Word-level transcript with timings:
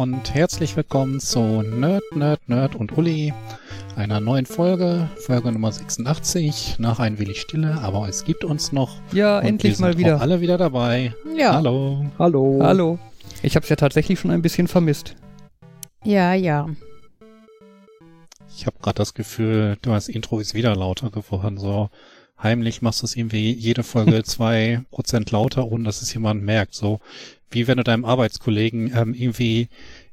und 0.00 0.32
herzlich 0.32 0.78
willkommen 0.78 1.20
zu 1.20 1.60
Nerd, 1.60 2.02
Nerd, 2.14 2.48
Nerd 2.48 2.74
und 2.74 2.96
Uli, 2.96 3.34
einer 3.96 4.18
neuen 4.18 4.46
Folge, 4.46 5.10
Folge 5.18 5.52
Nummer 5.52 5.70
86, 5.70 6.76
nach 6.78 7.00
ein 7.00 7.18
wenig 7.18 7.38
Stille, 7.42 7.78
aber 7.82 8.08
es 8.08 8.24
gibt 8.24 8.42
uns 8.42 8.72
noch. 8.72 8.96
Ja, 9.12 9.40
und 9.40 9.44
endlich 9.44 9.72
wir 9.72 9.76
sind 9.76 9.84
mal 9.84 9.98
wieder. 9.98 10.16
Auch 10.16 10.20
alle 10.22 10.40
wieder 10.40 10.56
dabei. 10.56 11.14
Ja. 11.36 11.52
Hallo. 11.52 12.06
Hallo. 12.18 12.60
Hallo. 12.62 12.98
Ich 13.42 13.56
habe 13.56 13.64
es 13.64 13.68
ja 13.68 13.76
tatsächlich 13.76 14.18
schon 14.18 14.30
ein 14.30 14.40
bisschen 14.40 14.68
vermisst. 14.68 15.16
Ja, 16.02 16.32
ja. 16.32 16.66
Ich 18.56 18.64
habe 18.64 18.78
gerade 18.80 18.96
das 18.96 19.12
Gefühl, 19.12 19.76
das 19.82 20.08
Intro 20.08 20.40
ist 20.40 20.54
wieder 20.54 20.74
lauter 20.74 21.10
geworden. 21.10 21.58
So 21.58 21.90
heimlich 22.42 22.80
machst 22.80 23.02
du 23.02 23.04
es 23.04 23.16
irgendwie 23.16 23.52
jede 23.52 23.82
Folge 23.82 24.22
zwei 24.24 24.80
Prozent 24.90 25.30
lauter, 25.30 25.70
ohne 25.70 25.84
dass 25.84 26.00
es 26.00 26.14
jemand 26.14 26.42
merkt. 26.42 26.74
So 26.74 27.00
wie 27.50 27.66
wenn 27.66 27.78
du 27.78 27.84
deinem 27.84 28.04
Arbeitskollegen 28.04 28.92
ähm, 28.96 29.14
irgendwie 29.14 29.68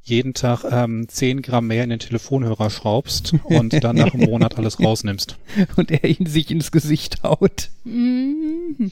jeden 0.07 0.33
Tag 0.33 0.63
ähm, 0.69 1.07
10 1.07 1.41
Gramm 1.41 1.67
mehr 1.67 1.83
in 1.83 1.89
den 1.89 1.99
Telefonhörer 1.99 2.69
schraubst 2.69 3.35
und 3.43 3.83
dann 3.83 3.95
nach 3.95 4.13
einem 4.13 4.29
Monat 4.29 4.57
alles 4.57 4.79
rausnimmst. 4.79 5.37
Und 5.75 5.91
er 5.91 6.05
ihn 6.05 6.25
sich 6.25 6.49
ins 6.51 6.71
Gesicht 6.71 7.23
haut. 7.23 7.69
Mhm. 7.83 8.91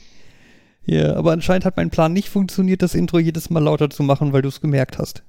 Ja, 0.86 1.16
aber 1.16 1.32
anscheinend 1.32 1.66
hat 1.66 1.77
mein 1.77 1.90
Plan 1.90 2.13
nicht 2.13 2.30
funktioniert, 2.30 2.82
das 2.82 2.96
Intro 2.96 3.20
jedes 3.20 3.49
Mal 3.49 3.63
lauter 3.63 3.90
zu 3.90 4.04
machen, 4.04 4.34
weil 4.34 4.41
du 4.41 4.49
es 4.49 4.62
gemerkt 4.62 4.99
hast. 4.99 5.24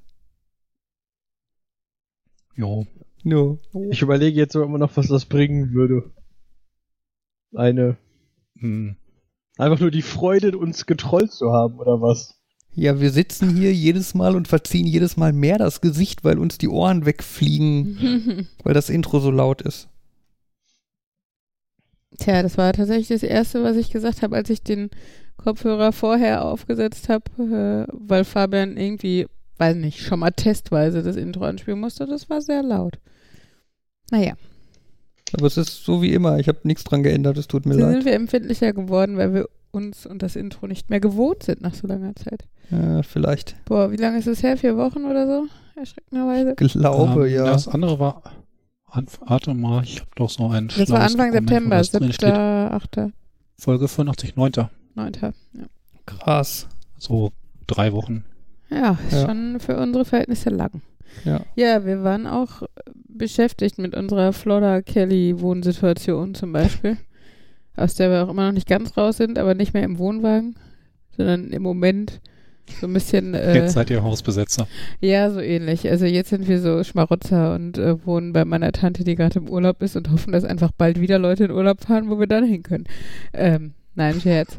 Jo. 2.55 2.87
No. 3.23 3.59
Ich 3.91 4.03
überlege 4.03 4.39
jetzt 4.39 4.55
immer 4.55 4.79
noch, 4.79 4.97
was 4.97 5.09
das 5.09 5.25
bringen 5.27 5.73
würde. 5.73 6.12
Eine. 7.55 7.97
Hm. 8.59 8.97
Einfach 9.59 9.81
nur 9.81 9.91
die 9.91 10.03
Freude, 10.03 10.57
uns 10.57 10.87
getrollt 10.87 11.33
zu 11.33 11.53
haben, 11.53 11.79
oder 11.79 12.01
was? 12.01 12.36
Ja, 12.77 13.01
wir 13.01 13.11
sitzen 13.11 13.57
hier 13.57 13.73
jedes 13.73 14.15
Mal 14.15 14.37
und 14.37 14.49
verziehen 14.49 14.87
jedes 14.87 15.17
Mal 15.17 15.33
mehr 15.33 15.57
das 15.57 15.81
Gesicht, 15.81 16.25
weil 16.25 16.39
uns 16.39 16.59
die 16.59 16.69
Ohren 16.69 17.07
wegfliegen, 17.07 18.47
weil 18.65 18.75
das 18.75 18.91
Intro 18.91 19.19
so 19.19 19.31
laut 19.31 19.63
ist. 19.63 19.89
Tja, 22.19 22.43
das 22.43 22.59
war 22.59 22.73
tatsächlich 22.75 23.09
das 23.09 23.23
Erste, 23.23 23.63
was 23.65 23.77
ich 23.77 23.91
gesagt 23.91 24.23
habe, 24.23 24.37
als 24.37 24.51
ich 24.51 24.63
den 24.63 24.91
Kopfhörer 25.39 25.93
vorher 25.93 26.45
aufgesetzt 26.45 27.09
habe, 27.09 27.87
äh, 27.89 27.93
weil 27.93 28.25
Fabian 28.25 28.77
irgendwie, 28.77 29.27
weiß 29.59 29.77
nicht, 29.77 30.01
schon 30.03 30.21
mal 30.21 30.31
testweise 30.31 31.03
das 31.03 31.17
Intro 31.17 31.45
anspielen 31.45 31.81
musste. 31.81 32.07
Das 32.07 32.29
war 32.29 32.43
sehr 32.43 32.63
laut. 32.63 32.99
Naja, 34.11 34.35
Aber 35.33 35.47
es 35.47 35.57
ist 35.57 35.85
so 35.85 36.03
wie 36.03 36.13
immer, 36.15 36.39
ich 36.39 36.49
habe 36.49 36.61
nichts 36.65 36.85
dran 36.85 37.03
geändert, 37.03 37.39
es 37.39 37.49
tut 37.49 37.67
mir 37.67 37.75
so 37.75 37.81
leid. 37.81 37.91
sind 37.91 38.05
wir 38.05 38.13
empfindlicher 38.15 38.73
geworden, 38.73 39.17
weil 39.17 39.35
wir 39.35 39.49
uns 39.77 40.07
und 40.07 40.23
das 40.23 40.35
Intro 40.37 40.67
nicht 40.67 40.91
mehr 40.91 41.01
gewohnt 41.01 41.43
sind 41.43 41.61
nach 41.61 41.75
so 41.75 41.87
langer 41.87 42.15
Zeit. 42.17 42.45
Ja, 42.71 43.03
vielleicht. 43.03 43.55
Boah, 43.67 43.93
wie 43.93 43.97
lange 43.97 44.19
ist 44.19 44.27
es 44.27 44.43
her? 44.43 44.57
Vier 44.57 44.77
Wochen 44.77 45.05
oder 45.05 45.27
so? 45.27 45.47
Erschreckenderweise. 45.79 46.55
Glaube, 46.57 47.29
Ähm, 47.29 47.35
ja. 47.35 47.45
Das 47.45 47.69
andere 47.69 47.99
war. 47.99 48.23
Anf- 48.91 49.19
Warte 49.27 49.53
mal, 49.53 49.83
ich 49.83 50.01
habe 50.01 50.11
doch 50.17 50.31
so 50.31 50.49
ein 50.49 50.69
Das 50.77 50.89
war 50.91 51.01
Anfang 51.01 51.33
Dokument, 51.33 51.51
wo 51.51 51.55
September, 51.55 51.77
das 51.79 51.91
drin 51.91 52.03
7., 52.05 52.13
steht. 52.15 52.33
8., 52.33 53.13
Folge 53.59 53.89
85, 53.89 54.37
9. 54.37 54.53
9. 54.95 55.13
Ja. 55.23 55.33
Krass. 56.07 56.67
So 56.99 57.31
drei 57.67 57.93
Wochen. 57.93 58.25
Ja, 58.71 58.98
Ja. 59.11 59.27
schon 59.27 59.61
für 59.61 59.77
unsere 59.77 60.05
Verhältnisse 60.05 60.51
lang. 60.51 60.83
Ja. 61.25 61.41
Ja, 61.57 61.85
wir 61.85 62.03
waren 62.05 62.27
auch 62.27 62.63
beschäftigt 63.09 63.79
mit 63.79 63.95
unserer 63.95 64.33
Florida 64.33 64.83
Kelly 64.83 65.41
Wohnsituation 65.41 66.35
zum 66.35 66.53
Beispiel, 66.53 66.97
aus 67.77 67.95
der 67.95 68.11
wir 68.11 68.25
auch 68.25 68.31
immer 68.31 68.47
noch 68.47 68.53
nicht 68.53 68.69
ganz 68.69 68.97
raus 68.97 69.17
sind, 69.17 69.39
aber 69.39 69.55
nicht 69.55 69.75
mehr 69.75 69.85
im 69.85 69.98
Wohnwagen, 69.98 70.57
sondern 71.17 71.51
im 71.51 71.63
Moment 71.63 72.20
so 72.81 72.87
ein 72.87 72.92
bisschen, 72.92 73.35
äh, 73.35 73.55
Jetzt 73.55 73.75
seid 73.75 73.91
ihr 73.91 74.03
Hausbesetzer. 74.03 74.67
ja, 75.01 75.31
so 75.31 75.41
ähnlich. 75.41 75.89
Also 75.89 76.05
jetzt 76.05 76.31
sind 76.31 76.48
wir 76.48 76.61
so 76.61 76.83
Schmarotzer 76.83 77.55
und 77.55 77.79
äh, 77.79 78.05
wohnen 78.05 78.33
bei 78.33 78.45
meiner 78.45 78.73
Tante, 78.73 79.05
die 79.05 79.15
gerade 79.15 79.39
im 79.39 79.48
Urlaub 79.48 79.83
ist 79.83 79.97
und 79.97 80.11
hoffen, 80.11 80.33
dass 80.33 80.45
einfach 80.45 80.73
bald 80.77 81.01
wieder 81.01 81.19
Leute 81.19 81.45
in 81.45 81.51
Urlaub 81.53 81.83
fahren, 81.85 82.11
wo 82.11 82.19
wir 82.19 82.27
dann 82.27 82.45
hin 82.45 82.63
können. 82.63 82.85
Ähm, 83.33 83.75
nein, 83.95 84.20
Scherz. 84.20 84.59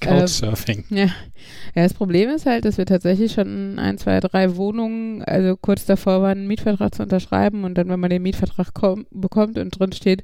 Couchsurfing. 0.00 0.84
Ja. 0.90 1.06
ja, 1.06 1.82
das 1.82 1.94
Problem 1.94 2.30
ist 2.30 2.46
halt, 2.46 2.64
dass 2.64 2.78
wir 2.78 2.86
tatsächlich 2.86 3.32
schon 3.32 3.78
ein, 3.78 3.98
zwei, 3.98 4.20
drei 4.20 4.56
Wohnungen, 4.56 5.22
also 5.22 5.56
kurz 5.56 5.86
davor 5.86 6.22
waren, 6.22 6.38
einen 6.38 6.46
Mietvertrag 6.46 6.94
zu 6.94 7.02
unterschreiben 7.02 7.64
und 7.64 7.76
dann, 7.76 7.88
wenn 7.88 8.00
man 8.00 8.10
den 8.10 8.22
Mietvertrag 8.22 8.74
komm, 8.74 9.06
bekommt 9.10 9.58
und 9.58 9.78
drin 9.78 9.92
steht, 9.92 10.22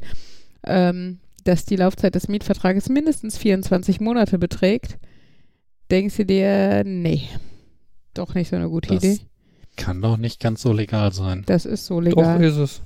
ähm, 0.65 1.19
dass 1.45 1.65
die 1.65 1.77
Laufzeit 1.77 2.15
des 2.15 2.29
Mietvertrages 2.29 2.89
mindestens 2.89 3.39
24 3.39 4.01
Monate 4.01 4.39
beträgt, 4.39 4.99
denkst 5.91 6.17
du 6.17 6.27
dir, 6.27 6.83
nee, 6.85 7.23
doch 8.15 8.35
nicht 8.35 8.51
so 8.51 8.57
eine 8.57 8.69
gute 8.69 8.95
Das 8.95 9.03
Idee. 9.05 9.21
Kann 9.77 10.03
doch 10.03 10.17
nicht 10.19 10.39
ganz 10.41 10.61
so 10.63 10.73
legal 10.73 11.13
sein. 11.13 11.45
Das 11.47 11.65
ist 11.65 11.87
so 11.87 12.01
Doch 12.01 12.07
legal. 12.17 12.45
ist 12.45 12.57
es. 12.57 12.83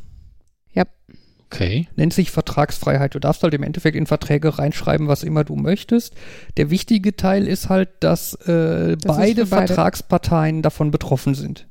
Okay. 1.49 1.87
Nennt 1.95 2.13
sich 2.13 2.33
Vertragsfreiheit. 2.33 3.15
Du 3.15 3.21
darfst 3.21 3.43
halt 3.43 3.55
im 3.55 3.63
Endeffekt 3.63 3.97
in 3.97 4.07
Verträge 4.07 4.59
reinschreiben, 4.59 5.07
was 5.07 5.23
immer 5.23 5.45
du 5.45 5.55
möchtest. 5.55 6.13
Der 6.57 6.71
wichtige 6.71 7.15
Teil 7.15 7.47
ist 7.47 7.69
halt, 7.69 7.89
dass 8.01 8.35
äh, 8.49 8.97
Das 8.97 9.17
beide. 9.17 9.47
Vertragsparteien 9.47 10.63
davon 10.63 10.91
betroffen 10.91 11.35
sind. 11.35 11.69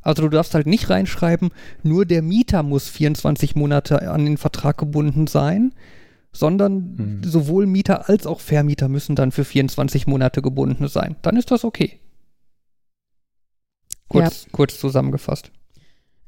Also 0.00 0.22
du 0.22 0.28
darfst 0.30 0.54
halt 0.54 0.66
nicht 0.66 0.88
reinschreiben, 0.90 1.50
nur 1.82 2.06
der 2.06 2.22
Mieter 2.22 2.62
muss 2.62 2.88
24 2.88 3.56
Monate 3.56 4.10
an 4.10 4.24
den 4.24 4.36
Vertrag 4.38 4.78
gebunden 4.78 5.26
sein, 5.26 5.72
sondern 6.34 6.94
Hm. 6.98 7.22
sowohl 7.24 7.64
Mieter 7.66 8.08
als 8.10 8.26
auch 8.26 8.40
Vermieter 8.40 8.88
müssen 8.88 9.16
dann 9.16 9.32
für 9.32 9.44
24 9.44 10.06
Monate 10.06 10.42
gebunden 10.42 10.88
sein. 10.88 11.16
Dann 11.22 11.36
ist 11.36 11.50
das 11.50 11.64
okay. 11.64 12.00
Kurz, 14.08 14.46
kurz 14.52 14.78
zusammengefasst. 14.78 15.50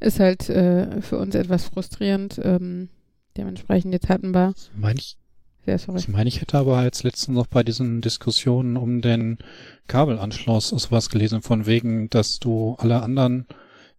Ist 0.00 0.18
halt 0.20 0.48
äh, 0.48 1.00
für 1.02 1.18
uns 1.18 1.34
etwas 1.34 1.64
frustrierend. 1.66 2.40
Ähm, 2.42 2.88
dementsprechend, 3.36 3.92
jetzt 3.92 4.08
hatten 4.08 4.32
wir, 4.34 4.54
Ich 4.56 4.70
meine, 4.80 4.98
ich, 4.98 5.16
sehr 5.64 5.78
sorry. 5.78 5.98
ich, 5.98 6.08
mein, 6.08 6.26
ich 6.26 6.40
hätte 6.40 6.58
aber 6.58 6.82
jetzt 6.84 7.02
letztens 7.02 7.36
noch 7.36 7.46
bei 7.46 7.62
diesen 7.62 8.00
Diskussionen 8.00 8.76
um 8.76 9.02
den 9.02 9.38
Kabelanschluss 9.86 10.68
sowas 10.70 11.10
gelesen, 11.10 11.42
von 11.42 11.66
wegen, 11.66 12.08
dass 12.10 12.38
du 12.38 12.74
alle 12.78 13.02
anderen 13.02 13.46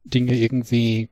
Dinge 0.03 0.35
irgendwie 0.37 1.09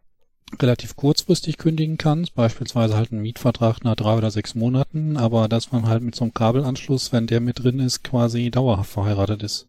relativ 0.61 0.95
kurzfristig 0.95 1.57
kündigen 1.57 1.97
kannst, 1.97 2.33
beispielsweise 2.35 2.95
halt 2.95 3.11
einen 3.11 3.21
Mietvertrag 3.21 3.83
nach 3.83 3.95
drei 3.95 4.15
oder 4.17 4.31
sechs 4.31 4.55
Monaten, 4.55 5.17
aber 5.17 5.47
dass 5.47 5.71
man 5.71 5.87
halt 5.87 6.03
mit 6.03 6.15
so 6.15 6.23
einem 6.23 6.33
Kabelanschluss, 6.33 7.11
wenn 7.13 7.27
der 7.27 7.39
mit 7.41 7.63
drin 7.63 7.79
ist, 7.79 8.03
quasi 8.03 8.51
dauerhaft 8.51 8.91
verheiratet 8.91 9.43
ist. 9.43 9.67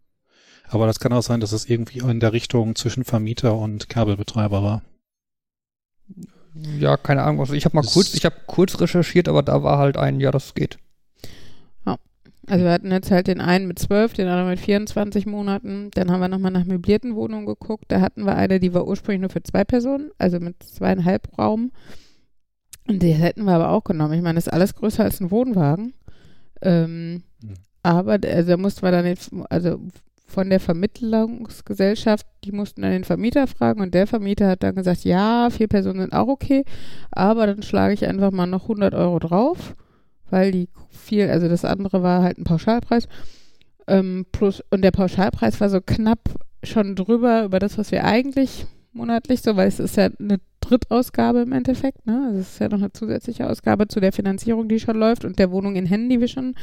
Aber 0.69 0.87
das 0.87 0.99
kann 1.01 1.13
auch 1.13 1.23
sein, 1.23 1.41
dass 1.41 1.53
es 1.53 1.69
irgendwie 1.69 1.99
in 2.01 2.21
der 2.21 2.33
Richtung 2.33 2.75
zwischen 2.75 3.05
Vermieter 3.05 3.55
und 3.57 3.89
Kabelbetreiber 3.89 4.63
war. 4.63 4.83
Ja, 6.79 6.97
keine 6.97 7.23
Ahnung. 7.23 7.41
Also 7.41 7.53
ich 7.55 7.65
habe 7.65 7.77
mal 7.77 7.83
Das- 7.83 7.93
kurz, 7.93 8.15
ich 8.15 8.25
habe 8.25 8.37
kurz 8.47 8.81
recherchiert, 8.81 9.29
aber 9.29 9.43
da 9.43 9.63
war 9.63 9.79
halt 9.79 9.97
ein, 9.97 10.21
ja, 10.21 10.31
das 10.31 10.55
geht. 10.55 10.79
Also 12.49 12.65
wir 12.65 12.73
hatten 12.73 12.93
jetzt 12.93 13.11
halt 13.11 13.27
den 13.27 13.41
einen 13.41 13.67
mit 13.67 13.79
12, 13.79 14.15
den 14.15 14.29
anderen 14.29 14.51
mit 14.51 14.61
24 14.61 15.27
Monaten. 15.27 15.91
Dann 15.95 16.11
haben 16.11 16.21
wir 16.21 16.29
nochmal 16.29 16.53
nach 16.53 16.65
möblierten 16.65 17.15
Wohnungen 17.17 17.47
geguckt. 17.47 17.87
Da 17.89 18.01
hatten 18.01 18.25
wir 18.25 18.37
eine, 18.37 18.61
die 18.61 18.73
war 18.73 18.87
ursprünglich 18.87 19.21
nur 19.21 19.31
für 19.31 19.43
zwei 19.43 19.65
Personen, 19.65 20.11
also 20.19 20.39
mit 20.39 20.62
zweieinhalb 20.62 21.37
Raum. 21.39 21.73
Und 22.89 23.03
die 23.03 23.12
hätten 23.12 23.45
wir 23.45 23.55
aber 23.55 23.71
auch 23.71 23.83
genommen. 23.83 24.15
Ich 24.15 24.23
meine, 24.23 24.37
das 24.37 24.47
ist 24.47 24.53
alles 24.53 24.75
größer 24.75 25.03
als 25.03 25.20
ein 25.20 25.32
Wohnwagen. 25.32 25.94
Ähm, 26.62 27.23
Hm. 27.43 27.55
Aber 27.82 28.19
also 28.25 28.50
da 28.50 28.56
mussten 28.56 28.82
wir 28.82 28.91
dann, 28.91 29.05
den, 29.05 29.17
also 29.49 29.81
von 30.26 30.50
der 30.50 30.59
Vermittlungsgesellschaft, 30.59 32.26
die 32.44 32.53
mussten 32.53 32.82
dann 32.82 32.91
den 32.91 33.05
Vermieter 33.05 33.47
fragen 33.47 33.81
und 33.81 33.94
der 33.94 34.09
Vermieter 34.09 34.49
hat 34.49 34.62
dann 34.65 34.75
gesagt, 34.75 35.05
ja, 35.05 35.49
vier 35.50 35.69
Personen 35.69 36.00
sind 36.00 36.12
auch 36.12 36.26
okay, 36.26 36.65
aber 37.12 37.47
dann 37.47 37.62
schlage 37.62 37.94
ich 37.94 38.06
einfach 38.06 38.32
mal 38.32 38.47
noch 38.47 38.62
100 38.62 38.93
Euro 38.94 39.20
drauf, 39.20 39.76
weil 40.31 40.52
die 40.52 40.69
viel, 40.90 41.28
also 41.28 41.49
das 41.49 41.64
andere 41.64 42.02
war 42.02 42.23
halt 42.23 42.38
ein 42.38 42.44
Pauschalpreis. 42.44 43.08
Ähm, 43.87 44.26
plus, 44.32 44.62
und 44.70 44.82
der 44.82 44.90
Pauschalpreis 44.90 45.61
war 45.61 45.70
so 45.70 45.81
knapp 45.81 46.20
schon 46.62 46.96
drüber 46.96 47.44
über 47.44 47.58
das, 47.58 47.78
was 47.78 47.93
wir 47.93 48.05
eigentlich 48.05 48.67
monatlich 48.93 49.43
so, 49.43 49.56
weil 49.56 49.69
es 49.69 49.78
ist 49.78 49.96
ja 49.96 50.08
eine 50.19 50.40
Drittausgabe 50.61 51.40
im 51.40 51.52
Endeffekt, 51.52 52.06
ne? 52.06 52.25
Also 52.26 52.40
es 52.40 52.52
ist 52.55 52.58
ja 52.58 52.69
noch 52.69 52.78
eine 52.78 52.93
zusätzliche 52.93 53.49
Ausgabe 53.49 53.87
zu 53.87 54.00
der 54.00 54.12
Finanzierung, 54.12 54.69
die 54.69 54.81
schon 54.81 54.96
läuft 54.96 55.25
und 55.25 55.38
der 55.38 55.50
Wohnung 55.52 55.76
in 55.76 55.87
Händen, 55.87 56.08
die 56.08 56.20
wir 56.20 56.29
schon 56.29 56.55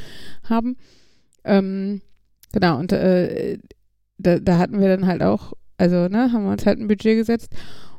haben. 0.42 0.76
Ähm, 1.44 2.02
genau, 2.52 2.78
und 2.78 2.92
äh, 2.92 3.58
da, 4.18 4.38
da 4.38 4.58
hatten 4.58 4.80
wir 4.80 4.88
dann 4.88 5.06
halt 5.06 5.22
auch, 5.22 5.54
also, 5.78 6.08
ne, 6.08 6.32
haben 6.32 6.44
wir 6.44 6.52
uns 6.52 6.66
halt 6.66 6.78
ein 6.78 6.88
Budget 6.88 7.16
gesetzt 7.16 7.54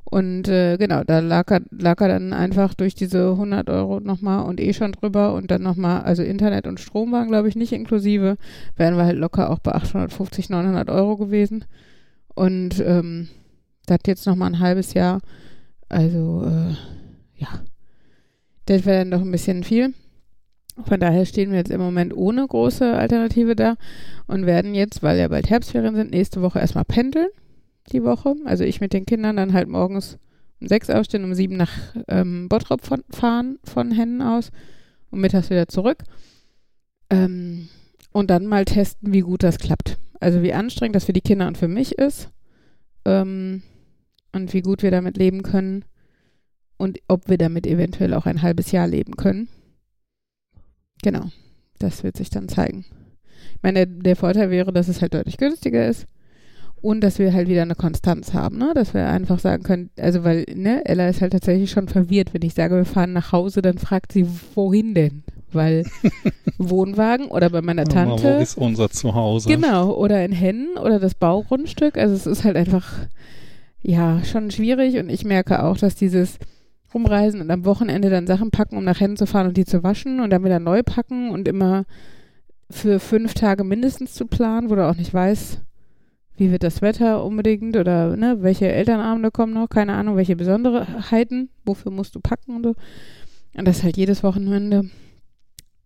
und 0.05 0.47
äh, 0.47 0.77
genau, 0.77 1.03
da 1.03 1.19
lag 1.19 1.49
er, 1.49 1.61
lag 1.71 1.99
er 1.99 2.07
dann 2.07 2.31
einfach 2.31 2.73
durch 2.75 2.93
diese 2.93 3.31
100 3.31 3.69
Euro 3.69 3.99
nochmal 3.99 4.45
und 4.45 4.59
eh 4.61 4.71
schon 4.73 4.91
drüber 4.91 5.33
und 5.33 5.49
dann 5.49 5.63
nochmal, 5.63 6.03
also 6.03 6.21
Internet 6.21 6.67
und 6.67 6.79
Strom 6.79 7.11
waren, 7.11 7.27
glaube 7.27 7.49
ich, 7.49 7.55
nicht 7.55 7.73
inklusive, 7.73 8.37
wären 8.75 8.97
wir 8.97 9.05
halt 9.05 9.17
locker 9.17 9.49
auch 9.49 9.59
bei 9.59 9.73
850, 9.73 10.49
900 10.49 10.89
Euro 10.89 11.17
gewesen. 11.17 11.65
Und 12.35 12.79
ähm, 12.85 13.29
das 13.87 13.99
jetzt 14.05 14.27
nochmal 14.27 14.51
ein 14.51 14.59
halbes 14.59 14.93
Jahr, 14.93 15.21
also 15.89 16.43
äh, 16.45 16.75
ja, 17.37 17.47
das 18.67 18.85
wäre 18.85 18.99
dann 18.99 19.11
doch 19.11 19.21
ein 19.21 19.31
bisschen 19.31 19.63
viel. 19.63 19.93
Von 20.85 20.99
daher 20.99 21.25
stehen 21.25 21.51
wir 21.51 21.57
jetzt 21.57 21.71
im 21.71 21.81
Moment 21.81 22.15
ohne 22.15 22.45
große 22.45 22.93
Alternative 22.95 23.55
da 23.55 23.75
und 24.27 24.45
werden 24.45 24.75
jetzt, 24.75 25.01
weil 25.01 25.17
ja 25.17 25.29
bald 25.29 25.49
Herbstferien 25.49 25.95
sind, 25.95 26.11
nächste 26.11 26.41
Woche 26.41 26.59
erstmal 26.59 26.85
pendeln. 26.85 27.29
Die 27.91 28.03
Woche. 28.03 28.35
Also 28.45 28.63
ich 28.63 28.81
mit 28.81 28.93
den 28.93 29.05
Kindern 29.05 29.37
dann 29.37 29.53
halt 29.53 29.67
morgens 29.67 30.17
um 30.61 30.67
sechs 30.67 30.89
aufstehen, 30.89 31.23
um 31.23 31.33
sieben 31.33 31.57
nach 31.57 31.71
ähm, 32.07 32.49
Bottrop 32.49 32.85
von, 32.85 33.03
fahren 33.09 33.59
von 33.63 33.91
Hennen 33.91 34.21
aus 34.21 34.51
und 35.11 35.19
mittags 35.21 35.49
wieder 35.49 35.67
zurück. 35.67 36.03
Ähm, 37.09 37.69
und 38.11 38.29
dann 38.29 38.47
mal 38.47 38.65
testen, 38.65 39.13
wie 39.13 39.21
gut 39.21 39.43
das 39.43 39.57
klappt. 39.57 39.97
Also 40.19 40.41
wie 40.41 40.53
anstrengend 40.53 40.95
das 40.95 41.05
für 41.05 41.13
die 41.13 41.21
Kinder 41.21 41.47
und 41.47 41.57
für 41.57 41.67
mich 41.67 41.97
ist. 41.97 42.29
Ähm, 43.03 43.61
und 44.31 44.53
wie 44.53 44.61
gut 44.61 44.83
wir 44.83 44.91
damit 44.91 45.17
leben 45.17 45.43
können. 45.43 45.85
Und 46.77 46.99
ob 47.07 47.29
wir 47.29 47.37
damit 47.37 47.67
eventuell 47.67 48.13
auch 48.13 48.25
ein 48.25 48.41
halbes 48.41 48.71
Jahr 48.71 48.87
leben 48.87 49.15
können. 49.15 49.47
Genau. 51.03 51.29
Das 51.79 52.03
wird 52.03 52.17
sich 52.17 52.29
dann 52.29 52.49
zeigen. 52.49 52.85
Ich 53.55 53.63
meine, 53.63 53.85
der, 53.85 54.01
der 54.01 54.15
Vorteil 54.15 54.49
wäre, 54.49 54.73
dass 54.73 54.87
es 54.87 55.01
halt 55.01 55.13
deutlich 55.13 55.37
günstiger 55.37 55.87
ist 55.87 56.07
und 56.85 57.01
dass 57.01 57.17
wir 57.17 57.33
halt 57.33 57.49
wieder 57.49 57.63
eine 57.63 57.73
Konstanz 57.73 58.35
haben, 58.35 58.59
ne? 58.59 58.73
Dass 58.75 58.93
wir 58.93 59.07
einfach 59.07 59.39
sagen 59.39 59.63
können, 59.63 59.89
also 59.97 60.23
weil, 60.23 60.45
ne, 60.53 60.85
Ella 60.85 61.09
ist 61.09 61.19
halt 61.19 61.33
tatsächlich 61.33 61.71
schon 61.71 61.87
verwirrt, 61.87 62.31
wenn 62.31 62.43
ich 62.43 62.53
sage, 62.53 62.75
wir 62.75 62.85
fahren 62.85 63.11
nach 63.11 63.31
Hause, 63.31 63.63
dann 63.63 63.79
fragt 63.79 64.11
sie, 64.11 64.27
wohin 64.53 64.93
denn? 64.93 65.23
Weil 65.51 65.85
Wohnwagen 66.59 67.25
oder 67.25 67.49
bei 67.49 67.63
meiner 67.63 67.85
Tante. 67.85 68.37
Wo 68.37 68.39
ist 68.39 68.55
unser 68.55 68.91
Zuhause? 68.91 69.49
Genau, 69.49 69.93
oder 69.93 70.23
in 70.23 70.31
Hennen 70.31 70.77
oder 70.77 70.99
das 70.99 71.15
Baugrundstück. 71.15 71.97
Also 71.97 72.13
es 72.13 72.27
ist 72.27 72.43
halt 72.43 72.55
einfach, 72.55 72.87
ja, 73.81 74.23
schon 74.23 74.51
schwierig 74.51 74.99
und 74.99 75.09
ich 75.09 75.25
merke 75.25 75.63
auch, 75.63 75.77
dass 75.77 75.95
dieses 75.95 76.37
Rumreisen 76.93 77.41
und 77.41 77.49
am 77.49 77.65
Wochenende 77.65 78.11
dann 78.11 78.27
Sachen 78.27 78.51
packen, 78.51 78.77
um 78.77 78.83
nach 78.83 78.99
Hennen 78.99 79.17
zu 79.17 79.25
fahren 79.25 79.47
und 79.47 79.57
die 79.57 79.65
zu 79.65 79.81
waschen 79.81 80.19
und 80.19 80.29
dann 80.29 80.43
wieder 80.43 80.59
neu 80.59 80.83
packen 80.83 81.31
und 81.31 81.47
immer 81.47 81.85
für 82.69 82.99
fünf 82.99 83.33
Tage 83.33 83.63
mindestens 83.63 84.13
zu 84.13 84.27
planen, 84.27 84.69
wo 84.69 84.75
du 84.75 84.87
auch 84.87 84.95
nicht 84.95 85.11
weißt, 85.11 85.61
wie 86.37 86.51
wird 86.51 86.63
das 86.63 86.81
Wetter 86.81 87.23
unbedingt 87.23 87.77
oder 87.77 88.15
ne, 88.15 88.37
welche 88.41 88.67
Elternabende 88.67 89.31
kommen 89.31 89.53
noch, 89.53 89.69
keine 89.69 89.93
Ahnung, 89.93 90.15
welche 90.15 90.35
Besonderheiten, 90.35 91.49
wofür 91.63 91.91
musst 91.91 92.15
du 92.15 92.19
packen 92.19 92.55
und 92.55 92.63
so. 92.63 92.75
Und 93.57 93.65
das 93.65 93.83
halt 93.83 93.97
jedes 93.97 94.23
Wochenende 94.23 94.89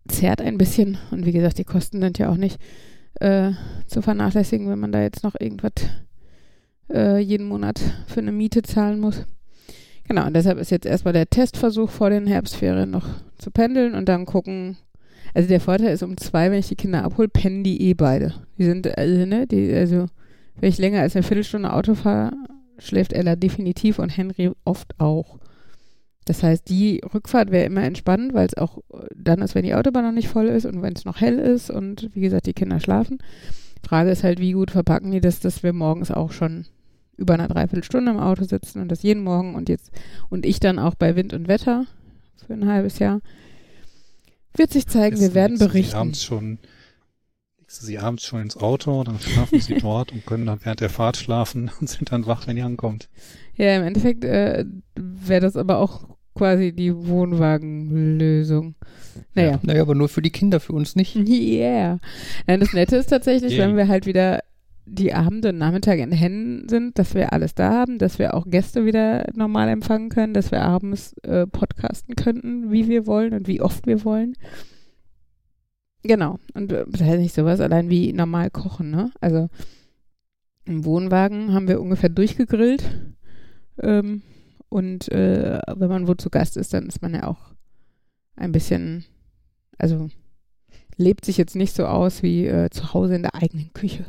zerrt 0.08 0.40
ein 0.40 0.58
bisschen 0.58 0.98
und 1.10 1.24
wie 1.24 1.32
gesagt, 1.32 1.58
die 1.58 1.64
Kosten 1.64 2.00
sind 2.00 2.18
ja 2.18 2.30
auch 2.30 2.36
nicht 2.36 2.58
äh, 3.20 3.52
zu 3.86 4.02
vernachlässigen, 4.02 4.68
wenn 4.68 4.78
man 4.78 4.92
da 4.92 5.02
jetzt 5.02 5.22
noch 5.22 5.34
irgendwas 5.38 5.72
äh, 6.92 7.18
jeden 7.18 7.46
Monat 7.46 7.80
für 8.06 8.20
eine 8.20 8.32
Miete 8.32 8.62
zahlen 8.62 9.00
muss. 9.00 9.24
Genau, 10.08 10.26
und 10.26 10.34
deshalb 10.34 10.58
ist 10.58 10.70
jetzt 10.70 10.86
erstmal 10.86 11.12
der 11.14 11.30
Testversuch 11.30 11.90
vor 11.90 12.10
den 12.10 12.26
Herbstferien 12.26 12.90
noch 12.90 13.06
zu 13.38 13.52
pendeln 13.52 13.94
und 13.94 14.08
dann 14.08 14.26
gucken. 14.26 14.76
Also 15.34 15.48
der 15.48 15.60
Vorteil 15.60 15.92
ist, 15.92 16.02
um 16.02 16.16
zwei, 16.16 16.50
wenn 16.50 16.58
ich 16.58 16.66
die 16.66 16.74
Kinder 16.74 17.04
abhole, 17.04 17.28
pennen 17.28 17.62
die 17.62 17.80
eh 17.80 17.94
beide. 17.94 18.34
Die 18.58 18.64
sind, 18.64 18.98
also, 18.98 19.26
ne, 19.26 19.46
die, 19.46 19.72
also, 19.72 20.06
wenn 20.60 20.68
ich 20.68 20.78
länger 20.78 21.00
als 21.00 21.16
eine 21.16 21.22
Viertelstunde 21.22 21.72
Auto 21.72 21.94
fahre, 21.94 22.32
schläft 22.78 23.12
Ella 23.12 23.36
definitiv 23.36 23.98
und 23.98 24.10
Henry 24.10 24.52
oft 24.64 24.98
auch. 24.98 25.38
Das 26.26 26.42
heißt, 26.42 26.68
die 26.68 27.00
Rückfahrt 27.12 27.50
wäre 27.50 27.64
immer 27.66 27.82
entspannt, 27.82 28.34
weil 28.34 28.46
es 28.46 28.56
auch 28.56 28.78
dann 29.14 29.42
ist, 29.42 29.54
wenn 29.54 29.64
die 29.64 29.74
Autobahn 29.74 30.04
noch 30.04 30.12
nicht 30.12 30.28
voll 30.28 30.46
ist 30.46 30.66
und 30.66 30.82
wenn 30.82 30.92
es 30.92 31.04
noch 31.04 31.20
hell 31.20 31.38
ist 31.38 31.70
und 31.70 32.10
wie 32.14 32.20
gesagt, 32.20 32.46
die 32.46 32.52
Kinder 32.52 32.78
schlafen. 32.78 33.18
Frage 33.82 34.10
ist 34.10 34.22
halt, 34.22 34.38
wie 34.38 34.52
gut 34.52 34.70
verpacken 34.70 35.10
die 35.10 35.20
das, 35.20 35.40
dass 35.40 35.62
wir 35.62 35.72
morgens 35.72 36.10
auch 36.10 36.32
schon 36.32 36.66
über 37.16 37.34
eine 37.34 37.48
Dreiviertelstunde 37.48 38.12
im 38.12 38.18
Auto 38.18 38.44
sitzen 38.44 38.80
und 38.80 38.88
das 38.88 39.02
jeden 39.02 39.24
Morgen 39.24 39.54
und 39.54 39.68
jetzt 39.68 39.90
und 40.28 40.46
ich 40.46 40.60
dann 40.60 40.78
auch 40.78 40.94
bei 40.94 41.16
Wind 41.16 41.32
und 41.32 41.48
Wetter 41.48 41.86
für 42.46 42.52
ein 42.52 42.66
halbes 42.66 42.98
Jahr. 42.98 43.20
Wird 44.56 44.72
sich 44.72 44.86
zeigen, 44.86 45.20
wir 45.20 45.34
werden 45.34 45.58
berichten. 45.58 45.96
abends 45.96 46.22
schon, 46.22 46.58
legst 47.70 47.82
du 47.82 47.86
sie 47.86 47.98
abends 47.98 48.24
schon 48.24 48.40
ins 48.40 48.56
Auto, 48.56 49.04
dann 49.04 49.20
schlafen 49.20 49.60
sie 49.60 49.74
dort 49.80 50.10
und 50.10 50.26
können 50.26 50.44
dann 50.44 50.58
während 50.64 50.80
der 50.80 50.90
Fahrt 50.90 51.16
schlafen 51.16 51.70
und 51.80 51.88
sind 51.88 52.10
dann 52.10 52.26
wach, 52.26 52.48
wenn 52.48 52.56
ihr 52.56 52.66
ankommt. 52.66 53.08
Ja, 53.54 53.76
im 53.76 53.84
Endeffekt 53.84 54.24
äh, 54.24 54.64
wäre 54.96 55.40
das 55.40 55.56
aber 55.56 55.78
auch 55.78 56.08
quasi 56.34 56.72
die 56.72 56.92
Wohnwagenlösung. 56.96 58.74
Naja. 59.34 59.60
Naja, 59.62 59.82
aber 59.82 59.94
nur 59.94 60.08
für 60.08 60.20
die 60.20 60.30
Kinder, 60.32 60.58
für 60.58 60.72
uns 60.72 60.96
nicht. 60.96 61.14
Yeah. 61.14 62.00
Nein, 62.48 62.58
das 62.58 62.72
Nette 62.72 62.96
ist 62.96 63.06
tatsächlich, 63.06 63.52
Yay. 63.52 63.60
wenn 63.60 63.76
wir 63.76 63.86
halt 63.86 64.04
wieder 64.04 64.40
die 64.84 65.14
Abende 65.14 65.50
und 65.50 65.58
Nachmittage 65.58 66.02
in 66.02 66.10
Hennen 66.10 66.68
sind, 66.68 66.98
dass 66.98 67.14
wir 67.14 67.32
alles 67.32 67.54
da 67.54 67.70
haben, 67.70 67.98
dass 67.98 68.18
wir 68.18 68.34
auch 68.34 68.46
Gäste 68.48 68.84
wieder 68.84 69.26
normal 69.32 69.68
empfangen 69.68 70.08
können, 70.08 70.34
dass 70.34 70.50
wir 70.50 70.62
abends 70.62 71.14
äh, 71.22 71.46
podcasten 71.46 72.16
könnten, 72.16 72.72
wie 72.72 72.88
wir 72.88 73.06
wollen 73.06 73.32
und 73.32 73.46
wie 73.46 73.60
oft 73.60 73.86
wir 73.86 74.04
wollen. 74.04 74.34
Genau. 76.02 76.38
Und 76.54 76.72
äh, 76.72 76.84
das 76.88 77.02
heißt 77.02 77.20
nicht 77.20 77.34
sowas 77.34 77.60
allein 77.60 77.90
wie 77.90 78.12
normal 78.12 78.50
kochen, 78.50 78.90
ne? 78.90 79.10
Also 79.20 79.48
im 80.64 80.84
Wohnwagen 80.84 81.52
haben 81.52 81.68
wir 81.68 81.80
ungefähr 81.80 82.08
durchgegrillt. 82.08 82.84
Ähm, 83.78 84.22
und 84.68 85.10
äh, 85.10 85.60
wenn 85.74 85.88
man 85.88 86.06
wo 86.06 86.14
zu 86.14 86.30
Gast 86.30 86.56
ist, 86.56 86.72
dann 86.72 86.86
ist 86.86 87.02
man 87.02 87.14
ja 87.14 87.26
auch 87.26 87.54
ein 88.36 88.52
bisschen, 88.52 89.04
also 89.78 90.08
lebt 90.96 91.24
sich 91.24 91.36
jetzt 91.36 91.56
nicht 91.56 91.74
so 91.74 91.86
aus 91.86 92.22
wie 92.22 92.46
äh, 92.46 92.70
zu 92.70 92.94
Hause 92.94 93.16
in 93.16 93.22
der 93.22 93.34
eigenen 93.34 93.72
Küche. 93.72 94.04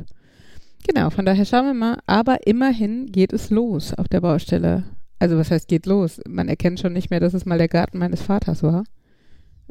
Genau, 0.86 1.10
von 1.10 1.24
daher 1.24 1.44
schauen 1.44 1.66
wir 1.66 1.74
mal. 1.74 1.98
Aber 2.06 2.46
immerhin 2.46 3.06
geht 3.06 3.32
es 3.32 3.50
los 3.50 3.94
auf 3.94 4.08
der 4.08 4.20
Baustelle. 4.20 4.84
Also 5.18 5.36
was 5.36 5.50
heißt 5.50 5.68
geht 5.68 5.86
los? 5.86 6.20
Man 6.28 6.48
erkennt 6.48 6.80
schon 6.80 6.92
nicht 6.92 7.10
mehr, 7.10 7.20
dass 7.20 7.34
es 7.34 7.46
mal 7.46 7.58
der 7.58 7.68
Garten 7.68 7.98
meines 7.98 8.22
Vaters 8.22 8.62
war. 8.62 8.84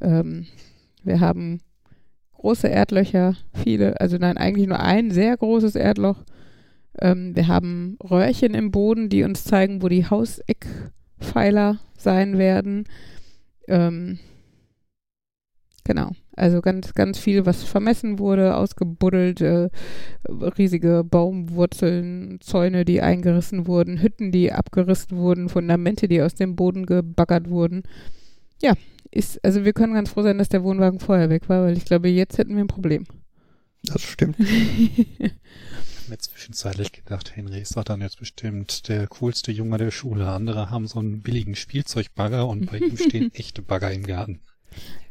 Ähm, 0.02 0.48
wir 1.04 1.20
haben 1.20 1.62
große 2.42 2.68
Erdlöcher, 2.68 3.36
viele, 3.54 4.02
also 4.02 4.18
nein, 4.18 4.38
eigentlich 4.38 4.68
nur 4.68 4.80
ein 4.80 5.12
sehr 5.12 5.38
großes 5.38 5.76
Erdloch. 5.76 6.24
Ähm, 7.00 7.36
wir 7.36 7.48
haben 7.48 7.98
Röhrchen 8.04 8.56
im 8.56 8.72
Boden, 8.72 9.10
die 9.10 9.24
uns 9.24 9.44
zeigen, 9.44 9.84
wo 9.84 9.90
die 9.90 10.10
Hauseckpfeiler 10.10 11.80
sein 11.96 12.40
werden. 12.40 12.86
Ähm, 13.68 14.18
genau. 15.84 16.12
Also 16.36 16.62
ganz, 16.62 16.96
ganz 16.96 17.20
viel, 17.20 17.46
was 17.46 17.64
vermessen 17.64 18.18
wurde, 18.18 18.56
ausgebuddelt, 18.56 19.42
äh, 19.42 19.70
riesige 20.28 21.04
Baumwurzeln, 21.04 22.40
Zäune, 22.42 22.86
die 22.86 23.02
eingerissen 23.02 23.68
wurden, 23.68 24.02
Hütten, 24.02 24.32
die 24.32 24.52
abgerissen 24.52 25.16
wurden, 25.16 25.48
Fundamente, 25.48 26.08
die 26.08 26.24
aus 26.24 26.34
dem 26.34 26.56
Boden 26.56 26.88
gebaggert 26.88 27.52
wurden. 27.52 27.84
Ja, 28.64 28.74
ist, 29.12 29.44
also 29.44 29.64
wir 29.66 29.74
können 29.74 29.94
ganz 29.94 30.10
froh 30.10 30.22
sein, 30.24 30.38
dass 30.38 30.50
der 30.50 30.64
Wohnwagen 30.64 31.00
vorher 31.00 31.30
weg 31.30 31.50
war, 31.50 31.64
weil 31.64 31.78
ich 31.78 31.86
glaube, 31.86 32.10
jetzt 32.10 32.38
hätten 32.38 32.56
wir 32.56 32.64
ein 32.64 32.68
Problem. 32.68 33.06
Das 33.84 34.02
stimmt. 34.02 34.38
Ich 36.04 36.08
habe 36.08 36.16
mir 36.16 36.18
zwischenzeitlich 36.18 36.92
gedacht, 36.94 37.36
Henry 37.36 37.62
ist 37.62 37.78
doch 37.78 37.84
dann 37.84 38.02
jetzt 38.02 38.18
bestimmt 38.18 38.90
der 38.90 39.08
coolste 39.08 39.52
Junge 39.52 39.78
der 39.78 39.92
Schule. 39.92 40.28
Andere 40.30 40.72
haben 40.72 40.88
so 40.88 41.00
einen 41.00 41.22
billigen 41.22 41.56
Spielzeugbagger 41.56 42.48
und 42.48 42.72
bei 42.72 42.80
ihm 42.80 42.98
stehen 42.98 43.32
echte 43.36 43.62
Bagger 43.62 43.92
im 43.92 44.04
Garten. 44.04 44.40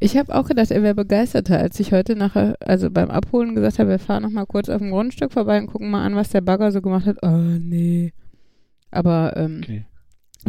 Ich 0.00 0.16
habe 0.16 0.34
auch 0.34 0.48
gedacht, 0.48 0.72
er 0.72 0.82
wäre 0.82 0.94
begeisterter, 0.96 1.58
als 1.58 1.78
ich 1.78 1.92
heute 1.92 2.16
nachher, 2.16 2.56
also 2.60 2.90
beim 2.90 3.10
Abholen 3.10 3.54
gesagt 3.54 3.78
habe, 3.78 3.90
wir 3.90 3.98
fahren 3.98 4.24
noch 4.24 4.30
mal 4.30 4.46
kurz 4.46 4.68
auf 4.68 4.78
dem 4.78 4.90
Grundstück 4.90 5.32
vorbei 5.32 5.58
und 5.58 5.68
gucken 5.68 5.90
mal 5.90 6.04
an, 6.04 6.16
was 6.16 6.30
der 6.30 6.40
Bagger 6.40 6.72
so 6.72 6.82
gemacht 6.82 7.06
hat. 7.06 7.18
Oh, 7.22 7.28
nee. 7.28 8.12
Aber 8.90 9.36
ähm, 9.36 9.60
Okay. 9.62 9.84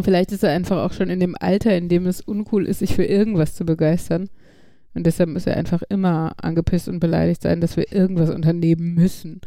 Vielleicht 0.01 0.31
ist 0.31 0.43
er 0.43 0.51
einfach 0.51 0.77
auch 0.77 0.93
schon 0.93 1.09
in 1.09 1.19
dem 1.19 1.35
Alter, 1.39 1.75
in 1.75 1.89
dem 1.89 2.05
es 2.07 2.21
uncool 2.21 2.65
ist, 2.65 2.79
sich 2.79 2.95
für 2.95 3.05
irgendwas 3.05 3.55
zu 3.55 3.65
begeistern. 3.65 4.29
Und 4.93 5.05
deshalb 5.05 5.29
muss 5.29 5.47
er 5.47 5.55
einfach 5.55 5.83
immer 5.87 6.33
angepisst 6.41 6.89
und 6.89 6.99
beleidigt 6.99 7.41
sein, 7.41 7.61
dass 7.61 7.77
wir 7.77 7.91
irgendwas 7.93 8.29
unternehmen 8.29 8.93
müssen. 8.93 9.39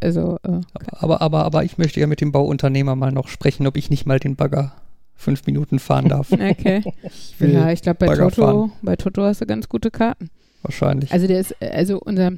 Also, 0.00 0.38
äh, 0.42 0.60
Aber, 0.74 1.02
aber, 1.02 1.20
aber, 1.22 1.44
aber 1.44 1.64
ich 1.64 1.78
möchte 1.78 1.98
ja 2.00 2.06
mit 2.06 2.20
dem 2.20 2.30
Bauunternehmer 2.32 2.94
mal 2.94 3.10
noch 3.12 3.28
sprechen, 3.28 3.66
ob 3.66 3.76
ich 3.78 3.88
nicht 3.88 4.04
mal 4.04 4.18
den 4.18 4.36
Bagger 4.36 4.74
fünf 5.14 5.46
Minuten 5.46 5.78
fahren 5.78 6.08
darf. 6.08 6.30
okay. 6.32 6.82
Ich 7.04 7.36
ja, 7.40 7.70
ich 7.70 7.80
glaube, 7.80 7.98
bei 8.00 8.06
Bagger 8.06 8.28
Toto, 8.30 8.42
fahren. 8.42 8.72
bei 8.82 8.96
Toto 8.96 9.22
hast 9.22 9.40
du 9.40 9.46
ganz 9.46 9.68
gute 9.68 9.90
Karten. 9.90 10.28
wahrscheinlich. 10.62 11.10
Also 11.12 11.26
der 11.26 11.40
ist, 11.40 11.54
äh, 11.60 11.68
also 11.70 11.98
unser, 11.98 12.32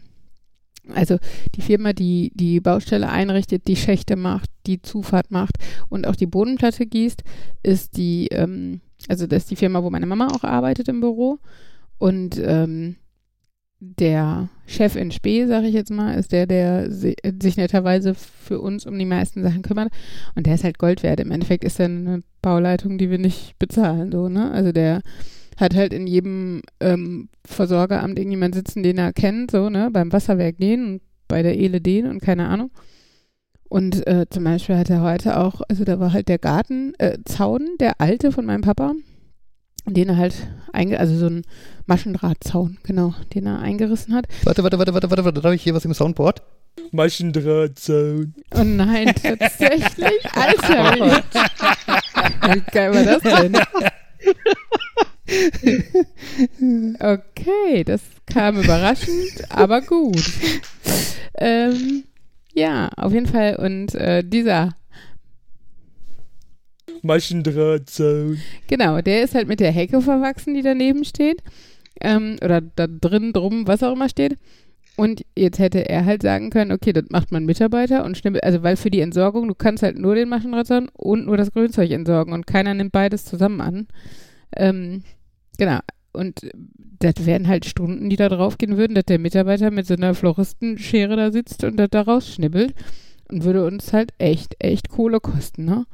also 0.93 1.19
die 1.55 1.63
Firma, 1.63 1.93
die 1.93 2.33
die 2.35 2.61
Baustelle 2.61 3.09
einrichtet, 3.09 3.67
die 3.67 3.77
Schächte 3.77 4.17
macht, 4.17 4.51
die 4.67 4.83
Zufahrt 4.83 5.31
macht 5.31 5.57
und 5.89 6.07
auch 6.07 6.17
die 6.17 6.27
Bodenplatte 6.27 6.87
gießt, 6.87 7.23
ist 7.63 7.97
die, 7.97 8.29
ähm, 8.29 8.81
also 9.09 9.27
das 9.27 9.45
ist 9.45 9.51
die 9.51 9.57
Firma, 9.57 9.83
wo 9.83 9.91
meine 9.91 10.07
Mama 10.07 10.29
auch 10.29 10.45
arbeitet 10.45 10.89
im 10.89 11.01
Büro. 11.01 11.39
Und 11.99 12.41
ähm, 12.45 12.97
der 13.81 14.49
Chef 14.67 14.97
in 14.97 15.11
Spee, 15.11 15.47
sage 15.47 15.67
ich 15.69 15.75
jetzt 15.75 15.91
mal, 15.91 16.15
ist 16.15 16.33
der, 16.33 16.47
der 16.47 16.91
si 16.91 17.17
sich 17.41 17.57
netterweise 17.57 18.15
für 18.15 18.61
uns 18.61 18.87
um 18.87 18.99
die 18.99 19.05
meisten 19.05 19.43
Sachen 19.43 19.63
kümmert. 19.63 19.93
Und 20.35 20.47
der 20.47 20.55
ist 20.55 20.65
halt 20.65 20.79
Gold 20.79 21.03
wert. 21.03 21.21
Im 21.21 21.31
Endeffekt 21.31 21.65
ist 21.65 21.81
er 21.81 21.87
eine 21.87 22.23
Bauleitung, 22.41 22.99
die 22.99 23.11
wir 23.11 23.19
nicht 23.19 23.59
bezahlen, 23.59 24.11
so, 24.11 24.29
ne? 24.29 24.51
Also 24.51 24.73
der 24.73 25.03
hat 25.57 25.75
halt 25.75 25.93
in 25.93 26.07
jedem 26.07 26.63
ähm, 26.81 27.29
Versorgeramt 27.45 28.19
irgendjemand 28.19 28.55
sitzen, 28.55 28.83
den 28.83 28.99
er 28.99 29.13
kennt, 29.13 29.51
so, 29.51 29.71
ne? 29.71 29.91
Beim 29.93 30.13
Wasserwerk 30.13 30.59
den 30.59 30.87
und 30.87 31.03
bei 31.29 31.43
der 31.43 31.57
Ele 31.57 31.81
den 31.81 32.07
und 32.07 32.21
keine 32.21 32.49
Ahnung. 32.49 32.71
Und 33.69 34.07
äh, 34.07 34.27
zum 34.31 34.45
Beispiel 34.45 34.77
hat 34.77 34.91
er 34.91 35.03
heute 35.03 35.39
auch, 35.39 35.61
also 35.69 35.85
da 35.85 35.99
war 35.99 36.13
halt 36.13 36.29
der 36.29 36.39
Garten, 36.39 36.95
äh, 36.99 37.19
Zaun, 37.25 37.77
der 37.81 38.01
alte 38.01 38.31
von 38.31 38.45
meinem 38.47 38.61
Papa, 38.61 38.93
den 39.87 40.11
er 40.11 40.17
halt, 40.17 40.47
einge 40.73 40.99
also 41.01 41.17
so 41.17 41.27
ein 41.27 41.43
Maschendrahtzaun, 41.87 42.79
genau, 42.85 43.15
den 43.35 43.47
er 43.47 43.61
eingerissen 43.61 44.15
hat. 44.15 44.27
Warte, 44.45 44.63
warte, 44.63 44.79
warte, 44.79 44.95
warte, 44.95 45.11
warte, 45.11 45.25
warte, 45.25 45.41
da 45.41 45.47
habe 45.47 45.57
ich 45.57 45.63
hier 45.63 45.75
was 45.75 45.85
im 45.85 45.95
Soundboard. 45.95 46.43
Maschendrahtzaun. 46.93 48.35
Oh 48.55 48.65
nein, 48.65 49.13
tatsächlich? 49.23 50.35
Alter, 50.35 50.95
wie, 50.95 52.55
wie 52.55 52.63
geil 52.71 52.95
war 52.95 53.05
das 53.05 53.23
denn? 53.23 53.57
Okay, 57.01 57.85
das 57.85 58.03
kam 58.27 58.61
überraschend, 58.61 59.51
aber 59.51 59.81
gut. 59.81 60.23
Ähm, 61.37 62.05
ja, 62.53 62.91
auf 62.97 63.13
jeden 63.13 63.27
Fall. 63.27 63.57
Und 63.57 63.95
äh, 63.95 64.23
dieser, 64.23 64.77
Maschendrahtzaun. 67.05 68.39
genau, 68.67 69.01
der 69.01 69.23
ist 69.23 69.35
halt 69.35 69.47
mit 69.49 69.61
der 69.61 69.73
Hecke 69.73 70.01
verwachsen, 70.01 70.55
die 70.55 70.63
daneben 70.63 71.05
steht. 71.05 71.43
Ähm, 72.01 72.37
oder 72.43 72.61
da 72.61 72.87
drin, 72.87 73.33
drum, 73.33 73.67
was 73.67 73.83
auch 73.83 73.93
immer 73.93 74.09
steht. 74.09 74.39
Und 74.97 75.25
jetzt 75.37 75.59
hätte 75.59 75.89
er 75.89 76.05
halt 76.05 76.23
sagen 76.23 76.51
können, 76.51 76.73
okay, 76.73 76.93
das 76.93 77.05
macht 77.11 77.33
mein 77.33 77.45
Mitarbeiter 77.45 78.05
und 78.05 78.17
schnippelt, 78.17 78.45
also 78.45 78.63
weil 78.63 78.77
für 78.77 78.91
die 78.91 79.01
Entsorgung, 79.01 79.49
du 79.49 79.55
kannst 79.55 79.83
halt 79.83 79.99
nur 79.99 80.15
den 80.15 80.29
Maschendrahtzaun 80.29 80.89
und 80.93 81.27
nur 81.27 81.37
das 81.37 81.51
Grünzeug 81.53 81.91
entsorgen 81.91 82.33
und 82.33 82.47
keiner 82.47 82.75
nimmt 82.75 82.93
beides 82.93 83.25
zusammen 83.25 83.61
an. 83.61 83.89
Ähm, 84.57 85.03
genau. 85.59 85.79
Und 86.13 86.49
das 87.01 87.27
wären 87.27 87.49
halt 87.49 87.65
Stunden, 87.65 88.09
die 88.09 88.17
da 88.17 88.29
drauf 88.29 88.57
gehen 88.57 88.77
würden, 88.77 88.95
dass 88.95 89.05
der 89.05 89.19
Mitarbeiter 89.19 89.71
mit 89.71 89.87
so 89.87 89.95
einer 89.95 90.15
Floristenschere 90.15 91.17
da 91.17 91.33
sitzt 91.33 91.65
und 91.65 91.77
das 91.77 91.89
da 91.91 92.03
rausschnibbelt. 92.03 92.75
Und 93.31 93.45
würde 93.45 93.65
uns 93.65 93.93
halt 93.93 94.13
echt, 94.19 94.55
echt 94.59 94.91
Kohle 94.91 95.19
kosten, 95.19 95.65
ne? 95.65 95.87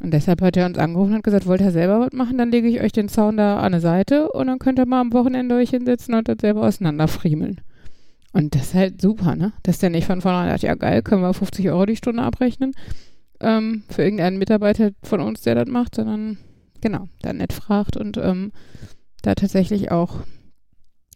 Und 0.00 0.12
deshalb 0.12 0.40
hat 0.42 0.56
er 0.56 0.66
uns 0.66 0.78
angerufen 0.78 1.14
und 1.14 1.24
gesagt, 1.24 1.46
wollt 1.46 1.60
ihr 1.60 1.72
selber 1.72 1.98
was 1.98 2.12
machen, 2.12 2.38
dann 2.38 2.52
lege 2.52 2.68
ich 2.68 2.80
euch 2.80 2.92
den 2.92 3.08
Zaun 3.08 3.36
da 3.36 3.58
an 3.58 3.66
eine 3.66 3.80
Seite 3.80 4.30
und 4.30 4.46
dann 4.46 4.60
könnt 4.60 4.78
ihr 4.78 4.86
mal 4.86 5.00
am 5.00 5.12
Wochenende 5.12 5.56
euch 5.56 5.70
hinsetzen 5.70 6.14
und 6.14 6.28
das 6.28 6.36
selber 6.40 6.62
auseinanderfriemeln. 6.62 7.60
Und 8.32 8.54
das 8.54 8.62
ist 8.62 8.74
halt 8.74 9.00
super, 9.02 9.34
ne? 9.34 9.52
Dass 9.64 9.78
der 9.78 9.90
nicht 9.90 10.06
von 10.06 10.20
vornherein 10.20 10.50
sagt, 10.50 10.62
ja 10.62 10.74
geil, 10.76 11.02
können 11.02 11.22
wir 11.22 11.34
50 11.34 11.68
Euro 11.70 11.84
die 11.86 11.96
Stunde 11.96 12.22
abrechnen 12.22 12.74
ähm, 13.40 13.82
für 13.90 14.02
irgendeinen 14.02 14.38
Mitarbeiter 14.38 14.90
von 15.02 15.20
uns, 15.20 15.42
der 15.42 15.56
das 15.56 15.66
macht, 15.66 15.96
sondern 15.96 16.38
genau, 16.80 17.08
da 17.22 17.32
nett 17.32 17.52
fragt 17.52 17.96
und 17.96 18.16
ähm, 18.16 18.52
da 19.22 19.34
tatsächlich 19.34 19.90
auch 19.90 20.20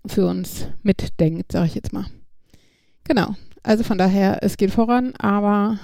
für 0.06 0.26
uns 0.26 0.68
mitdenkt, 0.82 1.52
sage 1.52 1.66
ich 1.66 1.74
jetzt 1.74 1.92
mal. 1.92 2.06
Genau, 3.04 3.34
also 3.62 3.84
von 3.84 3.98
daher, 3.98 4.42
es 4.42 4.56
geht 4.56 4.70
voran, 4.70 5.14
aber 5.18 5.78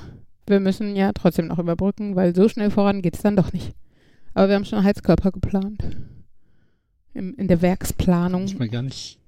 wir 0.47 0.61
müssen 0.61 0.97
ja 0.97 1.13
trotzdem 1.13 1.47
noch 1.47 1.59
überbrücken, 1.59 2.17
weil 2.17 2.35
so 2.35 2.49
schnell 2.49 2.71
voran 2.71 3.03
geht 3.03 3.17
es 3.17 3.23
dann 3.23 3.37
doch 3.37 3.53
nicht. 3.53 3.75
Aber 4.35 4.49
wir 4.49 4.55
haben 4.55 4.65
schon 4.65 4.79
einen 4.79 4.87
Heizkörper 4.87 5.31
geplant. 5.33 5.79
Im, 7.15 7.35
in 7.37 7.49
der 7.49 7.63
Werksplanung. 7.63 8.45
Ich 8.45 8.59
mir 8.59 8.69
gar 8.69 8.83
nicht 8.83 9.19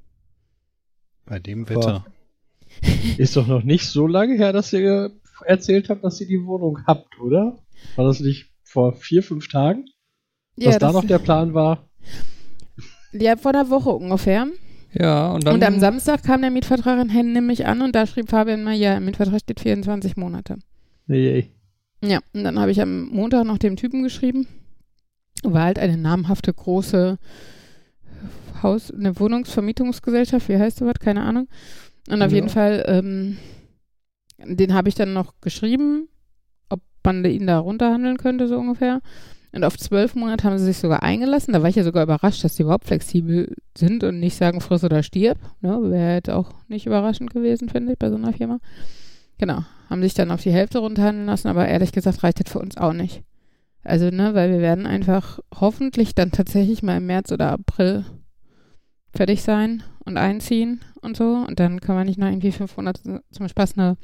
bei 1.26 1.38
dem 1.38 1.68
Wetter. 1.68 2.04
Ist 3.18 3.36
doch 3.36 3.46
noch 3.46 3.62
nicht 3.62 3.86
so 3.86 4.06
lange 4.06 4.36
her, 4.36 4.52
dass 4.52 4.72
ihr 4.72 5.12
erzählt 5.44 5.88
habt, 5.88 6.04
dass 6.04 6.20
ihr 6.20 6.26
die 6.26 6.44
Wohnung 6.44 6.84
habt, 6.86 7.18
oder? 7.20 7.58
War 7.96 8.04
das 8.04 8.20
nicht 8.20 8.50
vor 8.62 8.92
vier, 8.92 9.22
fünf 9.22 9.48
Tagen? 9.48 9.86
Was 10.68 10.78
da 10.78 10.92
noch 10.92 11.04
der 11.04 11.18
Plan 11.18 11.54
war? 11.54 11.88
Ja, 13.12 13.36
vor 13.36 13.52
einer 13.54 13.70
Woche 13.70 13.90
ungefähr. 13.90 14.46
Ja, 14.92 15.32
und 15.32 15.46
dann. 15.46 15.54
und 15.54 15.64
am 15.64 15.78
Samstag 15.78 16.22
kam 16.24 16.40
der 16.42 16.50
Mietvertrag 16.50 17.00
in 17.00 17.08
Hennen 17.10 17.32
nämlich 17.32 17.66
an 17.66 17.80
und 17.82 17.94
da 17.94 18.06
schrieb 18.06 18.28
Fabian 18.30 18.64
mal, 18.64 18.74
ja, 18.74 18.96
im 18.96 19.04
Mietvertrag 19.04 19.40
steht 19.40 19.60
24 19.60 20.16
Monate. 20.16 20.58
Nee, 21.06 21.50
Ja, 22.02 22.18
und 22.34 22.44
dann 22.44 22.58
habe 22.58 22.70
ich 22.72 22.80
am 22.80 23.06
Montag 23.08 23.44
noch 23.44 23.58
dem 23.58 23.76
Typen 23.76 24.02
geschrieben. 24.02 24.46
War 25.42 25.64
halt 25.64 25.78
eine 25.78 25.96
namhafte 25.96 26.52
große 26.52 27.18
Haus-, 28.62 28.90
eine 28.92 29.18
Wohnungsvermietungsgesellschaft, 29.18 30.48
wie 30.48 30.58
heißt 30.58 30.78
sowas? 30.78 30.94
Keine 31.00 31.22
Ahnung. 31.22 31.48
Und 32.08 32.22
auf 32.22 32.30
Ja. 32.30 32.36
jeden 32.36 32.48
Fall, 32.48 32.84
ähm, 32.88 33.38
den 34.38 34.74
habe 34.74 34.88
ich 34.88 34.94
dann 34.94 35.12
noch 35.12 35.34
geschrieben, 35.40 36.08
ob 36.68 36.80
man 37.04 37.24
ihn 37.24 37.46
da 37.46 37.58
runterhandeln 37.58 38.16
könnte, 38.18 38.48
so 38.48 38.58
ungefähr. 38.58 39.00
Und 39.52 39.64
auf 39.64 39.76
zwölf 39.76 40.14
Monate 40.14 40.44
haben 40.44 40.58
sie 40.58 40.64
sich 40.64 40.78
sogar 40.78 41.02
eingelassen. 41.02 41.52
Da 41.52 41.62
war 41.62 41.68
ich 41.68 41.76
ja 41.76 41.82
sogar 41.82 42.04
überrascht, 42.04 42.44
dass 42.44 42.54
die 42.54 42.62
überhaupt 42.62 42.86
flexibel 42.86 43.54
sind 43.76 44.04
und 44.04 44.20
nicht 44.20 44.36
sagen, 44.36 44.60
friss 44.60 44.84
oder 44.84 45.02
stirb. 45.02 45.38
Ne? 45.60 45.78
Wäre 45.90 46.12
halt 46.12 46.30
auch 46.30 46.52
nicht 46.68 46.86
überraschend 46.86 47.32
gewesen, 47.32 47.68
finde 47.68 47.92
ich, 47.92 47.98
bei 47.98 48.10
so 48.10 48.16
einer 48.16 48.32
Firma. 48.32 48.58
Genau. 49.38 49.64
Haben 49.88 50.02
sich 50.02 50.14
dann 50.14 50.30
auf 50.30 50.42
die 50.42 50.52
Hälfte 50.52 50.78
runterhandeln 50.78 51.26
lassen, 51.26 51.48
aber 51.48 51.66
ehrlich 51.66 51.90
gesagt 51.90 52.22
reicht 52.22 52.44
das 52.44 52.52
für 52.52 52.60
uns 52.60 52.76
auch 52.76 52.92
nicht. 52.92 53.24
Also, 53.82 54.10
ne, 54.10 54.34
weil 54.34 54.50
wir 54.50 54.60
werden 54.60 54.86
einfach 54.86 55.40
hoffentlich 55.58 56.14
dann 56.14 56.30
tatsächlich 56.30 56.82
mal 56.82 56.98
im 56.98 57.06
März 57.06 57.32
oder 57.32 57.50
April 57.50 58.04
fertig 59.12 59.42
sein 59.42 59.82
und 60.04 60.16
einziehen 60.16 60.80
und 61.00 61.16
so. 61.16 61.44
Und 61.48 61.58
dann 61.58 61.80
kann 61.80 61.96
man 61.96 62.06
nicht 62.06 62.18
noch 62.18 62.28
irgendwie 62.28 62.52
500 62.52 63.00
zum 63.30 63.48
Spaß 63.48 63.78
eine 63.78 63.96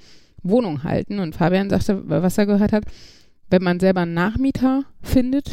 Wohnung 0.43 0.83
halten. 0.83 1.19
Und 1.19 1.37
Fabian 1.37 1.71
sagte, 1.71 2.09
was 2.09 2.39
er 2.39 2.47
gehört 2.47 2.73
hat, 2.73 2.85
wenn 3.51 3.63
man 3.63 3.81
selber 3.81 4.03
einen 4.03 4.15
Nachmieter 4.15 4.85
findet, 5.03 5.51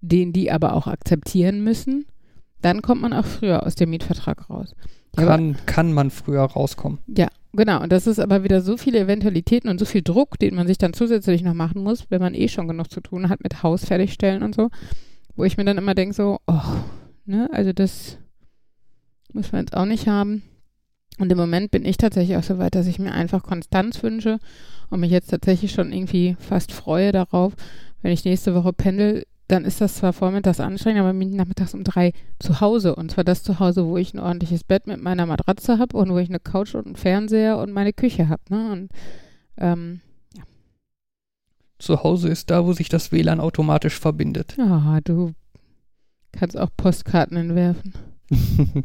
den 0.00 0.32
die 0.32 0.50
aber 0.50 0.74
auch 0.74 0.86
akzeptieren 0.86 1.62
müssen, 1.62 2.06
dann 2.60 2.82
kommt 2.82 3.02
man 3.02 3.12
auch 3.12 3.24
früher 3.24 3.64
aus 3.66 3.74
dem 3.74 3.90
Mietvertrag 3.90 4.48
raus. 4.50 4.74
Ja, 5.16 5.24
aber- 5.24 5.32
kann, 5.36 5.56
kann 5.66 5.92
man 5.92 6.10
früher 6.10 6.42
rauskommen. 6.42 6.98
ja, 7.06 7.28
genau. 7.52 7.82
Und 7.82 7.92
das 7.92 8.06
ist 8.06 8.18
aber 8.18 8.44
wieder 8.44 8.62
so 8.62 8.76
viele 8.76 9.00
Eventualitäten 9.00 9.68
und 9.68 9.78
so 9.78 9.84
viel 9.84 10.02
Druck, 10.02 10.38
den 10.38 10.54
man 10.54 10.66
sich 10.66 10.78
dann 10.78 10.94
zusätzlich 10.94 11.42
noch 11.42 11.54
machen 11.54 11.82
muss, 11.82 12.06
wenn 12.10 12.20
man 12.22 12.34
eh 12.34 12.48
schon 12.48 12.68
genug 12.68 12.90
zu 12.90 13.00
tun 13.00 13.28
hat 13.28 13.42
mit 13.42 13.62
Haus 13.62 13.84
fertigstellen 13.84 14.42
und 14.42 14.54
so, 14.54 14.70
wo 15.36 15.44
ich 15.44 15.56
mir 15.56 15.64
dann 15.64 15.78
immer 15.78 15.94
denke 15.94 16.14
so, 16.14 16.38
oh, 16.46 16.60
ne, 17.26 17.48
also 17.52 17.72
das 17.72 18.18
muss 19.32 19.52
man 19.52 19.62
jetzt 19.62 19.76
auch 19.76 19.84
nicht 19.86 20.06
haben. 20.06 20.42
Und 21.18 21.30
im 21.30 21.38
Moment 21.38 21.70
bin 21.70 21.84
ich 21.84 21.98
tatsächlich 21.98 22.36
auch 22.36 22.42
so 22.42 22.58
weit, 22.58 22.74
dass 22.74 22.86
ich 22.86 22.98
mir 22.98 23.12
einfach 23.12 23.42
Konstanz 23.42 24.02
wünsche 24.02 24.38
und 24.92 25.00
mich 25.00 25.10
jetzt 25.10 25.30
tatsächlich 25.30 25.72
schon 25.72 25.92
irgendwie 25.92 26.36
fast 26.38 26.72
freue 26.72 27.12
darauf, 27.12 27.54
wenn 28.02 28.12
ich 28.12 28.24
nächste 28.24 28.54
Woche 28.54 28.72
pendel, 28.72 29.24
dann 29.48 29.64
ist 29.64 29.80
das 29.80 29.96
zwar 29.96 30.12
vormittags 30.12 30.60
anstrengend, 30.60 31.00
aber 31.00 31.12
bin 31.12 31.30
ich 31.30 31.34
nachmittags 31.34 31.74
um 31.74 31.84
drei 31.84 32.12
zu 32.38 32.60
Hause. 32.60 32.94
Und 32.94 33.10
zwar 33.10 33.24
das 33.24 33.42
zu 33.42 33.58
Hause, 33.58 33.86
wo 33.86 33.96
ich 33.96 34.14
ein 34.14 34.18
ordentliches 34.18 34.64
Bett 34.64 34.86
mit 34.86 35.02
meiner 35.02 35.26
Matratze 35.26 35.78
habe 35.78 35.96
und 35.96 36.10
wo 36.10 36.18
ich 36.18 36.28
eine 36.28 36.40
Couch 36.40 36.74
und 36.74 36.86
einen 36.86 36.96
Fernseher 36.96 37.58
und 37.58 37.72
meine 37.72 37.92
Küche 37.92 38.28
habe. 38.28 38.42
Ne? 38.48 38.72
Und 38.72 38.90
ähm, 39.58 40.00
Zu 41.78 42.02
Hause 42.02 42.28
ist 42.28 42.50
da, 42.50 42.64
wo 42.64 42.72
sich 42.72 42.88
das 42.88 43.12
WLAN 43.12 43.40
automatisch 43.40 43.98
verbindet. 43.98 44.54
ja, 44.56 45.00
du 45.02 45.32
kannst 46.32 46.58
auch 46.58 46.70
Postkarten 46.76 47.36
entwerfen. 47.36 47.92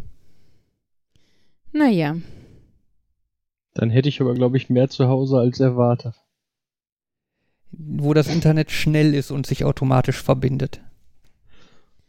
Naja, 1.73 2.15
Dann 3.77 3.91
hätte 3.91 4.09
ich 4.09 4.21
aber, 4.21 4.33
glaube 4.33 4.57
ich, 4.57 4.69
mehr 4.69 4.89
zu 4.89 5.07
Hause 5.07 5.37
als 5.37 5.59
erwartet. 5.59 6.15
wo 7.71 8.13
das 8.13 8.27
Internet 8.27 8.71
schnell 8.71 9.13
ist 9.13 9.29
und 9.29 9.45
sich 9.45 9.63
automatisch 9.65 10.21
verbindet. 10.23 10.81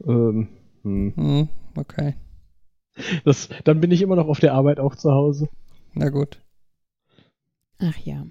Ähm, 0.05 0.49
hm. 0.83 1.13
Hm, 1.17 1.49
okay. 1.77 2.15
das, 3.25 3.49
dann 3.65 3.81
bin 3.81 3.91
ich 3.91 4.01
immer 4.03 4.17
noch 4.17 4.29
auf 4.29 4.41
der 4.41 4.55
Arbeit 4.55 4.81
auch 4.81 4.95
zu 4.97 5.11
Hause. 5.13 5.49
Na 5.95 6.09
gut. 6.11 6.41
ach 7.79 7.97
ja. 7.99 8.27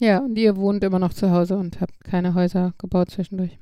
Ja, 0.00 0.18
und 0.20 0.36
ihr 0.38 0.56
wohnt 0.56 0.82
immer 0.84 0.98
noch 0.98 1.12
zu 1.12 1.30
Hause 1.30 1.56
und 1.56 1.80
habt 1.80 2.02
keine 2.04 2.34
Häuser 2.34 2.74
gebaut 2.78 3.10
zwischendurch. 3.10 3.58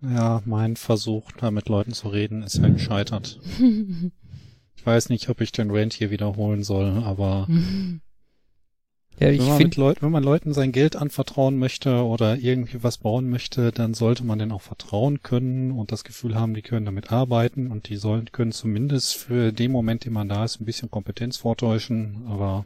Ja, 0.00 0.42
mein 0.44 0.76
Versuch, 0.76 1.32
da 1.32 1.50
mit 1.50 1.68
Leuten 1.68 1.92
zu 1.92 2.08
reden, 2.08 2.42
ist 2.42 2.58
ja 2.58 2.68
gescheitert. 2.68 3.40
Ich 4.78 4.86
weiß 4.86 5.08
nicht, 5.08 5.28
ob 5.28 5.40
ich 5.40 5.50
den 5.50 5.72
Rant 5.72 5.92
hier 5.92 6.10
wiederholen 6.10 6.62
soll, 6.62 7.02
aber 7.02 7.48
Ja, 9.18 9.28
ich 9.28 9.40
wenn, 9.40 9.48
man 9.48 9.70
Leut 9.72 10.02
wenn 10.02 10.12
man 10.12 10.22
Leuten 10.22 10.54
sein 10.54 10.70
Geld 10.70 10.94
anvertrauen 10.94 11.58
möchte 11.58 12.04
oder 12.04 12.36
irgendwie 12.36 12.84
was 12.84 12.98
bauen 12.98 13.28
möchte, 13.28 13.72
dann 13.72 13.92
sollte 13.92 14.22
man 14.22 14.38
denen 14.38 14.52
auch 14.52 14.62
vertrauen 14.62 15.20
können 15.20 15.72
und 15.72 15.90
das 15.90 16.04
Gefühl 16.04 16.36
haben, 16.36 16.54
die 16.54 16.62
können 16.62 16.86
damit 16.86 17.10
arbeiten 17.10 17.72
und 17.72 17.88
die 17.88 17.96
sollen, 17.96 18.30
können 18.30 18.52
zumindest 18.52 19.16
für 19.16 19.52
den 19.52 19.72
Moment, 19.72 20.04
den 20.04 20.12
man 20.12 20.28
da 20.28 20.44
ist, 20.44 20.60
ein 20.60 20.64
bisschen 20.64 20.92
Kompetenz 20.92 21.36
vortäuschen, 21.36 22.24
aber 22.28 22.64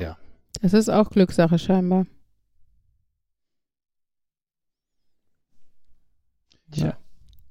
ja. 0.00 0.18
Das 0.60 0.72
ist 0.72 0.88
auch 0.88 1.10
Glückssache 1.10 1.60
scheinbar. 1.60 2.06
ja. 6.74 6.98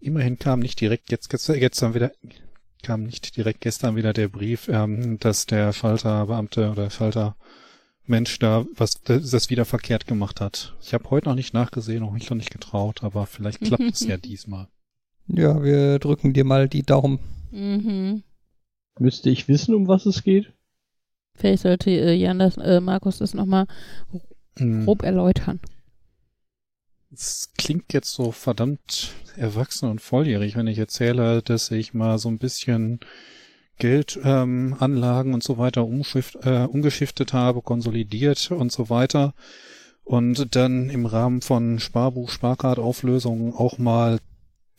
Immerhin 0.01 0.37
kam 0.37 0.59
nicht 0.59 0.81
direkt 0.81 1.09
jetzt, 1.11 1.29
gestern, 1.29 1.59
gestern 1.59 1.93
wieder, 1.93 2.11
kam 2.83 3.03
nicht 3.03 3.35
direkt 3.37 3.61
gestern 3.61 3.95
wieder 3.95 4.13
der 4.13 4.27
Brief, 4.27 4.67
ähm, 4.67 5.17
dass 5.19 5.45
der 5.45 5.73
Falterbeamte 5.73 6.69
oder 6.71 6.89
Falter 6.89 7.35
Mensch 8.05 8.39
da 8.39 8.65
was 8.75 9.01
das 9.03 9.49
wieder 9.49 9.63
verkehrt 9.65 10.07
gemacht 10.07 10.41
hat. 10.41 10.75
Ich 10.81 10.93
habe 10.93 11.09
heute 11.11 11.29
noch 11.29 11.35
nicht 11.35 11.53
nachgesehen 11.53 12.03
und 12.03 12.13
mich 12.13 12.29
noch 12.29 12.37
nicht 12.37 12.51
getraut, 12.51 13.03
aber 13.03 13.25
vielleicht 13.25 13.61
klappt 13.61 13.83
es 13.93 14.01
ja 14.05 14.17
diesmal. 14.17 14.67
ja, 15.27 15.61
wir 15.63 15.99
drücken 15.99 16.33
dir 16.33 16.43
mal 16.43 16.67
die 16.67 16.83
Daumen. 16.83 17.19
Mhm. 17.51 18.23
Müsste 18.99 19.29
ich 19.29 19.47
wissen, 19.47 19.73
um 19.75 19.87
was 19.87 20.05
es 20.05 20.23
geht? 20.23 20.51
Vielleicht 21.35 21.63
sollte 21.63 21.89
äh, 21.91 22.13
Jan 22.13 22.39
das, 22.39 22.57
äh, 22.57 22.81
Markus 22.81 23.19
das 23.19 23.33
nochmal 23.33 23.65
Hm. 24.57 24.83
grob 24.85 25.03
erläutern. 25.03 25.59
Es 27.13 27.51
klingt 27.57 27.93
jetzt 27.93 28.13
so 28.13 28.31
verdammt 28.31 29.13
erwachsen 29.35 29.89
und 29.89 30.01
volljährig, 30.01 30.55
wenn 30.55 30.67
ich 30.67 30.77
erzähle, 30.77 31.41
dass 31.41 31.69
ich 31.71 31.93
mal 31.93 32.17
so 32.17 32.29
ein 32.29 32.37
bisschen 32.37 32.99
Geldanlagen 33.77 34.71
ähm, 34.73 34.77
Anlagen 34.79 35.33
und 35.33 35.43
so 35.43 35.57
weiter 35.57 35.85
umschift, 35.85 36.37
äh, 36.43 36.65
umgeschiftet 36.65 37.33
habe, 37.33 37.61
konsolidiert 37.61 38.51
und 38.51 38.71
so 38.71 38.89
weiter. 38.89 39.33
Und 40.03 40.55
dann 40.55 40.89
im 40.89 41.05
Rahmen 41.05 41.41
von 41.41 41.79
Sparbuch, 41.79 42.29
Sparkartauflösungen 42.29 43.53
auch 43.53 43.77
mal 43.77 44.19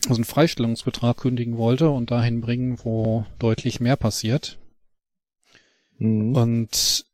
so 0.07 0.15
einen 0.15 0.25
Freistellungsbetrag 0.25 1.17
kündigen 1.17 1.59
wollte 1.59 1.91
und 1.91 2.11
dahin 2.11 2.41
bringen, 2.41 2.79
wo 2.83 3.25
deutlich 3.39 3.81
mehr 3.81 3.97
passiert. 3.97 4.59
Mhm. 5.99 6.35
Und 6.35 7.07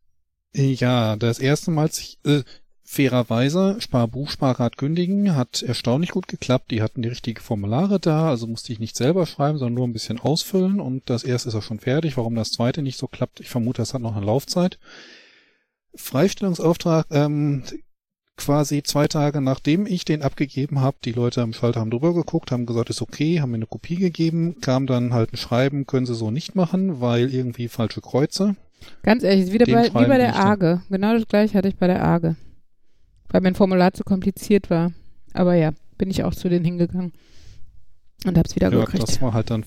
ja, 0.55 1.17
das 1.17 1.39
erste 1.39 1.71
Mal, 1.71 1.83
als 1.83 1.99
ich, 2.01 2.19
äh, 2.25 2.43
fairerweise 2.91 3.77
Sparbuch, 3.81 4.31
Sparkart 4.31 4.79
kündigen, 4.79 5.37
hat 5.37 5.63
erstaunlich 5.63 6.11
gut 6.11 6.27
geklappt. 6.27 6.71
Die 6.71 6.81
hatten 6.81 7.03
die 7.03 7.11
richtigen 7.11 7.41
Formulare 7.41 8.01
da, 8.01 8.31
also 8.31 8.47
musste 8.47 8.73
ich 8.73 8.79
nicht 8.79 8.97
selber 8.97 9.27
schreiben, 9.27 9.59
sondern 9.59 9.75
nur 9.75 9.87
ein 9.87 9.93
bisschen 9.93 10.19
ausfüllen 10.19 10.81
und 10.81 11.03
das 11.11 11.23
erste 11.23 11.51
ist 11.51 11.55
auch 11.55 11.63
schon 11.63 11.81
fertig. 11.81 12.17
Warum 12.17 12.35
das 12.35 12.51
zweite 12.51 12.81
nicht 12.81 12.99
so 12.99 13.07
klappt, 13.07 13.41
ich 13.41 13.51
vermute, 13.51 13.83
das 13.83 13.93
hat 13.93 14.01
noch 14.01 14.17
eine 14.17 14.25
Laufzeit. 14.25 14.79
Freistellungsauftrag, 15.95 17.07
ähm, 17.11 17.63
quasi 18.39 18.83
zwei 18.83 19.07
Tage 19.07 19.43
nachdem 19.43 19.85
ich 19.85 20.07
den 20.07 20.23
abgegeben 20.23 20.81
habe, 20.81 20.97
die 21.05 21.13
Leute 21.13 21.43
am 21.43 21.53
Schalter 21.53 21.81
haben 21.81 21.91
drüber 21.91 22.15
geguckt, 22.15 22.53
haben 22.53 22.65
gesagt, 22.65 22.89
ist 22.89 23.03
okay, 23.03 23.43
haben 23.43 23.51
mir 23.51 23.57
eine 23.57 23.67
Kopie 23.67 23.97
gegeben, 23.97 24.63
kam 24.63 24.87
dann 24.87 25.13
halt 25.13 25.35
ein 25.35 25.37
Schreiben, 25.37 25.87
können 25.87 26.07
sie 26.07 26.15
so 26.15 26.31
nicht 26.31 26.55
machen, 26.55 27.03
weil 27.03 27.35
irgendwie 27.35 27.69
falsche 27.69 28.01
Kreuze. 28.01 28.57
Ganz 29.03 29.25
ehrlich, 29.25 29.53
wieder 29.53 29.67
bei, 29.67 29.89
wie 29.89 30.09
bei 30.09 30.19
der 30.19 30.37
Arge. 30.37 30.81
Genau 30.89 31.13
das 31.13 31.29
gleiche 31.29 31.59
hatte 31.59 31.69
ich 31.69 31.77
bei 31.77 31.87
der 31.87 32.03
Arge 32.03 32.37
weil 33.31 33.41
mein 33.41 33.55
Formular 33.55 33.93
zu 33.93 34.05
kompliziert 34.05 34.71
war. 34.71 34.93
Aber 35.33 35.55
ja, 35.55 35.73
bin 35.97 36.11
ich 36.11 36.25
auch 36.25 36.35
zu 36.35 36.49
denen 36.49 36.65
hingegangen 36.65 37.13
und 38.25 38.39
hab's 38.39 38.55
wieder 38.57 38.73
ja, 38.73 38.81
gekriegt. 38.81 39.03
Das 39.03 39.23
war 39.23 39.33
halt 39.33 39.51
dann 39.51 39.65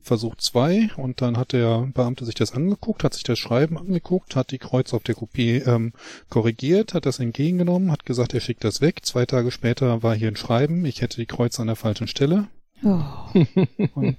Versuch 0.00 0.36
zwei 0.36 0.88
und 0.96 1.20
dann 1.20 1.36
hat 1.36 1.52
der 1.52 1.86
Beamte 1.92 2.24
sich 2.24 2.34
das 2.34 2.52
angeguckt, 2.52 3.04
hat 3.04 3.14
sich 3.14 3.24
das 3.24 3.38
Schreiben 3.38 3.76
angeguckt, 3.76 4.36
hat 4.36 4.52
die 4.52 4.58
Kreuz 4.58 4.94
auf 4.94 5.02
der 5.02 5.14
Kopie 5.14 5.56
ähm, 5.56 5.92
korrigiert, 6.30 6.94
hat 6.94 7.04
das 7.04 7.18
entgegengenommen, 7.18 7.92
hat 7.92 8.06
gesagt, 8.06 8.32
er 8.32 8.40
schickt 8.40 8.64
das 8.64 8.80
weg. 8.80 9.04
Zwei 9.04 9.26
Tage 9.26 9.50
später 9.50 10.02
war 10.02 10.14
hier 10.14 10.28
ein 10.28 10.36
Schreiben, 10.36 10.84
ich 10.86 11.02
hätte 11.02 11.18
die 11.18 11.26
Kreuz 11.26 11.60
an 11.60 11.66
der 11.66 11.76
falschen 11.76 12.08
Stelle. 12.08 12.48
Oh. 12.82 13.02
und 13.94 14.16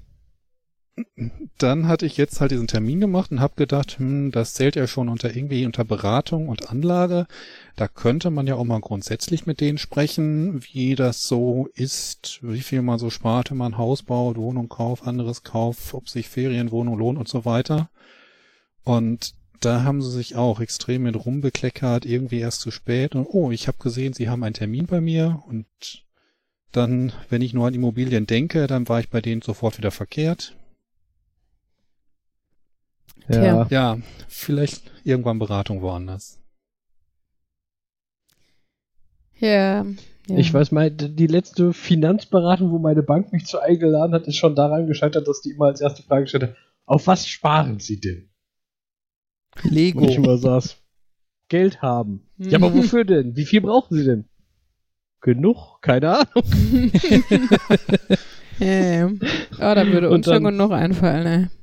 dann 1.58 1.88
hatte 1.88 2.06
ich 2.06 2.18
jetzt 2.18 2.42
halt 2.42 2.52
diesen 2.52 2.68
Termin 2.68 3.00
gemacht 3.00 3.32
und 3.32 3.40
habe 3.40 3.56
gedacht, 3.56 4.00
hm, 4.00 4.32
das 4.32 4.54
zählt 4.54 4.76
ja 4.76 4.88
schon 4.88 5.10
unter 5.10 5.36
irgendwie 5.36 5.66
unter 5.66 5.84
Beratung 5.84 6.48
und 6.48 6.70
Anlage. 6.70 7.28
Da 7.76 7.88
könnte 7.88 8.30
man 8.30 8.48
ja 8.48 8.56
auch 8.56 8.64
mal 8.64 8.80
grundsätzlich 8.80 9.46
mit 9.46 9.62
denen 9.62 9.78
sprechen, 9.78 10.64
wie 10.72 10.96
das 10.96 11.28
so 11.28 11.68
ist, 11.74 12.40
wie 12.42 12.62
viel 12.62 12.82
man 12.82 13.00
so 13.00 13.10
spart, 13.10 13.52
wenn 13.52 13.58
man 13.58 13.78
Haus 13.78 14.04
baut, 14.04 14.38
Wohnung 14.38 14.70
kauft, 14.70 15.06
anderes 15.06 15.44
kauft, 15.44 15.94
ob 15.94 16.10
sich 16.10 16.30
Ferienwohnung 16.30 16.98
lohnt 16.98 17.20
und 17.20 17.28
so 17.28 17.46
weiter. 17.46 17.90
Und 18.84 19.34
da 19.60 19.84
haben 19.84 20.02
sie 20.02 20.12
sich 20.12 20.36
auch 20.36 20.60
extrem 20.60 21.04
mit 21.04 21.16
rumbekleckert, 21.16 22.06
irgendwie 22.06 22.40
erst 22.40 22.62
zu 22.62 22.72
spät. 22.72 23.16
Und 23.16 23.28
oh, 23.30 23.52
ich 23.52 23.68
habe 23.68 23.78
gesehen, 23.78 24.14
sie 24.14 24.30
haben 24.30 24.44
einen 24.44 24.54
Termin 24.54 24.86
bei 24.86 25.02
mir 25.02 25.44
und 25.48 25.66
dann, 26.72 27.14
wenn 27.30 27.42
ich 27.42 27.54
nur 27.54 27.68
an 27.68 27.74
Immobilien 27.74 28.28
denke, 28.28 28.68
dann 28.68 28.88
war 28.88 29.00
ich 29.00 29.10
bei 29.10 29.22
denen 29.22 29.42
sofort 29.42 29.78
wieder 29.78 29.92
verkehrt. 29.92 30.56
Ja. 33.30 33.68
ja, 33.70 33.98
vielleicht 34.28 34.92
irgendwann 35.04 35.40
Beratung 35.40 35.82
woanders. 35.82 36.40
Ja, 39.40 39.86
ja. 40.28 40.38
Ich 40.38 40.54
weiß 40.54 40.72
mal, 40.72 40.92
die 40.92 41.28
letzte 41.28 41.74
Finanzberatung, 41.74 42.72
wo 42.72 42.78
meine 42.78 43.02
Bank 43.02 43.34
mich 43.34 43.46
zu 43.46 43.60
eingeladen 43.60 44.14
hat, 44.14 44.28
ist 44.28 44.36
schon 44.36 44.56
daran 44.56 44.86
gescheitert, 44.86 45.28
dass 45.28 45.42
die 45.42 45.52
immer 45.52 45.66
als 45.66 45.82
erste 45.82 46.04
Frage 46.04 46.24
gestellt 46.24 46.44
hat, 46.44 46.56
auf 46.86 47.08
was 47.08 47.28
sparen 47.28 47.80
sie 47.80 48.00
denn? 48.00 48.30
Lego. 49.64 50.02
Und 50.02 50.10
ich 50.10 50.18
immer 50.18 50.38
saß, 50.38 50.78
Geld 51.50 51.82
haben. 51.82 52.28
Ja, 52.38 52.58
aber 52.58 52.74
wofür 52.74 53.06
denn? 53.06 53.36
Wie 53.36 53.46
viel 53.46 53.62
brauchen 53.62 53.98
sie 53.98 54.06
denn? 54.06 54.26
Genug? 55.22 55.82
Keine 55.82 56.20
Ahnung. 56.20 56.92
ja, 58.60 58.68
ja. 59.00 59.08
Oh, 59.08 59.76
da 59.76 59.88
würde 59.88 60.10
uns 60.10 60.26
schon 60.26 60.44
genug 60.44 60.72
einfallen, 60.72 61.26
ey. 61.26 61.59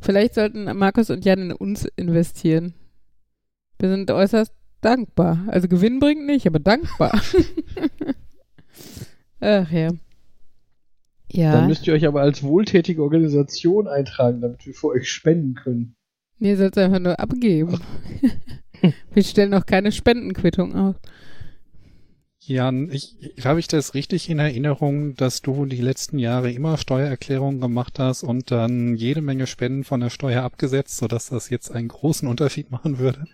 Vielleicht 0.00 0.34
sollten 0.34 0.64
Markus 0.76 1.10
und 1.10 1.24
Jan 1.24 1.50
in 1.50 1.52
uns 1.52 1.84
investieren. 1.96 2.74
Wir 3.78 3.88
sind 3.90 4.10
äußerst 4.10 4.52
dankbar. 4.80 5.44
Also 5.48 5.68
Gewinn 5.68 5.98
bringt 5.98 6.26
nicht, 6.26 6.46
aber 6.46 6.58
dankbar. 6.58 7.12
Ach 9.40 9.70
ja. 9.70 9.90
Ja. 11.30 11.52
Dann 11.52 11.68
müsst 11.68 11.86
ihr 11.86 11.92
euch 11.92 12.06
aber 12.06 12.22
als 12.22 12.42
wohltätige 12.42 13.02
Organisation 13.02 13.86
eintragen, 13.86 14.40
damit 14.40 14.64
wir 14.66 14.74
für 14.74 14.88
euch 14.88 15.10
spenden 15.10 15.54
können. 15.54 15.94
Nee, 16.38 16.50
ihr 16.50 16.56
sollt 16.56 16.76
es 16.76 16.82
einfach 16.82 17.00
nur 17.00 17.18
abgeben. 17.18 17.80
wir 19.12 19.22
stellen 19.22 19.50
noch 19.50 19.66
keine 19.66 19.92
Spendenquittung 19.92 20.74
aus. 20.74 20.96
Jan, 22.48 22.90
ich, 22.90 23.14
habe 23.44 23.60
ich 23.60 23.68
das 23.68 23.92
richtig 23.92 24.30
in 24.30 24.38
Erinnerung, 24.38 25.14
dass 25.16 25.42
du 25.42 25.66
die 25.66 25.82
letzten 25.82 26.18
Jahre 26.18 26.50
immer 26.50 26.78
Steuererklärungen 26.78 27.60
gemacht 27.60 27.98
hast 27.98 28.22
und 28.22 28.50
dann 28.50 28.94
jede 28.94 29.20
Menge 29.20 29.46
Spenden 29.46 29.84
von 29.84 30.00
der 30.00 30.08
Steuer 30.08 30.42
abgesetzt, 30.42 30.96
sodass 30.96 31.28
das 31.28 31.50
jetzt 31.50 31.70
einen 31.70 31.88
großen 31.88 32.26
Unterschied 32.26 32.70
machen 32.70 32.98
würde? 32.98 33.26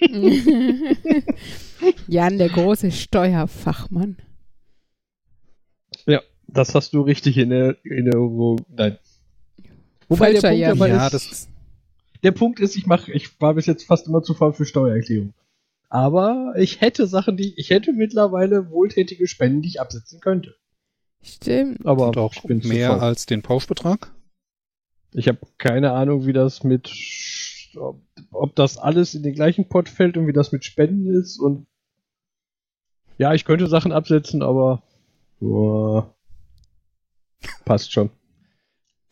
Jan, 2.08 2.38
der 2.38 2.48
große 2.48 2.90
Steuerfachmann. 2.90 4.16
Ja, 6.06 6.22
das 6.48 6.74
hast 6.74 6.94
du 6.94 7.02
richtig 7.02 7.36
in 7.36 7.52
Erinnerung. 7.52 8.64
Nein. 8.74 8.98
Wobei 10.08 10.32
Falscher 10.32 10.56
der 10.56 10.68
Punkt 10.70 10.80
Jan. 10.80 10.88
ja, 10.88 11.06
ist, 11.06 11.12
das 11.12 11.26
ist, 11.26 11.48
der 12.22 12.32
Punkt 12.32 12.60
ist, 12.60 12.76
ich 12.76 12.86
mache, 12.86 13.12
ich 13.12 13.38
war 13.40 13.52
bis 13.52 13.66
jetzt 13.66 13.84
fast 13.84 14.06
immer 14.06 14.22
zu 14.22 14.32
faul 14.32 14.54
für 14.54 14.64
Steuererklärung. 14.64 15.34
Aber 15.88 16.54
ich 16.56 16.80
hätte 16.80 17.06
Sachen, 17.06 17.36
die 17.36 17.58
ich 17.58 17.70
hätte 17.70 17.92
mittlerweile 17.92 18.70
wohltätige 18.70 19.28
Spenden, 19.28 19.62
die 19.62 19.68
ich 19.68 19.80
absetzen 19.80 20.20
könnte. 20.20 20.54
Stimmt. 21.22 21.86
Aber 21.86 22.08
Und 22.08 22.18
auch 22.18 22.34
mehr 22.44 23.00
als 23.00 23.26
den 23.26 23.42
Pauschbetrag? 23.42 24.12
Ich 25.12 25.28
habe 25.28 25.38
keine 25.58 25.92
Ahnung, 25.92 26.26
wie 26.26 26.32
das 26.32 26.64
mit 26.64 26.90
ob, 27.76 28.02
ob 28.30 28.54
das 28.54 28.78
alles 28.78 29.14
in 29.14 29.22
den 29.22 29.34
gleichen 29.34 29.68
Pot 29.68 29.88
fällt 29.88 30.16
und 30.16 30.26
wie 30.26 30.32
das 30.32 30.52
mit 30.52 30.64
Spenden 30.64 31.06
ist 31.06 31.38
und 31.38 31.66
ja, 33.16 33.32
ich 33.32 33.44
könnte 33.44 33.68
Sachen 33.68 33.92
absetzen, 33.92 34.42
aber 34.42 34.82
boah, 35.38 36.14
passt 37.64 37.92
schon. 37.92 38.10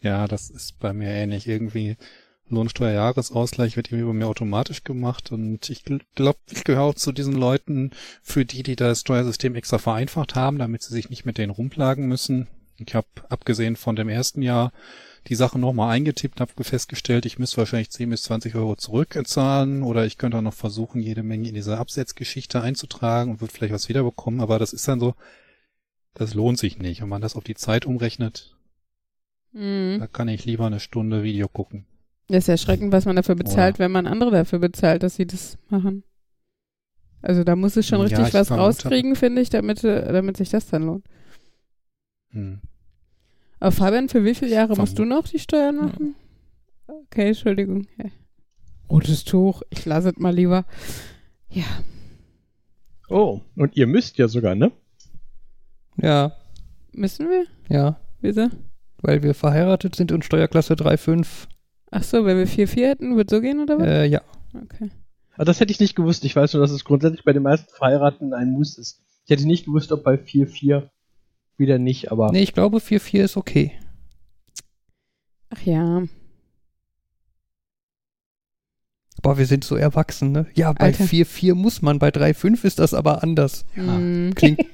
Ja, 0.00 0.26
das 0.26 0.50
ist 0.50 0.80
bei 0.80 0.92
mir 0.92 1.08
ähnlich. 1.08 1.46
Irgendwie 1.46 1.96
Lohnsteuerjahresausgleich 2.48 3.76
wird 3.76 3.90
irgendwie 3.90 4.08
bei 4.08 4.12
mir 4.12 4.26
automatisch 4.26 4.84
gemacht 4.84 5.32
und 5.32 5.70
ich 5.70 5.84
glaube, 6.14 6.38
ich 6.50 6.64
gehöre 6.64 6.82
auch 6.82 6.94
zu 6.94 7.12
diesen 7.12 7.34
Leuten, 7.34 7.92
für 8.22 8.44
die, 8.44 8.62
die 8.62 8.76
das 8.76 9.00
Steuersystem 9.00 9.54
extra 9.54 9.78
vereinfacht 9.78 10.34
haben, 10.34 10.58
damit 10.58 10.82
sie 10.82 10.92
sich 10.92 11.08
nicht 11.08 11.24
mit 11.24 11.38
denen 11.38 11.50
rumplagen 11.50 12.06
müssen. 12.06 12.48
Ich 12.78 12.94
habe 12.94 13.06
abgesehen 13.28 13.76
von 13.76 13.96
dem 13.96 14.08
ersten 14.08 14.42
Jahr 14.42 14.72
die 15.28 15.34
Sache 15.34 15.58
nochmal 15.58 15.94
eingetippt, 15.94 16.40
habe 16.40 16.64
festgestellt, 16.64 17.26
ich 17.26 17.38
müsste 17.38 17.58
wahrscheinlich 17.58 17.90
10 17.90 18.10
bis 18.10 18.24
20 18.24 18.54
Euro 18.56 18.74
zurückzahlen 18.74 19.82
oder 19.82 20.04
ich 20.04 20.18
könnte 20.18 20.38
auch 20.38 20.42
noch 20.42 20.54
versuchen, 20.54 21.00
jede 21.00 21.22
Menge 21.22 21.48
in 21.48 21.54
diese 21.54 21.78
Absetzgeschichte 21.78 22.60
einzutragen 22.60 23.30
und 23.30 23.40
würde 23.40 23.52
vielleicht 23.52 23.72
was 23.72 23.88
wiederbekommen, 23.88 24.40
aber 24.40 24.58
das 24.58 24.72
ist 24.72 24.86
dann 24.88 25.00
so, 25.00 25.14
das 26.14 26.34
lohnt 26.34 26.58
sich 26.58 26.78
nicht. 26.78 27.00
Wenn 27.00 27.08
man 27.08 27.22
das 27.22 27.36
auf 27.36 27.44
die 27.44 27.54
Zeit 27.54 27.86
umrechnet, 27.86 28.56
mhm. 29.52 29.98
da 30.00 30.06
kann 30.06 30.28
ich 30.28 30.44
lieber 30.44 30.66
eine 30.66 30.80
Stunde 30.80 31.22
Video 31.22 31.48
gucken. 31.48 31.86
Das 32.32 32.44
ist 32.44 32.48
erschreckend, 32.48 32.92
was 32.92 33.04
man 33.04 33.16
dafür 33.16 33.34
bezahlt, 33.34 33.74
Oder? 33.74 33.84
wenn 33.84 33.92
man 33.92 34.06
andere 34.06 34.30
dafür 34.30 34.58
bezahlt, 34.58 35.02
dass 35.02 35.16
sie 35.16 35.26
das 35.26 35.58
machen. 35.68 36.02
Also 37.20 37.44
da 37.44 37.56
muss 37.56 37.76
es 37.76 37.86
schon 37.86 38.00
richtig 38.00 38.18
ja, 38.18 38.32
was 38.32 38.50
rauskriegen, 38.50 39.16
finde 39.16 39.42
ich, 39.42 39.50
damit, 39.50 39.84
damit 39.84 40.38
sich 40.38 40.48
das 40.48 40.66
dann 40.66 40.84
lohnt. 40.84 41.04
Hm. 42.30 42.60
Aber 43.60 43.70
Fabian, 43.70 44.08
für 44.08 44.24
wie 44.24 44.34
viele 44.34 44.52
Jahre 44.52 44.74
musst 44.76 44.98
du 44.98 45.04
noch 45.04 45.28
die 45.28 45.38
Steuern 45.38 45.76
machen? 45.76 46.14
Ja. 46.88 46.94
Okay, 46.94 47.28
Entschuldigung. 47.28 47.86
Ja. 47.98 48.10
Rotes 48.90 49.24
Tuch, 49.24 49.62
ich 49.68 49.84
lasse 49.84 50.08
es 50.08 50.16
mal 50.16 50.34
lieber. 50.34 50.64
Ja. 51.50 51.66
Oh, 53.08 53.42
und 53.56 53.76
ihr 53.76 53.86
müsst 53.86 54.16
ja 54.16 54.26
sogar, 54.26 54.54
ne? 54.54 54.72
Ja. 55.96 56.32
Müssen 56.92 57.28
wir? 57.28 57.44
Ja. 57.68 58.00
Wieso? 58.22 58.48
Weil 59.02 59.22
wir 59.22 59.34
verheiratet 59.34 59.94
sind 59.96 60.12
und 60.12 60.24
Steuerklasse 60.24 60.74
3,5 60.74 61.46
Ach 61.94 62.02
so, 62.02 62.24
wenn 62.24 62.38
wir 62.38 62.48
4-4 62.48 62.88
hätten, 62.88 63.16
würde 63.16 63.34
so 63.34 63.40
gehen 63.42 63.60
oder 63.60 63.78
was? 63.78 63.86
Äh, 63.86 64.06
ja. 64.06 64.22
Okay. 64.54 64.90
Aber 65.34 65.44
das 65.44 65.60
hätte 65.60 65.72
ich 65.72 65.78
nicht 65.78 65.94
gewusst. 65.94 66.24
Ich 66.24 66.34
weiß 66.34 66.54
nur, 66.54 66.62
dass 66.62 66.70
es 66.70 66.84
grundsätzlich 66.84 67.24
bei 67.24 67.34
den 67.34 67.42
meisten 67.42 67.70
Verheirateten 67.70 68.32
ein 68.32 68.50
Muss 68.50 68.78
ist. 68.78 69.02
Ich 69.24 69.30
hätte 69.30 69.46
nicht 69.46 69.66
gewusst, 69.66 69.92
ob 69.92 70.02
bei 70.02 70.14
4-4 70.14 70.88
wieder 71.58 71.78
nicht, 71.78 72.10
aber. 72.10 72.32
Nee, 72.32 72.42
ich 72.42 72.54
glaube 72.54 72.78
4-4 72.78 73.24
ist 73.24 73.36
okay. 73.36 73.72
Ach 75.50 75.60
ja. 75.62 76.02
Boah, 79.20 79.36
wir 79.36 79.46
sind 79.46 79.62
so 79.62 79.76
erwachsen, 79.76 80.32
ne? 80.32 80.46
Ja, 80.54 80.72
bei 80.72 80.90
4-4 80.90 81.54
muss 81.54 81.82
man, 81.82 81.98
bei 81.98 82.08
3-5 82.08 82.64
ist 82.64 82.78
das 82.78 82.94
aber 82.94 83.22
anders. 83.22 83.66
Ja. 83.76 83.98
Mm. 83.98 84.34
Klingt. 84.34 84.60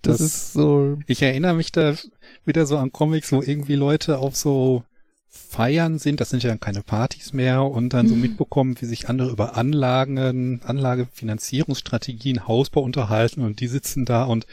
Das, 0.00 0.18
das, 0.18 0.26
ist 0.26 0.52
so. 0.52 0.96
Ich 1.08 1.22
erinnere 1.22 1.54
mich 1.54 1.72
da 1.72 1.92
wieder 2.44 2.66
so 2.66 2.78
an 2.78 2.92
Comics, 2.92 3.32
wo 3.32 3.42
irgendwie 3.42 3.74
Leute 3.74 4.18
auf 4.18 4.36
so 4.36 4.84
Feiern 5.30 5.98
sind, 5.98 6.20
das 6.20 6.30
sind 6.30 6.42
ja 6.42 6.48
dann 6.48 6.60
keine 6.60 6.82
Partys 6.82 7.32
mehr 7.32 7.62
und 7.62 7.92
dann 7.92 8.08
so 8.08 8.14
mhm. 8.14 8.22
mitbekommen, 8.22 8.76
wie 8.80 8.86
sich 8.86 9.08
andere 9.08 9.30
über 9.30 9.56
Anlagen, 9.56 10.60
Anlagefinanzierungsstrategien, 10.64 12.48
Hausbau 12.48 12.80
unterhalten 12.80 13.42
und 13.42 13.60
die 13.60 13.68
sitzen 13.68 14.04
da 14.04 14.24
und 14.24 14.46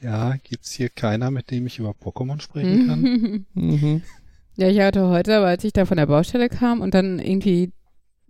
ja, 0.00 0.36
gibt's 0.44 0.72
hier 0.72 0.88
keiner, 0.88 1.30
mit 1.30 1.50
dem 1.50 1.66
ich 1.66 1.80
über 1.80 1.90
Pokémon 1.90 2.40
sprechen 2.40 2.86
kann? 2.86 3.46
mhm. 3.54 4.02
Ja, 4.56 4.68
ich 4.68 4.80
hatte 4.80 5.08
heute, 5.08 5.36
aber 5.36 5.46
als 5.46 5.64
ich 5.64 5.72
da 5.72 5.84
von 5.84 5.96
der 5.96 6.06
Baustelle 6.06 6.48
kam 6.48 6.80
und 6.80 6.94
dann 6.94 7.18
irgendwie 7.18 7.72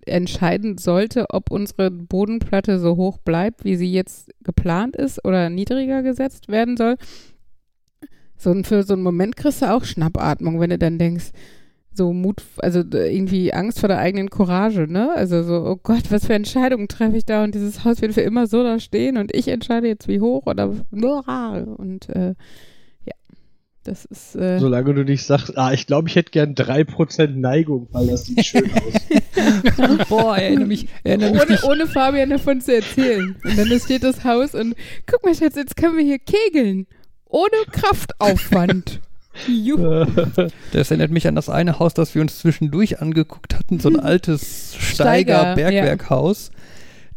entscheiden 0.07 0.79
sollte, 0.79 1.27
ob 1.31 1.51
unsere 1.51 1.91
Bodenplatte 1.91 2.79
so 2.79 2.97
hoch 2.97 3.19
bleibt, 3.19 3.65
wie 3.65 3.77
sie 3.77 3.93
jetzt 3.93 4.31
geplant 4.43 4.97
ist 4.97 5.25
oder 5.25 5.51
niedriger 5.51 6.03
gesetzt 6.03 6.49
werden 6.49 6.77
soll. 6.77 6.97
So 8.37 8.55
für 8.63 8.83
so 8.85 8.95
einen 8.95 9.03
Moment 9.03 9.37
kriegst 9.37 9.63
du 9.63 9.73
auch 9.73 9.85
Schnappatmung, 9.85 10.61
wenn 10.61 10.71
du 10.71 10.79
dann 10.79 10.99
denkst, 10.99 11.33
so 11.99 12.15
Mut, 12.15 12.43
also 12.57 12.83
irgendwie 12.91 13.53
Angst 13.53 13.81
vor 13.81 13.89
der 13.89 13.99
eigenen 13.99 14.31
Courage, 14.31 14.87
ne? 14.89 15.11
Also 15.15 15.43
so, 15.43 15.67
oh 15.67 15.77
Gott, 15.83 16.11
was 16.11 16.25
für 16.25 16.35
Entscheidungen 16.35 16.89
treffe 16.89 17.19
ich 17.19 17.27
da 17.27 17.45
und 17.45 17.55
dieses 17.55 17.85
Haus 17.85 18.01
wird 18.01 18.15
für 18.15 18.23
immer 18.23 18.47
so 18.47 18.63
da 18.63 18.81
stehen 18.81 19.19
und 19.19 19.37
ich 19.37 19.49
entscheide 19.49 19.89
jetzt 19.89 20.09
wie 20.09 20.21
hoch 20.21 20.47
oder 20.47 20.73
und 21.77 22.09
äh, 22.09 22.35
das 23.89 24.05
ist. 24.05 24.37
Äh 24.37 24.59
Solange 24.59 24.95
du 24.95 25.05
nicht 25.05 25.25
sagst, 25.25 25.57
ah, 25.57 25.73
ich 25.73 25.87
glaube, 25.87 26.09
ich 26.09 26.17
hätte 26.17 26.31
gern 26.31 26.55
3% 26.55 27.29
Neigung, 27.29 27.89
weil 27.93 28.09
das 28.09 28.27
sieht 28.27 28.45
schön 28.45 28.71
aus. 28.71 30.07
Boah, 30.09 30.37
erinnere 30.37 30.67
mich. 30.67 30.89
Erinnere 31.05 31.33
mich 31.33 31.65
ohne, 31.65 31.73
ohne 31.73 31.87
Fabian 31.87 32.31
davon 32.31 32.61
zu 32.61 32.75
erzählen. 32.75 33.35
Und 33.43 33.59
dann 33.59 33.81
steht 33.81 34.05
das 34.05 34.25
Haus 34.25 34.55
und 34.55 34.75
guck 35.07 35.25
mal, 35.25 35.35
Schatz, 35.35 35.57
jetzt 35.57 35.77
können 35.77 35.97
wir 35.97 36.05
hier 36.05 36.19
kegeln. 36.19 36.87
Ohne 37.25 37.57
Kraftaufwand. 37.73 39.01
Juhu. 39.47 40.07
Das 40.73 40.91
erinnert 40.91 41.11
mich 41.11 41.29
an 41.29 41.35
das 41.35 41.49
eine 41.49 41.79
Haus, 41.79 41.95
das 41.95 42.15
wir 42.15 42.23
uns 42.23 42.39
zwischendurch 42.39 43.01
angeguckt 43.01 43.55
hatten, 43.55 43.79
so 43.81 43.89
ein 43.89 44.01
altes 44.01 44.75
Steiger-Bergwerkhaus. 44.79 46.51
Ja. 46.53 46.59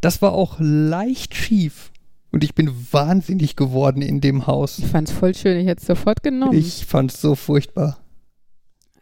Das 0.02 0.22
war 0.22 0.34
auch 0.34 0.58
leicht 0.60 1.36
schief. 1.36 1.92
Und 2.32 2.44
ich 2.44 2.56
bin 2.56 2.72
wahnsinnig 2.92 3.56
geworden 3.56 4.02
in 4.02 4.22
dem 4.22 4.48
Haus. 4.48 4.80
Ich 4.80 4.88
fand's 4.88 5.12
voll 5.12 5.36
schön, 5.36 5.58
ich 5.58 5.68
hätte 5.68 5.82
es 5.82 5.88
sofort 5.88 6.24
genommen. 6.24 6.58
Ich 6.58 6.86
fand's 6.86 7.20
so 7.20 7.36
furchtbar. 7.36 7.98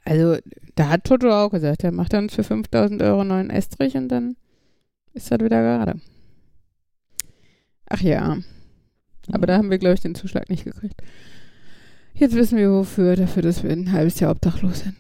Also, 0.04 0.38
da 0.76 0.90
hat 0.90 1.04
Toto 1.04 1.30
auch 1.30 1.52
gesagt, 1.52 1.84
er 1.84 1.92
macht 1.92 2.14
dann 2.14 2.30
für 2.30 2.44
5000 2.44 3.02
Euro 3.04 3.24
neuen 3.24 3.52
Estrich 3.52 3.96
und 3.96 4.08
dann 4.08 4.36
ist 5.14 5.32
das 5.32 5.40
wieder 5.40 5.62
gerade. 5.62 6.00
Ach 7.88 8.02
ja. 8.02 8.38
Aber 9.32 9.46
da 9.46 9.58
haben 9.58 9.70
wir, 9.70 9.78
glaube 9.78 9.94
ich, 9.96 10.02
den 10.02 10.16
Zuschlag 10.16 10.50
nicht 10.50 10.64
gekriegt. 10.64 11.02
Jetzt 12.20 12.36
wissen 12.36 12.58
wir 12.58 12.70
wofür, 12.72 13.16
dafür, 13.16 13.44
dass 13.44 13.64
wir 13.64 13.72
ein 13.72 13.94
halbes 13.94 14.20
Jahr 14.20 14.32
obdachlos 14.32 14.80
sind. 14.80 14.96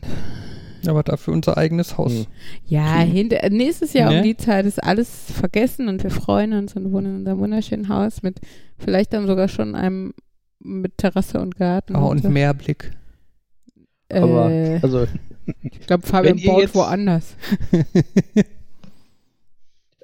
Aber 0.87 1.03
dafür 1.03 1.33
unser 1.33 1.57
eigenes 1.57 1.97
Haus. 1.97 2.13
Hm. 2.13 2.25
Ja, 2.65 2.99
hinter, 2.99 3.43
äh, 3.43 3.49
nächstes 3.49 3.91
Jahr 3.91 4.09
ne? 4.09 4.17
um 4.19 4.23
die 4.23 4.37
Zeit 4.37 4.65
ist 4.65 4.81
alles 4.81 5.29
vergessen 5.29 5.89
und 5.89 6.01
wir 6.01 6.11
freuen 6.11 6.53
uns 6.53 6.77
und 6.77 6.93
wohnen 6.93 7.07
in 7.07 7.15
unserem 7.17 7.39
wunderschönen 7.39 7.89
Haus 7.89 8.23
mit 8.23 8.39
vielleicht 8.77 9.11
dann 9.11 9.27
sogar 9.27 9.49
schon 9.49 9.75
einem 9.75 10.13
mit 10.59 10.97
Terrasse 10.97 11.41
und 11.41 11.57
Garten. 11.57 11.97
Oh, 11.97 12.09
und, 12.09 12.23
und 12.23 12.31
Meerblick. 12.31 12.91
Äh, 14.07 14.19
Aber, 14.19 14.45
also, 14.81 15.05
ich 15.61 15.81
glaube, 15.81 16.07
Fabian 16.07 16.39
baut 16.41 16.61
jetzt, 16.61 16.75
woanders. 16.75 17.35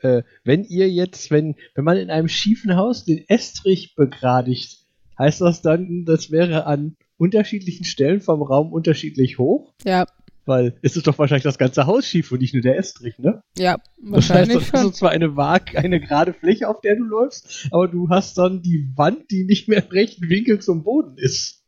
äh, 0.02 0.24
wenn 0.44 0.66
ihr 0.66 0.90
jetzt, 0.90 1.32
wenn, 1.32 1.56
wenn 1.76 1.86
man 1.86 1.96
in 1.96 2.10
einem 2.10 2.28
schiefen 2.28 2.76
Haus 2.76 3.06
den 3.06 3.24
Estrich 3.30 3.96
begradigt, 3.96 4.86
heißt 5.18 5.40
das 5.40 5.62
dann, 5.62 6.04
das 6.04 6.30
wäre 6.30 6.66
an 6.66 6.98
unterschiedlichen 7.18 7.86
Stellen 7.86 8.22
vom 8.22 8.42
Raum 8.42 8.72
unterschiedlich 8.72 9.38
hoch? 9.38 9.74
Ja. 9.84 10.06
Weil 10.46 10.78
es 10.84 10.96
ist 10.96 11.08
doch 11.08 11.18
wahrscheinlich 11.18 11.44
das 11.44 11.58
ganze 11.58 11.88
Haus 11.88 12.06
schief 12.06 12.32
und 12.32 12.42
nicht 12.42 12.54
nur 12.54 12.62
der 12.62 12.78
Estrich, 12.78 13.18
ne? 13.18 13.42
Ja, 13.58 13.78
wahrscheinlich 14.00 14.54
das 14.54 14.74
heißt, 14.74 14.78
schon. 14.78 14.92
ist 14.92 14.98
zwar 14.98 15.10
eine 15.10 15.36
Waag, 15.36 15.76
eine 15.76 16.00
gerade 16.00 16.34
Fläche, 16.34 16.68
auf 16.70 16.82
der 16.82 16.96
du 16.96 17.04
läufst, 17.04 17.68
aber 17.72 17.88
du 17.88 18.10
hast 18.10 18.38
dann 18.38 18.62
die 18.62 18.88
Wand, 18.96 19.32
die 19.32 19.44
nicht 19.44 19.68
mehr 19.68 19.84
im 19.84 19.90
rechten 19.90 20.30
Winkel 20.30 20.60
zum 20.60 20.84
Boden 20.84 21.18
ist. 21.18 21.64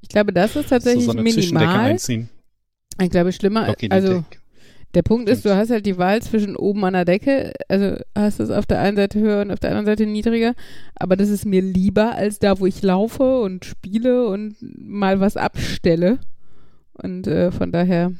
Ich 0.00 0.08
glaube, 0.08 0.32
das 0.32 0.56
ist 0.56 0.70
tatsächlich 0.70 1.04
so, 1.04 1.12
so 1.12 1.22
minimal. 1.22 1.96
Ich 3.00 3.10
glaube, 3.10 3.32
schlimmer, 3.32 3.68
okay, 3.68 3.88
also 3.90 4.24
der 4.94 5.02
Punkt 5.02 5.28
ist, 5.28 5.44
du 5.44 5.54
hast 5.54 5.70
halt 5.70 5.84
die 5.84 5.98
Wahl 5.98 6.22
zwischen 6.22 6.56
oben 6.56 6.84
an 6.84 6.94
der 6.94 7.04
Decke, 7.04 7.52
also 7.68 7.96
hast 8.14 8.40
es 8.40 8.50
auf 8.50 8.66
der 8.66 8.80
einen 8.80 8.96
Seite 8.96 9.20
höher 9.20 9.42
und 9.42 9.50
auf 9.50 9.60
der 9.60 9.70
anderen 9.70 9.86
Seite 9.86 10.06
niedriger, 10.06 10.54
aber 10.94 11.16
das 11.16 11.28
ist 11.28 11.44
mir 11.44 11.60
lieber 11.60 12.14
als 12.14 12.38
da, 12.38 12.58
wo 12.60 12.66
ich 12.66 12.82
laufe 12.82 13.40
und 13.40 13.64
spiele 13.64 14.26
und 14.26 14.56
mal 14.60 15.20
was 15.20 15.36
abstelle. 15.36 16.18
Und 16.94 17.26
äh, 17.26 17.52
von 17.52 17.72
daher, 17.72 18.12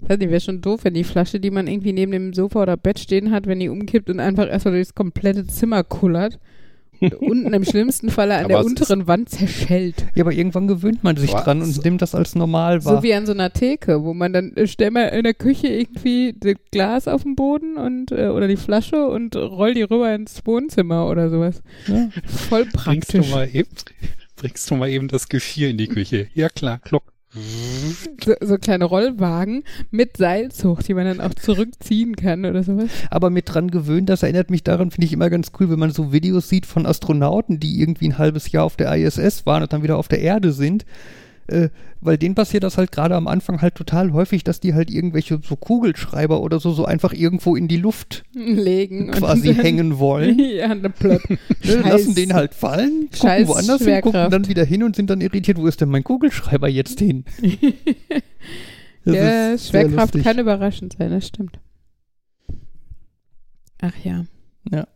weiß 0.00 0.18
nicht, 0.18 0.30
wäre 0.30 0.40
schon 0.40 0.60
doof, 0.60 0.80
wenn 0.82 0.94
die 0.94 1.04
Flasche, 1.04 1.38
die 1.38 1.50
man 1.50 1.68
irgendwie 1.68 1.92
neben 1.92 2.12
dem 2.12 2.32
Sofa 2.32 2.62
oder 2.62 2.76
Bett 2.76 2.98
stehen 2.98 3.30
hat, 3.30 3.46
wenn 3.46 3.60
die 3.60 3.68
umkippt 3.68 4.10
und 4.10 4.18
einfach 4.18 4.48
erstmal 4.48 4.74
durchs 4.74 4.94
komplette 4.94 5.46
Zimmer 5.46 5.84
kullert. 5.84 6.38
Und 7.00 7.14
unten 7.14 7.52
im 7.52 7.64
schlimmsten 7.64 8.10
Falle 8.10 8.34
an 8.36 8.44
aber 8.44 8.54
der 8.54 8.64
unteren 8.64 9.06
Wand 9.06 9.28
zerschellt. 9.28 10.06
Ja, 10.14 10.24
aber 10.24 10.32
irgendwann 10.32 10.66
gewöhnt 10.66 11.04
man 11.04 11.16
sich 11.16 11.30
dran 11.30 11.62
und 11.62 11.84
nimmt 11.84 12.02
das 12.02 12.14
als 12.14 12.34
normal 12.34 12.84
wahr. 12.84 12.96
So 12.96 13.02
wie 13.02 13.14
an 13.14 13.26
so 13.26 13.32
einer 13.32 13.52
Theke, 13.52 14.02
wo 14.02 14.14
man 14.14 14.32
dann, 14.32 14.52
äh, 14.56 14.66
stell 14.66 14.90
mal 14.90 15.08
in 15.08 15.24
der 15.24 15.34
Küche 15.34 15.68
irgendwie 15.68 16.34
das 16.38 16.54
Glas 16.70 17.08
auf 17.08 17.22
den 17.22 17.36
Boden 17.36 17.76
und, 17.76 18.12
äh, 18.12 18.28
oder 18.28 18.48
die 18.48 18.56
Flasche 18.56 19.06
und 19.06 19.36
roll 19.36 19.74
die 19.74 19.82
rüber 19.82 20.14
ins 20.14 20.40
Wohnzimmer 20.44 21.08
oder 21.08 21.30
sowas. 21.30 21.62
Ja. 21.86 22.08
Voll 22.24 22.66
praktisch. 22.66 23.12
Bringst 23.12 23.14
du, 23.14 23.34
mal 23.34 23.48
eben, 23.52 23.68
bringst 24.36 24.70
du 24.70 24.74
mal 24.76 24.88
eben 24.88 25.08
das 25.08 25.28
Geschirr 25.28 25.70
in 25.70 25.78
die 25.78 25.88
Küche. 25.88 26.28
Ja 26.34 26.48
klar, 26.48 26.78
klock. 26.78 27.15
So, 27.30 28.32
so, 28.40 28.56
kleine 28.56 28.84
Rollwagen 28.84 29.64
mit 29.90 30.16
Seilzug, 30.16 30.84
die 30.84 30.94
man 30.94 31.04
dann 31.04 31.20
auch 31.20 31.34
zurückziehen 31.34 32.16
kann 32.16 32.46
oder 32.46 32.62
sowas. 32.62 32.88
Aber 33.10 33.30
mit 33.30 33.52
dran 33.52 33.70
gewöhnt, 33.70 34.08
das 34.08 34.22
erinnert 34.22 34.50
mich 34.50 34.64
daran, 34.64 34.90
finde 34.90 35.06
ich 35.06 35.12
immer 35.12 35.28
ganz 35.28 35.52
cool, 35.58 35.68
wenn 35.70 35.78
man 35.78 35.90
so 35.90 36.12
Videos 36.12 36.48
sieht 36.48 36.66
von 36.66 36.86
Astronauten, 36.86 37.60
die 37.60 37.80
irgendwie 37.80 38.08
ein 38.08 38.18
halbes 38.18 38.52
Jahr 38.52 38.64
auf 38.64 38.76
der 38.76 38.94
ISS 38.96 39.44
waren 39.44 39.62
und 39.62 39.72
dann 39.72 39.82
wieder 39.82 39.98
auf 39.98 40.08
der 40.08 40.20
Erde 40.20 40.52
sind 40.52 40.86
äh, 41.48 41.68
weil 42.00 42.18
denen 42.18 42.34
passiert 42.34 42.62
das 42.62 42.78
halt 42.78 42.92
gerade 42.92 43.14
am 43.14 43.26
Anfang 43.26 43.62
halt 43.62 43.74
total 43.74 44.12
häufig, 44.12 44.44
dass 44.44 44.60
die 44.60 44.74
halt 44.74 44.90
irgendwelche 44.90 45.40
so 45.42 45.56
Kugelschreiber 45.56 46.40
oder 46.40 46.60
so 46.60 46.72
so 46.72 46.84
einfach 46.84 47.12
irgendwo 47.12 47.56
in 47.56 47.68
die 47.68 47.76
Luft 47.76 48.24
legen 48.34 49.10
quasi 49.10 49.54
hängen 49.54 49.98
wollen. 49.98 50.38
ja, 50.56 50.74
ne 50.74 50.90
Plöpp. 50.90 51.22
Lassen 51.62 52.14
den 52.14 52.34
halt 52.34 52.54
fallen, 52.54 53.08
gucken 53.10 53.18
Scheiß 53.18 53.48
woanders 53.48 53.82
hin, 53.82 54.00
gucken 54.00 54.30
dann 54.30 54.48
wieder 54.48 54.64
hin 54.64 54.82
und 54.82 54.96
sind 54.96 55.10
dann 55.10 55.20
irritiert, 55.20 55.58
wo 55.58 55.66
ist 55.66 55.80
denn 55.80 55.88
mein 55.88 56.04
Kugelschreiber 56.04 56.68
jetzt 56.68 56.98
hin? 56.98 57.24
ja, 59.04 59.56
Schwerkraft 59.56 60.22
kann 60.22 60.38
überraschend 60.38 60.96
sein, 60.98 61.10
das 61.10 61.26
stimmt. 61.26 61.58
Ach 63.80 63.94
ja. 64.02 64.24
Ja. 64.70 64.86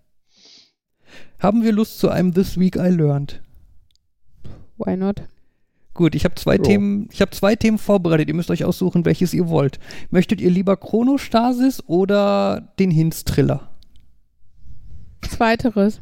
Haben 1.39 1.63
wir 1.63 1.73
Lust 1.73 1.99
zu 1.99 2.09
einem 2.09 2.35
This 2.35 2.59
Week 2.59 2.77
I 2.77 2.89
Learned? 2.89 3.43
Why 4.79 4.97
not? 4.97 5.23
Gut, 6.01 6.15
ich 6.15 6.25
habe 6.25 6.35
zwei 6.35 6.59
oh. 6.59 6.63
Themen, 6.63 7.11
ich 7.13 7.21
habe 7.21 7.31
zwei 7.33 7.57
Themen 7.57 7.77
vorbereitet. 7.77 8.27
Ihr 8.29 8.35
müsst 8.35 8.51
euch 8.51 8.65
aussuchen, 8.65 9.05
welches 9.05 9.35
ihr 9.35 9.51
wollt. 9.51 9.79
Möchtet 10.09 10.41
ihr 10.41 10.49
lieber 10.49 10.79
Chronostasis 10.79 11.85
oder 11.87 12.73
den 12.79 12.91
Hinz-Triller? 12.91 13.69
Zweiteres. 15.21 16.01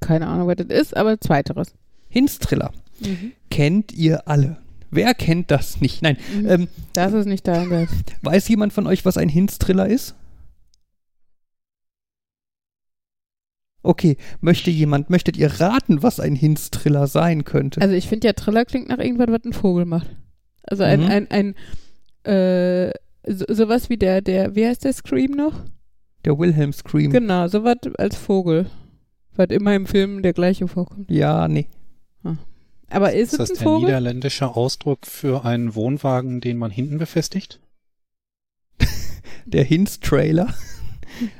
Keine 0.00 0.26
Ahnung, 0.26 0.48
was 0.48 0.56
das 0.56 0.66
ist, 0.66 0.96
aber 0.96 1.20
zweiteres. 1.20 1.74
Hinz-Triller. 2.08 2.72
Mhm. 2.98 3.30
Kennt 3.52 3.92
ihr 3.92 4.26
alle? 4.26 4.56
Wer 4.90 5.14
kennt 5.14 5.52
das 5.52 5.80
nicht? 5.80 6.02
Nein. 6.02 6.16
Mhm. 6.34 6.48
Ähm, 6.48 6.68
das 6.92 7.12
ist 7.12 7.26
nicht 7.26 7.46
dein. 7.46 7.70
Weiß 8.22 8.48
jemand 8.48 8.72
von 8.72 8.88
euch, 8.88 9.04
was 9.04 9.16
ein 9.16 9.28
Hinz-Triller 9.28 9.86
ist? 9.86 10.16
Okay, 13.88 14.18
möchte 14.42 14.70
jemand, 14.70 15.08
möchtet 15.08 15.38
ihr 15.38 15.60
raten, 15.60 16.02
was 16.02 16.20
ein 16.20 16.34
Hinz-Triller 16.34 17.06
sein 17.06 17.44
könnte? 17.44 17.80
Also 17.80 17.94
ich 17.94 18.06
finde 18.06 18.26
ja, 18.26 18.34
Triller 18.34 18.66
klingt 18.66 18.90
nach 18.90 18.98
irgendwas, 18.98 19.28
was 19.30 19.46
ein 19.46 19.54
Vogel 19.54 19.86
macht. 19.86 20.14
Also 20.62 20.84
ein, 20.84 21.00
mhm. 21.00 21.06
ein, 21.06 21.30
ein, 21.30 22.30
äh, 22.30 22.92
so, 23.26 23.46
sowas 23.48 23.88
wie 23.88 23.96
der, 23.96 24.20
der, 24.20 24.54
wie 24.54 24.66
heißt 24.66 24.84
der 24.84 24.92
Scream 24.92 25.30
noch? 25.30 25.64
Der 26.26 26.38
Wilhelm 26.38 26.74
Scream. 26.74 27.12
Genau, 27.12 27.48
sowas 27.48 27.78
als 27.96 28.16
Vogel. 28.16 28.66
Was 29.36 29.48
immer 29.48 29.74
im 29.74 29.86
Film 29.86 30.20
der 30.20 30.34
gleiche 30.34 30.68
vorkommt. 30.68 31.10
Ja, 31.10 31.48
nee. 31.48 31.66
Ah. 32.24 32.36
Aber 32.90 33.14
ist, 33.14 33.32
ist 33.32 33.40
es 33.40 33.48
das 33.48 33.58
ein 33.58 33.64
Vogel? 33.64 33.86
der 33.86 34.00
niederländische 34.00 34.54
Ausdruck 34.54 35.06
für 35.06 35.46
einen 35.46 35.74
Wohnwagen, 35.74 36.42
den 36.42 36.58
man 36.58 36.70
hinten 36.70 36.98
befestigt? 36.98 37.58
der 39.46 39.64
Hinz-Trailer? 39.64 40.52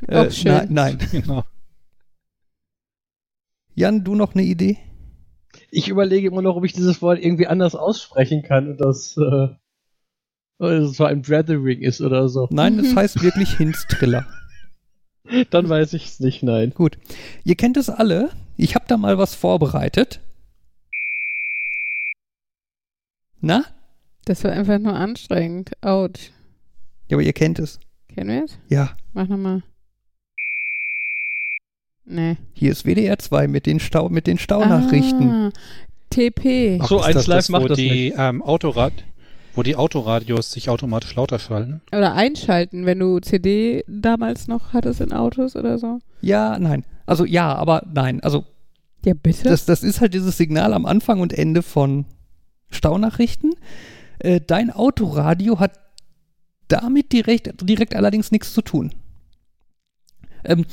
äh. 0.09 0.31
Nein, 0.45 0.69
nein. 0.71 0.99
Genau. 1.13 1.45
Jan, 3.79 4.03
du 4.03 4.17
noch 4.17 4.35
eine 4.35 4.43
Idee? 4.43 4.77
Ich 5.71 5.87
überlege 5.89 6.27
immer 6.27 6.43
noch, 6.43 6.57
ob 6.57 6.65
ich 6.65 6.73
dieses 6.73 7.01
Wort 7.01 7.21
irgendwie 7.23 7.47
anders 7.47 7.77
aussprechen 7.77 8.43
kann 8.43 8.69
und 8.69 8.81
das, 8.81 9.17
äh, 9.17 9.51
das 10.59 10.97
so 10.97 11.05
ein 11.05 11.23
Breathering 11.23 11.81
ist 11.81 12.01
oder 12.01 12.29
so. 12.29 12.49
Nein, 12.51 12.81
es 12.81 12.97
heißt 12.97 13.23
wirklich 13.23 13.57
Hinstriller. 13.57 14.27
Dann 15.51 15.69
weiß 15.69 15.93
ich 15.93 16.07
es 16.07 16.19
nicht, 16.19 16.43
nein. 16.43 16.73
Gut. 16.75 16.99
Ihr 17.45 17.55
kennt 17.55 17.77
es 17.77 17.89
alle. 17.89 18.31
Ich 18.57 18.75
habe 18.75 18.87
da 18.89 18.97
mal 18.97 19.17
was 19.17 19.37
vorbereitet. 19.37 20.23
Na? 23.41 23.65
Das 24.25 24.43
war 24.43 24.51
einfach 24.51 24.81
nur 24.81 24.95
anstrengend. 24.95 25.71
Autsch. 25.83 26.33
Ja, 27.07 27.17
aber 27.17 27.23
ihr 27.23 27.33
kennt 27.33 27.61
es. 27.61 27.79
Kennen 28.13 28.31
wir 28.31 28.45
es? 28.45 28.59
Ja. 28.69 28.97
Mach 29.13 29.29
nochmal. 29.29 29.63
Nee. 32.09 32.37
Hier 32.55 32.73
ist 32.73 32.85
WDR 32.85 33.19
2 33.19 33.49
mit 33.49 33.67
den, 33.67 33.81
Stau, 33.81 34.09
mit 34.09 34.27
den 34.27 34.39
Staunachrichten. 34.39 35.31
Ah, 35.31 35.51
TP. 36.11 36.79
Ach, 36.81 36.89
so, 36.89 37.01
eins 37.01 37.27
live 37.27 37.49
macht 37.51 37.71
das 37.71 37.77
die, 37.77 38.15
ähm, 38.17 38.43
Autorad, 38.43 38.93
wo 39.55 39.63
die 39.63 39.77
Autoradios 39.77 40.51
sich 40.51 40.71
automatisch 40.71 41.15
lauter 41.15 41.39
schalten. 41.39 41.83
Oder 41.93 42.15
einschalten, 42.15 42.87
wenn 42.87 42.99
du 42.99 43.19
CD 43.21 43.85
damals 43.87 44.49
noch 44.49 44.73
hattest 44.73 45.03
in 45.03 45.13
Autos 45.13 45.55
oder 45.55 45.79
so. 45.79 45.99
Ja, 46.23 46.59
nein. 46.59 46.85
Also 47.05 47.25
ja, 47.25 47.55
aber 47.55 47.83
nein. 47.93 48.23
Also 48.23 48.45
ja, 49.05 49.15
bitte. 49.15 49.45
Das, 49.45 49.67
das 49.67 49.83
ist 49.83 50.01
halt 50.01 50.15
dieses 50.15 50.37
Signal 50.37 50.73
am 50.73 50.87
Anfang 50.87 51.21
und 51.21 51.33
Ende 51.33 51.63
von 51.63 52.07
Staunachrichten. 52.71 53.53
Äh, 54.19 54.41
dein 54.45 54.71
Autoradio 54.71 55.61
hat 55.61 55.73
damit 56.69 57.13
direkt, 57.13 57.69
direkt 57.69 57.95
allerdings 57.95 58.31
nichts 58.31 58.53
zu 58.53 58.63
tun. 58.63 58.93
Ähm, 60.45 60.65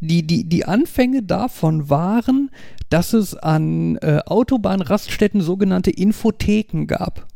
die, 0.00 0.26
die, 0.26 0.44
die 0.44 0.64
Anfänge 0.64 1.22
davon 1.22 1.90
waren, 1.90 2.50
dass 2.88 3.12
es 3.12 3.34
an 3.36 3.96
äh, 3.96 4.20
Autobahnraststätten 4.26 5.40
sogenannte 5.40 5.90
Infotheken 5.90 6.86
gab. 6.86 7.26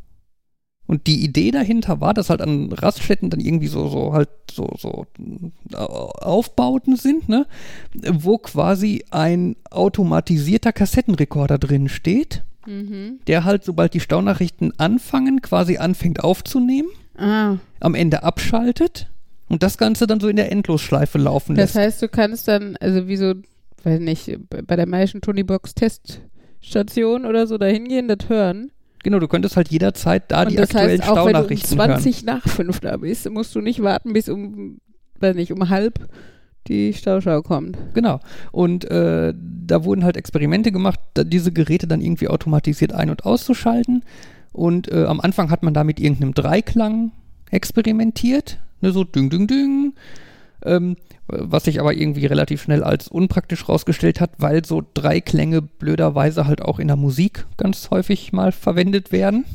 Und 0.86 1.06
die 1.06 1.24
Idee 1.24 1.50
dahinter 1.50 2.00
war, 2.00 2.12
dass 2.12 2.28
halt 2.28 2.42
an 2.42 2.70
Raststätten 2.70 3.30
dann 3.30 3.40
irgendwie 3.40 3.68
so, 3.68 3.88
so 3.88 4.12
halt 4.12 4.28
so, 4.50 4.68
so 4.78 5.06
äh, 5.72 5.76
Aufbauten 5.76 6.96
sind, 6.96 7.28
ne? 7.28 7.46
Wo 7.94 8.36
quasi 8.36 9.04
ein 9.10 9.56
automatisierter 9.70 10.72
Kassettenrekorder 10.72 11.56
drin 11.56 11.88
steht, 11.88 12.42
mhm. 12.66 13.20
der 13.26 13.44
halt, 13.44 13.64
sobald 13.64 13.94
die 13.94 14.00
Staunachrichten 14.00 14.78
anfangen, 14.78 15.40
quasi 15.40 15.78
anfängt 15.78 16.22
aufzunehmen, 16.22 16.90
ah. 17.16 17.56
am 17.80 17.94
Ende 17.94 18.22
abschaltet 18.22 19.08
und 19.48 19.62
das 19.62 19.78
Ganze 19.78 20.06
dann 20.06 20.20
so 20.20 20.28
in 20.28 20.36
der 20.36 20.50
Endlosschleife 20.50 21.18
laufen 21.18 21.56
lässt. 21.56 21.74
Das 21.74 21.82
heißt, 21.82 22.02
du 22.02 22.08
kannst 22.08 22.48
dann, 22.48 22.76
also 22.80 23.08
wie 23.08 23.16
so, 23.16 23.34
weiß 23.82 24.00
nicht, 24.00 24.38
bei 24.48 24.76
der 24.76 24.86
Maischen 24.86 25.20
Tony 25.20 25.42
Box 25.42 25.74
Teststation 25.74 27.26
oder 27.26 27.46
so 27.46 27.58
da 27.58 27.66
hingehen, 27.66 28.08
das 28.08 28.28
hören 28.28 28.70
Genau, 29.04 29.18
du 29.18 29.28
könntest 29.28 29.56
halt 29.56 29.68
jederzeit 29.68 30.32
da 30.32 30.42
und 30.42 30.52
die 30.52 30.58
aktuellen 30.58 31.00
heißt, 31.00 31.10
auch 31.10 31.28
Staunachrichten 31.28 31.78
wenn 31.78 31.88
du 31.88 31.94
um 31.94 32.00
20 32.00 32.16
hören. 32.16 32.24
nach 32.24 32.48
5 32.48 32.80
da 32.80 32.96
bist, 32.96 33.30
musst 33.30 33.54
du 33.54 33.60
nicht 33.60 33.82
warten, 33.82 34.14
bis 34.14 34.30
um, 34.30 34.78
weiß 35.20 35.36
nicht, 35.36 35.52
um 35.52 35.68
halb 35.68 36.08
die 36.66 36.94
Stauschau 36.94 37.42
kommt. 37.42 37.76
Genau. 37.92 38.20
Und 38.50 38.90
äh, 38.90 39.34
da 39.36 39.84
wurden 39.84 40.04
halt 40.04 40.16
Experimente 40.16 40.72
gemacht, 40.72 40.98
diese 41.18 41.52
Geräte 41.52 41.86
dann 41.86 42.00
irgendwie 42.00 42.28
automatisiert 42.28 42.94
ein- 42.94 43.10
und 43.10 43.26
auszuschalten. 43.26 44.04
Und 44.52 44.90
äh, 44.90 45.04
am 45.04 45.20
Anfang 45.20 45.50
hat 45.50 45.62
man 45.62 45.74
da 45.74 45.84
mit 45.84 46.00
irgendeinem 46.00 46.32
Dreiklang 46.32 47.12
experimentiert. 47.50 48.58
Ne, 48.84 48.92
so 48.92 49.02
düng, 49.02 49.30
düng, 49.30 49.46
düng. 49.46 49.94
Ähm, 50.62 50.96
was 51.26 51.64
sich 51.64 51.80
aber 51.80 51.94
irgendwie 51.94 52.26
relativ 52.26 52.62
schnell 52.62 52.84
als 52.84 53.08
unpraktisch 53.08 53.66
rausgestellt 53.66 54.20
hat, 54.20 54.32
weil 54.36 54.62
so 54.62 54.82
drei 54.92 55.22
Klänge 55.22 55.62
blöderweise 55.62 56.46
halt 56.46 56.60
auch 56.60 56.78
in 56.78 56.88
der 56.88 56.96
Musik 56.96 57.46
ganz 57.56 57.90
häufig 57.90 58.34
mal 58.34 58.52
verwendet 58.52 59.10
werden. 59.10 59.46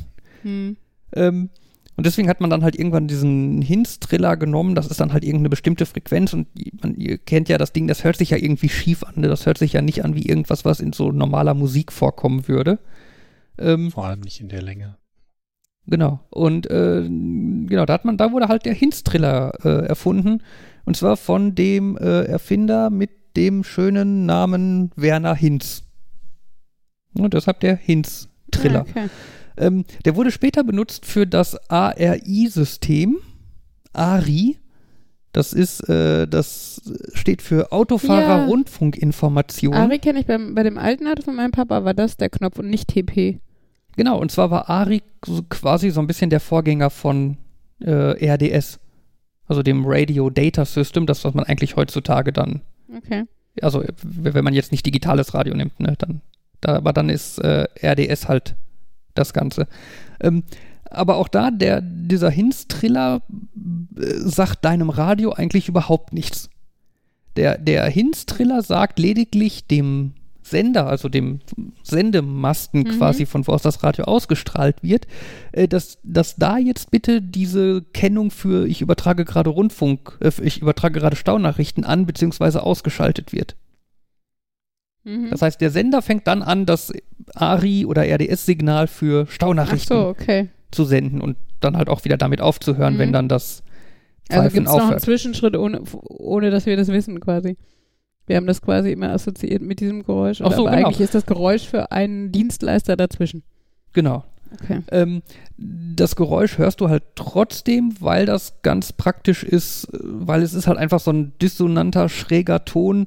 Hm. 0.42 0.76
Ähm, 1.14 1.50
und 1.96 2.06
deswegen 2.06 2.28
hat 2.28 2.40
man 2.40 2.50
dann 2.50 2.64
halt 2.64 2.76
irgendwann 2.76 3.06
diesen 3.06 3.62
Hinz-Triller 3.62 4.36
genommen. 4.36 4.74
Das 4.74 4.88
ist 4.88 4.98
dann 4.98 5.12
halt 5.12 5.22
irgendeine 5.22 5.50
bestimmte 5.50 5.86
Frequenz. 5.86 6.32
Und 6.32 6.48
man, 6.82 6.96
ihr 6.96 7.18
kennt 7.18 7.48
ja 7.48 7.56
das 7.56 7.72
Ding, 7.72 7.86
das 7.86 8.02
hört 8.02 8.16
sich 8.16 8.30
ja 8.30 8.36
irgendwie 8.36 8.68
schief 8.68 9.04
an. 9.04 9.14
Ne? 9.16 9.28
Das 9.28 9.46
hört 9.46 9.58
sich 9.58 9.74
ja 9.74 9.82
nicht 9.82 10.04
an 10.04 10.16
wie 10.16 10.26
irgendwas, 10.26 10.64
was 10.64 10.80
in 10.80 10.92
so 10.92 11.12
normaler 11.12 11.54
Musik 11.54 11.92
vorkommen 11.92 12.48
würde. 12.48 12.80
Ähm, 13.58 13.92
Vor 13.92 14.06
allem 14.06 14.20
nicht 14.20 14.40
in 14.40 14.48
der 14.48 14.62
Länge. 14.62 14.96
Genau. 15.86 16.20
Und 16.30 16.70
äh, 16.70 17.02
genau, 17.02 17.86
da 17.86 17.94
hat 17.94 18.04
man, 18.04 18.16
da 18.16 18.32
wurde 18.32 18.48
halt 18.48 18.64
der 18.64 18.74
Hinz-Triller 18.74 19.52
äh, 19.64 19.86
erfunden. 19.86 20.42
Und 20.84 20.96
zwar 20.96 21.16
von 21.16 21.54
dem 21.54 21.96
äh, 21.96 22.24
Erfinder 22.24 22.90
mit 22.90 23.10
dem 23.36 23.64
schönen 23.64 24.26
Namen 24.26 24.90
Werner 24.96 25.34
Hinz. 25.34 25.84
Und 27.14 27.34
deshalb 27.34 27.60
der 27.60 27.76
Hinz-Triller. 27.76 28.80
Ah, 28.80 28.90
okay. 28.90 29.08
ähm, 29.56 29.84
der 30.04 30.16
wurde 30.16 30.30
später 30.30 30.64
benutzt 30.64 31.06
für 31.06 31.26
das 31.26 31.56
ARI-System. 31.70 33.18
ARI. 33.92 34.56
Das 35.32 35.52
ist, 35.52 35.88
äh, 35.88 36.26
das 36.26 36.82
steht 37.14 37.42
für 37.42 37.70
Autofahrer-Rundfunkinformation. 37.70 39.74
ARI 39.74 40.00
kenne 40.00 40.18
ich 40.20 40.26
beim, 40.26 40.56
bei 40.56 40.64
dem 40.64 40.76
alten 40.76 41.06
Auto 41.06 41.22
von 41.22 41.36
meinem 41.36 41.52
Papa, 41.52 41.84
war 41.84 41.94
das 41.94 42.16
der 42.16 42.30
Knopf 42.30 42.58
und 42.58 42.68
nicht 42.68 42.88
TP. 42.88 43.38
Genau, 43.96 44.18
und 44.18 44.30
zwar 44.30 44.50
war 44.50 44.70
ARI 44.70 45.02
quasi 45.48 45.90
so 45.90 46.00
ein 46.00 46.06
bisschen 46.06 46.30
der 46.30 46.40
Vorgänger 46.40 46.90
von 46.90 47.36
äh, 47.80 48.32
RDS 48.32 48.80
also 49.50 49.64
dem 49.64 49.82
Radio 49.84 50.30
Data 50.30 50.64
System, 50.64 51.06
das, 51.06 51.24
was 51.24 51.34
man 51.34 51.44
eigentlich 51.44 51.74
heutzutage 51.74 52.32
dann. 52.32 52.60
Okay. 52.96 53.24
Also, 53.60 53.84
wenn 54.04 54.44
man 54.44 54.54
jetzt 54.54 54.70
nicht 54.70 54.86
digitales 54.86 55.34
Radio 55.34 55.56
nimmt, 55.56 55.80
ne, 55.80 55.96
dann. 55.98 56.20
Da, 56.60 56.76
aber 56.76 56.92
dann 56.92 57.08
ist 57.08 57.38
äh, 57.38 57.66
RDS 57.82 58.28
halt 58.28 58.54
das 59.14 59.32
Ganze. 59.32 59.66
Ähm, 60.20 60.44
aber 60.84 61.16
auch 61.16 61.26
da, 61.26 61.50
der, 61.50 61.80
dieser 61.80 62.30
Hinz-Triller 62.30 63.22
äh, 63.96 64.04
sagt 64.18 64.64
deinem 64.64 64.88
Radio 64.88 65.32
eigentlich 65.32 65.68
überhaupt 65.68 66.12
nichts. 66.12 66.48
Der, 67.34 67.58
der 67.58 67.86
Hinz-Triller 67.86 68.62
sagt 68.62 69.00
lediglich 69.00 69.66
dem 69.66 70.12
Sender, 70.50 70.86
also 70.86 71.08
dem 71.08 71.40
Sendemasten 71.82 72.80
mhm. 72.80 72.98
quasi, 72.98 73.26
von 73.26 73.46
wo 73.46 73.52
aus 73.52 73.62
das 73.62 73.82
Radio 73.82 74.04
ausgestrahlt 74.04 74.82
wird, 74.82 75.06
äh, 75.52 75.68
dass, 75.68 75.98
dass 76.02 76.36
da 76.36 76.58
jetzt 76.58 76.90
bitte 76.90 77.22
diese 77.22 77.82
Kennung 77.92 78.30
für 78.30 78.66
ich 78.66 78.82
übertrage 78.82 79.24
gerade 79.24 79.50
Rundfunk, 79.50 80.18
äh, 80.20 80.30
ich 80.42 80.60
übertrage 80.60 81.00
gerade 81.00 81.16
Staunachrichten 81.16 81.84
an, 81.84 82.06
beziehungsweise 82.06 82.62
ausgeschaltet 82.62 83.32
wird. 83.32 83.56
Mhm. 85.04 85.30
Das 85.30 85.42
heißt, 85.42 85.60
der 85.60 85.70
Sender 85.70 86.02
fängt 86.02 86.26
dann 86.26 86.42
an, 86.42 86.66
das 86.66 86.92
ARI 87.34 87.86
oder 87.86 88.06
RDS-Signal 88.06 88.86
für 88.86 89.26
Staunachrichten 89.26 89.96
so, 89.96 90.08
okay. 90.08 90.48
zu 90.70 90.84
senden 90.84 91.20
und 91.20 91.36
dann 91.60 91.76
halt 91.76 91.88
auch 91.88 92.04
wieder 92.04 92.16
damit 92.16 92.40
aufzuhören, 92.40 92.94
mhm. 92.94 92.98
wenn 92.98 93.12
dann 93.12 93.28
das 93.28 93.62
also 94.28 94.42
Pfeifen 94.42 94.44
also 94.44 94.54
gibt 94.54 94.68
es 94.68 94.74
noch 94.74 94.90
einen 94.90 95.00
Zwischenschritt, 95.00 95.56
ohne, 95.56 95.82
ohne 96.02 96.50
dass 96.50 96.66
wir 96.66 96.76
das 96.76 96.88
wissen 96.88 97.20
quasi. 97.20 97.56
Wir 98.26 98.36
haben 98.36 98.46
das 98.46 98.62
quasi 98.62 98.92
immer 98.92 99.10
assoziiert 99.10 99.62
mit 99.62 99.80
diesem 99.80 100.04
Geräusch. 100.04 100.40
Ach 100.40 100.52
so, 100.52 100.66
aber 100.66 100.76
genau. 100.76 100.88
eigentlich 100.88 101.00
ist 101.00 101.14
das 101.14 101.26
Geräusch 101.26 101.68
für 101.68 101.90
einen 101.90 102.30
Dienstleister 102.32 102.96
dazwischen. 102.96 103.42
Genau. 103.92 104.24
Okay. 104.62 104.80
Ähm, 104.90 105.22
das 105.56 106.16
Geräusch 106.16 106.58
hörst 106.58 106.80
du 106.80 106.88
halt 106.88 107.04
trotzdem, 107.14 107.94
weil 108.00 108.26
das 108.26 108.62
ganz 108.62 108.92
praktisch 108.92 109.44
ist, 109.44 109.88
weil 109.92 110.42
es 110.42 110.54
ist 110.54 110.66
halt 110.66 110.78
einfach 110.78 111.00
so 111.00 111.12
ein 111.12 111.32
dissonanter, 111.40 112.08
schräger 112.08 112.64
Ton. 112.64 113.06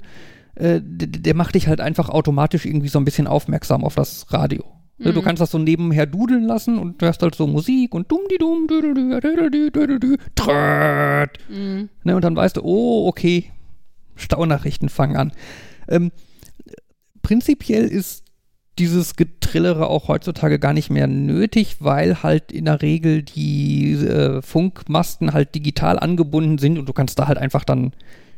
Äh, 0.56 0.82
der, 0.84 1.08
der 1.08 1.36
macht 1.36 1.56
dich 1.56 1.68
halt 1.68 1.82
einfach 1.82 2.10
automatisch 2.10 2.66
irgendwie 2.66 2.88
so 2.88 3.00
ein 3.00 3.06
bisschen 3.06 3.28
aufmerksam 3.28 3.84
auf 3.84 3.96
das 3.96 4.32
Radio. 4.32 4.64
Mhm. 4.98 5.14
Du 5.14 5.22
kannst 5.22 5.42
das 5.42 5.52
so 5.52 5.58
nebenher 5.58 6.06
dudeln 6.06 6.44
lassen 6.44 6.78
und 6.78 7.02
du 7.02 7.06
hörst 7.06 7.22
halt 7.22 7.36
so 7.36 7.48
Musik 7.48 7.94
und 7.96 8.12
dumm 8.12 8.22
die 8.32 8.38
dumm, 8.38 8.68
mhm. 11.50 11.90
ne, 12.04 12.16
und 12.16 12.24
dann 12.24 12.36
weißt 12.36 12.58
du, 12.58 12.62
oh, 12.64 13.08
okay, 13.08 13.52
Staunachrichten 14.16 14.90
fangen 14.90 15.16
an. 15.16 15.32
Ähm, 15.88 16.12
prinzipiell 17.22 17.86
ist 17.86 18.24
dieses 18.80 19.16
Getrillere 19.16 19.88
auch 19.88 20.08
heutzutage 20.08 20.58
gar 20.58 20.74
nicht 20.74 20.90
mehr 20.90 21.08
nötig, 21.08 21.78
weil 21.80 22.24
halt 22.24 22.52
in 22.52 22.66
der 22.66 22.82
Regel 22.82 23.22
die 23.22 23.94
äh, 23.94 24.42
Funkmasten 24.42 25.34
halt 25.34 25.54
digital 25.54 26.00
angebunden 26.00 26.58
sind 26.58 26.80
und 26.80 26.90
du 26.90 26.94
kannst 26.94 27.20
da 27.20 27.28
halt 27.28 27.38
einfach 27.38 27.64
dann 27.64 27.94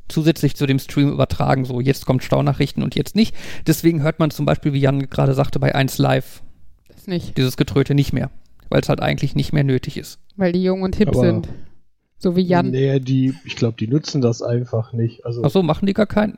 zusätzlich 0.07 0.55
zu 0.55 0.65
dem 0.65 0.79
Stream 0.79 1.11
übertragen, 1.11 1.65
so 1.65 1.79
jetzt 1.79 2.05
kommt 2.05 2.23
Staunachrichten 2.23 2.83
und 2.83 2.95
jetzt 2.95 3.15
nicht. 3.15 3.35
Deswegen 3.65 4.03
hört 4.03 4.19
man 4.19 4.29
zum 4.29 4.45
Beispiel, 4.45 4.73
wie 4.73 4.79
Jan 4.79 5.09
gerade 5.09 5.33
sagte, 5.33 5.59
bei 5.59 5.73
1 5.73 5.97
Live 5.97 6.43
das 6.88 7.07
nicht. 7.07 7.38
dieses 7.38 7.57
Getröte 7.57 7.95
nicht 7.95 8.13
mehr, 8.13 8.29
weil 8.69 8.81
es 8.81 8.89
halt 8.89 9.01
eigentlich 9.01 9.35
nicht 9.35 9.53
mehr 9.53 9.63
nötig 9.63 9.97
ist. 9.97 10.19
Weil 10.35 10.51
die 10.51 10.63
jung 10.63 10.81
und 10.81 10.95
hip 10.97 11.09
Aber 11.09 11.19
sind. 11.19 11.49
So 12.17 12.36
wie 12.36 12.41
Jan. 12.41 12.71
Nee, 12.71 12.99
die, 12.99 13.34
ich 13.43 13.56
glaube, 13.56 13.78
die 13.78 13.88
nutzen 13.88 14.21
das 14.21 14.41
einfach 14.41 14.93
nicht. 14.93 15.25
Also 15.25 15.43
Ach 15.43 15.49
so, 15.49 15.63
machen 15.63 15.86
die 15.86 15.93
gar 15.93 16.08
kein, 16.08 16.38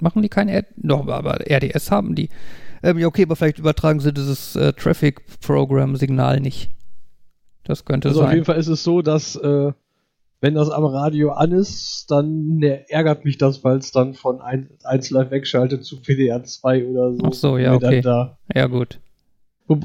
machen 0.00 0.22
die 0.22 0.28
kein, 0.28 0.48
R 0.48 0.64
no, 0.76 1.08
aber 1.08 1.40
RDS 1.50 1.90
haben 1.90 2.14
die. 2.14 2.30
Ähm, 2.82 2.98
ja, 2.98 3.06
okay, 3.06 3.22
aber 3.22 3.36
vielleicht 3.36 3.58
übertragen 3.58 4.00
sie 4.00 4.12
dieses 4.12 4.56
äh, 4.56 4.72
Traffic 4.72 5.22
Program 5.40 5.96
Signal 5.96 6.40
nicht. 6.40 6.70
Das 7.64 7.84
könnte 7.84 8.08
also 8.08 8.20
sein. 8.20 8.28
Auf 8.28 8.34
jeden 8.34 8.44
Fall 8.44 8.58
ist 8.58 8.68
es 8.68 8.82
so, 8.84 9.00
dass 9.00 9.36
äh, 9.36 9.72
wenn 10.40 10.54
das 10.54 10.68
am 10.68 10.84
Radio 10.84 11.32
an 11.32 11.52
ist, 11.52 12.10
dann 12.10 12.56
ne, 12.58 12.84
ärgert 12.90 13.24
mich 13.24 13.38
das, 13.38 13.64
weil 13.64 13.78
es 13.78 13.92
dann 13.92 14.12
von 14.12 14.42
1 14.42 15.10
Live 15.10 15.30
wegschaltet 15.30 15.84
zu 15.84 16.02
PDR 16.02 16.44
2 16.44 16.86
oder 16.86 17.14
so. 17.14 17.20
Ach 17.24 17.32
so, 17.32 17.56
ja, 17.56 17.72
okay. 17.72 18.02
Ja, 18.54 18.66
gut. 18.66 19.00
Wo, 19.66 19.80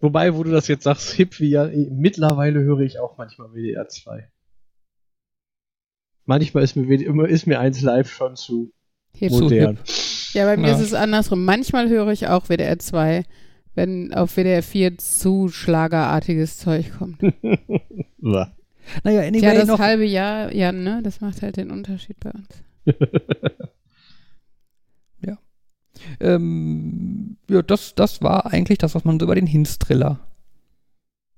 Wobei, 0.00 0.34
wo 0.34 0.42
du 0.42 0.50
das 0.50 0.66
jetzt 0.68 0.84
sagst, 0.84 1.12
hip 1.12 1.40
wie 1.40 1.50
ja, 1.50 1.70
mittlerweile 1.90 2.60
höre 2.60 2.80
ich 2.80 2.98
auch 2.98 3.18
manchmal 3.18 3.52
WDR 3.52 3.86
2. 3.86 4.28
Manchmal 6.24 6.62
ist 6.62 6.76
mir, 6.76 7.28
ist 7.28 7.46
mir 7.46 7.60
eins 7.60 7.82
live 7.82 8.10
schon 8.10 8.36
zu 8.36 8.72
hip. 9.14 9.30
modern. 9.30 9.78
Ja, 10.32 10.46
bei 10.46 10.56
mir 10.56 10.68
ja. 10.68 10.74
ist 10.74 10.80
es 10.80 10.94
andersrum. 10.94 11.44
Manchmal 11.44 11.88
höre 11.88 12.08
ich 12.08 12.28
auch 12.28 12.48
WDR 12.48 12.78
2, 12.78 13.24
wenn 13.74 14.14
auf 14.14 14.36
WDR 14.36 14.62
4 14.62 14.96
zu 14.96 15.48
schlagerartiges 15.48 16.58
Zeug 16.58 16.92
kommt. 16.96 17.20
naja, 18.20 18.52
anyway, 19.04 19.42
ja, 19.42 19.54
das 19.54 19.66
noch 19.66 19.80
halbe 19.80 20.04
Jahr, 20.04 20.54
ja, 20.54 20.72
ne, 20.72 21.00
das 21.02 21.20
macht 21.20 21.42
halt 21.42 21.56
den 21.56 21.70
Unterschied 21.70 22.18
bei 22.20 22.30
uns. 22.30 22.62
ja. 25.26 25.36
Ähm, 26.20 27.36
ja, 27.50 27.62
das, 27.62 27.94
das 27.94 28.22
war 28.22 28.46
eigentlich 28.52 28.78
das, 28.78 28.94
was 28.94 29.04
man 29.04 29.18
so 29.18 29.24
über 29.24 29.34
den 29.34 29.46
Hinstriller 29.46 30.20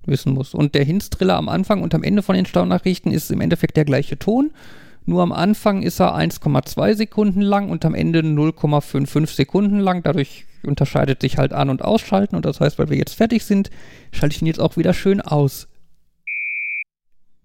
wissen 0.04 0.34
muss. 0.34 0.54
Und 0.54 0.74
der 0.74 0.84
Hinstriller 0.84 1.36
am 1.36 1.48
Anfang 1.48 1.82
und 1.82 1.94
am 1.94 2.02
Ende 2.02 2.22
von 2.22 2.34
den 2.34 2.46
Staunachrichten 2.46 3.12
ist 3.12 3.30
im 3.30 3.40
Endeffekt 3.40 3.76
der 3.76 3.84
gleiche 3.84 4.18
Ton. 4.18 4.52
Nur 5.04 5.22
am 5.22 5.32
Anfang 5.32 5.82
ist 5.82 6.00
er 6.00 6.14
1,2 6.14 6.94
Sekunden 6.94 7.40
lang 7.40 7.70
und 7.70 7.84
am 7.84 7.94
Ende 7.94 8.20
0,55 8.20 9.34
Sekunden 9.34 9.80
lang. 9.80 10.02
Dadurch 10.02 10.46
unterscheidet 10.64 11.22
sich 11.22 11.38
halt 11.38 11.52
An- 11.52 11.70
und 11.70 11.82
Ausschalten. 11.82 12.36
Und 12.36 12.44
das 12.44 12.60
heißt, 12.60 12.78
weil 12.78 12.90
wir 12.90 12.96
jetzt 12.96 13.14
fertig 13.14 13.44
sind, 13.44 13.70
schalte 14.12 14.36
ich 14.36 14.42
ihn 14.42 14.46
jetzt 14.46 14.60
auch 14.60 14.76
wieder 14.76 14.94
schön 14.94 15.20
aus. 15.20 15.68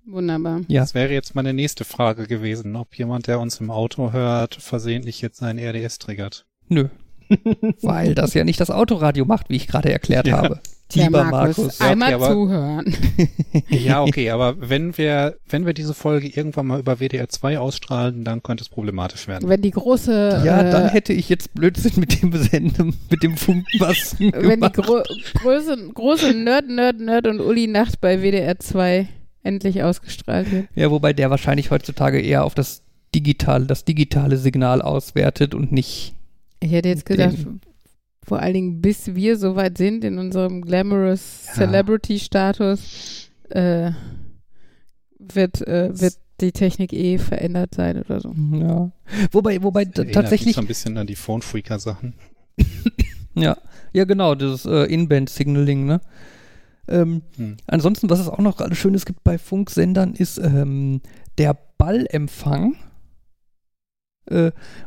Wunderbar. 0.06 0.62
Ja. 0.68 0.82
Das 0.82 0.94
wäre 0.94 1.12
jetzt 1.12 1.36
meine 1.36 1.54
nächste 1.54 1.84
Frage 1.84 2.28
gewesen, 2.28 2.76
ob 2.76 2.96
jemand, 2.96 3.28
der 3.28 3.40
uns 3.40 3.60
im 3.60 3.72
Auto 3.72 4.14
hört, 4.14 4.56
versehentlich 4.56 5.22
jetzt 5.22 5.38
seinen 5.38 5.60
RDS 5.60 6.00
triggert. 6.00 6.46
Nö. 6.70 6.90
Weil 7.82 8.16
das 8.16 8.34
ja 8.34 8.44
nicht 8.44 8.60
das 8.60 8.72
Autoradio 8.72 9.26
macht, 9.26 9.50
wie 9.50 9.56
ich 9.56 9.68
gerade 9.68 9.92
erklärt 9.92 10.28
ja. 10.28 10.38
habe. 10.38 10.60
Tja, 10.90 11.06
Lieber 11.06 11.26
Markus, 11.26 11.58
Markus. 11.58 11.82
einmal 11.82 12.16
okay, 12.16 12.32
zuhören. 12.32 12.96
ja, 13.70 14.02
okay, 14.02 14.30
aber 14.30 14.56
wenn 14.70 14.98
wir, 14.98 15.36
wenn 15.50 15.66
wir 15.66 15.74
diese 15.74 15.94
Folge 15.94 16.28
irgendwann 16.28 16.68
mal 16.68 16.80
über 16.80 17.00
WDR 17.00 17.28
2 17.28 17.60
ausstrahlen, 17.60 18.24
dann 18.24 18.42
könnte 18.42 18.63
es 18.63 18.70
problematisch 18.70 19.28
werden. 19.28 19.50
Wenn 19.50 19.62
die 19.62 19.72
große. 19.72 20.44
Ja, 20.46 20.62
äh, 20.62 20.72
dann 20.72 20.88
hätte 20.88 21.12
ich 21.12 21.28
jetzt 21.28 21.54
Blödsinn 21.54 21.94
mit 21.98 22.22
dem 22.22 22.32
Senden, 22.32 22.96
mit 23.10 23.22
dem 23.22 23.36
Funkmasten. 23.36 24.32
wenn 24.34 24.62
die 24.62 24.72
gro 24.72 25.04
große, 25.42 25.90
große 25.94 26.34
Nerd, 26.34 26.70
Nerd, 26.70 27.02
Nerd 27.02 27.28
und 27.28 27.42
Uli 27.42 27.68
Nacht 27.68 28.00
bei 28.00 28.22
WDR 28.22 28.58
2 28.58 29.10
endlich 29.44 29.84
ausgestrahlt 29.84 30.52
wird. 30.52 30.68
Ja, 30.76 30.90
wobei 30.90 31.12
der 31.12 31.30
wahrscheinlich 31.30 31.70
heutzutage 31.70 32.22
eher 32.22 32.46
auf 32.46 32.56
das 32.56 32.82
digitale, 33.13 33.66
das 33.66 33.84
digitale 33.84 34.38
Signal 34.38 34.82
auswertet 34.82 35.54
und 35.54 35.74
nicht. 35.74 36.13
Ich 36.60 36.72
hätte 36.72 36.89
jetzt 36.89 37.06
gedacht, 37.06 37.38
vor 38.24 38.39
allen 38.39 38.54
Dingen, 38.54 38.82
bis 38.82 39.15
wir 39.15 39.38
so 39.38 39.56
weit 39.56 39.78
sind 39.78 40.04
in 40.04 40.17
unserem 40.17 40.62
glamorous 40.62 41.46
ja. 41.48 41.54
Celebrity-Status, 41.54 43.30
äh, 43.50 43.91
wird, 45.17 45.65
äh, 45.67 46.00
wird 46.00 46.15
die 46.41 46.52
Technik 46.52 46.93
eh 46.93 47.17
verändert 47.17 47.74
sein 47.76 48.00
oder 48.02 48.20
so. 48.20 48.34
Ja. 48.54 48.91
Wobei, 49.32 49.63
wobei 49.63 49.86
tatsächlich. 49.86 50.56
so 50.56 50.62
ein 50.62 50.67
bisschen 50.67 50.98
an 50.98 51.08
die 51.08 51.15
Phone-Freaker-Sachen. 51.15 52.13
ja, 53.36 53.58
ja, 53.93 54.04
genau, 54.04 54.36
das 54.36 54.65
äh, 54.65 54.84
In-Band-Signaling, 54.84 55.86
ne? 55.86 56.02
Ähm, 56.89 57.22
hm. 57.36 57.58
Ansonsten, 57.65 58.10
was 58.10 58.20
es 58.20 58.28
auch 58.28 58.39
noch 58.39 58.60
alles 58.60 58.78
Schönes 58.78 59.06
gibt 59.06 59.24
bei 59.24 59.38
Funksendern, 59.38 60.13
ist 60.13 60.38
ähm, 60.38 61.02
der 61.38 61.58
Ballempfang 61.78 62.76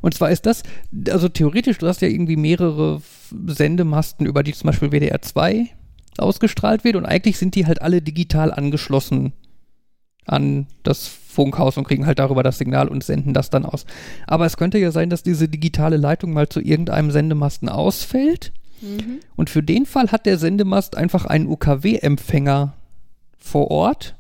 und 0.02 0.14
zwar 0.14 0.30
ist 0.30 0.46
das, 0.46 0.62
also 1.08 1.28
theoretisch, 1.28 1.78
du 1.78 1.86
hast 1.86 2.02
ja 2.02 2.08
irgendwie 2.08 2.36
mehrere 2.36 3.00
Sendemasten, 3.46 4.26
über 4.26 4.42
die 4.42 4.52
zum 4.52 4.68
Beispiel 4.68 4.90
WDR 4.90 5.22
2 5.22 5.70
ausgestrahlt 6.18 6.84
wird 6.84 6.96
und 6.96 7.06
eigentlich 7.06 7.38
sind 7.38 7.54
die 7.54 7.66
halt 7.66 7.80
alle 7.80 8.02
digital 8.02 8.52
angeschlossen 8.52 9.32
an 10.26 10.66
das 10.82 11.06
Funkhaus 11.06 11.76
und 11.76 11.84
kriegen 11.84 12.06
halt 12.06 12.18
darüber 12.18 12.42
das 12.42 12.58
Signal 12.58 12.88
und 12.88 13.02
senden 13.04 13.32
das 13.32 13.50
dann 13.50 13.64
aus. 13.64 13.86
Aber 14.26 14.46
es 14.46 14.56
könnte 14.56 14.78
ja 14.78 14.90
sein, 14.92 15.10
dass 15.10 15.22
diese 15.22 15.48
digitale 15.48 15.96
Leitung 15.96 16.32
mal 16.32 16.48
zu 16.48 16.60
irgendeinem 16.60 17.10
Sendemasten 17.10 17.68
ausfällt. 17.68 18.52
Mhm. 18.80 19.20
Und 19.36 19.50
für 19.50 19.62
den 19.62 19.86
Fall 19.86 20.12
hat 20.12 20.26
der 20.26 20.38
Sendemast 20.38 20.96
einfach 20.96 21.24
einen 21.24 21.46
UKW-Empfänger 21.46 22.74
vor 23.38 23.70
Ort, 23.70 24.16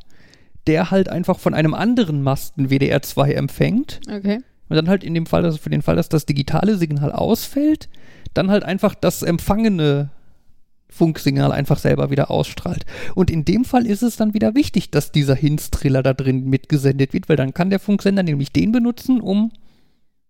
der 0.66 0.90
halt 0.90 1.08
einfach 1.08 1.38
von 1.38 1.54
einem 1.54 1.74
anderen 1.74 2.22
Masten 2.22 2.70
WDR 2.70 3.02
2 3.02 3.32
empfängt. 3.32 4.00
Okay. 4.08 4.40
Und 4.70 4.76
dann 4.76 4.88
halt 4.88 5.04
in 5.04 5.14
dem 5.14 5.26
Fall, 5.26 5.42
dass 5.42 5.58
für 5.58 5.68
den 5.68 5.82
Fall, 5.82 5.96
dass 5.96 6.08
das 6.08 6.24
digitale 6.24 6.78
Signal 6.78 7.12
ausfällt, 7.12 7.90
dann 8.32 8.50
halt 8.50 8.62
einfach 8.62 8.94
das 8.94 9.22
empfangene 9.22 10.10
Funksignal 10.88 11.52
einfach 11.52 11.78
selber 11.78 12.10
wieder 12.10 12.30
ausstrahlt. 12.30 12.86
Und 13.14 13.30
in 13.30 13.44
dem 13.44 13.64
Fall 13.64 13.86
ist 13.86 14.02
es 14.02 14.16
dann 14.16 14.32
wieder 14.32 14.54
wichtig, 14.54 14.90
dass 14.90 15.12
dieser 15.12 15.34
Hinstriller 15.34 16.02
da 16.02 16.14
drin 16.14 16.48
mitgesendet 16.48 17.12
wird, 17.12 17.28
weil 17.28 17.36
dann 17.36 17.52
kann 17.52 17.70
der 17.70 17.80
Funksender 17.80 18.22
nämlich 18.22 18.52
den 18.52 18.72
benutzen, 18.72 19.20
um 19.20 19.52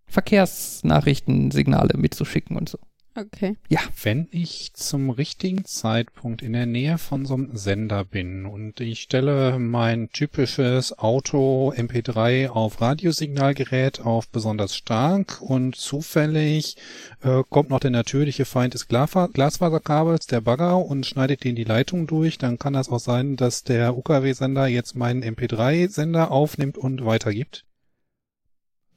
Verkehrsnachrichtensignale 0.06 1.96
mitzuschicken 1.96 2.56
und 2.56 2.68
so. 2.68 2.78
Okay. 3.16 3.56
Ja. 3.68 3.80
Wenn 4.02 4.28
ich 4.30 4.72
zum 4.74 5.10
richtigen 5.10 5.64
Zeitpunkt 5.64 6.42
in 6.42 6.52
der 6.52 6.66
Nähe 6.66 6.96
von 6.96 7.26
so 7.26 7.34
einem 7.34 7.56
Sender 7.56 8.04
bin 8.04 8.46
und 8.46 8.80
ich 8.80 9.00
stelle 9.00 9.58
mein 9.58 10.10
typisches 10.10 10.96
Auto 10.96 11.72
MP3 11.76 12.50
auf 12.50 12.80
Radiosignalgerät 12.80 14.00
auf 14.00 14.28
besonders 14.28 14.76
stark 14.76 15.42
und 15.42 15.74
zufällig 15.74 16.76
äh, 17.22 17.42
kommt 17.48 17.70
noch 17.70 17.80
der 17.80 17.90
natürliche 17.90 18.44
Feind 18.44 18.74
des 18.74 18.86
Glasfaserkabels, 18.86 20.26
der 20.28 20.40
Bagger 20.40 20.78
und 20.78 21.04
schneidet 21.04 21.42
den 21.42 21.56
die 21.56 21.64
Leitung 21.64 22.06
durch, 22.06 22.38
dann 22.38 22.60
kann 22.60 22.74
das 22.74 22.88
auch 22.88 23.00
sein, 23.00 23.34
dass 23.34 23.64
der 23.64 23.96
UKW-Sender 23.96 24.68
jetzt 24.68 24.94
meinen 24.94 25.24
MP3-Sender 25.24 26.30
aufnimmt 26.30 26.78
und 26.78 27.04
weitergibt. 27.04 27.64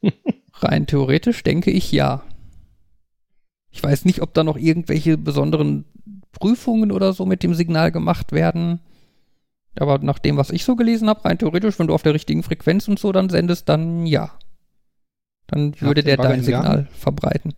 Rein 0.54 0.86
theoretisch 0.86 1.41
denke 1.41 1.71
ich 1.71 1.91
ja. 1.91 2.23
Ich 3.73 3.81
weiß 3.81 4.05
nicht, 4.05 4.21
ob 4.21 4.33
da 4.36 4.43
noch 4.43 4.55
irgendwelche 4.55 5.17
besonderen 5.17 5.86
Prüfungen 6.31 6.91
oder 6.91 7.12
so 7.12 7.25
mit 7.25 7.41
dem 7.41 7.55
Signal 7.55 7.91
gemacht 7.91 8.31
werden. 8.31 8.79
Aber 9.79 9.97
nach 9.97 10.19
dem, 10.19 10.38
was 10.38 10.51
ich 10.51 10.63
so 10.63 10.75
gelesen 10.75 11.09
habe, 11.09 11.25
rein 11.25 11.39
theoretisch, 11.39 11.79
wenn 11.79 11.88
du 11.88 11.95
auf 11.95 12.03
der 12.03 12.13
richtigen 12.13 12.43
Frequenz 12.43 12.88
und 12.88 12.99
so 12.99 13.12
dann 13.12 13.29
sendest, 13.29 13.67
dann 13.67 14.05
ja. 14.05 14.31
Dann 15.47 15.79
würde 15.81 16.03
der 16.03 16.17
dein 16.17 16.43
Signal 16.43 16.88
verbreiten. 16.93 17.55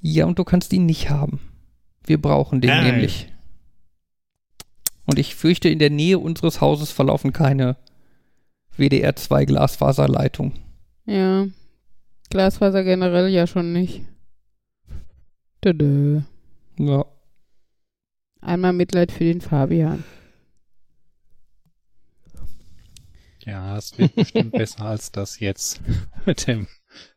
Ja, 0.00 0.24
und 0.24 0.38
du 0.38 0.44
kannst 0.44 0.72
ihn 0.72 0.86
nicht 0.86 1.10
haben. 1.10 1.40
Wir 2.04 2.22
brauchen 2.22 2.60
den 2.60 2.70
Nein. 2.70 2.84
nämlich. 2.92 3.32
Und 5.04 5.18
ich 5.18 5.34
fürchte, 5.34 5.68
in 5.68 5.80
der 5.80 5.90
Nähe 5.90 6.20
unseres 6.20 6.60
Hauses 6.60 6.92
verlaufen 6.92 7.32
keine 7.32 7.76
WDR 8.76 9.16
2 9.16 9.46
Glasfaserleitungen. 9.46 10.52
Ja. 11.06 11.46
Glasfaser 12.30 12.84
generell 12.84 13.28
ja 13.28 13.48
schon 13.48 13.72
nicht. 13.72 14.02
Dö, 15.74 16.20
Ja. 16.78 17.04
Einmal 18.40 18.72
Mitleid 18.72 19.10
für 19.10 19.24
den 19.24 19.40
Fabian. 19.40 20.04
Ja, 23.44 23.76
es 23.76 23.96
wird 23.96 24.14
bestimmt 24.14 24.52
besser 24.52 24.84
als 24.84 25.12
das 25.12 25.40
jetzt 25.40 25.80
mit 26.26 26.46
dem 26.46 26.66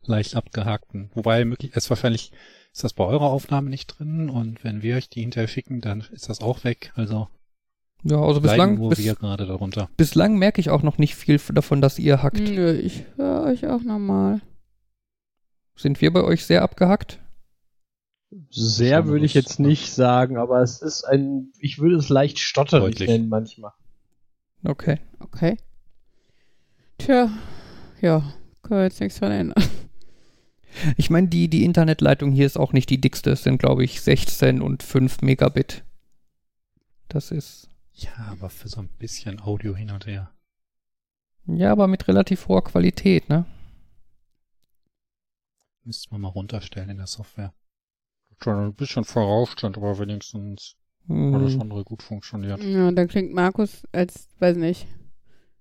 leicht 0.04 0.36
abgehakten. 0.36 1.10
Wobei 1.14 1.44
möglich 1.46 1.76
ist 1.76 1.90
wahrscheinlich 1.90 2.32
ist 2.72 2.84
das 2.84 2.94
bei 2.94 3.04
eurer 3.04 3.30
Aufnahme 3.32 3.70
nicht 3.70 3.88
drin 3.88 4.30
und 4.30 4.64
wenn 4.64 4.84
wir 4.84 4.96
euch 4.96 5.10
die 5.10 5.22
hinterher 5.22 5.48
schicken, 5.48 5.82
dann 5.82 6.02
ist 6.12 6.30
das 6.30 6.42
auch 6.42 6.64
weg. 6.64 6.92
Also 6.96 7.28
ja, 8.04 8.22
also 8.22 8.42
bislang 8.42 8.76
nur 8.76 8.90
bis, 8.90 9.00
wir 9.00 9.16
gerade 9.16 9.46
darunter. 9.46 9.90
Bislang 9.98 10.38
merke 10.38 10.62
ich 10.62 10.70
auch 10.70 10.84
noch 10.84 10.98
nicht 10.98 11.16
viel 11.16 11.40
davon, 11.54 11.82
dass 11.82 12.00
ihr 12.00 12.24
hackt. 12.24 12.40
Nö, 12.40 12.72
ich 12.74 13.04
höre 13.18 13.44
euch 13.44 13.68
auch 13.68 13.82
normal. 13.82 14.42
Sind 15.76 16.00
wir 16.00 16.14
bei 16.14 16.24
euch 16.24 16.46
sehr 16.46 16.62
abgehackt? 16.62 17.20
Sehr 18.52 19.08
würde 19.08 19.26
ich 19.26 19.34
jetzt 19.34 19.60
nicht 19.60 19.92
sagen, 19.92 20.38
aber 20.38 20.62
es 20.62 20.82
ist 20.82 21.04
ein, 21.04 21.52
ich 21.58 21.80
würde 21.80 21.96
es 21.96 22.10
leicht 22.10 22.40
stotterig 22.40 23.00
nennen 23.00 23.28
manchmal. 23.28 23.72
Okay. 24.64 25.00
Okay. 25.20 25.58
Tja, 27.00 27.32
ja, 28.02 28.34
können 28.62 28.82
wir 28.82 28.84
jetzt 28.84 29.00
nichts 29.00 29.20
von 29.20 29.32
ändern. 29.32 29.64
Ich 30.98 31.10
meine, 31.10 31.28
die, 31.28 31.50
die 31.50 31.66
Internetleitung 31.66 32.32
hier 32.32 32.46
ist 32.46 32.56
auch 32.56 32.74
nicht 32.74 32.92
die 32.92 33.02
dickste. 33.02 33.32
Es 33.32 33.44
sind, 33.44 33.58
glaube 33.58 33.84
ich, 33.84 34.02
16 34.02 34.62
und 34.62 34.84
5 34.84 35.22
Megabit. 35.22 35.84
Das 37.08 37.32
ist. 37.32 37.70
Ja, 37.94 38.12
aber 38.30 38.52
für 38.52 38.70
so 38.70 38.80
ein 38.80 38.88
bisschen 38.88 39.42
Audio 39.42 39.76
hin 39.76 39.90
und 39.90 40.06
her. 40.06 40.32
Ja, 41.48 41.72
aber 41.72 41.88
mit 41.88 42.08
relativ 42.08 42.48
hoher 42.48 42.64
Qualität, 42.64 43.30
ne? 43.30 43.46
Müsste 45.84 46.12
man 46.12 46.22
mal 46.22 46.28
runterstellen 46.30 46.92
in 46.92 46.98
der 46.98 47.08
Software 47.08 47.52
schon 48.44 48.68
ein 48.68 48.74
bisschen 48.74 49.04
vorausstand, 49.04 49.78
aber 49.78 50.00
wenigstens 50.00 50.76
hm. 51.08 51.34
alles 51.34 51.60
andere 51.60 51.84
gut 51.84 52.04
funktioniert. 52.04 52.64
Ja, 52.64 52.92
da 52.92 53.06
klingt 53.06 53.34
Markus 53.34 53.84
als, 53.92 54.30
weiß 54.40 54.58
nicht, 54.58 54.88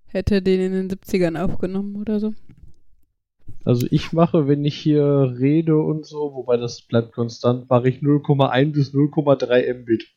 hätte 0.05 0.41
den 0.41 0.59
in 0.59 0.73
den 0.73 0.89
70ern 0.89 1.41
aufgenommen 1.41 1.95
oder 1.95 2.19
so. 2.19 2.33
Also 3.65 3.87
ich 3.91 4.13
mache, 4.13 4.47
wenn 4.47 4.63
ich 4.63 4.75
hier 4.75 5.35
rede 5.37 5.77
und 5.77 6.05
so, 6.05 6.33
wobei 6.33 6.57
das 6.57 6.81
bleibt 6.81 7.11
konstant, 7.13 7.69
mache 7.69 7.89
ich 7.89 7.97
0,1 7.97 8.71
bis 8.71 8.93
0,3 8.93 9.73
Mbit. 9.73 10.07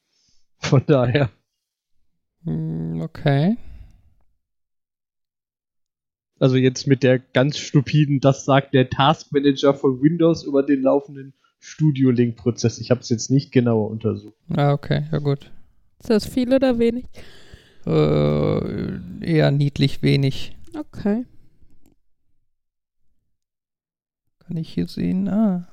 Von 0.58 0.82
daher. 0.86 1.30
Hm, 2.44 3.00
okay. 3.00 3.56
Also 6.38 6.56
jetzt 6.56 6.86
mit 6.86 7.02
der 7.02 7.18
ganz 7.18 7.58
stupiden, 7.58 8.20
das 8.20 8.44
sagt 8.44 8.74
der 8.74 8.90
Taskmanager 8.90 9.74
von 9.74 10.02
Windows 10.02 10.44
über 10.44 10.62
den 10.62 10.82
laufenden 10.82 11.34
Studio-Link-Prozess. 11.62 12.78
Ich 12.78 12.90
habe 12.90 13.00
es 13.00 13.08
jetzt 13.08 13.30
nicht 13.30 13.52
genauer 13.52 13.88
untersucht. 13.90 14.34
Ah, 14.50 14.72
okay, 14.72 15.06
ja 15.12 15.18
gut. 15.18 15.50
Ist 16.00 16.10
das 16.10 16.26
viel 16.26 16.52
oder 16.52 16.78
wenig? 16.78 17.04
Äh, 17.86 19.24
eher 19.24 19.50
niedlich 19.52 20.02
wenig. 20.02 20.56
Okay. 20.76 21.24
Kann 24.40 24.56
ich 24.56 24.74
hier 24.74 24.88
sehen? 24.88 25.28
Ah. 25.28 25.68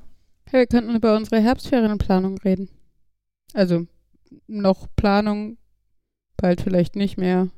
Ja, 0.51 0.59
wir 0.59 0.67
könnten 0.67 0.95
über 0.95 1.15
unsere 1.15 1.41
Herbstferienplanung 1.41 2.37
reden. 2.37 2.69
Also 3.53 3.87
noch 4.47 4.87
Planung, 4.95 5.57
bald 6.37 6.61
vielleicht 6.61 6.95
nicht 6.95 7.17
mehr. 7.17 7.49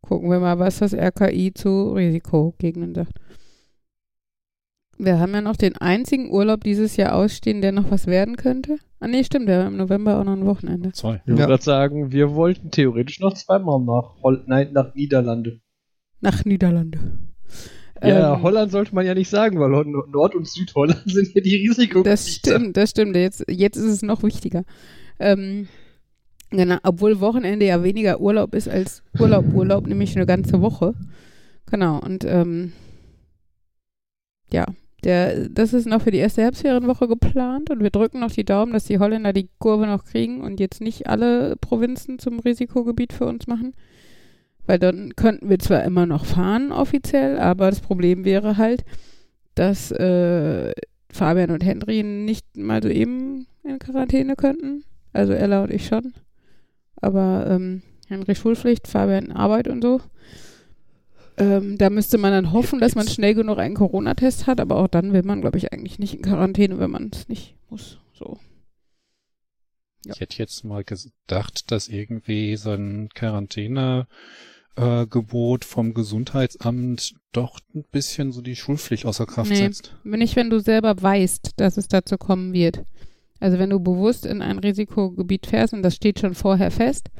Gucken 0.00 0.30
wir 0.30 0.40
mal, 0.40 0.58
was 0.58 0.78
das 0.78 0.94
RKI 0.94 1.52
zu 1.52 1.92
Risikogegenden 1.92 2.94
sagt. 2.94 3.18
Wir 4.98 5.18
haben 5.18 5.34
ja 5.34 5.42
noch 5.42 5.56
den 5.56 5.76
einzigen 5.76 6.30
Urlaub 6.30 6.64
dieses 6.64 6.96
Jahr 6.96 7.14
ausstehen, 7.14 7.60
der 7.60 7.72
noch 7.72 7.90
was 7.90 8.06
werden 8.06 8.36
könnte. 8.36 8.78
Ah 8.98 9.08
nee, 9.08 9.24
stimmt, 9.24 9.46
wir 9.46 9.58
haben 9.58 9.74
im 9.74 9.76
November 9.76 10.18
auch 10.18 10.24
noch 10.24 10.32
ein 10.32 10.46
Wochenende. 10.46 10.92
Zwei. 10.92 11.20
Ich 11.26 11.38
ja. 11.38 11.48
würde 11.48 11.62
sagen, 11.62 12.12
wir 12.12 12.34
wollten 12.34 12.70
theoretisch 12.70 13.20
noch 13.20 13.34
zweimal 13.34 13.80
nach 13.80 14.22
Hol 14.22 14.42
nein, 14.46 14.72
nach 14.72 14.94
Niederlande. 14.94 15.60
Nach 16.20 16.44
Niederlande. 16.44 16.98
Ja, 18.02 18.34
ähm, 18.34 18.42
Holland 18.42 18.72
sollte 18.72 18.94
man 18.94 19.06
ja 19.06 19.14
nicht 19.14 19.28
sagen, 19.28 19.58
weil 19.60 19.70
Nord- 19.70 20.34
und 20.34 20.48
Südholland 20.48 21.02
sind 21.06 21.34
ja 21.34 21.40
die 21.40 21.56
Risiko. 21.56 22.02
Das 22.02 22.30
stimmt, 22.30 22.76
das 22.76 22.90
stimmt. 22.90 23.16
Jetzt, 23.16 23.44
jetzt 23.48 23.76
ist 23.76 23.84
es 23.84 24.02
noch 24.02 24.22
wichtiger. 24.22 24.64
Ähm, 25.18 25.68
genau, 26.50 26.76
obwohl 26.82 27.20
Wochenende 27.20 27.66
ja 27.66 27.82
weniger 27.82 28.20
Urlaub 28.20 28.54
ist 28.54 28.68
als 28.68 29.02
Urlaub, 29.18 29.52
Urlaub, 29.52 29.86
nämlich 29.86 30.16
eine 30.16 30.26
ganze 30.26 30.60
Woche. 30.60 30.94
Genau, 31.70 31.98
und 31.98 32.24
ähm, 32.24 32.72
ja, 34.50 34.66
der, 35.06 35.48
das 35.48 35.72
ist 35.72 35.86
noch 35.86 36.02
für 36.02 36.10
die 36.10 36.18
erste 36.18 36.42
Herbstferienwoche 36.42 37.06
geplant 37.06 37.70
und 37.70 37.80
wir 37.80 37.90
drücken 37.90 38.18
noch 38.18 38.32
die 38.32 38.44
Daumen, 38.44 38.72
dass 38.72 38.86
die 38.86 38.98
Holländer 38.98 39.32
die 39.32 39.48
Kurve 39.60 39.86
noch 39.86 40.04
kriegen 40.04 40.40
und 40.40 40.58
jetzt 40.58 40.80
nicht 40.80 41.06
alle 41.06 41.54
Provinzen 41.60 42.18
zum 42.18 42.40
Risikogebiet 42.40 43.12
für 43.12 43.26
uns 43.26 43.46
machen. 43.46 43.72
Weil 44.66 44.80
dann 44.80 45.14
könnten 45.14 45.48
wir 45.48 45.60
zwar 45.60 45.84
immer 45.84 46.06
noch 46.06 46.24
fahren 46.24 46.72
offiziell, 46.72 47.38
aber 47.38 47.70
das 47.70 47.80
Problem 47.80 48.24
wäre 48.24 48.56
halt, 48.56 48.84
dass 49.54 49.92
äh, 49.92 50.72
Fabian 51.08 51.52
und 51.52 51.64
Henry 51.64 52.02
nicht 52.02 52.56
mal 52.56 52.82
so 52.82 52.88
eben 52.88 53.46
in 53.62 53.78
Quarantäne 53.78 54.34
könnten. 54.34 54.82
Also 55.12 55.34
Ella 55.34 55.62
und 55.62 55.70
ich 55.70 55.86
schon. 55.86 56.14
Aber 56.96 57.46
ähm, 57.48 57.82
Henry 58.08 58.34
Schulpflicht, 58.34 58.88
Fabian 58.88 59.30
Arbeit 59.30 59.68
und 59.68 59.82
so. 59.82 60.00
Ähm, 61.38 61.76
da 61.76 61.90
müsste 61.90 62.18
man 62.18 62.32
dann 62.32 62.52
hoffen, 62.52 62.80
dass 62.80 62.94
man 62.94 63.08
schnell 63.08 63.34
genug 63.34 63.58
einen 63.58 63.74
Corona-Test 63.74 64.46
hat, 64.46 64.60
aber 64.60 64.76
auch 64.76 64.88
dann 64.88 65.12
will 65.12 65.22
man, 65.22 65.42
glaube 65.42 65.58
ich, 65.58 65.72
eigentlich 65.72 65.98
nicht 65.98 66.14
in 66.14 66.22
Quarantäne, 66.22 66.78
wenn 66.78 66.90
man 66.90 67.10
es 67.12 67.28
nicht 67.28 67.56
muss. 67.68 67.98
So. 68.14 68.38
Ja. 70.06 70.14
Ich 70.14 70.20
hätte 70.20 70.38
jetzt 70.38 70.64
mal 70.64 70.84
gedacht, 70.84 71.70
dass 71.70 71.88
irgendwie 71.88 72.56
so 72.56 72.70
ein 72.70 73.10
Quarantäne 73.14 74.06
äh, 74.76 75.06
Gebot 75.06 75.64
vom 75.64 75.94
Gesundheitsamt 75.94 77.14
doch 77.32 77.58
ein 77.74 77.84
bisschen 77.90 78.32
so 78.32 78.40
die 78.40 78.56
Schulpflicht 78.56 79.04
außer 79.04 79.26
Kraft 79.26 79.50
nee, 79.50 79.56
setzt. 79.56 79.94
Nicht, 80.04 80.36
wenn 80.36 80.50
du 80.50 80.60
selber 80.60 81.00
weißt, 81.00 81.52
dass 81.56 81.76
es 81.76 81.88
dazu 81.88 82.16
kommen 82.16 82.52
wird. 82.52 82.84
Also 83.40 83.58
wenn 83.58 83.70
du 83.70 83.80
bewusst 83.80 84.24
in 84.24 84.42
ein 84.42 84.58
Risikogebiet 84.58 85.46
fährst 85.46 85.74
und 85.74 85.82
das 85.82 85.96
steht 85.96 86.20
schon 86.20 86.34
vorher 86.34 86.70
fest, 86.70 87.10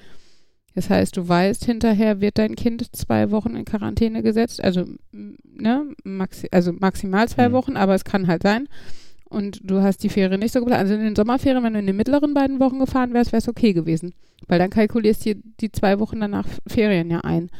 das 0.77 0.91
heißt, 0.91 1.17
du 1.17 1.27
weißt, 1.27 1.65
hinterher 1.65 2.21
wird 2.21 2.37
dein 2.37 2.55
Kind 2.55 2.95
zwei 2.95 3.31
Wochen 3.31 3.57
in 3.57 3.65
Quarantäne 3.65 4.23
gesetzt, 4.23 4.63
also, 4.63 4.85
ne, 5.11 5.87
maxi 6.05 6.49
also 6.53 6.71
maximal 6.71 7.27
zwei 7.29 7.49
mhm. 7.49 7.55
Wochen, 7.55 7.77
aber 7.79 7.95
es 7.95 8.05
kann 8.05 8.27
halt 8.27 8.43
sein. 8.43 8.69
Und 9.31 9.69
du 9.69 9.81
hast 9.81 10.03
die 10.03 10.11
Ferien 10.11 10.39
nicht 10.39 10.53
so 10.53 10.61
geplant. 10.61 10.83
Also 10.83 10.95
in 10.95 11.01
den 11.01 11.17
Sommerferien, 11.17 11.65
wenn 11.65 11.73
du 11.73 11.79
in 11.79 11.87
den 11.87 11.97
mittleren 11.97 12.35
beiden 12.35 12.61
Wochen 12.61 12.79
gefahren 12.79 13.15
wärst, 13.15 13.33
wäre 13.33 13.39
es 13.39 13.49
okay 13.49 13.73
gewesen. 13.73 14.13
Weil 14.47 14.59
dann 14.59 14.69
kalkulierst 14.69 15.25
du 15.25 15.35
die 15.61 15.73
zwei 15.73 15.99
Wochen 15.99 16.21
danach 16.21 16.47
Ferien 16.67 17.11
ja 17.11 17.21
ein. 17.23 17.51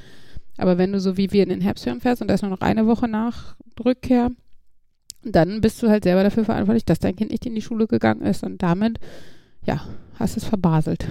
Aber 0.59 0.77
wenn 0.77 0.93
du 0.93 1.01
so 1.01 1.17
wie 1.17 1.33
wir 1.33 1.43
in 1.43 1.49
den 1.49 1.63
Herbstferien 1.63 2.03
fährst 2.03 2.21
und 2.21 2.29
da 2.29 2.35
ist 2.35 2.43
nur 2.43 2.51
noch 2.51 2.61
eine 2.61 2.87
Woche 2.87 3.09
nach 3.09 3.57
Rückkehr, 3.83 4.31
dann 5.25 5.63
bist 5.63 5.83
du 5.83 5.89
halt 5.89 6.05
selber 6.05 6.23
dafür 6.23 6.45
verantwortlich, 6.45 6.85
dass 6.85 6.99
dein 6.99 7.17
Kind 7.17 7.31
nicht 7.31 7.47
in 7.47 7.55
die 7.55 7.63
Schule 7.63 7.87
gegangen 7.87 8.21
ist 8.21 8.45
und 8.45 8.63
damit, 8.63 9.01
ja, 9.65 9.81
hast 10.19 10.37
es 10.37 10.45
verbaselt. 10.45 11.09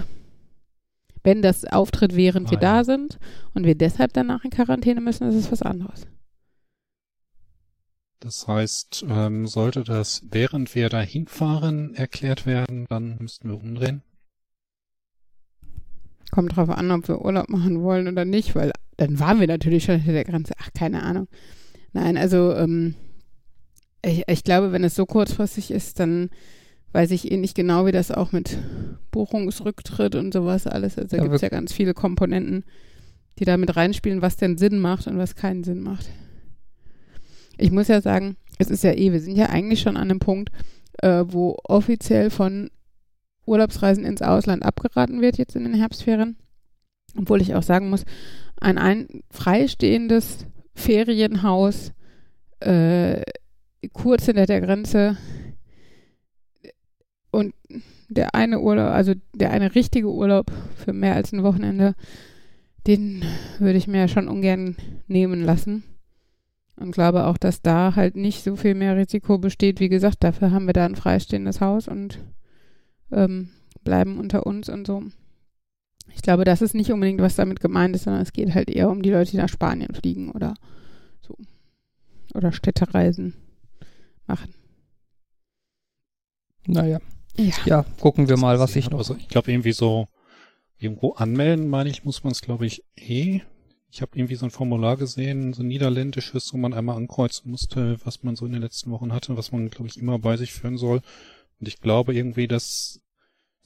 Wenn 1.26 1.42
das 1.42 1.64
auftritt, 1.64 2.14
während 2.14 2.46
ah, 2.46 2.50
wir 2.52 2.58
ja. 2.58 2.60
da 2.60 2.84
sind 2.84 3.18
und 3.52 3.66
wir 3.66 3.74
deshalb 3.74 4.12
danach 4.12 4.44
in 4.44 4.50
Quarantäne 4.50 5.00
müssen, 5.00 5.28
ist 5.28 5.34
es 5.34 5.50
was 5.50 5.60
anderes. 5.60 6.06
Das 8.20 8.46
heißt, 8.46 9.04
ähm, 9.08 9.48
sollte 9.48 9.82
das 9.82 10.22
während 10.30 10.76
wir 10.76 10.88
dahin 10.88 11.26
fahren 11.26 11.94
erklärt 11.94 12.46
werden, 12.46 12.86
dann 12.88 13.16
müssten 13.18 13.48
wir 13.48 13.56
umdrehen. 13.56 14.02
Kommt 16.30 16.54
drauf 16.54 16.70
an, 16.70 16.92
ob 16.92 17.08
wir 17.08 17.20
Urlaub 17.20 17.48
machen 17.48 17.82
wollen 17.82 18.06
oder 18.06 18.24
nicht, 18.24 18.54
weil 18.54 18.70
dann 18.96 19.18
waren 19.18 19.40
wir 19.40 19.48
natürlich 19.48 19.82
schon 19.82 19.96
hinter 19.96 20.12
der 20.12 20.24
Grenze. 20.24 20.54
Ach, 20.58 20.70
keine 20.78 21.02
Ahnung. 21.02 21.26
Nein, 21.92 22.16
also 22.16 22.54
ähm, 22.54 22.94
ich, 24.04 24.22
ich 24.28 24.44
glaube, 24.44 24.70
wenn 24.70 24.84
es 24.84 24.94
so 24.94 25.06
kurzfristig 25.06 25.72
ist, 25.72 25.98
dann 25.98 26.30
weiß 26.96 27.10
ich 27.10 27.30
eh 27.30 27.36
nicht 27.36 27.54
genau, 27.54 27.84
wie 27.84 27.92
das 27.92 28.10
auch 28.10 28.32
mit 28.32 28.56
Buchungsrücktritt 29.10 30.14
und 30.14 30.32
sowas 30.32 30.66
alles. 30.66 30.96
Also 30.96 31.14
da 31.14 31.22
gibt 31.22 31.34
es 31.34 31.42
ja 31.42 31.50
ganz 31.50 31.74
viele 31.74 31.92
Komponenten, 31.92 32.64
die 33.38 33.44
da 33.44 33.58
mit 33.58 33.76
reinspielen, 33.76 34.22
was 34.22 34.38
denn 34.38 34.56
Sinn 34.56 34.78
macht 34.78 35.06
und 35.06 35.18
was 35.18 35.34
keinen 35.34 35.62
Sinn 35.62 35.82
macht. 35.82 36.08
Ich 37.58 37.70
muss 37.70 37.88
ja 37.88 38.00
sagen, 38.00 38.36
es 38.58 38.70
ist 38.70 38.82
ja 38.82 38.92
eh, 38.92 39.12
wir 39.12 39.20
sind 39.20 39.36
ja 39.36 39.50
eigentlich 39.50 39.82
schon 39.82 39.98
an 39.98 40.10
einem 40.10 40.20
Punkt, 40.20 40.50
äh, 41.02 41.24
wo 41.26 41.58
offiziell 41.64 42.30
von 42.30 42.70
Urlaubsreisen 43.44 44.06
ins 44.06 44.22
Ausland 44.22 44.64
abgeraten 44.64 45.20
wird 45.20 45.36
jetzt 45.36 45.54
in 45.54 45.64
den 45.64 45.74
Herbstferien. 45.74 46.38
Obwohl 47.14 47.42
ich 47.42 47.54
auch 47.54 47.62
sagen 47.62 47.90
muss, 47.90 48.06
ein, 48.58 48.78
ein 48.78 49.22
freistehendes 49.30 50.46
Ferienhaus 50.74 51.92
äh, 52.60 53.20
kurz 53.92 54.24
hinter 54.24 54.46
der 54.46 54.62
Grenze 54.62 55.18
und 57.36 57.54
der 58.08 58.34
eine 58.34 58.60
Urlaub, 58.60 58.90
also 58.90 59.12
der 59.34 59.50
eine 59.50 59.74
richtige 59.74 60.10
Urlaub 60.10 60.50
für 60.74 60.94
mehr 60.94 61.14
als 61.14 61.32
ein 61.32 61.42
Wochenende, 61.42 61.94
den 62.86 63.22
würde 63.58 63.76
ich 63.76 63.86
mir 63.86 64.08
schon 64.08 64.28
ungern 64.28 64.76
nehmen 65.06 65.42
lassen. 65.42 65.84
Und 66.76 66.92
glaube 66.92 67.26
auch, 67.26 67.36
dass 67.36 67.60
da 67.60 67.94
halt 67.94 68.16
nicht 68.16 68.42
so 68.42 68.56
viel 68.56 68.74
mehr 68.74 68.96
Risiko 68.96 69.36
besteht. 69.36 69.80
Wie 69.80 69.90
gesagt, 69.90 70.24
dafür 70.24 70.50
haben 70.50 70.66
wir 70.66 70.72
da 70.72 70.86
ein 70.86 70.96
freistehendes 70.96 71.60
Haus 71.60 71.88
und 71.88 72.20
ähm, 73.12 73.50
bleiben 73.84 74.18
unter 74.18 74.46
uns 74.46 74.70
und 74.70 74.86
so. 74.86 75.02
Ich 76.14 76.22
glaube, 76.22 76.44
das 76.44 76.62
ist 76.62 76.74
nicht 76.74 76.90
unbedingt, 76.90 77.20
was 77.20 77.36
damit 77.36 77.60
gemeint 77.60 77.94
ist, 77.96 78.04
sondern 78.04 78.22
es 78.22 78.32
geht 78.32 78.54
halt 78.54 78.70
eher 78.70 78.88
um 78.88 79.02
die 79.02 79.10
Leute, 79.10 79.32
die 79.32 79.36
nach 79.36 79.48
Spanien 79.48 79.94
fliegen 79.94 80.30
oder 80.30 80.54
so. 81.20 81.36
Oder 82.34 82.52
Städtereisen 82.52 83.34
machen. 84.26 84.54
Naja, 86.66 86.98
ja. 87.38 87.52
ja, 87.64 87.84
gucken 88.00 88.28
wir 88.28 88.36
mal, 88.36 88.58
was 88.58 88.76
ich 88.76 88.90
noch. 88.90 88.98
Also 88.98 89.16
ich 89.16 89.28
glaube 89.28 89.50
irgendwie 89.50 89.72
so 89.72 90.08
irgendwo 90.78 91.12
anmelden, 91.12 91.68
meine 91.68 91.90
ich, 91.90 92.04
muss 92.04 92.24
man 92.24 92.32
es 92.32 92.42
glaube 92.42 92.66
ich 92.66 92.84
eh. 92.96 93.40
Ich 93.90 94.02
habe 94.02 94.18
irgendwie 94.18 94.34
so 94.34 94.44
ein 94.44 94.50
Formular 94.50 94.96
gesehen, 94.96 95.54
so 95.54 95.62
ein 95.62 95.68
niederländisches, 95.68 96.52
wo 96.52 96.58
man 96.58 96.74
einmal 96.74 96.96
ankreuzen 96.96 97.50
musste, 97.50 97.98
was 98.04 98.22
man 98.22 98.36
so 98.36 98.44
in 98.44 98.52
den 98.52 98.60
letzten 98.60 98.90
Wochen 98.90 99.12
hatte, 99.12 99.36
was 99.36 99.52
man 99.52 99.70
glaube 99.70 99.88
ich 99.88 99.96
immer 99.96 100.18
bei 100.18 100.36
sich 100.36 100.52
führen 100.52 100.76
soll. 100.76 101.00
Und 101.58 101.68
ich 101.68 101.80
glaube 101.80 102.14
irgendwie, 102.14 102.48
dass 102.48 103.00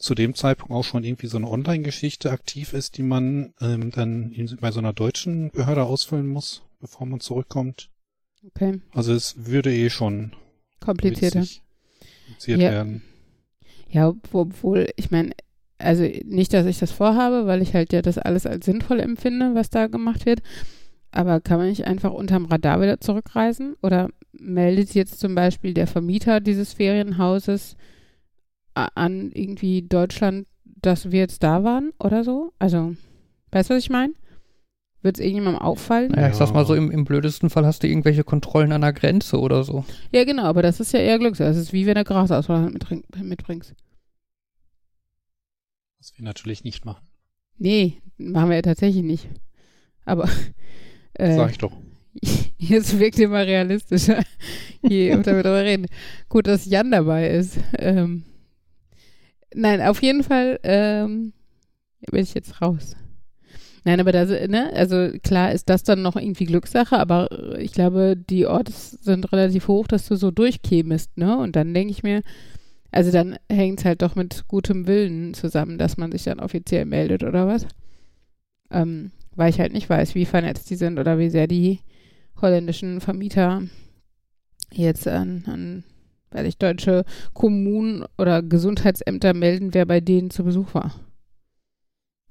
zu 0.00 0.14
dem 0.14 0.34
Zeitpunkt 0.34 0.72
auch 0.72 0.84
schon 0.84 1.04
irgendwie 1.04 1.26
so 1.26 1.36
eine 1.36 1.48
Online-Geschichte 1.48 2.30
aktiv 2.30 2.72
ist, 2.72 2.96
die 2.96 3.02
man 3.02 3.54
ähm, 3.60 3.90
dann 3.90 4.34
bei 4.60 4.70
so 4.70 4.78
einer 4.78 4.92
deutschen 4.92 5.50
Behörde 5.50 5.84
ausfüllen 5.84 6.26
muss, 6.26 6.62
bevor 6.80 7.06
man 7.06 7.20
zurückkommt. 7.20 7.90
Okay. 8.46 8.80
Also 8.92 9.12
es 9.12 9.46
würde 9.46 9.74
eh 9.74 9.90
schon 9.90 10.32
komplizierter 10.80 11.44
kompliziert 12.26 12.60
ja. 12.60 12.70
werden. 12.70 13.02
Ja, 13.90 14.14
obwohl, 14.32 14.88
ich 14.96 15.10
meine, 15.10 15.32
also 15.78 16.04
nicht, 16.24 16.52
dass 16.52 16.66
ich 16.66 16.78
das 16.78 16.92
vorhabe, 16.92 17.46
weil 17.46 17.62
ich 17.62 17.74
halt 17.74 17.92
ja 17.92 18.02
das 18.02 18.18
alles 18.18 18.46
als 18.46 18.64
sinnvoll 18.66 19.00
empfinde, 19.00 19.54
was 19.54 19.70
da 19.70 19.88
gemacht 19.88 20.26
wird. 20.26 20.42
Aber 21.10 21.40
kann 21.40 21.58
man 21.58 21.68
nicht 21.68 21.86
einfach 21.86 22.12
unterm 22.12 22.44
Radar 22.44 22.80
wieder 22.80 23.00
zurückreisen? 23.00 23.74
Oder 23.82 24.10
meldet 24.32 24.94
jetzt 24.94 25.18
zum 25.18 25.34
Beispiel 25.34 25.74
der 25.74 25.88
Vermieter 25.88 26.40
dieses 26.40 26.72
Ferienhauses 26.72 27.76
an 28.74 29.32
irgendwie 29.32 29.82
Deutschland, 29.82 30.46
dass 30.64 31.10
wir 31.10 31.18
jetzt 31.18 31.42
da 31.42 31.64
waren 31.64 31.90
oder 31.98 32.22
so? 32.22 32.52
Also, 32.60 32.94
weißt 33.50 33.70
du, 33.70 33.74
was 33.74 33.82
ich 33.82 33.90
meine? 33.90 34.14
Wird 35.02 35.16
es 35.16 35.20
irgendjemandem 35.20 35.62
auffallen? 35.62 36.12
Ja, 36.14 36.28
ich 36.28 36.34
sag's 36.34 36.52
mal 36.52 36.66
so, 36.66 36.74
im, 36.74 36.90
im, 36.90 37.04
blödesten 37.04 37.48
Fall 37.48 37.64
hast 37.64 37.82
du 37.82 37.88
irgendwelche 37.88 38.22
Kontrollen 38.22 38.72
an 38.72 38.82
der 38.82 38.92
Grenze 38.92 39.40
oder 39.40 39.64
so. 39.64 39.84
Ja, 40.12 40.24
genau, 40.24 40.44
aber 40.44 40.60
das 40.60 40.78
ist 40.78 40.92
ja 40.92 41.00
eher 41.00 41.18
Glück. 41.18 41.36
Das 41.38 41.56
ist 41.56 41.72
wie 41.72 41.86
wenn 41.86 41.94
du 41.94 42.04
Grasauswahl 42.04 42.70
mitbringst. 43.22 43.74
Was 45.98 46.12
wir 46.16 46.24
natürlich 46.24 46.64
nicht 46.64 46.84
machen. 46.84 47.06
Nee, 47.56 48.02
machen 48.18 48.50
wir 48.50 48.56
ja 48.56 48.62
tatsächlich 48.62 49.02
nicht. 49.02 49.28
Aber. 50.04 50.28
Äh, 51.14 51.34
Sag 51.34 51.50
ich 51.50 51.58
doch. 51.58 51.72
Jetzt 52.56 52.98
wirkt 52.98 53.18
immer 53.18 53.44
realistischer, 53.44 54.22
je 54.80 55.12
öfter 55.12 55.34
wir 55.34 55.42
darüber 55.42 55.64
reden. 55.64 55.86
Gut, 56.28 56.46
dass 56.46 56.64
Jan 56.64 56.92
dabei 56.92 57.28
ist. 57.30 57.58
Ähm, 57.78 58.24
nein, 59.52 59.82
auf 59.82 60.00
jeden 60.02 60.22
Fall 60.22 60.60
ähm, 60.62 61.32
bin 62.10 62.22
ich 62.22 62.32
jetzt 62.32 62.62
raus. 62.62 62.94
Nein, 63.84 64.00
aber 64.00 64.12
da, 64.12 64.24
ne, 64.24 64.70
also 64.74 65.08
klar 65.22 65.52
ist 65.52 65.70
das 65.70 65.82
dann 65.82 66.02
noch 66.02 66.16
irgendwie 66.16 66.44
Glückssache, 66.44 66.98
aber 66.98 67.58
ich 67.58 67.72
glaube, 67.72 68.14
die 68.16 68.46
Orte 68.46 68.72
sind 68.72 69.32
relativ 69.32 69.68
hoch, 69.68 69.86
dass 69.86 70.06
du 70.06 70.16
so 70.16 70.30
durchkämest, 70.30 71.16
ne? 71.16 71.38
Und 71.38 71.56
dann 71.56 71.72
denke 71.72 71.90
ich 71.90 72.02
mir, 72.02 72.22
also 72.90 73.10
dann 73.10 73.36
hängt 73.50 73.80
es 73.80 73.84
halt 73.84 74.02
doch 74.02 74.16
mit 74.16 74.44
gutem 74.48 74.86
Willen 74.86 75.32
zusammen, 75.34 75.78
dass 75.78 75.96
man 75.96 76.12
sich 76.12 76.24
dann 76.24 76.40
offiziell 76.40 76.84
meldet 76.84 77.24
oder 77.24 77.46
was. 77.46 77.66
Ähm, 78.70 79.12
weil 79.34 79.50
ich 79.50 79.60
halt 79.60 79.72
nicht 79.72 79.88
weiß, 79.88 80.14
wie 80.14 80.26
vernetzt 80.26 80.68
die 80.70 80.76
sind 80.76 80.98
oder 80.98 81.18
wie 81.18 81.30
sehr 81.30 81.46
die 81.46 81.80
holländischen 82.40 83.00
Vermieter 83.00 83.62
jetzt 84.72 85.08
an, 85.08 85.44
an 85.46 85.84
weil 86.30 86.46
ich 86.46 86.58
deutsche 86.58 87.04
Kommunen 87.32 88.04
oder 88.18 88.42
Gesundheitsämter 88.42 89.34
melden, 89.34 89.74
wer 89.74 89.84
bei 89.84 90.00
denen 90.00 90.30
zu 90.30 90.44
Besuch 90.44 90.74
war. 90.74 90.94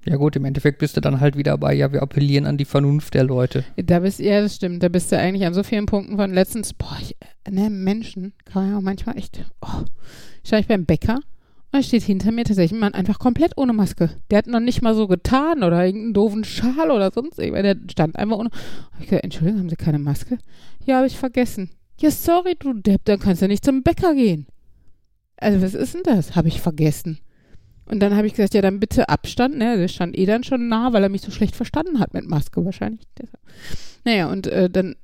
Ja 0.06 0.16
gut, 0.16 0.34
im 0.36 0.46
Endeffekt 0.46 0.78
bist 0.78 0.96
du 0.96 1.00
dann 1.00 1.20
halt 1.20 1.36
wieder 1.36 1.58
bei, 1.58 1.74
ja, 1.74 1.92
wir 1.92 2.02
appellieren 2.02 2.46
an 2.46 2.56
die 2.56 2.64
Vernunft 2.64 3.12
der 3.14 3.24
Leute. 3.24 3.64
Da 3.76 4.00
bist, 4.00 4.18
ja, 4.18 4.40
das 4.40 4.56
stimmt. 4.56 4.82
Da 4.82 4.88
bist 4.88 5.12
du 5.12 5.18
eigentlich 5.18 5.46
an 5.46 5.52
so 5.52 5.62
vielen 5.62 5.86
Punkten 5.86 6.16
von 6.16 6.32
letztens, 6.32 6.72
boah, 6.72 6.96
ich, 7.00 7.16
ne, 7.50 7.68
Menschen 7.68 8.32
kann 8.46 8.70
ja 8.70 8.78
auch 8.78 8.82
manchmal 8.82 9.18
echt, 9.18 9.44
oh, 9.60 9.84
stand 10.42 10.62
ich 10.62 10.68
beim 10.68 10.86
Bäcker 10.86 11.16
und 11.72 11.78
da 11.78 11.82
steht 11.82 12.02
hinter 12.02 12.32
mir 12.32 12.44
tatsächlich 12.44 12.72
ein 12.72 12.80
Mann 12.80 12.94
einfach 12.94 13.18
komplett 13.18 13.52
ohne 13.56 13.72
Maske. 13.72 14.10
Der 14.30 14.38
hat 14.38 14.46
noch 14.46 14.58
nicht 14.58 14.82
mal 14.82 14.94
so 14.94 15.06
getan 15.06 15.62
oder 15.62 15.84
irgendeinen 15.84 16.14
doofen 16.14 16.44
Schal 16.44 16.90
oder 16.90 17.12
sonst 17.12 17.38
irgendwas. 17.38 17.62
Der 17.62 17.76
stand 17.90 18.16
einfach 18.16 18.38
ohne. 18.38 18.50
Ich 18.98 19.06
gesagt, 19.06 19.22
Entschuldigung, 19.22 19.60
haben 19.60 19.68
Sie 19.68 19.76
keine 19.76 20.00
Maske? 20.00 20.38
Ja, 20.84 20.96
habe 20.96 21.06
ich 21.06 21.16
vergessen. 21.16 21.70
Ja, 22.00 22.10
sorry, 22.10 22.56
du 22.58 22.72
Depp, 22.72 23.04
dann 23.04 23.20
kannst 23.20 23.42
du 23.42 23.46
nicht 23.46 23.64
zum 23.64 23.82
Bäcker 23.82 24.14
gehen. 24.14 24.46
Also, 25.36 25.62
was 25.62 25.74
ist 25.74 25.94
denn 25.94 26.02
das? 26.02 26.34
Habe 26.34 26.48
ich 26.48 26.60
vergessen. 26.60 27.20
Und 27.90 27.98
dann 27.98 28.14
habe 28.16 28.28
ich 28.28 28.34
gesagt, 28.34 28.54
ja, 28.54 28.62
dann 28.62 28.78
bitte 28.78 29.08
Abstand. 29.08 29.58
Ne? 29.58 29.76
Der 29.76 29.88
stand 29.88 30.16
eh 30.16 30.24
dann 30.24 30.44
schon 30.44 30.68
nah, 30.68 30.92
weil 30.92 31.02
er 31.02 31.08
mich 31.08 31.22
so 31.22 31.32
schlecht 31.32 31.56
verstanden 31.56 31.98
hat 31.98 32.14
mit 32.14 32.24
Maske 32.24 32.64
wahrscheinlich. 32.64 33.00
Naja, 34.04 34.30
und 34.30 34.46
äh, 34.46 34.70
dann 34.70 34.94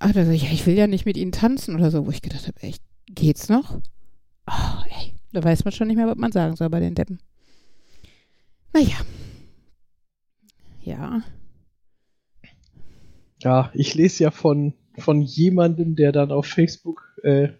hat 0.00 0.16
er 0.16 0.24
gesagt, 0.24 0.42
ja, 0.42 0.50
ich 0.50 0.66
will 0.66 0.74
ja 0.74 0.88
nicht 0.88 1.06
mit 1.06 1.16
ihnen 1.16 1.30
tanzen 1.30 1.76
oder 1.76 1.92
so, 1.92 2.06
wo 2.06 2.10
ich 2.10 2.22
gedacht 2.22 2.48
habe, 2.48 2.60
echt, 2.60 2.82
geht's 3.06 3.48
noch? 3.48 3.80
Oh, 4.48 4.82
ey, 5.00 5.14
da 5.32 5.44
weiß 5.44 5.64
man 5.64 5.70
schon 5.70 5.86
nicht 5.86 5.96
mehr, 5.96 6.08
was 6.08 6.16
man 6.16 6.32
sagen 6.32 6.56
soll 6.56 6.68
bei 6.70 6.80
den 6.80 6.96
Deppen. 6.96 7.20
Naja. 8.72 8.96
Ja. 10.82 11.22
Ja, 13.40 13.70
ich 13.74 13.94
lese 13.94 14.24
ja 14.24 14.30
von, 14.32 14.74
von 14.98 15.22
jemandem, 15.22 15.94
der 15.94 16.10
dann 16.10 16.32
auf 16.32 16.46
Facebook 16.46 17.14
äh, 17.22 17.50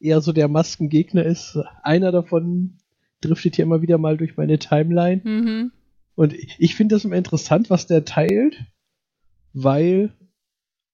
eher 0.00 0.20
so 0.20 0.32
der 0.32 0.48
Maskengegner 0.48 1.24
ist. 1.24 1.58
Einer 1.82 2.12
davon 2.12 2.76
driftet 3.20 3.56
hier 3.56 3.64
immer 3.64 3.82
wieder 3.82 3.98
mal 3.98 4.16
durch 4.16 4.36
meine 4.36 4.58
Timeline. 4.58 5.20
Mhm. 5.24 5.72
Und 6.14 6.34
ich 6.34 6.74
finde 6.74 6.94
das 6.94 7.04
immer 7.04 7.16
interessant, 7.16 7.70
was 7.70 7.86
der 7.86 8.04
teilt, 8.04 8.64
weil 9.52 10.12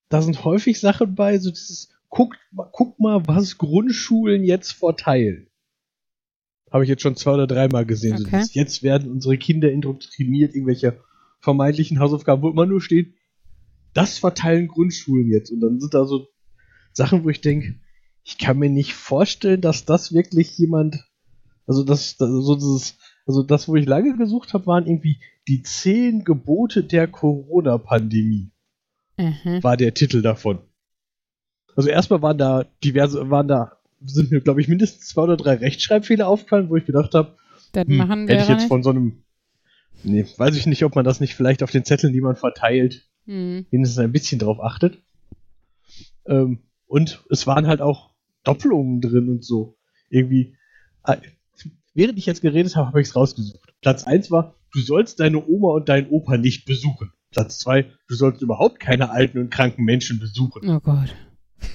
da 0.09 0.21
sind 0.21 0.45
häufig 0.45 0.81
Sachen 0.81 1.15
bei, 1.15 1.39
so 1.39 1.51
dieses, 1.51 1.91
guck, 2.09 2.37
guck 2.73 2.99
mal, 2.99 3.27
was 3.27 3.57
Grundschulen 3.59 4.45
jetzt 4.45 4.73
verteilen. 4.73 5.49
Habe 6.71 6.85
ich 6.85 6.91
jetzt 6.91 7.03
schon 7.03 7.17
zwei 7.17 7.35
oder 7.35 7.47
dreimal 7.47 7.87
gesehen. 7.87 8.15
Okay. 8.15 8.23
So 8.23 8.31
dieses, 8.31 8.55
jetzt 8.55 8.83
werden 8.83 9.11
unsere 9.11 9.39
Kinder 9.39 9.71
indoktriniert, 9.71 10.55
irgendwelche 10.55 11.01
vermeintlichen 11.41 11.99
Hausaufgaben, 11.99 12.43
wo 12.43 12.51
immer 12.51 12.67
nur 12.67 12.81
steht, 12.81 13.15
das 13.95 14.19
verteilen 14.19 14.69
Grundschulen 14.69 15.29
jetzt. 15.29 15.51
Und 15.51 15.61
dann 15.61 15.81
sind 15.81 15.95
da 15.95 16.05
so 16.05 16.29
Sachen, 16.93 17.25
wo 17.25 17.29
ich 17.29 17.41
denke, 17.41 17.81
ich 18.25 18.39
kann 18.39 18.59
mir 18.59 18.71
nicht 18.71 18.95
vorstellen, 18.95 19.61
dass 19.61 19.85
das 19.85 20.13
wirklich 20.13 20.57
jemand 20.59 21.05
also 21.67 21.85
das, 21.85 22.17
das 22.17 22.29
so 22.29 22.55
dieses, 22.55 22.99
also 23.27 23.43
das, 23.43 23.69
wo 23.69 23.77
ich 23.77 23.87
lange 23.87 24.17
gesucht 24.17 24.53
habe, 24.53 24.67
waren 24.67 24.87
irgendwie 24.87 25.21
die 25.49 25.63
zehn 25.63 26.25
Gebote 26.25 26.85
der 26.85 27.09
Corona-Pandemie. 27.09 28.51
Mhm. 29.17 29.63
War 29.63 29.77
der 29.77 29.95
Titel 29.95 30.23
davon. 30.23 30.59
Also 31.77 31.89
erstmal 31.89 32.23
waren 32.23 32.39
da 32.39 32.65
diverse, 32.85 33.31
waren 33.31 33.49
da, 33.49 33.79
sind 34.05 34.31
mir, 34.31 34.41
glaube 34.41 34.61
ich, 34.61 34.69
mindestens 34.69 35.09
zwei 35.09 35.23
oder 35.23 35.37
drei 35.37 35.55
Rechtschreibfehler 35.55 36.27
aufgefallen, 36.27 36.69
wo 36.69 36.77
ich 36.77 36.85
gedacht 36.85 37.15
habe, 37.15 37.37
hm, 37.75 38.29
hätte 38.29 38.43
ich 38.43 38.49
jetzt 38.49 38.69
von 38.69 38.83
so 38.83 38.91
einem, 38.91 39.23
nee, 40.03 40.27
weiß 40.37 40.57
ich 40.57 40.67
nicht, 40.67 40.85
ob 40.85 40.95
man 40.95 41.05
das 41.05 41.21
nicht 41.21 41.35
vielleicht 41.35 41.63
auf 41.63 41.71
den 41.71 41.85
Zetteln, 41.85 42.13
die 42.13 42.21
man 42.21 42.37
verteilt, 42.37 43.09
mhm. 43.27 43.67
mindestens 43.71 43.99
ein 43.99 44.13
bisschen 44.13 44.39
drauf 44.39 44.61
achtet. 44.61 44.99
Ähm, 46.27 46.59
und 46.87 47.25
es 47.31 47.47
waren 47.47 47.67
halt 47.67 47.81
auch 47.81 48.11
Doppelungen 48.45 49.01
drin 49.01 49.31
und 49.31 49.45
so. 49.45 49.77
Irgendwie, 50.11 50.57
äh, 51.05 51.17
während 51.95 52.19
ich 52.19 52.27
jetzt 52.27 52.43
geredet 52.43 52.77
habe, 52.77 52.89
habe 52.89 53.01
ich 53.01 53.09
es 53.09 53.17
rausgesucht. 53.17 53.75
Platz 53.81 54.05
1 54.05 54.31
war, 54.31 54.55
du 54.73 54.81
sollst 54.81 55.21
deine 55.21 55.45
Oma 55.47 55.73
und 55.73 55.89
deinen 55.89 56.09
Opa 56.09 56.37
nicht 56.37 56.65
besuchen. 56.65 57.13
Platz 57.31 57.59
2, 57.61 57.91
du 58.09 58.15
sollst 58.15 58.43
überhaupt 58.43 58.81
keine 58.81 59.11
alten 59.11 59.39
und 59.39 59.51
kranken 59.51 59.85
Menschen 59.85 60.19
besuchen. 60.19 60.69
Oh 60.69 60.81
Gott. 60.81 61.15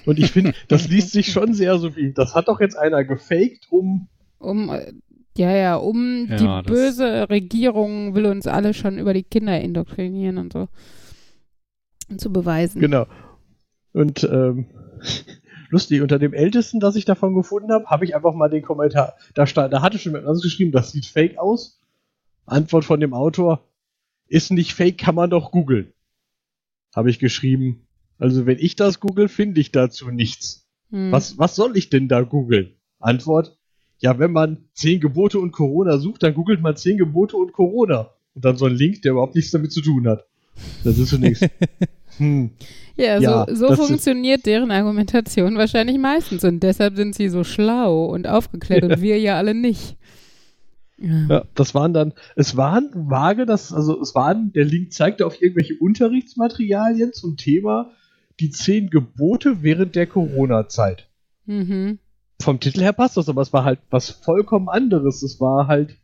Und 0.05 0.19
ich 0.19 0.31
finde, 0.31 0.53
das 0.67 0.87
liest 0.89 1.11
sich 1.11 1.31
schon 1.31 1.53
sehr 1.53 1.77
so 1.77 1.95
wie, 1.95 2.13
das 2.13 2.35
hat 2.35 2.47
doch 2.47 2.59
jetzt 2.59 2.77
einer 2.77 3.03
gefaked, 3.03 3.67
um. 3.69 4.07
Um, 4.39 4.69
äh, 4.69 4.93
ja, 5.37 5.55
ja, 5.55 5.75
um 5.75 6.27
ja, 6.29 6.61
die 6.61 6.67
böse 6.67 7.29
Regierung 7.29 8.15
will 8.15 8.25
uns 8.25 8.47
alle 8.47 8.73
schon 8.73 8.97
über 8.97 9.13
die 9.13 9.23
Kinder 9.23 9.59
indoktrinieren 9.59 10.37
und 10.37 10.53
so. 10.53 10.67
Und 12.09 12.21
zu 12.21 12.31
beweisen. 12.31 12.79
Genau. 12.79 13.05
Und 13.93 14.23
ähm, 14.23 14.67
lustig, 15.69 16.01
unter 16.01 16.19
dem 16.19 16.33
ältesten, 16.33 16.79
das 16.79 16.95
ich 16.95 17.05
davon 17.05 17.33
gefunden 17.33 17.71
habe, 17.71 17.85
habe 17.85 18.05
ich 18.05 18.15
einfach 18.15 18.33
mal 18.33 18.49
den 18.49 18.63
Kommentar, 18.63 19.15
da, 19.33 19.45
stand, 19.45 19.73
da 19.73 19.81
hatte 19.81 19.99
schon 19.99 20.13
mit 20.13 20.25
uns 20.25 20.41
geschrieben, 20.41 20.71
das 20.71 20.91
sieht 20.91 21.05
fake 21.05 21.37
aus. 21.37 21.79
Antwort 22.45 22.85
von 22.85 22.99
dem 22.99 23.13
Autor, 23.13 23.67
ist 24.27 24.51
nicht 24.51 24.73
fake, 24.73 24.97
kann 24.97 25.15
man 25.15 25.29
doch 25.29 25.51
googeln. 25.51 25.93
Habe 26.95 27.09
ich 27.09 27.19
geschrieben. 27.19 27.87
Also 28.17 28.45
wenn 28.45 28.59
ich 28.59 28.75
das 28.75 28.99
google, 28.99 29.27
finde 29.27 29.61
ich 29.61 29.71
dazu 29.71 30.09
nichts. 30.09 30.67
Hm. 30.89 31.11
Was, 31.11 31.37
was 31.37 31.55
soll 31.55 31.77
ich 31.77 31.89
denn 31.89 32.07
da 32.07 32.21
googeln? 32.21 32.73
Antwort, 32.99 33.57
ja, 33.99 34.19
wenn 34.19 34.31
man 34.31 34.65
zehn 34.73 34.99
Gebote 34.99 35.39
und 35.39 35.51
Corona 35.51 35.97
sucht, 35.97 36.23
dann 36.23 36.33
googelt 36.33 36.61
man 36.61 36.75
zehn 36.75 36.97
Gebote 36.97 37.37
und 37.37 37.53
Corona. 37.53 38.11
Und 38.35 38.45
dann 38.45 38.57
so 38.57 38.65
ein 38.65 38.75
Link, 38.75 39.01
der 39.01 39.13
überhaupt 39.13 39.35
nichts 39.35 39.51
damit 39.51 39.71
zu 39.71 39.81
tun 39.81 40.07
hat. 40.07 40.27
Das 40.83 40.97
ist 40.97 41.09
zunächst. 41.09 41.47
hm. 42.17 42.51
Ja, 42.95 43.19
ja, 43.19 43.45
so, 43.47 43.67
so 43.67 43.75
funktioniert 43.75 44.45
deren 44.45 44.71
Argumentation 44.71 45.57
wahrscheinlich 45.57 45.99
meistens. 45.99 46.43
Und 46.43 46.61
deshalb 46.61 46.95
sind 46.95 47.13
sie 47.13 47.29
so 47.29 47.43
schlau 47.43 48.05
und 48.05 48.27
aufgeklärt 48.27 48.83
ja. 48.83 48.89
und 48.89 49.01
wir 49.01 49.19
ja 49.19 49.37
alle 49.37 49.53
nicht. 49.53 49.97
Ja. 50.97 51.27
ja. 51.29 51.45
das 51.53 51.75
waren 51.75 51.93
dann, 51.93 52.13
es 52.35 52.57
waren 52.57 52.89
vage, 52.93 53.45
das, 53.45 53.71
also 53.71 54.01
es 54.01 54.15
waren, 54.15 54.51
der 54.53 54.65
Link 54.65 54.93
zeigte 54.93 55.27
auf 55.27 55.39
irgendwelche 55.41 55.75
Unterrichtsmaterialien 55.79 57.13
zum 57.13 57.37
Thema 57.37 57.91
die 58.39 58.49
zehn 58.49 58.89
Gebote 58.89 59.63
während 59.63 59.95
der 59.95 60.07
Corona-Zeit. 60.07 61.07
Mhm. 61.45 61.99
Vom 62.39 62.59
Titel 62.59 62.81
her 62.81 62.93
passt 62.93 63.17
das, 63.17 63.29
aber 63.29 63.41
es 63.41 63.53
war 63.53 63.63
halt 63.63 63.79
was 63.89 64.09
vollkommen 64.09 64.69
anderes. 64.69 65.23
Es 65.23 65.39
war 65.39 65.67
halt 65.67 65.97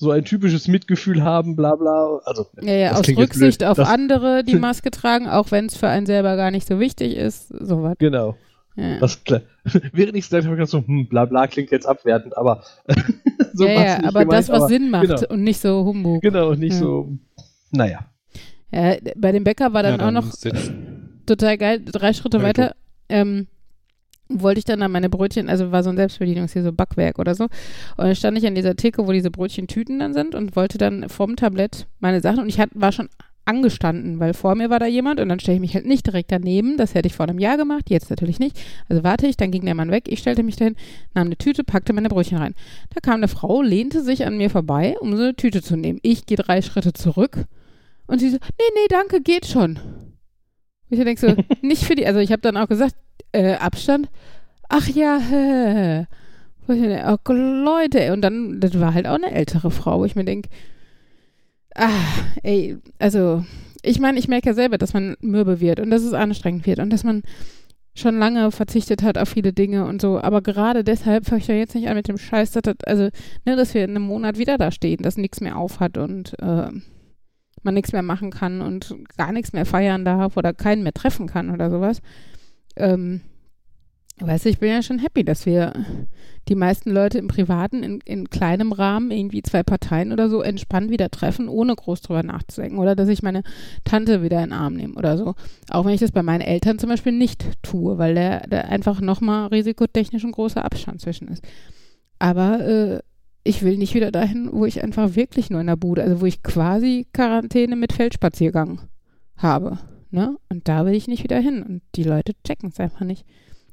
so 0.00 0.10
ein 0.10 0.24
typisches 0.24 0.66
Mitgefühl 0.66 1.22
haben, 1.22 1.56
bla 1.56 1.76
bla. 1.76 2.20
Also, 2.24 2.46
ja, 2.62 2.72
ja 2.72 2.92
aus 2.92 3.06
Rücksicht 3.06 3.62
auf 3.62 3.78
andere, 3.78 4.42
die 4.42 4.56
Maske 4.56 4.90
tragen, 4.90 5.28
auch 5.28 5.50
wenn 5.50 5.66
es 5.66 5.76
für 5.76 5.88
einen 5.88 6.06
selber 6.06 6.36
gar 6.36 6.50
nicht 6.50 6.66
so 6.66 6.80
wichtig 6.80 7.16
ist, 7.16 7.48
sowas. 7.48 7.96
Genau. 7.98 8.34
Ja. 8.76 8.98
Das, 8.98 9.20
während 9.92 10.16
ich 10.16 10.24
es 10.24 10.30
gleich 10.30 10.46
habe, 10.46 10.60
ich 10.60 10.70
so, 10.70 10.78
hm, 10.78 11.06
bla 11.06 11.26
bla 11.26 11.46
klingt 11.46 11.70
jetzt 11.70 11.84
abwertend, 11.84 12.34
aber 12.38 12.64
so 13.52 13.66
ja, 13.66 13.72
ja, 13.72 13.96
aber 13.98 14.20
gemeint, 14.20 14.32
das, 14.32 14.48
was 14.48 14.62
aber, 14.62 14.68
Sinn 14.68 14.90
macht 14.90 15.06
genau. 15.06 15.20
und 15.28 15.44
nicht 15.44 15.60
so 15.60 15.84
Humbug. 15.84 16.22
Genau, 16.22 16.48
und 16.48 16.60
nicht 16.60 16.72
ja. 16.72 16.78
so, 16.78 17.12
naja. 17.70 18.06
Ja, 18.72 18.96
bei 19.16 19.32
dem 19.32 19.44
Bäcker 19.44 19.74
war 19.74 19.82
dann, 19.82 19.98
dann 19.98 20.16
auch 20.16 20.22
noch 20.22 20.32
total 21.26 21.58
geil, 21.58 21.82
drei 21.84 22.14
Schritte 22.14 22.42
weiter. 22.42 22.74
Ähm, 23.10 23.48
wollte 24.30 24.58
ich 24.58 24.64
dann 24.64 24.82
an 24.82 24.92
meine 24.92 25.10
Brötchen, 25.10 25.48
also 25.48 25.72
war 25.72 25.82
so 25.82 25.90
ein 25.90 25.96
Selbstbedienungs 25.96 26.52
hier 26.52 26.62
so 26.62 26.72
Backwerk 26.72 27.18
oder 27.18 27.34
so. 27.34 27.44
Und 27.44 27.50
dann 28.06 28.14
stand 28.14 28.38
ich 28.38 28.46
an 28.46 28.54
dieser 28.54 28.76
Theke, 28.76 29.06
wo 29.06 29.12
diese 29.12 29.30
Brötchentüten 29.30 29.98
dann 29.98 30.14
sind 30.14 30.34
und 30.34 30.56
wollte 30.56 30.78
dann 30.78 31.08
vom 31.08 31.36
Tablett 31.36 31.86
meine 31.98 32.20
Sachen 32.20 32.40
und 32.40 32.48
ich 32.48 32.60
hat, 32.60 32.70
war 32.74 32.92
schon 32.92 33.08
angestanden, 33.44 34.20
weil 34.20 34.32
vor 34.34 34.54
mir 34.54 34.70
war 34.70 34.78
da 34.78 34.86
jemand 34.86 35.18
und 35.18 35.28
dann 35.28 35.40
stelle 35.40 35.56
ich 35.56 35.60
mich 35.60 35.74
halt 35.74 35.86
nicht 35.86 36.06
direkt 36.06 36.30
daneben. 36.30 36.76
Das 36.76 36.94
hätte 36.94 37.08
ich 37.08 37.14
vor 37.14 37.26
einem 37.26 37.38
Jahr 37.38 37.56
gemacht, 37.56 37.90
jetzt 37.90 38.10
natürlich 38.10 38.38
nicht. 38.38 38.58
Also 38.88 39.02
warte 39.02 39.26
ich, 39.26 39.36
dann 39.36 39.50
ging 39.50 39.64
der 39.64 39.74
Mann 39.74 39.90
weg, 39.90 40.04
ich 40.06 40.20
stellte 40.20 40.42
mich 40.42 40.56
dahin, 40.56 40.76
nahm 41.14 41.26
eine 41.26 41.36
Tüte, 41.36 41.64
packte 41.64 41.92
meine 41.92 42.08
Brötchen 42.08 42.38
rein. 42.38 42.54
Da 42.94 43.00
kam 43.00 43.16
eine 43.16 43.28
Frau, 43.28 43.62
lehnte 43.62 44.02
sich 44.02 44.24
an 44.24 44.36
mir 44.36 44.50
vorbei, 44.50 44.96
um 45.00 45.16
so 45.16 45.22
eine 45.22 45.34
Tüte 45.34 45.62
zu 45.62 45.76
nehmen. 45.76 45.98
Ich 46.02 46.26
gehe 46.26 46.36
drei 46.36 46.62
Schritte 46.62 46.92
zurück 46.92 47.46
und 48.06 48.20
sie 48.20 48.30
so, 48.30 48.36
nee, 48.36 48.64
nee, 48.74 48.86
danke, 48.88 49.20
geht 49.20 49.46
schon. 49.46 49.78
Ich 50.90 50.98
denke 50.98 51.20
so, 51.20 51.34
nicht 51.66 51.84
für 51.84 51.94
die, 51.94 52.06
also 52.06 52.20
ich 52.20 52.32
habe 52.32 52.42
dann 52.42 52.56
auch 52.56 52.68
gesagt, 52.68 52.94
äh, 53.32 53.54
Abstand. 53.54 54.08
Ach 54.68 54.86
ja, 54.88 55.18
hä. 55.18 56.06
Oh, 56.68 57.32
Leute, 57.32 58.12
und 58.12 58.22
dann, 58.22 58.60
das 58.60 58.78
war 58.78 58.94
halt 58.94 59.06
auch 59.08 59.14
eine 59.14 59.32
ältere 59.32 59.70
Frau, 59.70 60.00
wo 60.00 60.04
ich 60.04 60.14
mir 60.14 60.24
denke, 60.24 60.48
ah, 61.74 61.90
ey, 62.42 62.76
also, 62.98 63.44
ich 63.82 63.98
meine, 63.98 64.18
ich 64.18 64.28
merke 64.28 64.50
ja 64.50 64.54
selber, 64.54 64.78
dass 64.78 64.92
man 64.92 65.16
mürbe 65.20 65.60
wird 65.60 65.80
und 65.80 65.90
dass 65.90 66.02
es 66.02 66.12
anstrengend 66.12 66.66
wird 66.66 66.78
und 66.78 66.90
dass 66.90 67.02
man 67.02 67.22
schon 67.94 68.18
lange 68.18 68.52
verzichtet 68.52 69.02
hat 69.02 69.18
auf 69.18 69.30
viele 69.30 69.52
Dinge 69.52 69.84
und 69.84 70.00
so. 70.00 70.20
Aber 70.20 70.42
gerade 70.42 70.84
deshalb 70.84 71.26
fange 71.26 71.40
ich 71.40 71.48
ja 71.48 71.54
jetzt 71.54 71.74
nicht 71.74 71.88
an 71.88 71.96
mit 71.96 72.08
dem 72.08 72.18
Scheiß, 72.18 72.52
dass, 72.52 72.62
das, 72.62 72.76
also, 72.86 73.08
ne, 73.44 73.56
dass 73.56 73.74
wir 73.74 73.84
in 73.84 73.90
einem 73.90 74.04
Monat 74.04 74.38
wieder 74.38 74.58
da 74.58 74.70
stehen, 74.70 75.02
dass 75.02 75.16
nichts 75.16 75.40
mehr 75.40 75.56
aufhat 75.56 75.98
und 75.98 76.38
äh, 76.40 76.70
man 77.62 77.74
nichts 77.74 77.92
mehr 77.92 78.02
machen 78.02 78.30
kann 78.30 78.60
und 78.60 78.94
gar 79.16 79.32
nichts 79.32 79.52
mehr 79.52 79.66
feiern 79.66 80.04
darf 80.04 80.36
oder 80.36 80.52
keinen 80.52 80.82
mehr 80.82 80.92
treffen 80.92 81.26
kann 81.26 81.50
oder 81.50 81.70
sowas. 81.70 82.00
Ähm, 82.76 83.20
weißt 84.18 84.44
du, 84.44 84.48
ich 84.48 84.58
bin 84.58 84.70
ja 84.70 84.82
schon 84.82 84.98
happy, 84.98 85.24
dass 85.24 85.46
wir 85.46 85.72
die 86.48 86.54
meisten 86.54 86.90
Leute 86.90 87.18
im 87.18 87.28
Privaten 87.28 87.82
in, 87.82 88.00
in 88.04 88.28
kleinem 88.28 88.72
Rahmen, 88.72 89.10
irgendwie 89.10 89.42
zwei 89.42 89.62
Parteien 89.62 90.12
oder 90.12 90.28
so, 90.28 90.42
entspannt 90.42 90.90
wieder 90.90 91.10
treffen, 91.10 91.48
ohne 91.48 91.74
groß 91.74 92.00
drüber 92.02 92.22
nachzudenken. 92.22 92.78
Oder 92.78 92.96
dass 92.96 93.08
ich 93.08 93.22
meine 93.22 93.42
Tante 93.84 94.22
wieder 94.22 94.38
in 94.38 94.50
den 94.50 94.52
Arm 94.52 94.74
nehme 94.74 94.94
oder 94.94 95.16
so. 95.16 95.34
Auch 95.70 95.84
wenn 95.84 95.94
ich 95.94 96.00
das 96.00 96.12
bei 96.12 96.22
meinen 96.22 96.40
Eltern 96.40 96.78
zum 96.78 96.88
Beispiel 96.88 97.12
nicht 97.12 97.44
tue, 97.62 97.98
weil 97.98 98.14
da 98.14 98.58
einfach 98.62 99.00
nochmal 99.00 99.48
risikotechnisch 99.48 100.24
ein 100.24 100.32
großer 100.32 100.64
Abstand 100.64 101.00
zwischen 101.00 101.28
ist. 101.28 101.44
Aber 102.18 102.60
äh, 102.60 103.00
ich 103.42 103.62
will 103.62 103.78
nicht 103.78 103.94
wieder 103.94 104.10
dahin, 104.10 104.50
wo 104.52 104.66
ich 104.66 104.82
einfach 104.82 105.14
wirklich 105.14 105.50
nur 105.50 105.60
in 105.60 105.66
der 105.66 105.76
Bude, 105.76 106.02
also 106.02 106.20
wo 106.20 106.26
ich 106.26 106.42
quasi 106.42 107.06
Quarantäne 107.12 107.76
mit 107.76 107.92
Feldspaziergang 107.92 108.82
habe. 109.36 109.78
Ne? 110.10 110.36
Und 110.48 110.68
da 110.68 110.84
will 110.84 110.94
ich 110.94 111.08
nicht 111.08 111.24
wieder 111.24 111.38
hin. 111.38 111.62
Und 111.62 111.82
die 111.94 112.04
Leute 112.04 112.32
checken 112.44 112.70
es 112.70 112.80
einfach 112.80 113.00
nicht. 113.00 113.24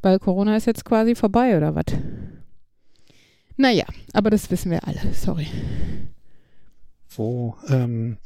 Weil 0.02 0.20
Corona 0.20 0.56
ist 0.56 0.68
jetzt 0.68 0.86
quasi 0.86 1.16
vorbei 1.16 1.58
oder 1.58 1.76
was? 1.76 1.86
Naja, 3.58 3.86
aber 4.14 4.30
das 4.30 4.50
wissen 4.52 4.72
wir 4.72 4.88
alle. 4.88 5.00
Sorry. 5.14 5.48
Wo 7.10 7.56
ähm, 7.68 8.18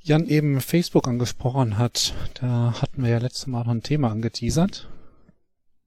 Jan 0.00 0.26
eben 0.26 0.60
Facebook 0.60 1.06
angesprochen 1.06 1.76
hat, 1.78 2.14
da 2.40 2.74
hatten 2.80 3.02
wir 3.02 3.10
ja 3.10 3.18
letztes 3.18 3.46
Mal 3.46 3.64
noch 3.64 3.72
ein 3.72 3.82
Thema 3.82 4.10
angeteasert. 4.10 4.88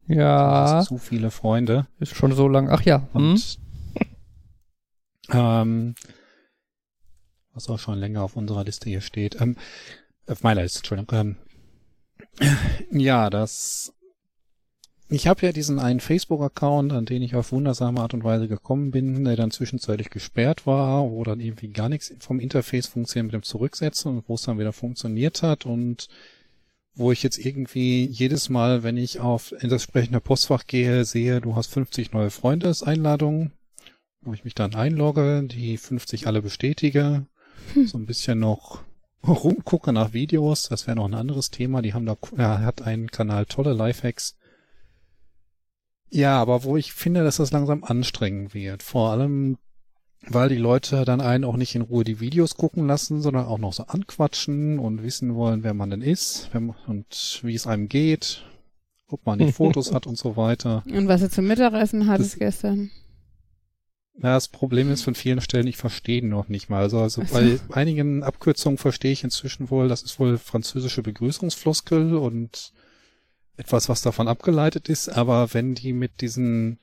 Ja. 0.08 0.84
Zu 0.88 1.00
viele 1.00 1.32
Freunde. 1.32 1.88
Ist 2.00 2.16
schon 2.16 2.32
so 2.32 2.48
lang. 2.48 2.70
Ach 2.70 2.84
ja. 2.84 3.08
Hm? 3.14 3.36
Ähm, 5.32 5.96
was 7.54 7.70
auch 7.70 7.80
schon 7.80 8.00
länger 8.00 8.24
auf 8.24 8.36
unserer 8.36 8.64
Liste 8.64 8.90
hier 8.90 9.02
steht. 9.02 9.42
Ähm, 9.42 9.58
auf 10.28 10.44
meiner 10.44 10.62
Liste, 10.62 10.80
Entschuldigung. 10.80 11.38
Ähm, 12.40 12.48
ja, 12.92 13.30
das 13.30 13.94
ich 15.10 15.28
habe 15.28 15.46
ja 15.46 15.54
diesen 15.54 15.80
einen 15.80 16.02
Facebook-Account, 16.02 16.92
an 16.92 17.06
den 17.06 17.22
ich 17.22 17.34
auf 17.36 17.54
wundersame 17.54 18.02
Art 18.02 18.14
und 18.14 18.26
Weise 18.26 18.50
gekommen 18.50 18.92
bin, 18.92 19.24
der 19.24 19.38
dann 19.38 19.52
zwischenzeitlich 19.52 20.10
gesperrt 20.10 20.68
war, 20.68 21.10
wo 21.10 21.24
dann 21.24 21.40
irgendwie 21.40 21.70
gar 21.70 21.88
nichts 21.88 22.14
vom 22.20 22.42
Interface 22.42 22.88
funktioniert 22.88 23.28
mit 23.28 23.34
dem 23.34 23.44
Zurücksetzen 23.44 24.12
und 24.12 24.28
wo 24.28 24.36
es 24.36 24.42
dann 24.42 24.60
wieder 24.60 24.74
funktioniert 24.74 25.44
hat 25.44 25.66
und 25.66 26.10
wo 26.94 27.14
ich 27.14 27.24
jetzt 27.24 27.38
irgendwie 27.38 28.06
jedes 28.06 28.50
Mal, 28.50 28.84
wenn 28.84 28.98
ich 28.98 29.22
auf 29.22 29.54
das 29.62 29.64
entsprechende 29.64 30.20
Postfach 30.20 30.66
gehe, 30.68 31.06
sehe, 31.06 31.40
du 31.40 31.56
hast 31.56 31.68
50 31.68 32.12
neue 32.12 32.30
Freunde 32.30 32.68
als 32.68 32.84
Einladung, 32.84 33.52
wo 34.28 34.34
ich 34.34 34.44
mich 34.44 34.56
dann 34.56 34.76
einlogge, 34.76 35.44
die 35.44 35.78
50 35.78 36.28
alle 36.28 36.42
bestätige, 36.42 37.26
hm. 37.74 37.88
so 37.88 37.98
ein 37.98 38.06
bisschen 38.06 38.40
noch 38.40 38.84
rumgucke 39.26 39.92
nach 39.94 40.14
Videos, 40.14 40.70
das 40.70 40.86
wäre 40.86 40.98
noch 40.98 41.06
ein 41.06 41.14
anderes 41.14 41.50
Thema, 41.50 41.82
die 41.82 41.94
haben 41.94 42.06
da, 42.06 42.18
er 42.36 42.62
hat 42.62 42.82
einen 42.82 43.10
Kanal 43.10 43.46
tolle 43.46 43.74
Lifehacks, 43.74 44.38
ja, 46.10 46.40
aber 46.40 46.64
wo 46.64 46.78
ich 46.78 46.94
finde, 46.94 47.24
dass 47.24 47.38
das 47.38 47.52
langsam 47.52 47.84
anstrengend 47.84 48.54
wird. 48.54 48.82
Vor 48.84 49.12
allem, 49.12 49.58
weil 50.22 50.50
die 50.50 50.56
Leute 50.56 51.04
dann 51.06 51.22
einen 51.22 51.44
auch 51.44 51.58
nicht 51.58 51.76
in 51.76 51.82
Ruhe 51.82 52.04
die 52.04 52.20
Videos 52.20 52.56
gucken 52.56 52.88
lassen, 52.88 53.22
sondern 53.22 53.46
auch 53.46 53.58
noch 53.58 53.74
so 53.74 53.84
anquatschen 53.84 54.80
und 54.80 55.04
wissen 55.04 55.36
wollen, 55.36 55.64
wer 55.64 55.74
man 55.74 55.90
denn 55.90 56.02
ist 56.02 56.50
und 56.88 57.42
wie 57.44 57.56
es 57.56 57.68
einem 57.68 57.90
geht, 57.90 58.46
ob 59.08 59.26
man 59.26 59.40
die 59.40 59.52
Fotos 59.52 59.94
hat 59.94 60.08
und 60.08 60.18
so 60.18 60.38
weiter. 60.38 60.84
Und 60.86 61.08
was 61.08 61.22
er 61.22 61.30
zum 61.30 61.48
Mittagessen 61.48 62.08
hattest 62.08 62.40
gestern. 62.40 62.90
Ja, 64.22 64.34
das 64.34 64.48
Problem 64.48 64.92
ist 64.92 65.04
von 65.04 65.14
vielen 65.14 65.42
Stellen, 65.42 65.68
ich 65.68 65.78
verstehe 65.78 66.22
ihn 66.22 66.30
noch 66.30 66.48
nicht 66.48 66.70
mal. 66.70 66.82
Also, 66.82 67.00
also 67.00 67.22
bei 67.32 67.60
einigen 67.70 68.24
Abkürzungen 68.24 68.80
verstehe 68.80 69.12
ich 69.12 69.24
inzwischen 69.24 69.70
wohl, 69.70 69.88
das 69.88 70.02
ist 70.02 70.20
wohl 70.20 70.40
französische 70.40 71.04
Begrüßungsfloskel 71.04 72.16
und 72.16 72.74
etwas, 73.58 73.90
was 73.90 74.02
davon 74.02 74.28
abgeleitet 74.28 74.90
ist, 74.90 75.10
aber 75.10 75.54
wenn 75.54 75.76
die 75.76 75.94
mit 75.94 76.22
diesen, 76.22 76.80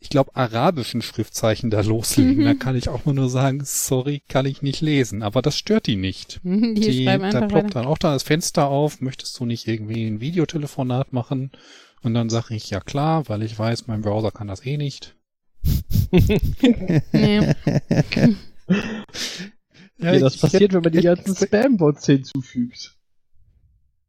ich 0.00 0.10
glaube, 0.10 0.34
arabischen 0.34 1.00
Schriftzeichen 1.00 1.70
da 1.70 1.80
loslegen, 1.80 2.38
mhm. 2.38 2.44
dann 2.44 2.58
kann 2.58 2.76
ich 2.76 2.88
auch 2.88 3.06
nur 3.06 3.30
sagen, 3.30 3.62
sorry, 3.64 4.22
kann 4.28 4.46
ich 4.46 4.60
nicht 4.60 4.80
lesen. 4.82 5.22
Aber 5.22 5.40
das 5.42 5.56
stört 5.56 5.86
die 5.86 5.96
nicht. 5.96 6.40
die, 6.44 6.74
die 6.74 7.04
da 7.04 7.46
ploppt 7.46 7.74
dann 7.74 7.86
auch 7.86 7.98
da 7.98 8.12
das 8.12 8.22
Fenster 8.22 8.68
auf, 8.68 9.00
möchtest 9.00 9.38
du 9.38 9.46
nicht 9.46 9.66
irgendwie 9.66 10.06
ein 10.06 10.20
Videotelefonat 10.20 11.12
machen? 11.12 11.52
Und 12.02 12.14
dann 12.14 12.30
sage 12.30 12.54
ich, 12.54 12.70
ja 12.70 12.80
klar, 12.80 13.28
weil 13.28 13.42
ich 13.42 13.58
weiß, 13.58 13.86
mein 13.86 14.00
Browser 14.00 14.30
kann 14.30 14.48
das 14.48 14.64
eh 14.64 14.78
nicht. 14.78 15.14
Nee. 17.12 17.54
Ja, 20.02 20.18
das 20.18 20.38
passiert, 20.38 20.72
wenn 20.72 20.82
man 20.82 20.92
die 20.92 21.02
ganzen 21.02 21.36
Spam-Bots 21.36 22.06
hinzufügt. 22.06 22.96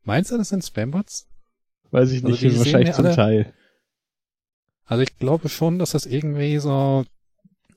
Meinst 0.04 0.32
du, 0.32 0.38
das 0.38 0.50
sind 0.50 0.64
Spam-Bots? 0.64 1.28
Weiß 1.92 2.12
ich 2.12 2.24
nicht, 2.24 2.44
also 2.44 2.60
wahrscheinlich 2.60 2.96
zum 2.96 3.06
alle, 3.06 3.16
Teil. 3.16 3.54
Also 4.86 5.04
ich 5.04 5.18
glaube 5.18 5.50
schon, 5.50 5.80
dass 5.80 5.92
das 5.92 6.06
irgendwie 6.06 6.58
so 6.60 7.06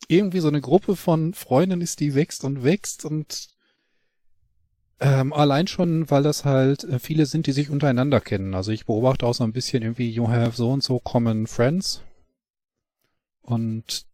irgendwie 0.06 0.40
so 0.40 0.48
eine 0.48 0.60
Gruppe 0.60 0.96
von 0.96 1.34
Freunden 1.34 1.80
ist, 1.80 2.00
die 2.00 2.14
wächst 2.14 2.44
und 2.44 2.62
wächst 2.62 3.04
und 3.04 3.48
ähm, 5.00 5.32
allein 5.32 5.66
schon, 5.66 6.08
weil 6.10 6.22
das 6.22 6.44
halt 6.44 6.84
äh, 6.84 6.98
viele 6.98 7.26
sind, 7.26 7.46
die 7.46 7.52
sich 7.52 7.68
untereinander 7.68 8.20
kennen. 8.20 8.54
Also 8.54 8.70
ich 8.70 8.86
beobachte 8.86 9.26
auch 9.26 9.34
so 9.34 9.42
ein 9.42 9.52
bisschen 9.52 9.82
irgendwie, 9.82 10.10
you 10.10 10.28
have 10.28 10.56
so 10.56 10.70
und 10.70 10.84
so 10.84 11.00
common 11.00 11.46
friends. 11.46 12.02
Und 13.44 14.06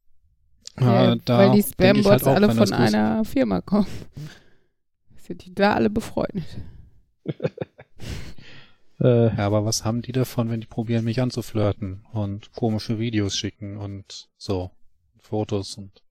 äh, 0.76 0.84
ja, 0.84 1.14
da 1.16 1.38
weil 1.38 1.52
die 1.52 1.62
Spambots 1.62 2.08
halt 2.08 2.22
auch, 2.24 2.34
alle 2.34 2.54
von 2.54 2.72
einer 2.72 3.24
Firma 3.24 3.60
kommen. 3.60 3.86
Sind 5.16 5.44
die 5.44 5.54
da 5.54 5.74
alle 5.74 5.90
befreundet? 5.90 6.44
Äh, 9.02 9.34
ja, 9.34 9.46
aber 9.46 9.64
was 9.64 9.84
haben 9.84 10.02
die 10.02 10.12
davon, 10.12 10.50
wenn 10.50 10.60
die 10.60 10.66
probieren, 10.66 11.04
mich 11.04 11.22
anzuflirten 11.22 12.04
und 12.12 12.52
komische 12.52 12.98
Videos 12.98 13.34
schicken 13.34 13.78
und 13.78 14.28
so, 14.36 14.70
Fotos 15.20 15.78
und. 15.78 16.02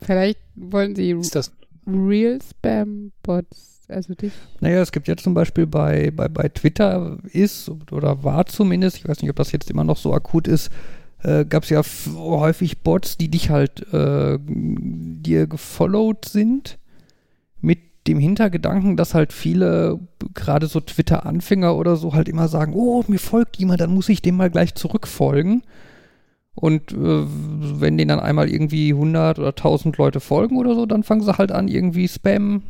Vielleicht 0.00 0.38
wollen 0.54 0.94
sie 0.94 1.10
ist 1.10 1.34
das 1.34 1.52
Real 1.86 2.38
Spam 2.40 3.12
Bots, 3.22 3.82
also 3.88 4.14
dich. 4.14 4.32
Naja, 4.60 4.80
es 4.80 4.92
gibt 4.92 5.08
ja 5.08 5.16
zum 5.16 5.34
Beispiel 5.34 5.66
bei, 5.66 6.12
bei, 6.12 6.28
bei 6.28 6.48
Twitter 6.48 7.18
ist 7.24 7.68
oder 7.90 8.22
war 8.22 8.46
zumindest, 8.46 8.98
ich 8.98 9.08
weiß 9.08 9.22
nicht, 9.22 9.30
ob 9.30 9.36
das 9.36 9.50
jetzt 9.50 9.70
immer 9.70 9.84
noch 9.84 9.96
so 9.96 10.14
akut 10.14 10.46
ist, 10.46 10.70
äh, 11.22 11.44
gab 11.44 11.64
es 11.64 11.70
ja 11.70 11.82
häufig 12.16 12.80
Bots, 12.80 13.16
die 13.16 13.28
dich 13.28 13.50
halt 13.50 13.92
äh, 13.92 14.38
dir 14.40 15.46
gefollowt 15.46 16.24
sind 16.24 16.78
mit 17.60 17.78
dem 18.06 18.18
Hintergedanken, 18.18 18.96
dass 18.96 19.14
halt 19.14 19.32
viele, 19.32 20.00
gerade 20.34 20.66
so 20.66 20.80
Twitter-Anfänger 20.80 21.76
oder 21.76 21.96
so, 21.96 22.14
halt 22.14 22.28
immer 22.28 22.48
sagen, 22.48 22.72
oh, 22.74 23.04
mir 23.06 23.20
folgt 23.20 23.56
jemand, 23.58 23.80
dann 23.80 23.94
muss 23.94 24.08
ich 24.08 24.22
dem 24.22 24.36
mal 24.36 24.50
gleich 24.50 24.74
zurückfolgen. 24.74 25.62
Und 26.54 26.92
äh, 26.92 26.96
wenn 26.96 27.96
denen 27.96 28.08
dann 28.08 28.20
einmal 28.20 28.50
irgendwie 28.50 28.92
100 28.92 29.38
oder 29.38 29.48
1000 29.48 29.96
Leute 29.96 30.20
folgen 30.20 30.58
oder 30.58 30.74
so, 30.74 30.84
dann 30.86 31.02
fangen 31.02 31.22
sie 31.22 31.38
halt 31.38 31.52
an, 31.52 31.68
irgendwie 31.68 32.08
Spam 32.08 32.62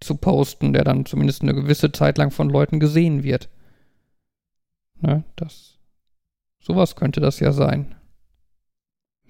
zu 0.00 0.14
posten, 0.14 0.72
der 0.72 0.84
dann 0.84 1.04
zumindest 1.04 1.42
eine 1.42 1.54
gewisse 1.54 1.92
Zeit 1.92 2.18
lang 2.18 2.30
von 2.30 2.48
Leuten 2.48 2.80
gesehen 2.80 3.24
wird. 3.24 3.48
Ne, 5.00 5.24
das, 5.36 5.77
sowas 6.68 6.96
könnte 6.96 7.20
das 7.20 7.40
ja 7.40 7.52
sein. 7.52 7.94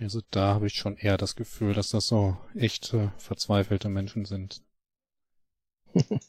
Also 0.00 0.20
da 0.30 0.54
habe 0.54 0.66
ich 0.66 0.74
schon 0.74 0.96
eher 0.96 1.16
das 1.16 1.36
Gefühl, 1.36 1.72
dass 1.72 1.90
das 1.90 2.08
so 2.08 2.36
echte 2.54 3.12
verzweifelte 3.16 3.88
Menschen 3.88 4.24
sind. 4.24 4.62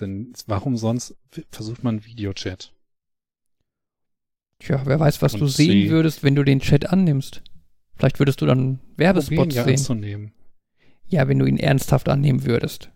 Denn 0.00 0.32
warum 0.46 0.76
sonst 0.76 1.16
versucht 1.50 1.82
man 1.82 2.04
Videochat? 2.04 2.72
Tja, 4.60 4.82
wer 4.84 5.00
weiß, 5.00 5.22
was 5.22 5.34
Und 5.34 5.40
du 5.40 5.46
sehen 5.46 5.90
würdest, 5.90 6.22
wenn 6.22 6.34
du 6.34 6.44
den 6.44 6.60
Chat 6.60 6.86
annimmst. 6.86 7.42
Vielleicht 7.94 8.18
würdest 8.18 8.40
du 8.40 8.46
dann 8.46 8.80
Werbespots 8.96 9.54
ja 9.54 9.64
sehen. 9.64 9.74
Anzunehmen. 9.74 10.32
Ja, 11.06 11.26
wenn 11.26 11.38
du 11.38 11.46
ihn 11.46 11.58
ernsthaft 11.58 12.08
annehmen 12.08 12.44
würdest. 12.44 12.90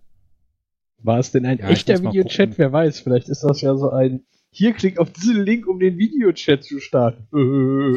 War 0.99 1.19
es 1.19 1.33
denn 1.33 1.47
ein 1.47 1.59
ja, 1.59 1.69
echter 1.71 2.03
Videochat? 2.03 2.59
Wer 2.59 2.73
weiß, 2.73 3.01
vielleicht 3.01 3.29
ist 3.29 3.43
das 3.43 3.63
ja 3.63 3.75
so 3.77 3.91
ein 3.91 4.25
hier 4.53 4.75
klick 4.75 4.99
auf 4.99 5.11
diesen 5.11 5.43
Link, 5.43 5.67
um 5.67 5.81
den 5.81 5.97
Videochat 5.99 6.63
zu 6.63 6.79
starten. 6.79 7.27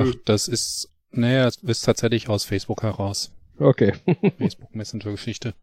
Ach, 0.02 0.16
das 0.24 0.48
ist, 0.48 0.90
naja, 1.12 1.44
das 1.44 1.58
ist 1.58 1.82
tatsächlich 1.82 2.30
aus 2.30 2.46
Facebook 2.46 2.82
heraus. 2.82 3.32
Okay. 3.60 3.94
Facebook 4.38 4.74
Messenger 4.74 5.12
Geschichte. 5.12 5.54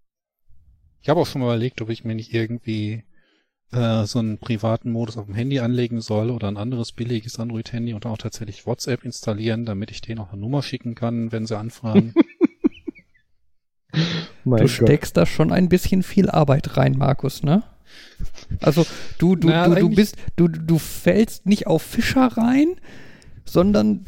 Ich 1.01 1.09
habe 1.09 1.19
auch 1.21 1.27
schon 1.27 1.41
mal 1.41 1.49
überlegt, 1.49 1.81
ob 1.81 1.89
ich 1.89 2.05
mir 2.05 2.15
nicht 2.15 2.33
irgendwie 2.35 3.05
äh, 3.73 4.05
so 4.05 4.19
einen 4.19 4.39
privaten 4.39 4.93
Modus 4.93 5.17
auf 5.17 5.27
dem 5.27 5.35
Handy 5.35 5.61
anlegen 5.61 6.03
soll 6.03 6.31
oder 6.31 6.49
ein 6.49 6.59
anderes 6.59 6.93
billiges 6.93 7.39
Android-Handy 7.39 7.95
und 7.95 8.05
auch 8.05 8.19
tatsächlich 8.19 8.67
WhatsApp 8.67 9.03
installieren, 9.05 9.65
damit 9.65 9.91
ich 9.91 10.03
denen 10.03 10.21
auch 10.21 10.33
eine 10.33 10.43
Nummer 10.43 10.63
schicken 10.63 10.95
kann, 10.95 11.33
wenn 11.33 11.47
sie 11.47 11.57
anfragen. 11.57 12.13
du 13.93 14.51
Gott. 14.51 14.69
steckst 14.69 15.17
da 15.17 15.25
schon 15.25 15.53
ein 15.53 15.71
bisschen 15.71 16.03
viel 16.03 16.29
Arbeit 16.29 16.77
rein, 16.77 16.99
Markus, 16.99 17.43
ne? 17.43 17.63
Also 18.61 18.87
du, 19.19 19.37
du, 19.37 19.49
naja, 19.49 19.75
du, 19.75 19.89
du 19.89 19.89
bist, 19.91 20.17
du, 20.37 20.49
du 20.49 20.79
fällst 20.79 21.47
nicht 21.47 21.67
auf 21.67 21.83
Fischer 21.83 22.27
rein, 22.27 22.77
sondern 23.45 24.05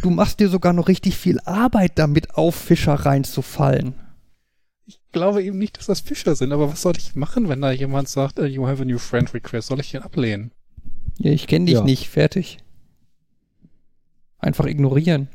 du 0.00 0.10
machst 0.10 0.40
dir 0.40 0.48
sogar 0.48 0.72
noch 0.72 0.88
richtig 0.88 1.16
viel 1.16 1.40
Arbeit 1.40 1.92
damit, 1.96 2.34
auf 2.34 2.54
Fischer 2.54 2.94
reinzufallen. 2.94 3.94
Ich 4.86 5.00
glaube 5.12 5.42
eben 5.42 5.58
nicht, 5.58 5.78
dass 5.78 5.86
das 5.86 6.00
Fischer 6.00 6.36
sind, 6.36 6.52
aber 6.52 6.70
was 6.70 6.82
soll 6.82 6.94
ich 6.96 7.16
machen, 7.16 7.48
wenn 7.48 7.60
da 7.60 7.72
jemand 7.72 8.08
sagt, 8.08 8.38
uh, 8.38 8.44
you 8.44 8.66
have 8.66 8.82
a 8.82 8.84
new 8.84 8.98
friend 8.98 9.32
request? 9.34 9.68
Soll 9.68 9.80
ich 9.80 9.90
den 9.90 10.02
ablehnen? 10.02 10.52
Ja, 11.18 11.32
ich 11.32 11.46
kenne 11.46 11.64
dich 11.66 11.74
ja. 11.74 11.82
nicht, 11.82 12.08
fertig. 12.08 12.58
Einfach 14.38 14.66
ignorieren. 14.66 15.28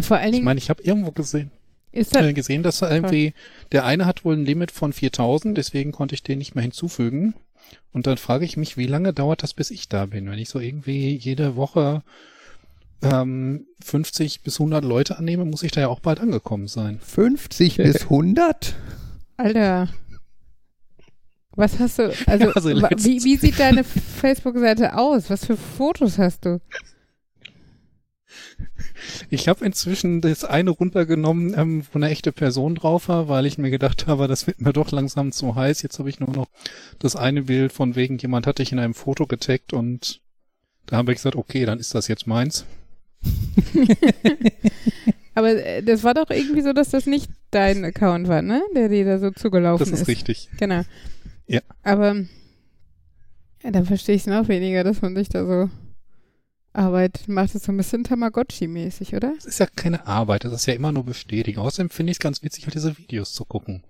Vor 0.00 0.18
allen 0.18 0.32
Dingen. 0.32 0.42
Ich 0.42 0.44
meine, 0.44 0.58
ich 0.58 0.70
habe 0.70 0.82
irgendwo 0.82 1.10
gesehen. 1.10 1.50
Ist 1.92 2.14
das 2.14 2.26
äh, 2.26 2.32
gesehen, 2.34 2.62
dass 2.62 2.82
irgendwie 2.82 3.32
der 3.72 3.86
eine 3.86 4.04
hat 4.04 4.24
wohl 4.24 4.36
ein 4.36 4.44
Limit 4.44 4.70
von 4.70 4.92
4000, 4.92 5.56
deswegen 5.56 5.92
konnte 5.92 6.14
ich 6.14 6.22
den 6.22 6.38
nicht 6.38 6.54
mehr 6.54 6.62
hinzufügen. 6.62 7.34
Und 7.92 8.06
dann 8.06 8.18
frage 8.18 8.44
ich 8.44 8.56
mich, 8.56 8.76
wie 8.76 8.86
lange 8.86 9.12
dauert 9.12 9.42
das, 9.42 9.54
bis 9.54 9.70
ich 9.70 9.88
da 9.88 10.06
bin? 10.06 10.30
Wenn 10.30 10.38
ich 10.38 10.48
so 10.48 10.60
irgendwie 10.60 11.16
jede 11.16 11.56
Woche 11.56 12.02
ähm, 13.02 13.66
50 13.82 14.42
bis 14.42 14.60
100 14.60 14.84
Leute 14.84 15.18
annehme, 15.18 15.44
muss 15.44 15.62
ich 15.62 15.72
da 15.72 15.82
ja 15.82 15.88
auch 15.88 16.00
bald 16.00 16.20
angekommen 16.20 16.68
sein. 16.68 17.00
50 17.00 17.76
bis 17.76 18.02
100? 18.02 18.74
Alter. 19.36 19.88
Was 21.52 21.78
hast 21.78 21.98
du, 21.98 22.14
also, 22.26 22.50
also 22.54 22.68
wie, 22.68 23.24
wie 23.24 23.36
sieht 23.36 23.58
deine 23.58 23.82
Facebook-Seite 23.82 24.96
aus? 24.96 25.30
Was 25.30 25.46
für 25.46 25.56
Fotos 25.56 26.18
hast 26.18 26.44
du? 26.44 26.60
Ich 29.30 29.48
habe 29.48 29.64
inzwischen 29.64 30.20
das 30.20 30.44
eine 30.44 30.70
runtergenommen, 30.70 31.54
ähm, 31.56 31.84
wo 31.92 31.98
eine 31.98 32.10
echte 32.10 32.32
Person 32.32 32.74
drauf 32.74 33.08
war, 33.08 33.28
weil 33.28 33.46
ich 33.46 33.58
mir 33.58 33.70
gedacht 33.70 34.06
habe, 34.06 34.28
das 34.28 34.46
wird 34.46 34.60
mir 34.60 34.72
doch 34.72 34.90
langsam 34.92 35.32
zu 35.32 35.54
heiß. 35.54 35.82
Jetzt 35.82 35.98
habe 35.98 36.08
ich 36.08 36.20
nur 36.20 36.30
noch 36.30 36.48
das 36.98 37.16
eine 37.16 37.42
Bild 37.42 37.72
von 37.72 37.96
wegen, 37.96 38.18
jemand 38.18 38.46
hatte 38.46 38.62
ich 38.62 38.72
in 38.72 38.78
einem 38.78 38.94
Foto 38.94 39.26
getaggt 39.26 39.72
und 39.72 40.20
da 40.86 40.96
haben 40.96 41.08
wir 41.08 41.14
gesagt, 41.14 41.36
okay, 41.36 41.64
dann 41.64 41.78
ist 41.78 41.94
das 41.94 42.08
jetzt 42.08 42.26
meins. 42.26 42.64
Aber 45.34 45.50
äh, 45.50 45.82
das 45.82 46.02
war 46.04 46.14
doch 46.14 46.30
irgendwie 46.30 46.62
so, 46.62 46.72
dass 46.72 46.90
das 46.90 47.06
nicht 47.06 47.30
dein 47.50 47.84
Account 47.84 48.28
war, 48.28 48.42
ne? 48.42 48.62
Der 48.74 48.88
dir 48.88 49.04
da 49.04 49.18
so 49.18 49.30
zugelaufen 49.30 49.84
ist. 49.84 49.92
Das 49.92 50.00
ist 50.02 50.08
richtig. 50.08 50.48
Genau. 50.58 50.82
Ja. 51.46 51.60
Aber 51.82 52.14
ja, 53.62 53.70
dann 53.70 53.84
verstehe 53.84 54.14
ich 54.14 54.22
es 54.22 54.26
noch 54.26 54.48
weniger, 54.48 54.84
dass 54.84 55.02
man 55.02 55.14
sich 55.14 55.28
da 55.28 55.44
so 55.44 55.70
Arbeit 56.76 57.26
macht 57.26 57.54
es 57.54 57.64
so 57.64 57.72
ein 57.72 57.76
bisschen 57.76 58.04
Tamagotchi-mäßig, 58.04 59.16
oder? 59.16 59.32
Das 59.34 59.46
ist 59.46 59.58
ja 59.58 59.66
keine 59.66 60.06
Arbeit, 60.06 60.44
das 60.44 60.52
ist 60.52 60.66
ja 60.66 60.74
immer 60.74 60.92
nur 60.92 61.04
bestätigen. 61.04 61.58
Außerdem 61.58 61.90
finde 61.90 62.10
ich 62.10 62.16
es 62.16 62.20
ganz 62.20 62.42
witzig, 62.42 62.66
diese 62.66 62.96
Videos 62.98 63.32
zu 63.32 63.44
gucken. 63.44 63.82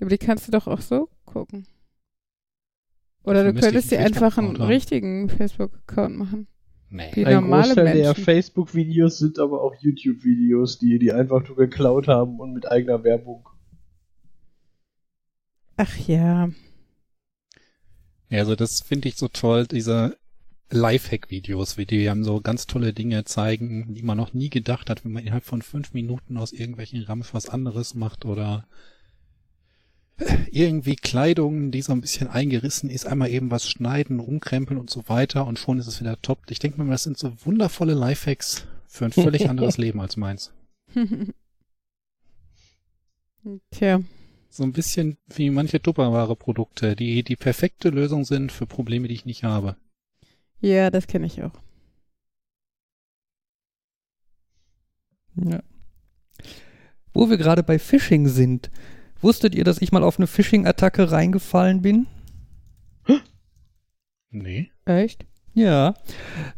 Aber 0.00 0.10
die 0.10 0.18
kannst 0.18 0.46
du 0.46 0.52
doch 0.52 0.66
auch 0.66 0.80
so 0.80 1.08
gucken. 1.24 1.66
Oder 3.22 3.44
du 3.44 3.58
könntest 3.58 3.90
dir 3.90 4.00
einfach 4.00 4.38
einen 4.38 4.58
haben. 4.58 4.66
richtigen 4.66 5.28
Facebook-Account 5.28 6.16
machen. 6.16 6.46
Nee. 6.90 7.10
Die 7.14 7.26
Ein 7.26 7.34
normale 7.34 7.64
Großteil 7.74 7.84
Menschen. 7.84 8.02
der 8.02 8.14
Facebook-Videos 8.14 9.18
sind 9.18 9.38
aber 9.38 9.62
auch 9.62 9.74
YouTube-Videos, 9.80 10.78
die 10.78 10.98
die 10.98 11.12
einfach 11.12 11.46
nur 11.46 11.56
geklaut 11.56 12.06
haben 12.06 12.38
und 12.38 12.52
mit 12.52 12.70
eigener 12.70 13.02
Werbung. 13.02 13.48
Ach 15.76 15.96
ja. 16.06 16.50
Ja, 18.28 18.38
also 18.38 18.54
das 18.56 18.80
finde 18.80 19.08
ich 19.08 19.16
so 19.16 19.28
toll, 19.28 19.66
diese 19.66 20.16
Lifehack-Videos, 20.70 21.76
wie 21.76 21.86
die 21.86 22.10
haben 22.10 22.24
so 22.24 22.40
ganz 22.40 22.66
tolle 22.66 22.92
Dinge 22.92 23.24
zeigen, 23.24 23.94
die 23.94 24.02
man 24.02 24.16
noch 24.16 24.34
nie 24.34 24.50
gedacht 24.50 24.90
hat, 24.90 25.04
wenn 25.04 25.12
man 25.12 25.22
innerhalb 25.22 25.44
von 25.44 25.62
fünf 25.62 25.92
Minuten 25.92 26.36
aus 26.36 26.52
irgendwelchen 26.52 27.02
Ramsch 27.02 27.32
was 27.32 27.48
anderes 27.48 27.94
macht 27.94 28.24
oder 28.24 28.66
irgendwie 30.50 30.96
Kleidung, 30.96 31.70
die 31.70 31.82
so 31.82 31.92
ein 31.92 32.00
bisschen 32.00 32.28
eingerissen 32.28 32.88
ist, 32.88 33.06
einmal 33.06 33.30
eben 33.30 33.50
was 33.50 33.68
schneiden, 33.68 34.18
umkrempeln 34.18 34.80
und 34.80 34.88
so 34.90 35.08
weiter 35.08 35.46
und 35.46 35.58
schon 35.58 35.78
ist 35.78 35.86
es 35.86 36.00
wieder 36.00 36.20
top. 36.22 36.38
Ich 36.48 36.58
denke 36.58 36.82
mir, 36.82 36.90
das 36.90 37.02
sind 37.02 37.18
so 37.18 37.32
wundervolle 37.44 37.94
Lifehacks 37.94 38.66
für 38.86 39.04
ein 39.04 39.12
völlig 39.12 39.48
anderes 39.50 39.76
Leben 39.78 40.00
als 40.00 40.16
meins. 40.16 40.52
Tja. 43.70 44.00
So 44.48 44.62
ein 44.64 44.72
bisschen 44.72 45.18
wie 45.28 45.50
manche 45.50 45.82
Tupperware-Produkte, 45.82 46.96
die 46.96 47.22
die 47.22 47.36
perfekte 47.36 47.90
Lösung 47.90 48.24
sind 48.24 48.50
für 48.50 48.66
Probleme, 48.66 49.06
die 49.06 49.14
ich 49.14 49.26
nicht 49.26 49.44
habe. 49.44 49.76
Ja, 50.60 50.90
das 50.90 51.06
kenne 51.06 51.26
ich 51.26 51.42
auch. 51.42 51.52
Ja. 55.36 55.62
Wo 57.12 57.30
wir 57.30 57.36
gerade 57.36 57.62
bei 57.62 57.78
Phishing 57.78 58.28
sind, 58.28 58.70
wusstet 59.20 59.54
ihr, 59.54 59.64
dass 59.64 59.80
ich 59.80 59.92
mal 59.92 60.02
auf 60.02 60.18
eine 60.18 60.26
Phishing-Attacke 60.26 61.10
reingefallen 61.10 61.82
bin? 61.82 62.06
Nee. 64.30 64.70
Echt? 64.84 65.24
Ja. 65.54 65.94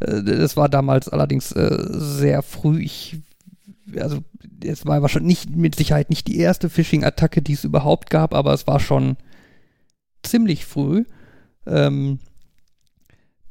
Äh, 0.01 0.23
das 0.25 0.57
war 0.57 0.69
damals 0.69 1.09
allerdings 1.09 1.53
äh, 1.53 1.87
sehr 1.91 2.43
früh. 2.43 2.81
Ich, 2.83 3.19
also, 3.97 4.25
es 4.65 4.85
war 4.85 5.01
wahrscheinlich 5.03 5.47
nicht, 5.47 5.57
mit 5.57 5.77
Sicherheit 5.77 6.11
nicht 6.11 6.27
die 6.27 6.39
erste 6.39 6.71
Phishing-Attacke, 6.71 7.41
die 7.41 7.53
es 7.53 7.63
überhaupt 7.63 8.11
gab, 8.11 8.35
aber 8.35 8.53
es 8.53 8.67
war 8.67 8.81
schon 8.81 9.17
ziemlich 10.25 10.65
früh. 10.65 11.05
Ähm, 11.67 12.19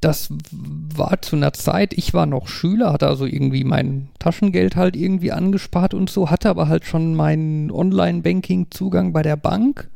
das 0.01 0.31
war 0.51 1.21
zu 1.21 1.35
einer 1.35 1.53
Zeit, 1.53 1.93
ich 1.93 2.13
war 2.13 2.25
noch 2.25 2.47
Schüler, 2.47 2.93
hatte 2.93 3.07
also 3.07 3.25
irgendwie 3.25 3.63
mein 3.63 4.09
Taschengeld 4.19 4.75
halt 4.75 4.95
irgendwie 4.95 5.31
angespart 5.31 5.93
und 5.93 6.09
so, 6.09 6.29
hatte 6.29 6.49
aber 6.49 6.67
halt 6.67 6.85
schon 6.85 7.15
meinen 7.15 7.71
Online-Banking-Zugang 7.71 9.11
bei 9.11 9.23
der 9.23 9.37
Bank 9.37 9.89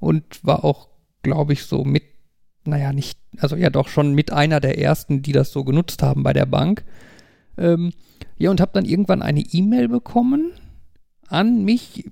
und 0.00 0.24
war 0.42 0.64
auch, 0.64 0.88
glaube 1.22 1.54
ich, 1.54 1.64
so 1.64 1.84
mit, 1.84 2.04
naja, 2.64 2.92
nicht, 2.92 3.18
also 3.38 3.56
ja 3.56 3.70
doch 3.70 3.88
schon 3.88 4.14
mit 4.14 4.32
einer 4.32 4.60
der 4.60 4.78
ersten, 4.78 5.22
die 5.22 5.32
das 5.32 5.50
so 5.50 5.64
genutzt 5.64 6.02
haben 6.02 6.22
bei 6.22 6.34
der 6.34 6.46
Bank. 6.46 6.84
Ähm, 7.56 7.92
ja, 8.36 8.50
und 8.50 8.60
habe 8.60 8.72
dann 8.74 8.84
irgendwann 8.84 9.22
eine 9.22 9.40
E-Mail 9.40 9.88
bekommen 9.88 10.52
an 11.28 11.64
mich, 11.64 12.04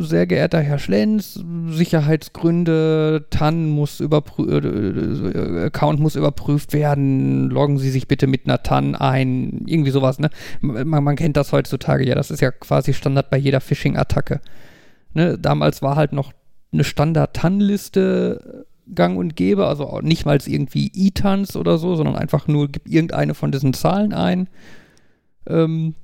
sehr 0.00 0.26
geehrter 0.26 0.60
Herr 0.60 0.78
Schlenz, 0.78 1.42
Sicherheitsgründe, 1.68 3.26
TAN 3.30 3.70
muss 3.70 4.00
überprüft, 4.00 4.64
äh, 4.64 5.64
Account 5.64 6.00
muss 6.00 6.16
überprüft 6.16 6.72
werden, 6.72 7.48
loggen 7.48 7.78
Sie 7.78 7.90
sich 7.90 8.08
bitte 8.08 8.26
mit 8.26 8.46
einer 8.46 8.62
TAN 8.62 8.94
ein, 8.94 9.64
irgendwie 9.66 9.90
sowas, 9.90 10.18
ne? 10.18 10.30
Man, 10.60 11.04
man 11.04 11.16
kennt 11.16 11.36
das 11.36 11.52
heutzutage 11.52 12.06
ja, 12.06 12.14
das 12.14 12.30
ist 12.30 12.40
ja 12.40 12.50
quasi 12.50 12.92
Standard 12.92 13.30
bei 13.30 13.38
jeder 13.38 13.60
Phishing-Attacke. 13.60 14.40
Ne? 15.14 15.38
Damals 15.38 15.82
war 15.82 15.96
halt 15.96 16.12
noch 16.12 16.32
eine 16.72 16.84
Standard-TAN-Liste 16.84 18.66
gang 18.94 19.16
und 19.16 19.36
gäbe, 19.36 19.66
also 19.66 20.00
nicht 20.02 20.26
mal 20.26 20.38
irgendwie 20.44 20.90
E-TANs 20.94 21.56
oder 21.56 21.78
so, 21.78 21.96
sondern 21.96 22.16
einfach 22.16 22.48
nur 22.48 22.68
gib 22.68 22.88
irgendeine 22.88 23.34
von 23.34 23.52
diesen 23.52 23.74
Zahlen 23.74 24.12
ein. 24.12 24.48
Ähm, 25.46 25.94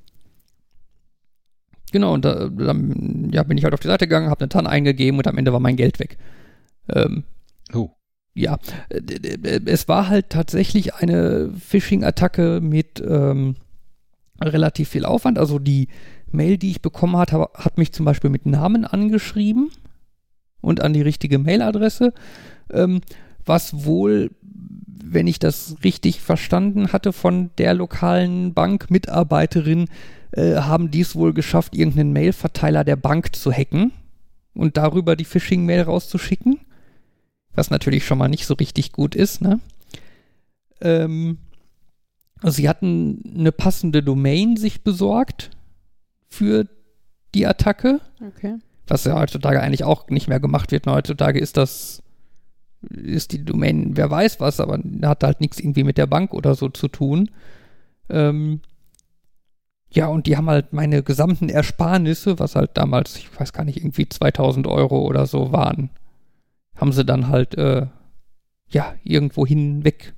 Genau, 1.91 2.13
und 2.13 2.25
da, 2.25 2.49
dann 2.49 3.29
ja, 3.31 3.43
bin 3.43 3.57
ich 3.57 3.63
halt 3.63 3.73
auf 3.73 3.79
die 3.79 3.87
Seite 3.87 4.07
gegangen, 4.07 4.29
habe 4.29 4.41
eine 4.41 4.49
TAN 4.49 4.67
eingegeben 4.67 5.17
und 5.17 5.27
am 5.27 5.37
Ende 5.37 5.53
war 5.53 5.59
mein 5.59 5.75
Geld 5.75 5.99
weg. 5.99 6.17
Ähm, 6.93 7.23
oh. 7.73 7.89
Ja, 8.35 8.57
es 9.65 9.87
war 9.87 10.07
halt 10.07 10.29
tatsächlich 10.29 10.93
eine 10.93 11.51
Phishing-Attacke 11.59 12.61
mit 12.61 13.03
ähm, 13.05 13.55
relativ 14.39 14.89
viel 14.89 15.03
Aufwand. 15.03 15.37
Also 15.37 15.59
die 15.59 15.89
Mail, 16.31 16.57
die 16.57 16.71
ich 16.71 16.81
bekommen 16.81 17.17
hatte, 17.17 17.49
hat 17.55 17.77
mich 17.77 17.91
zum 17.91 18.05
Beispiel 18.05 18.29
mit 18.29 18.45
Namen 18.45 18.85
angeschrieben 18.85 19.71
und 20.61 20.81
an 20.81 20.93
die 20.93 21.01
richtige 21.01 21.39
Mailadresse, 21.39 22.13
ähm, 22.71 23.01
was 23.45 23.83
wohl, 23.83 24.31
wenn 24.41 25.27
ich 25.27 25.39
das 25.39 25.77
richtig 25.83 26.21
verstanden 26.21 26.93
hatte, 26.93 27.11
von 27.11 27.49
der 27.57 27.73
lokalen 27.73 28.53
Bankmitarbeiterin 28.53 29.83
äh, 29.83 29.87
haben 30.35 30.91
dies 30.91 31.15
wohl 31.15 31.33
geschafft, 31.33 31.75
irgendeinen 31.75 32.13
Mailverteiler 32.13 32.83
der 32.83 32.95
Bank 32.95 33.35
zu 33.35 33.51
hacken 33.51 33.91
und 34.53 34.77
darüber 34.77 35.15
die 35.15 35.25
Phishing-Mail 35.25 35.81
rauszuschicken. 35.81 36.59
Was 37.55 37.71
natürlich 37.71 38.05
schon 38.05 38.19
mal 38.19 38.29
nicht 38.29 38.45
so 38.45 38.53
richtig 38.53 38.91
gut 38.91 39.15
ist, 39.15 39.41
ne? 39.41 39.59
Ähm, 40.81 41.39
also 42.41 42.55
sie 42.55 42.69
hatten 42.69 43.33
eine 43.37 43.51
passende 43.51 44.03
Domain 44.03 44.55
sich 44.55 44.83
besorgt 44.83 45.49
für 46.29 46.67
die 47.35 47.45
Attacke. 47.45 47.99
Okay. 48.25 48.55
Was 48.87 49.03
ja 49.03 49.19
heutzutage 49.19 49.61
eigentlich 49.61 49.83
auch 49.83 50.09
nicht 50.09 50.27
mehr 50.27 50.39
gemacht 50.39 50.71
wird. 50.71 50.87
Heutzutage 50.87 51.39
ist 51.39 51.57
das, 51.57 52.01
ist 52.89 53.33
die 53.33 53.43
Domain, 53.43 53.97
wer 53.97 54.09
weiß 54.09 54.39
was, 54.39 54.59
aber 54.59 54.79
hat 55.03 55.23
halt 55.23 55.41
nichts 55.41 55.59
irgendwie 55.59 55.83
mit 55.83 55.97
der 55.97 56.07
Bank 56.07 56.33
oder 56.33 56.55
so 56.55 56.69
zu 56.69 56.87
tun. 56.87 57.29
Ähm, 58.09 58.61
ja, 59.91 60.07
und 60.07 60.27
die 60.27 60.37
haben 60.37 60.49
halt 60.49 60.71
meine 60.71 61.01
gesamten 61.01 61.49
Ersparnisse, 61.49 62.37
was 62.37 62.55
halt 62.55 62.71
damals, 62.75 63.17
ich 63.17 63.39
weiß 63.39 63.53
gar 63.53 63.63
nicht, 63.63 63.77
irgendwie 63.77 64.07
2000 64.07 64.67
Euro 64.67 65.01
oder 65.01 65.25
so 65.25 65.51
waren, 65.51 65.89
haben 66.75 66.91
sie 66.91 67.03
dann 67.03 67.27
halt, 67.29 67.55
äh, 67.55 67.87
ja, 68.69 68.93
irgendwo 69.03 69.47
hinweg 69.47 70.13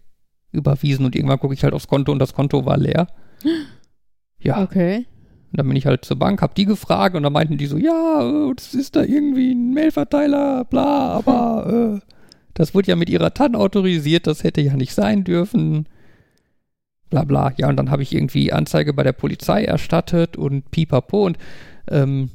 überwiesen 0.51 1.05
und 1.05 1.15
irgendwann 1.15 1.39
gucke 1.39 1.53
ich 1.53 1.63
halt 1.63 1.73
aufs 1.73 1.87
Konto 1.87 2.11
und 2.11 2.19
das 2.19 2.33
Konto 2.33 2.65
war 2.65 2.77
leer. 2.77 3.07
Ja. 4.43 4.63
Okay. 4.63 5.05
Und 5.51 5.59
dann 5.59 5.67
bin 5.67 5.75
ich 5.75 5.85
halt 5.85 6.03
zur 6.03 6.17
Bank, 6.17 6.41
hab 6.41 6.55
die 6.55 6.65
gefragt 6.65 7.15
und 7.15 7.21
dann 7.21 7.31
meinten 7.31 7.59
die 7.59 7.67
so, 7.67 7.77
ja, 7.77 8.51
das 8.55 8.73
ist 8.73 8.95
da 8.95 9.03
irgendwie 9.03 9.51
ein 9.51 9.71
Mailverteiler, 9.71 10.65
bla, 10.65 11.11
aber 11.11 11.99
äh, 12.01 12.11
das 12.55 12.73
wurde 12.73 12.87
ja 12.87 12.95
mit 12.95 13.07
ihrer 13.07 13.35
TAN 13.35 13.55
autorisiert, 13.55 14.25
das 14.25 14.43
hätte 14.43 14.61
ja 14.61 14.75
nicht 14.75 14.95
sein 14.95 15.23
dürfen. 15.23 15.87
Bla 17.11 17.25
bla. 17.25 17.53
Ja, 17.57 17.69
und 17.69 17.75
dann 17.75 17.91
habe 17.91 18.01
ich 18.01 18.15
irgendwie 18.15 18.51
Anzeige 18.51 18.93
bei 18.93 19.03
der 19.03 19.11
Polizei 19.11 19.65
erstattet 19.65 20.37
und 20.37 20.71
pipapo 20.71 21.25
und 21.25 21.37
ähm, 21.89 22.31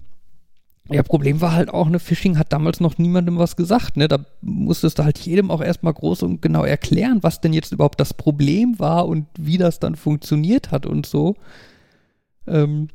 ja, 0.89 1.03
Problem 1.03 1.41
war 1.41 1.53
halt 1.53 1.71
auch, 1.71 1.89
ne, 1.89 1.99
Phishing 1.99 2.39
hat 2.39 2.53
damals 2.53 2.79
noch 2.79 2.97
niemandem 2.97 3.39
was 3.39 3.57
gesagt, 3.57 3.97
ne? 3.97 4.07
Da 4.07 4.25
musstest 4.41 4.99
du 4.99 5.05
halt 5.05 5.19
jedem 5.19 5.51
auch 5.51 5.61
erstmal 5.61 5.95
groß 5.95 6.23
und 6.23 6.43
genau 6.43 6.63
erklären, 6.63 7.23
was 7.23 7.41
denn 7.41 7.53
jetzt 7.53 7.73
überhaupt 7.73 7.99
das 7.99 8.15
Problem 8.15 8.79
war 8.79 9.09
und 9.09 9.27
wie 9.37 9.59
das 9.59 9.81
dann 9.81 9.97
funktioniert 9.97 10.71
hat 10.71 10.87
und 10.87 11.07
so. 11.07 11.35
Ähm, 12.47 12.89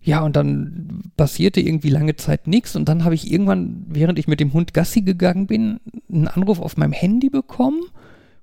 ja, 0.00 0.24
und 0.24 0.34
dann 0.34 1.12
passierte 1.16 1.60
irgendwie 1.60 1.90
lange 1.90 2.16
Zeit 2.16 2.46
nichts 2.48 2.74
und 2.74 2.88
dann 2.88 3.04
habe 3.04 3.14
ich 3.14 3.30
irgendwann, 3.30 3.84
während 3.88 4.18
ich 4.18 4.26
mit 4.26 4.40
dem 4.40 4.52
Hund 4.52 4.74
Gassi 4.74 5.02
gegangen 5.02 5.46
bin, 5.46 5.78
einen 6.10 6.28
Anruf 6.28 6.60
auf 6.60 6.76
meinem 6.76 6.92
Handy 6.92 7.28
bekommen 7.28 7.82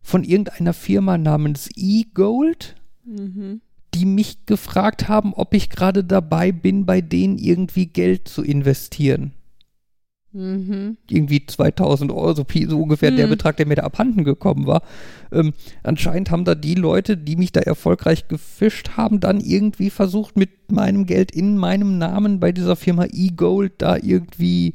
von 0.03 0.23
irgendeiner 0.23 0.73
Firma 0.73 1.17
namens 1.17 1.69
eGold. 1.75 2.75
Mhm 3.03 3.61
die 3.93 4.05
mich 4.05 4.45
gefragt 4.45 5.07
haben, 5.07 5.33
ob 5.33 5.53
ich 5.53 5.69
gerade 5.69 6.03
dabei 6.03 6.51
bin, 6.51 6.85
bei 6.85 7.01
denen 7.01 7.37
irgendwie 7.37 7.85
Geld 7.85 8.27
zu 8.27 8.43
investieren. 8.43 9.33
Mhm. 10.31 10.97
Irgendwie 11.07 11.45
2000 11.45 12.11
Euro, 12.11 12.33
so, 12.33 12.43
so 12.67 12.81
ungefähr 12.81 13.11
mhm. 13.11 13.17
der 13.17 13.27
Betrag, 13.27 13.57
der 13.57 13.67
mir 13.67 13.75
da 13.75 13.83
abhanden 13.83 14.23
gekommen 14.23 14.65
war. 14.65 14.81
Ähm, 15.31 15.53
anscheinend 15.83 16.31
haben 16.31 16.43
da 16.43 16.55
die 16.55 16.73
Leute, 16.73 17.17
die 17.17 17.35
mich 17.35 17.51
da 17.51 17.59
erfolgreich 17.59 18.27
gefischt 18.27 18.97
haben, 18.97 19.19
dann 19.19 19.39
irgendwie 19.39 19.91
versucht, 19.91 20.35
mit 20.35 20.71
meinem 20.71 21.05
Geld 21.05 21.31
in 21.31 21.57
meinem 21.57 21.99
Namen 21.99 22.39
bei 22.39 22.51
dieser 22.51 22.75
Firma 22.75 23.05
eGold 23.05 23.73
da 23.77 23.97
irgendwie 23.97 24.73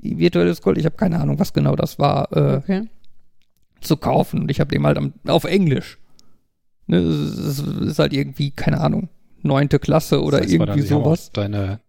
virtuelles 0.00 0.62
Gold, 0.62 0.78
ich 0.78 0.84
habe 0.84 0.96
keine 0.96 1.18
Ahnung, 1.18 1.40
was 1.40 1.52
genau 1.52 1.74
das 1.74 1.98
war, 1.98 2.28
äh, 2.36 2.56
okay. 2.58 2.82
Zu 3.80 3.96
kaufen. 3.96 4.42
Und 4.42 4.50
ich 4.50 4.60
habe 4.60 4.74
dem 4.74 4.86
halt 4.86 4.98
am, 4.98 5.12
auf 5.26 5.44
Englisch 5.44 5.98
Ne, 6.86 6.98
es 6.98 7.58
ist 7.58 7.98
halt 7.98 8.12
irgendwie, 8.12 8.50
keine 8.52 8.80
Ahnung, 8.80 9.08
neunte 9.42 9.78
Klasse 9.78 10.22
oder 10.22 10.38
das 10.38 10.46
heißt, 10.46 10.54
irgendwie 10.54 10.82
sowas. 10.82 11.30
Deine, 11.32 11.80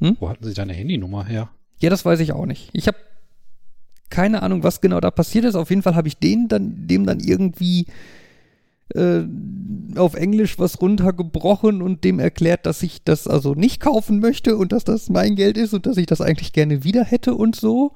hm? 0.00 0.16
Wo 0.20 0.28
hatten 0.28 0.44
sie 0.44 0.54
deine 0.54 0.74
Handynummer 0.74 1.24
her? 1.24 1.48
Ja, 1.78 1.90
das 1.90 2.04
weiß 2.04 2.20
ich 2.20 2.32
auch 2.32 2.46
nicht. 2.46 2.68
Ich 2.72 2.86
habe 2.86 2.98
keine 4.10 4.42
Ahnung, 4.42 4.62
was 4.62 4.80
genau 4.80 5.00
da 5.00 5.10
passiert 5.10 5.46
ist. 5.46 5.54
Auf 5.54 5.70
jeden 5.70 5.82
Fall 5.82 5.94
habe 5.94 6.08
ich 6.08 6.18
den 6.18 6.48
dann, 6.48 6.86
dem 6.86 7.06
dann 7.06 7.20
irgendwie 7.20 7.86
äh, 8.94 9.22
auf 9.96 10.14
Englisch 10.14 10.58
was 10.58 10.80
runtergebrochen 10.80 11.80
und 11.80 12.04
dem 12.04 12.18
erklärt, 12.20 12.66
dass 12.66 12.82
ich 12.82 13.02
das 13.02 13.26
also 13.26 13.54
nicht 13.54 13.80
kaufen 13.80 14.20
möchte 14.20 14.56
und 14.56 14.72
dass 14.72 14.84
das 14.84 15.08
mein 15.08 15.36
Geld 15.36 15.56
ist 15.56 15.72
und 15.72 15.86
dass 15.86 15.96
ich 15.96 16.06
das 16.06 16.20
eigentlich 16.20 16.52
gerne 16.52 16.84
wieder 16.84 17.02
hätte 17.02 17.34
und 17.34 17.56
so. 17.56 17.92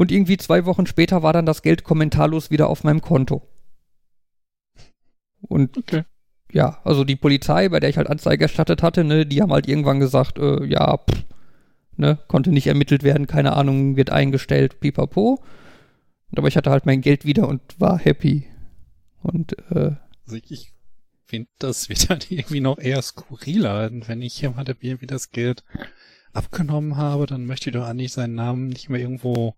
Und 0.00 0.10
irgendwie 0.10 0.38
zwei 0.38 0.64
Wochen 0.64 0.86
später 0.86 1.22
war 1.22 1.34
dann 1.34 1.44
das 1.44 1.60
Geld 1.60 1.84
kommentarlos 1.84 2.50
wieder 2.50 2.70
auf 2.70 2.84
meinem 2.84 3.02
Konto. 3.02 3.46
Und 5.42 5.76
okay. 5.76 6.04
ja, 6.50 6.80
also 6.84 7.04
die 7.04 7.16
Polizei, 7.16 7.68
bei 7.68 7.80
der 7.80 7.90
ich 7.90 7.98
halt 7.98 8.08
Anzeige 8.08 8.44
erstattet 8.44 8.82
hatte, 8.82 9.04
ne, 9.04 9.26
die 9.26 9.42
haben 9.42 9.52
halt 9.52 9.68
irgendwann 9.68 10.00
gesagt, 10.00 10.38
äh, 10.38 10.64
ja, 10.64 10.96
pff, 10.96 11.26
ne, 11.98 12.18
konnte 12.28 12.50
nicht 12.50 12.66
ermittelt 12.66 13.02
werden, 13.02 13.26
keine 13.26 13.52
Ahnung, 13.52 13.96
wird 13.96 14.08
eingestellt, 14.08 14.80
pipapo. 14.80 15.44
Aber 16.34 16.48
ich 16.48 16.56
hatte 16.56 16.70
halt 16.70 16.86
mein 16.86 17.02
Geld 17.02 17.26
wieder 17.26 17.46
und 17.46 17.60
war 17.78 17.98
happy. 17.98 18.46
Und 19.20 19.52
äh, 19.70 19.96
also 20.24 20.38
ich 20.48 20.72
finde, 21.26 21.50
das 21.58 21.90
wird 21.90 22.08
dann 22.08 22.20
irgendwie 22.30 22.60
noch 22.60 22.78
eher 22.78 23.02
skurriler, 23.02 23.90
wenn 24.08 24.22
ich 24.22 24.40
jemand 24.40 24.70
irgendwie 24.70 25.06
das 25.06 25.30
Geld 25.30 25.62
abgenommen 26.32 26.96
habe, 26.96 27.26
dann 27.26 27.44
möchte 27.44 27.68
ich 27.68 27.74
doch 27.74 27.84
eigentlich 27.84 28.14
seinen 28.14 28.36
Namen 28.36 28.68
nicht 28.68 28.88
mehr 28.88 29.00
irgendwo 29.00 29.56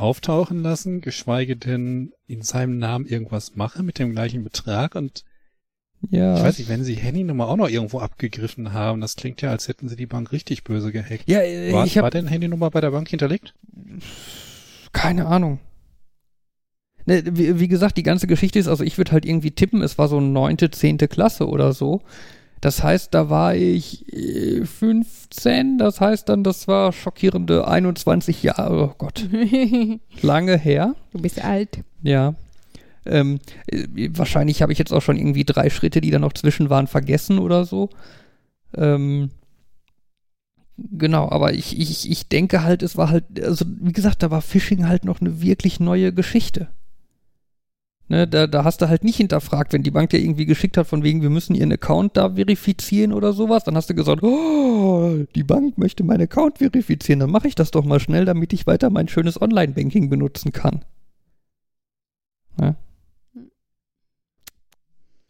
auftauchen 0.00 0.62
lassen, 0.62 1.00
geschweige 1.00 1.56
denn 1.56 2.12
in 2.26 2.42
seinem 2.42 2.78
Namen 2.78 3.06
irgendwas 3.06 3.56
mache 3.56 3.82
mit 3.82 3.98
dem 3.98 4.12
gleichen 4.12 4.44
Betrag 4.44 4.94
und 4.94 5.24
ja. 6.08 6.36
Ich 6.36 6.42
weiß 6.42 6.58
nicht, 6.58 6.70
wenn 6.70 6.82
sie 6.82 6.94
Handynummer 6.94 7.48
auch 7.48 7.56
noch 7.56 7.68
irgendwo 7.68 7.98
abgegriffen 7.98 8.72
haben, 8.72 9.02
das 9.02 9.16
klingt 9.16 9.42
ja, 9.42 9.50
als 9.50 9.68
hätten 9.68 9.88
sie 9.88 9.96
die 9.96 10.06
Bank 10.06 10.32
richtig 10.32 10.64
böse 10.64 10.92
gehackt. 10.92 11.24
Ja, 11.26 11.42
äh, 11.42 11.72
war, 11.72 11.84
ich 11.84 11.98
hab, 11.98 12.04
war 12.04 12.10
denn 12.10 12.26
Handynummer 12.26 12.70
bei 12.70 12.80
der 12.80 12.90
Bank 12.90 13.08
hinterlegt? 13.08 13.54
Keine 14.92 15.26
Ahnung. 15.26 15.60
Ne, 17.04 17.22
wie, 17.26 17.60
wie, 17.60 17.68
gesagt, 17.68 17.98
die 17.98 18.02
ganze 18.02 18.26
Geschichte 18.26 18.58
ist, 18.58 18.68
also 18.68 18.82
ich 18.82 18.96
würde 18.96 19.12
halt 19.12 19.26
irgendwie 19.26 19.50
tippen, 19.50 19.82
es 19.82 19.98
war 19.98 20.08
so 20.08 20.20
neunte, 20.20 20.70
zehnte 20.70 21.06
Klasse 21.06 21.48
oder 21.48 21.72
so. 21.72 22.02
Das 22.60 22.82
heißt, 22.82 23.14
da 23.14 23.30
war 23.30 23.54
ich 23.54 24.04
15, 24.10 25.74
äh, 25.76 25.78
das 25.78 26.00
heißt 26.00 26.28
dann, 26.28 26.44
das 26.44 26.68
war 26.68 26.92
schockierende 26.92 27.66
21 27.66 28.42
Jahre, 28.42 28.90
oh 28.90 28.94
Gott. 28.98 29.26
Lange 30.22 30.58
her. 30.58 30.94
Du 31.12 31.22
bist 31.22 31.42
alt. 31.42 31.82
Ja. 32.02 32.34
Ähm, 33.06 33.38
äh, 33.66 33.86
wahrscheinlich 34.12 34.60
habe 34.60 34.72
ich 34.72 34.78
jetzt 34.78 34.92
auch 34.92 35.00
schon 35.00 35.16
irgendwie 35.16 35.44
drei 35.44 35.70
Schritte, 35.70 36.02
die 36.02 36.10
da 36.10 36.18
noch 36.18 36.34
zwischen 36.34 36.68
waren, 36.68 36.86
vergessen 36.86 37.38
oder 37.38 37.64
so. 37.64 37.88
Ähm, 38.76 39.30
genau, 40.76 41.30
aber 41.30 41.54
ich, 41.54 41.78
ich, 41.78 42.10
ich 42.10 42.28
denke 42.28 42.62
halt, 42.62 42.82
es 42.82 42.98
war 42.98 43.08
halt, 43.08 43.42
also 43.42 43.64
wie 43.66 43.92
gesagt, 43.92 44.22
da 44.22 44.30
war 44.30 44.42
Phishing 44.42 44.86
halt 44.86 45.06
noch 45.06 45.22
eine 45.22 45.40
wirklich 45.40 45.80
neue 45.80 46.12
Geschichte. 46.12 46.68
Ne, 48.10 48.26
da, 48.26 48.48
da 48.48 48.64
hast 48.64 48.82
du 48.82 48.88
halt 48.88 49.04
nicht 49.04 49.18
hinterfragt, 49.18 49.72
wenn 49.72 49.84
die 49.84 49.92
Bank 49.92 50.10
dir 50.10 50.18
irgendwie 50.18 50.44
geschickt 50.44 50.76
hat, 50.76 50.88
von 50.88 51.04
wegen, 51.04 51.22
wir 51.22 51.30
müssen 51.30 51.54
ihren 51.54 51.70
Account 51.70 52.16
da 52.16 52.34
verifizieren 52.34 53.12
oder 53.12 53.32
sowas, 53.32 53.62
dann 53.62 53.76
hast 53.76 53.88
du 53.88 53.94
gesagt, 53.94 54.24
oh, 54.24 55.24
die 55.36 55.44
Bank 55.44 55.78
möchte 55.78 56.02
meinen 56.02 56.22
Account 56.22 56.58
verifizieren, 56.58 57.20
dann 57.20 57.30
mache 57.30 57.46
ich 57.46 57.54
das 57.54 57.70
doch 57.70 57.84
mal 57.84 58.00
schnell, 58.00 58.24
damit 58.24 58.52
ich 58.52 58.66
weiter 58.66 58.90
mein 58.90 59.06
schönes 59.06 59.40
Online-Banking 59.40 60.10
benutzen 60.10 60.50
kann. 60.50 60.84
Ne? 62.58 62.74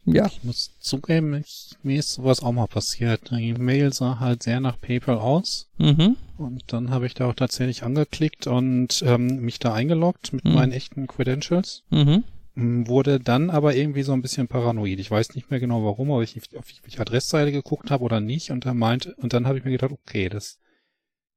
Ja. 0.07 0.24
Ich 0.24 0.43
muss 0.43 0.70
zugeben, 0.81 1.35
ich, 1.35 1.72
mir 1.83 1.99
ist 1.99 2.14
sowas 2.14 2.43
auch 2.43 2.53
mal 2.53 2.66
passiert. 2.66 3.31
Die 3.31 3.53
Mail 3.53 3.93
sah 3.93 4.20
halt 4.20 4.43
sehr 4.43 4.61
nach 4.61 4.81
PayPal 4.81 5.18
aus. 5.18 5.68
Mhm. 5.76 6.16
Und 6.39 6.62
dann 6.68 6.89
habe 6.89 7.05
ich 7.05 7.12
da 7.12 7.28
auch 7.28 7.35
tatsächlich 7.35 7.83
angeklickt 7.83 8.47
und 8.47 9.03
ähm, 9.05 9.43
mich 9.43 9.59
da 9.59 9.74
eingeloggt 9.74 10.33
mit 10.33 10.47
mhm. 10.47 10.55
meinen 10.55 10.72
echten 10.72 11.07
Credentials. 11.07 11.83
Mhm. 11.91 12.24
Wurde 12.61 13.20
dann 13.20 13.50
aber 13.50 13.74
irgendwie 13.74 14.02
so 14.02 14.12
ein 14.12 14.22
bisschen 14.22 14.48
paranoid. 14.48 14.98
Ich 14.98 15.11
weiß 15.11 15.34
nicht 15.34 15.50
mehr 15.50 15.61
genau 15.61 15.84
warum, 15.84 16.11
aber 16.11 16.22
ich 16.22 16.36
auf 16.56 16.66
die 16.66 16.98
Adressseite 16.98 17.52
geguckt 17.52 17.90
habe 17.90 18.04
oder 18.04 18.20
nicht 18.20 18.50
und 18.50 18.66
dann 18.66 18.78
meint, 18.78 19.06
und 19.18 19.32
dann 19.32 19.46
habe 19.46 19.58
ich 19.58 19.64
mir 19.64 19.70
gedacht, 19.70 19.92
okay, 19.92 20.28
das, 20.28 20.58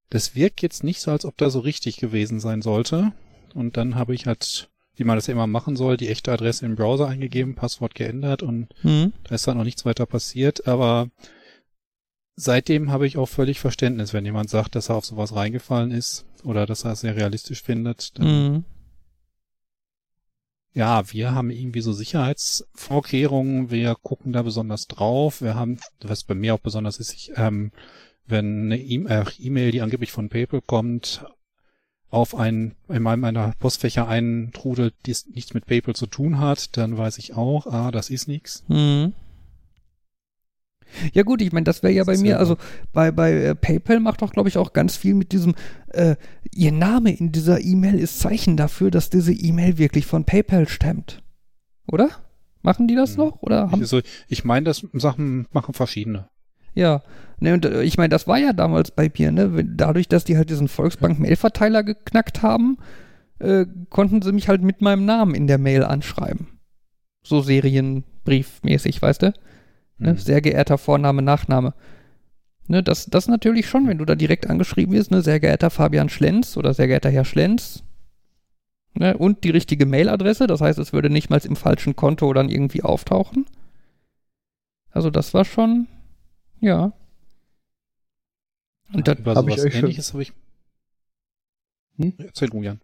das 0.09 0.35
wirkt 0.35 0.61
jetzt 0.61 0.83
nicht 0.83 1.01
so, 1.01 1.11
als 1.11 1.25
ob 1.25 1.37
da 1.37 1.49
so 1.49 1.59
richtig 1.59 1.97
gewesen 1.97 2.39
sein 2.39 2.61
sollte. 2.61 3.13
Und 3.53 3.77
dann 3.77 3.95
habe 3.95 4.15
ich 4.15 4.25
halt, 4.25 4.69
wie 4.95 5.03
man 5.03 5.17
das 5.17 5.27
ja 5.27 5.33
immer 5.33 5.47
machen 5.47 5.75
soll, 5.75 5.97
die 5.97 6.09
echte 6.09 6.31
Adresse 6.31 6.65
im 6.65 6.75
Browser 6.75 7.07
eingegeben, 7.07 7.55
Passwort 7.55 7.95
geändert 7.95 8.43
und 8.43 8.69
mhm. 8.83 9.13
da 9.23 9.35
ist 9.35 9.47
dann 9.47 9.57
noch 9.57 9.63
nichts 9.63 9.85
weiter 9.85 10.05
passiert, 10.05 10.67
aber 10.67 11.09
seitdem 12.35 12.91
habe 12.91 13.05
ich 13.05 13.17
auch 13.17 13.29
völlig 13.29 13.59
Verständnis, 13.59 14.13
wenn 14.13 14.25
jemand 14.25 14.49
sagt, 14.49 14.75
dass 14.75 14.89
er 14.89 14.95
auf 14.95 15.05
sowas 15.05 15.35
reingefallen 15.35 15.91
ist 15.91 16.25
oder 16.43 16.65
dass 16.65 16.83
er 16.83 16.93
es 16.93 17.01
sehr 17.01 17.15
realistisch 17.15 17.61
findet, 17.61 18.17
dann 18.17 18.27
mhm 18.27 18.63
ja, 20.73 21.11
wir 21.11 21.33
haben 21.33 21.51
irgendwie 21.51 21.81
so 21.81 21.93
Sicherheitsvorkehrungen, 21.93 23.69
wir 23.69 23.95
gucken 23.95 24.33
da 24.33 24.41
besonders 24.41 24.87
drauf. 24.87 25.41
Wir 25.41 25.55
haben, 25.55 25.79
was 26.01 26.23
bei 26.23 26.33
mir 26.33 26.55
auch 26.55 26.59
besonders 26.59 26.97
ist, 26.97 27.13
ich, 27.13 27.31
ähm, 27.35 27.71
wenn 28.25 28.71
eine 28.71 28.79
äh, 28.79 29.25
E-Mail, 29.39 29.71
die 29.71 29.81
angeblich 29.81 30.11
von 30.11 30.29
PayPal 30.29 30.61
kommt, 30.61 31.25
auf 32.09 32.35
ein, 32.35 32.75
in 32.89 33.01
meiner 33.01 33.53
Postfächer 33.59 34.07
eintrudelt, 34.07 34.93
die 35.05 35.15
nichts 35.33 35.53
mit 35.53 35.65
PayPal 35.65 35.95
zu 35.95 36.05
tun 36.05 36.39
hat, 36.39 36.77
dann 36.77 36.97
weiß 36.97 37.17
ich 37.17 37.33
auch, 37.33 37.65
ah, 37.65 37.91
das 37.91 38.09
ist 38.11 38.27
nichts. 38.27 38.63
Mhm. 38.67 39.13
Ja 41.13 41.23
gut, 41.23 41.41
ich 41.41 41.51
meine, 41.51 41.63
das 41.63 41.83
wäre 41.83 41.93
ja 41.93 42.03
bei 42.03 42.17
mir, 42.17 42.39
also 42.39 42.57
bei, 42.91 43.11
bei 43.11 43.33
äh, 43.33 43.55
PayPal 43.55 43.99
macht 43.99 44.21
doch, 44.21 44.31
glaube 44.31 44.49
ich, 44.49 44.57
auch 44.57 44.73
ganz 44.73 44.95
viel 44.95 45.13
mit 45.13 45.31
diesem, 45.31 45.55
äh, 45.89 46.15
ihr 46.53 46.71
Name 46.71 47.15
in 47.15 47.31
dieser 47.31 47.61
E-Mail 47.61 47.99
ist 47.99 48.19
Zeichen 48.19 48.57
dafür, 48.57 48.91
dass 48.91 49.09
diese 49.09 49.33
E-Mail 49.33 49.77
wirklich 49.77 50.05
von 50.05 50.25
PayPal 50.25 50.67
stammt. 50.67 51.21
Oder? 51.91 52.09
Machen 52.61 52.87
die 52.87 52.95
das 52.95 53.11
hm. 53.11 53.17
noch? 53.17 53.41
Oder 53.41 53.71
haben 53.71 53.81
also, 53.81 54.01
ich 54.27 54.45
meine, 54.45 54.65
das 54.65 54.87
Sachen 54.93 55.47
machen 55.51 55.73
verschiedene. 55.73 56.29
Ja, 56.75 57.03
ne, 57.39 57.53
und 57.53 57.65
äh, 57.65 57.83
ich 57.83 57.97
meine, 57.97 58.09
das 58.09 58.27
war 58.27 58.37
ja 58.37 58.53
damals 58.53 58.91
bei 58.91 59.11
mir, 59.15 59.31
ne? 59.31 59.63
Dadurch, 59.63 60.07
dass 60.07 60.23
die 60.23 60.37
halt 60.37 60.49
diesen 60.49 60.67
Volksbank-Mail-Verteiler 60.67 61.83
geknackt 61.83 62.41
haben, 62.41 62.77
äh, 63.39 63.65
konnten 63.89 64.21
sie 64.21 64.31
mich 64.31 64.47
halt 64.47 64.61
mit 64.61 64.81
meinem 64.81 65.05
Namen 65.05 65.35
in 65.35 65.47
der 65.47 65.57
Mail 65.57 65.83
anschreiben. 65.83 66.59
So 67.23 67.41
Serienbriefmäßig, 67.41 69.01
weißt 69.01 69.23
du? 69.23 69.33
Ne? 69.97 70.13
Mhm. 70.13 70.17
Sehr 70.17 70.41
geehrter 70.41 70.77
Vorname, 70.77 71.21
Nachname. 71.21 71.73
Ne, 72.67 72.81
das, 72.81 73.07
das 73.07 73.27
natürlich 73.27 73.67
schon, 73.67 73.87
wenn 73.87 73.97
du 73.97 74.05
da 74.05 74.15
direkt 74.15 74.49
angeschrieben 74.49 74.93
wirst, 74.93 75.11
ne, 75.11 75.21
sehr 75.21 75.39
geehrter 75.39 75.69
Fabian 75.69 76.07
Schlenz 76.09 76.55
oder 76.55 76.73
sehr 76.73 76.87
geehrter 76.87 77.09
Herr 77.09 77.25
Schlenz. 77.25 77.83
Ne, 78.93 79.17
und 79.17 79.43
die 79.43 79.49
richtige 79.49 79.85
Mailadresse, 79.85 80.47
das 80.47 80.61
heißt, 80.61 80.79
es 80.79 80.93
würde 80.93 81.09
nicht 81.09 81.29
mal 81.29 81.41
im 81.45 81.55
falschen 81.57 81.95
Konto 81.95 82.31
dann 82.31 82.49
irgendwie 82.49 82.83
auftauchen. 82.83 83.45
Also 84.91 85.09
das 85.09 85.33
war 85.33 85.43
schon, 85.43 85.87
Ja. 86.63 86.93
Und 88.93 89.07
dann 89.07 89.17
über 89.17 89.35
hab 89.35 89.43
sowas 89.43 89.65
ich 89.65 89.75
ähnliches 89.75 90.13
habe 90.13 90.23
ich. 90.23 90.33
Hm? 91.97 92.13
Erzähl 92.19 92.49
du, 92.49 92.61
Jan. 92.61 92.79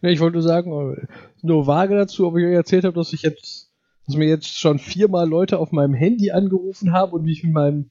Ja, 0.00 0.08
ich 0.08 0.20
wollte 0.20 0.34
nur 0.34 0.42
sagen, 0.42 1.08
nur 1.42 1.66
vage 1.66 1.94
dazu, 1.94 2.26
ob 2.26 2.38
ich 2.38 2.46
euch 2.46 2.54
erzählt 2.54 2.84
habe, 2.84 2.94
dass 2.94 3.12
ich 3.12 3.22
jetzt, 3.22 3.70
dass 4.12 4.18
mir 4.18 4.28
jetzt 4.28 4.58
schon 4.58 4.78
viermal 4.78 5.26
Leute 5.26 5.58
auf 5.58 5.72
meinem 5.72 5.94
Handy 5.94 6.32
angerufen 6.32 6.92
haben 6.92 7.12
und 7.12 7.24
wie 7.24 7.32
ich 7.32 7.44
mit 7.44 7.54
meinem, 7.54 7.90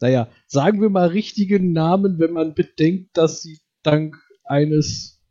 naja, 0.00 0.28
sagen 0.48 0.80
wir 0.80 0.90
mal 0.90 1.06
richtigen 1.06 1.72
Namen, 1.72 2.18
wenn 2.18 2.32
man 2.32 2.54
bedenkt, 2.54 3.16
dass 3.16 3.40
sie 3.40 3.60
dank 3.84 4.16
eines 4.42 5.22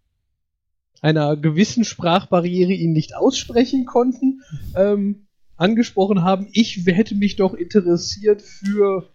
einer 1.01 1.35
gewissen 1.35 1.83
Sprachbarriere 1.83 2.71
ihn 2.71 2.93
nicht 2.93 3.17
aussprechen 3.17 3.85
konnten, 3.85 4.43
ähm, 4.77 5.27
angesprochen 5.57 6.23
haben, 6.23 6.47
ich 6.53 6.85
hätte 6.85 7.15
mich 7.15 7.35
doch 7.35 7.53
interessiert 7.53 8.41
für 8.41 9.13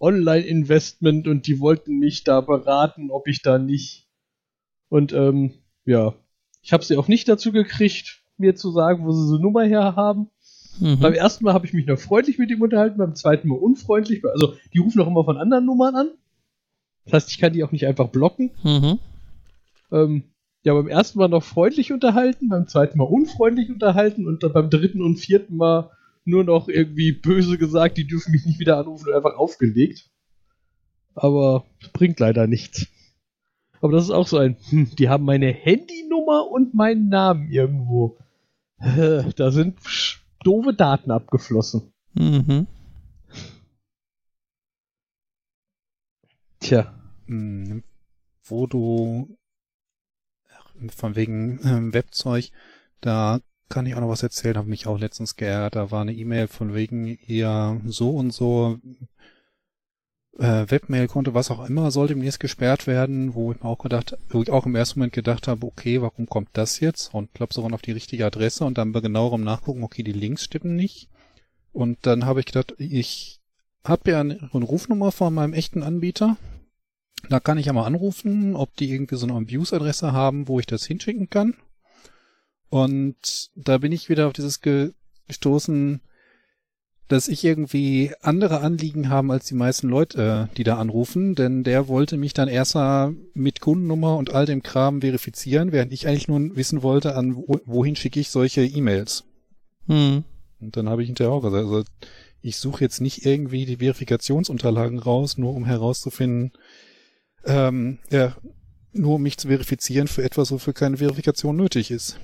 Online-Investment 0.00 1.28
und 1.28 1.46
die 1.46 1.60
wollten 1.60 2.00
mich 2.00 2.24
da 2.24 2.40
beraten, 2.40 3.12
ob 3.12 3.28
ich 3.28 3.42
da 3.42 3.58
nicht. 3.58 4.08
Und 4.88 5.12
ähm, 5.12 5.52
ja, 5.84 6.16
ich 6.62 6.72
habe 6.72 6.84
sie 6.84 6.96
auch 6.96 7.06
nicht 7.06 7.28
dazu 7.28 7.52
gekriegt, 7.52 8.19
mir 8.40 8.54
zu 8.54 8.70
sagen, 8.70 9.04
wo 9.04 9.12
sie 9.12 9.26
so 9.26 9.38
Nummer 9.38 9.64
her 9.64 9.94
haben. 9.96 10.28
Mhm. 10.80 10.98
Beim 11.00 11.14
ersten 11.14 11.44
Mal 11.44 11.54
habe 11.54 11.66
ich 11.66 11.72
mich 11.72 11.86
noch 11.86 11.98
freundlich 11.98 12.38
mit 12.38 12.50
ihm 12.50 12.62
unterhalten, 12.62 12.98
beim 12.98 13.14
zweiten 13.14 13.48
Mal 13.48 13.58
unfreundlich. 13.58 14.24
Also 14.24 14.54
die 14.72 14.78
rufen 14.78 15.00
auch 15.00 15.06
immer 15.06 15.24
von 15.24 15.36
anderen 15.36 15.66
Nummern 15.66 15.94
an. 15.94 16.08
Das 17.04 17.14
heißt, 17.14 17.30
ich 17.30 17.38
kann 17.38 17.52
die 17.52 17.64
auch 17.64 17.72
nicht 17.72 17.86
einfach 17.86 18.08
blocken. 18.08 18.50
Mhm. 18.62 18.98
Ähm, 19.92 20.24
ja, 20.62 20.74
beim 20.74 20.88
ersten 20.88 21.18
Mal 21.18 21.28
noch 21.28 21.42
freundlich 21.42 21.92
unterhalten, 21.92 22.48
beim 22.48 22.68
zweiten 22.68 22.98
Mal 22.98 23.04
unfreundlich 23.04 23.70
unterhalten 23.70 24.26
und 24.26 24.42
dann 24.42 24.52
beim 24.52 24.70
dritten 24.70 25.02
und 25.02 25.16
vierten 25.16 25.56
Mal 25.56 25.90
nur 26.24 26.44
noch 26.44 26.68
irgendwie 26.68 27.12
böse 27.12 27.56
gesagt, 27.56 27.96
die 27.96 28.06
dürfen 28.06 28.32
mich 28.32 28.44
nicht 28.44 28.58
wieder 28.60 28.78
anrufen 28.78 29.08
und 29.08 29.14
einfach 29.14 29.36
aufgelegt. 29.36 30.10
Aber 31.14 31.64
bringt 31.92 32.20
leider 32.20 32.46
nichts. 32.46 32.86
Aber 33.80 33.92
das 33.92 34.04
ist 34.04 34.10
auch 34.10 34.26
so 34.26 34.36
ein, 34.36 34.56
hm, 34.68 34.90
die 34.96 35.08
haben 35.08 35.24
meine 35.24 35.50
Handynummer 35.50 36.50
und 36.50 36.74
meinen 36.74 37.08
Namen 37.08 37.50
irgendwo. 37.50 38.18
Da 38.80 39.50
sind 39.50 39.78
doofe 40.42 40.72
Daten 40.72 41.10
abgeflossen. 41.10 41.92
Mhm. 42.14 42.66
Tja. 46.60 46.94
Hm, 47.26 47.82
wo 48.44 48.66
du 48.66 49.36
von 50.88 51.14
wegen 51.14 51.60
ähm, 51.64 51.92
Webzeug, 51.92 52.50
da 53.00 53.40
kann 53.68 53.86
ich 53.86 53.94
auch 53.94 54.00
noch 54.00 54.08
was 54.08 54.22
erzählen, 54.22 54.56
habe 54.56 54.68
mich 54.68 54.86
auch 54.86 54.98
letztens 54.98 55.36
geärgert. 55.36 55.76
Da 55.76 55.90
war 55.90 56.00
eine 56.00 56.14
E-Mail 56.14 56.48
von 56.48 56.74
wegen 56.74 57.06
ihr 57.06 57.80
so 57.86 58.16
und 58.16 58.32
so 58.32 58.78
äh, 60.38 60.66
Webmail-Konto, 60.68 61.34
was 61.34 61.50
auch 61.50 61.68
immer, 61.68 61.90
soll 61.90 62.08
demnächst 62.08 62.40
gesperrt 62.40 62.86
werden, 62.86 63.34
wo 63.34 63.52
ich 63.52 63.60
mir 63.60 63.68
auch 63.68 63.78
gedacht, 63.78 64.16
wo 64.28 64.42
ich 64.42 64.50
auch 64.50 64.66
im 64.66 64.74
ersten 64.74 65.00
Moment 65.00 65.12
gedacht 65.12 65.48
habe, 65.48 65.66
okay, 65.66 66.00
warum 66.00 66.26
kommt 66.26 66.50
das 66.52 66.80
jetzt? 66.80 67.12
Und 67.14 67.34
klopfe 67.34 67.54
sogar 67.54 67.72
auf 67.72 67.82
die 67.82 67.92
richtige 67.92 68.26
Adresse 68.26 68.64
und 68.64 68.78
dann 68.78 68.92
bei 68.92 69.00
genauerem 69.00 69.42
Nachgucken, 69.42 69.82
okay, 69.82 70.02
die 70.02 70.12
Links 70.12 70.44
stimmen 70.44 70.76
nicht. 70.76 71.08
Und 71.72 71.98
dann 72.02 72.24
habe 72.24 72.40
ich 72.40 72.46
gedacht, 72.46 72.74
ich 72.78 73.40
habe 73.84 74.10
ja 74.10 74.20
eine, 74.20 74.50
eine 74.52 74.64
Rufnummer 74.64 75.12
von 75.12 75.34
meinem 75.34 75.52
echten 75.52 75.82
Anbieter. 75.82 76.36
Da 77.28 77.38
kann 77.40 77.58
ich 77.58 77.66
ja 77.66 77.72
mal 77.72 77.84
anrufen, 77.84 78.56
ob 78.56 78.74
die 78.76 78.90
irgendwie 78.90 79.16
so 79.16 79.26
eine 79.26 79.36
Abuse-Adresse 79.36 80.12
haben, 80.12 80.48
wo 80.48 80.58
ich 80.58 80.66
das 80.66 80.84
hinschicken 80.86 81.28
kann. 81.28 81.54
Und 82.70 83.50
da 83.56 83.78
bin 83.78 83.92
ich 83.92 84.08
wieder 84.08 84.26
auf 84.26 84.32
dieses 84.32 84.60
gestoßen, 84.60 86.00
dass 87.10 87.26
ich 87.26 87.44
irgendwie 87.44 88.12
andere 88.22 88.60
Anliegen 88.60 89.08
haben 89.08 89.32
als 89.32 89.46
die 89.46 89.54
meisten 89.54 89.88
Leute, 89.88 90.48
die 90.56 90.62
da 90.62 90.76
anrufen, 90.76 91.34
denn 91.34 91.64
der 91.64 91.88
wollte 91.88 92.16
mich 92.16 92.34
dann 92.34 92.46
erst 92.46 92.76
mal 92.76 93.16
mit 93.34 93.60
Kundennummer 93.60 94.16
und 94.16 94.32
all 94.32 94.46
dem 94.46 94.62
Kram 94.62 95.00
verifizieren, 95.00 95.72
während 95.72 95.92
ich 95.92 96.06
eigentlich 96.06 96.28
nur 96.28 96.54
wissen 96.54 96.84
wollte, 96.84 97.16
an 97.16 97.36
wohin 97.36 97.96
schicke 97.96 98.20
ich 98.20 98.30
solche 98.30 98.64
E-Mails. 98.64 99.24
Hm. 99.88 100.22
Und 100.60 100.76
dann 100.76 100.88
habe 100.88 101.02
ich 101.02 101.08
hinterher 101.08 101.32
auch 101.32 101.42
gesagt, 101.42 101.66
also 101.66 101.82
ich 102.42 102.58
suche 102.58 102.84
jetzt 102.84 103.00
nicht 103.00 103.26
irgendwie 103.26 103.66
die 103.66 103.78
Verifikationsunterlagen 103.78 105.00
raus, 105.00 105.36
nur 105.36 105.52
um 105.54 105.64
herauszufinden, 105.64 106.52
ähm, 107.44 107.98
ja, 108.12 108.36
nur 108.92 109.16
um 109.16 109.22
mich 109.22 109.36
zu 109.36 109.48
verifizieren 109.48 110.06
für 110.06 110.22
etwas, 110.22 110.52
wofür 110.52 110.74
keine 110.74 110.98
Verifikation 110.98 111.56
nötig 111.56 111.90
ist. 111.90 112.20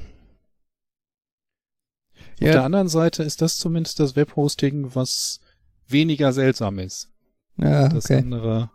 Ja. 2.38 2.48
Auf 2.48 2.54
der 2.54 2.64
anderen 2.64 2.88
Seite 2.88 3.22
ist 3.22 3.42
das 3.42 3.56
zumindest 3.56 4.00
das 4.00 4.16
Webhosting, 4.16 4.94
was 4.94 5.40
weniger 5.88 6.32
seltsam 6.32 6.78
ist. 6.78 7.10
Ja, 7.56 7.88
das 7.88 8.06
okay. 8.06 8.18
andere, 8.18 8.70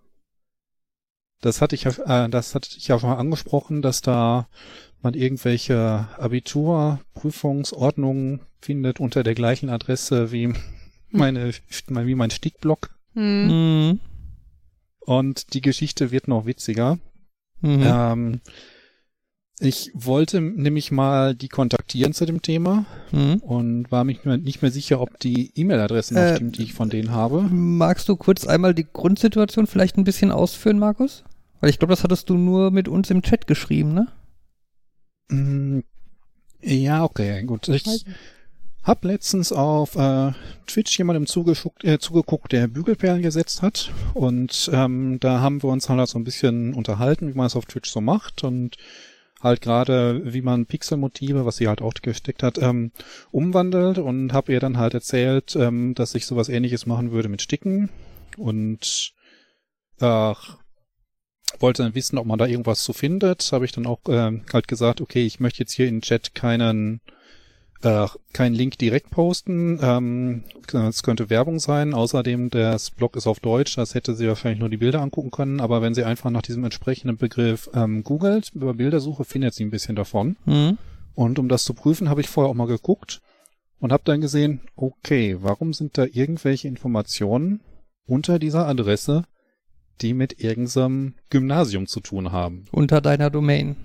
das 1.41 1.61
hatte 1.61 1.75
ich 1.75 1.83
ja, 1.83 2.25
äh, 2.25 2.29
das 2.29 2.55
hatte 2.55 2.69
ich 2.75 2.87
ja 2.87 2.99
schon 2.99 3.09
mal 3.09 3.17
angesprochen, 3.17 3.81
dass 3.81 4.01
da 4.01 4.47
man 5.01 5.13
irgendwelche 5.13 6.07
Abiturprüfungsordnungen 6.17 8.41
findet 8.59 8.99
unter 8.99 9.23
der 9.23 9.35
gleichen 9.35 9.69
Adresse 9.69 10.31
wie 10.31 10.45
hm. 10.45 10.55
meine, 11.11 11.51
wie 11.51 12.15
mein 12.15 12.31
Stickblock. 12.31 12.89
Mhm. 13.13 13.99
Und 14.99 15.53
die 15.53 15.61
Geschichte 15.61 16.11
wird 16.11 16.27
noch 16.27 16.45
witziger. 16.45 16.99
Mhm. 17.61 17.83
Ähm, 17.83 18.41
ich 19.63 19.91
wollte 19.93 20.41
nämlich 20.41 20.91
mal 20.91 21.35
die 21.35 21.47
kontaktieren 21.47 22.13
zu 22.13 22.25
dem 22.25 22.41
Thema 22.41 22.85
mhm. 23.11 23.35
und 23.37 23.91
war 23.91 24.03
mich 24.03 24.25
nicht 24.25 24.63
mehr 24.63 24.71
sicher, 24.71 24.99
ob 24.99 25.19
die 25.19 25.51
E-Mail-Adresse 25.55 26.15
noch 26.15 26.21
äh, 26.21 26.35
stimmt, 26.35 26.57
die 26.57 26.63
ich 26.63 26.73
von 26.73 26.89
denen 26.89 27.11
habe. 27.11 27.41
Magst 27.43 28.09
du 28.09 28.15
kurz 28.15 28.47
einmal 28.47 28.73
die 28.73 28.87
Grundsituation 28.91 29.67
vielleicht 29.67 29.97
ein 29.97 30.03
bisschen 30.03 30.31
ausführen, 30.31 30.79
Markus? 30.79 31.23
Weil 31.59 31.69
ich 31.69 31.77
glaube, 31.77 31.91
das 31.91 32.03
hattest 32.03 32.27
du 32.29 32.37
nur 32.37 32.71
mit 32.71 32.87
uns 32.87 33.11
im 33.11 33.21
Chat 33.21 33.45
geschrieben, 33.45 33.93
ne? 33.93 34.07
Mm, 35.29 35.81
ja, 36.61 37.03
okay, 37.03 37.43
gut. 37.43 37.67
Ich 37.67 38.05
hab 38.83 39.05
letztens 39.05 39.51
auf 39.51 39.95
äh, 39.95 40.31
Twitch 40.65 40.97
jemandem 40.97 41.27
zugeguckt, 41.27 41.83
äh, 41.83 41.99
zugeguckt, 41.99 42.51
der 42.51 42.67
Bügelperlen 42.67 43.21
gesetzt 43.21 43.61
hat 43.61 43.91
und 44.15 44.71
ähm, 44.73 45.19
da 45.19 45.39
haben 45.39 45.61
wir 45.61 45.69
uns 45.69 45.87
halt 45.87 46.09
so 46.09 46.17
ein 46.17 46.23
bisschen 46.23 46.73
unterhalten, 46.73 47.31
wie 47.31 47.37
man 47.37 47.45
es 47.45 47.55
auf 47.55 47.67
Twitch 47.67 47.91
so 47.91 48.01
macht 48.01 48.43
und 48.43 48.77
halt 49.41 49.61
gerade, 49.61 50.33
wie 50.33 50.41
man 50.41 50.65
Pixelmotive, 50.65 51.45
was 51.45 51.57
sie 51.57 51.67
halt 51.67 51.81
auch 51.81 51.93
gesteckt 51.93 52.43
hat, 52.43 52.57
ähm, 52.57 52.91
umwandelt 53.31 53.97
und 53.97 54.33
habe 54.33 54.53
ihr 54.53 54.59
dann 54.59 54.77
halt 54.77 54.93
erzählt, 54.93 55.55
ähm, 55.55 55.93
dass 55.95 56.15
ich 56.15 56.25
sowas 56.25 56.49
ähnliches 56.49 56.85
machen 56.85 57.11
würde 57.11 57.29
mit 57.29 57.41
Sticken 57.41 57.89
und 58.37 59.13
äh, 59.99 60.33
wollte 61.59 61.83
dann 61.83 61.95
wissen, 61.95 62.17
ob 62.17 62.25
man 62.25 62.39
da 62.39 62.45
irgendwas 62.45 62.83
zu 62.83 62.93
findet. 62.93 63.51
Habe 63.51 63.65
ich 63.65 63.71
dann 63.71 63.85
auch 63.85 63.99
äh, 64.07 64.41
halt 64.51 64.67
gesagt, 64.67 65.01
okay, 65.01 65.25
ich 65.25 65.39
möchte 65.39 65.59
jetzt 65.59 65.73
hier 65.73 65.87
in 65.87 66.01
Chat 66.01 66.33
keinen 66.33 67.01
äh, 67.83 68.07
keinen 68.33 68.55
Link 68.55 68.77
direkt 68.77 69.09
posten. 69.09 69.79
Ähm, 69.81 70.43
es 70.71 71.03
könnte 71.03 71.29
Werbung 71.29 71.59
sein. 71.59 71.93
Außerdem, 71.93 72.49
das 72.49 72.91
Blog 72.91 73.15
ist 73.15 73.27
auf 73.27 73.39
Deutsch. 73.39 73.75
Das 73.75 73.95
hätte 73.95 74.15
sie 74.15 74.27
wahrscheinlich 74.27 74.59
nur 74.59 74.69
die 74.69 74.77
Bilder 74.77 75.01
angucken 75.01 75.31
können. 75.31 75.59
Aber 75.59 75.81
wenn 75.81 75.93
sie 75.93 76.03
einfach 76.03 76.29
nach 76.29 76.41
diesem 76.41 76.63
entsprechenden 76.63 77.17
Begriff 77.17 77.69
ähm, 77.73 78.03
googelt, 78.03 78.51
über 78.53 78.73
Bildersuche, 78.73 79.25
findet 79.25 79.53
sie 79.53 79.65
ein 79.65 79.71
bisschen 79.71 79.95
davon. 79.95 80.37
Mhm. 80.45 80.77
Und 81.13 81.39
um 81.39 81.49
das 81.49 81.63
zu 81.63 81.73
prüfen, 81.73 82.09
habe 82.09 82.21
ich 82.21 82.29
vorher 82.29 82.49
auch 82.49 82.55
mal 82.55 82.67
geguckt 82.67 83.21
und 83.79 83.91
habe 83.91 84.03
dann 84.05 84.21
gesehen, 84.21 84.61
okay, 84.75 85.37
warum 85.41 85.73
sind 85.73 85.97
da 85.97 86.05
irgendwelche 86.05 86.67
Informationen 86.67 87.61
unter 88.05 88.39
dieser 88.39 88.67
Adresse, 88.67 89.23
die 90.01 90.13
mit 90.13 90.39
irgendeinem 90.39 91.15
Gymnasium 91.29 91.87
zu 91.87 91.99
tun 91.99 92.31
haben? 92.31 92.65
Unter 92.71 93.01
deiner 93.01 93.29
Domain. 93.29 93.75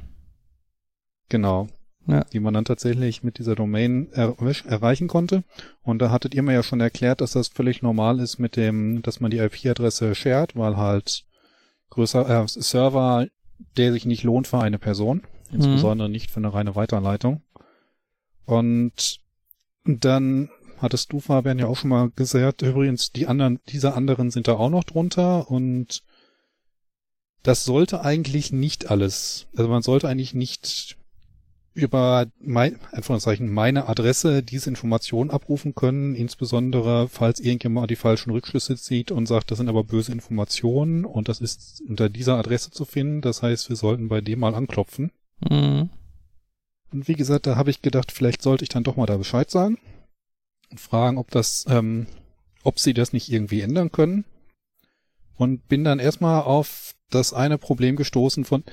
Genau 1.29 1.69
ja. 2.07 2.25
die 2.33 2.41
man 2.41 2.55
dann 2.55 2.65
tatsächlich 2.65 3.23
mit 3.23 3.39
dieser 3.39 3.55
Domain 3.55 4.09
er 4.13 4.37
erreichen 4.67 5.09
konnte. 5.09 5.45
Und 5.83 6.01
da 6.01 6.11
hattet 6.11 6.35
ihr 6.35 6.43
mir 6.43 6.55
ja 6.55 6.63
schon 6.63 6.81
erklärt, 6.81 7.21
dass 7.21 7.33
das 7.33 7.49
völlig 7.49 7.83
normal 7.83 8.21
ist 8.21 8.39
mit 8.39 8.57
dem, 8.57 9.03
dass 9.03 9.21
man 9.21 9.31
die 9.31 9.39
IP-Adresse 9.39 10.15
shared, 10.15 10.57
weil 10.57 10.77
halt 10.77 11.25
größer 11.91 12.45
äh, 12.45 12.47
Server, 12.47 13.27
der 13.77 13.93
sich 13.93 14.07
nicht 14.07 14.23
lohnt 14.23 14.47
für 14.47 14.61
eine 14.61 14.79
Person, 14.79 15.23
mhm. 15.51 15.57
insbesondere 15.57 16.09
nicht 16.09 16.31
für 16.31 16.39
eine 16.39 16.55
reine 16.55 16.77
Weiterleitung. 16.77 17.43
Und 18.45 19.21
dann 19.85 20.51
hattest 20.79 21.13
du, 21.13 21.21
Fabian, 21.21 21.59
ja 21.59 21.67
auch 21.67 21.77
schon 21.77 21.91
mal 21.91 22.11
gesagt, 22.11 22.63
übrigens, 22.63 23.13
die 23.13 23.27
anderen, 23.27 23.61
diese 23.69 23.95
anderen 23.95 24.31
sind 24.31 24.49
da 24.49 24.55
auch 24.55 24.71
noch 24.71 24.85
drunter 24.85 25.51
und 25.51 26.03
das 27.43 27.65
sollte 27.65 28.05
eigentlich 28.05 28.53
nicht 28.53 28.91
alles, 28.91 29.47
also 29.57 29.71
man 29.71 29.83
sollte 29.83 30.09
eigentlich 30.09 30.35
nicht 30.35 30.97
über 31.77 32.27
mein, 32.41 32.79
Anführungszeichen, 32.91 33.53
meine 33.53 33.87
Adresse 33.87 34.43
diese 34.43 34.71
Informationen 34.71 35.31
abrufen 35.31 35.75
können, 35.75 36.15
insbesondere 36.15 37.09
falls 37.09 37.39
irgendjemand 37.39 37.91
die 37.91 37.97
falschen 37.97 38.31
Rückschlüsse 38.31 38.77
zieht 38.77 39.13
und 39.13 39.27
sagt, 39.27 39.51
das 39.51 39.59
sind 39.59 39.69
aber 39.69 39.85
böse 39.85 40.11
Informationen 40.11 41.05
und 41.05 41.29
das 41.29 41.41
ist 41.41 41.83
unter 41.87 42.09
dieser 42.09 42.39
Adresse 42.39 42.71
zu 42.71 42.87
finden. 42.87 43.21
Das 43.21 43.43
heißt, 43.43 43.69
wir 43.69 43.77
sollten 43.77 44.09
bei 44.09 44.23
dem 44.23 44.41
mal 44.41 44.55
anklopfen. 44.55 45.13
Mhm. 45.49 45.91
Und 46.93 47.09
wie 47.09 47.15
gesagt, 47.15 47.47
da 47.47 47.57
habe 47.57 47.71
ich 47.71 47.83
gedacht, 47.83 48.11
vielleicht 48.11 48.41
sollte 48.41 48.65
ich 48.65 48.71
dann 48.71 48.85
doch 48.85 48.97
mal 48.97 49.07
da 49.07 49.19
Bescheid 49.19 49.51
sagen 49.51 49.79
und 50.71 50.81
fragen, 50.81 51.19
ob 51.19 51.31
das, 51.31 51.67
ähm, 51.69 52.07
ob 52.63 52.79
sie 52.79 52.95
das 52.95 53.13
nicht 53.13 53.31
irgendwie 53.31 53.61
ändern 53.61 53.93
können. 53.93 54.25
Und 55.37 55.69
bin 55.69 55.85
dann 55.85 55.99
erstmal 55.99 56.43
auf 56.43 56.95
das 57.11 57.35
eine 57.35 57.59
Problem 57.59 57.97
gestoßen 57.97 58.47
von, 58.47 58.65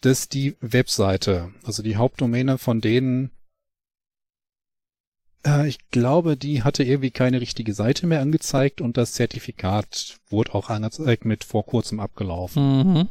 dass 0.00 0.28
die 0.28 0.56
Webseite, 0.60 1.52
also 1.64 1.82
die 1.82 1.96
Hauptdomäne 1.96 2.58
von 2.58 2.80
denen, 2.80 3.30
äh, 5.44 5.68
ich 5.68 5.90
glaube, 5.90 6.36
die 6.36 6.62
hatte 6.62 6.84
irgendwie 6.84 7.10
keine 7.10 7.40
richtige 7.40 7.72
Seite 7.72 8.06
mehr 8.06 8.20
angezeigt 8.20 8.80
und 8.80 8.96
das 8.96 9.12
Zertifikat 9.12 10.18
wurde 10.28 10.54
auch 10.54 10.70
angezeigt 10.70 11.24
mit 11.24 11.44
vor 11.44 11.64
kurzem 11.64 12.00
abgelaufen. 12.00 12.78
Mhm. 12.78 13.08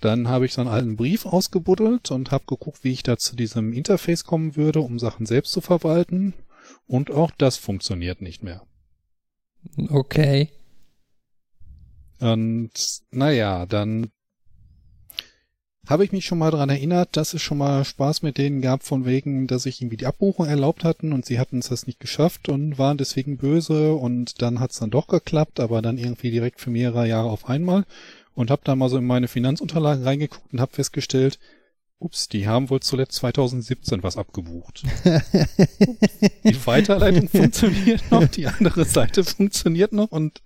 Dann 0.00 0.28
habe 0.28 0.44
ich 0.44 0.52
so 0.52 0.60
einen 0.60 0.70
alten 0.70 0.96
Brief 0.96 1.24
ausgebuddelt 1.24 2.10
und 2.10 2.30
habe 2.30 2.44
geguckt, 2.46 2.84
wie 2.84 2.92
ich 2.92 3.02
da 3.02 3.16
zu 3.16 3.36
diesem 3.36 3.72
Interface 3.72 4.24
kommen 4.24 4.54
würde, 4.54 4.80
um 4.80 4.98
Sachen 4.98 5.24
selbst 5.24 5.52
zu 5.52 5.62
verwalten. 5.62 6.34
Und 6.86 7.10
auch 7.10 7.30
das 7.30 7.56
funktioniert 7.56 8.20
nicht 8.20 8.42
mehr. 8.42 8.66
Okay. 9.88 10.50
Und 12.20 12.70
naja, 13.10 13.66
dann 13.66 14.10
habe 15.86 16.04
ich 16.04 16.12
mich 16.12 16.24
schon 16.24 16.38
mal 16.38 16.50
daran 16.50 16.70
erinnert, 16.70 17.16
dass 17.16 17.34
es 17.34 17.42
schon 17.42 17.58
mal 17.58 17.84
Spaß 17.84 18.22
mit 18.22 18.38
denen 18.38 18.62
gab, 18.62 18.82
von 18.82 19.04
wegen, 19.04 19.46
dass 19.46 19.66
ich 19.66 19.80
irgendwie 19.80 19.98
die 19.98 20.06
Abbuchung 20.06 20.46
erlaubt 20.46 20.84
hatten 20.84 21.12
und 21.12 21.26
sie 21.26 21.38
hatten 21.38 21.58
es 21.58 21.68
das 21.68 21.86
nicht 21.86 22.00
geschafft 22.00 22.48
und 22.48 22.78
waren 22.78 22.96
deswegen 22.96 23.36
böse 23.36 23.94
und 23.94 24.40
dann 24.40 24.60
hat 24.60 24.70
es 24.70 24.78
dann 24.78 24.90
doch 24.90 25.06
geklappt, 25.06 25.60
aber 25.60 25.82
dann 25.82 25.98
irgendwie 25.98 26.30
direkt 26.30 26.60
für 26.60 26.70
mehrere 26.70 27.06
Jahre 27.06 27.28
auf 27.28 27.48
einmal 27.48 27.84
und 28.34 28.50
habe 28.50 28.62
da 28.64 28.74
mal 28.74 28.88
so 28.88 28.96
in 28.96 29.06
meine 29.06 29.28
Finanzunterlagen 29.28 30.04
reingeguckt 30.04 30.52
und 30.52 30.60
habe 30.60 30.72
festgestellt, 30.72 31.38
ups, 31.98 32.28
die 32.28 32.46
haben 32.48 32.70
wohl 32.70 32.80
zuletzt 32.80 33.16
2017 33.16 34.02
was 34.02 34.16
abgebucht. 34.16 34.84
die 36.44 36.66
Weiterleitung 36.66 37.28
funktioniert 37.28 38.10
noch, 38.10 38.26
die 38.26 38.46
andere 38.46 38.84
Seite 38.84 39.22
funktioniert 39.24 39.92
noch 39.92 40.10
und 40.12 40.42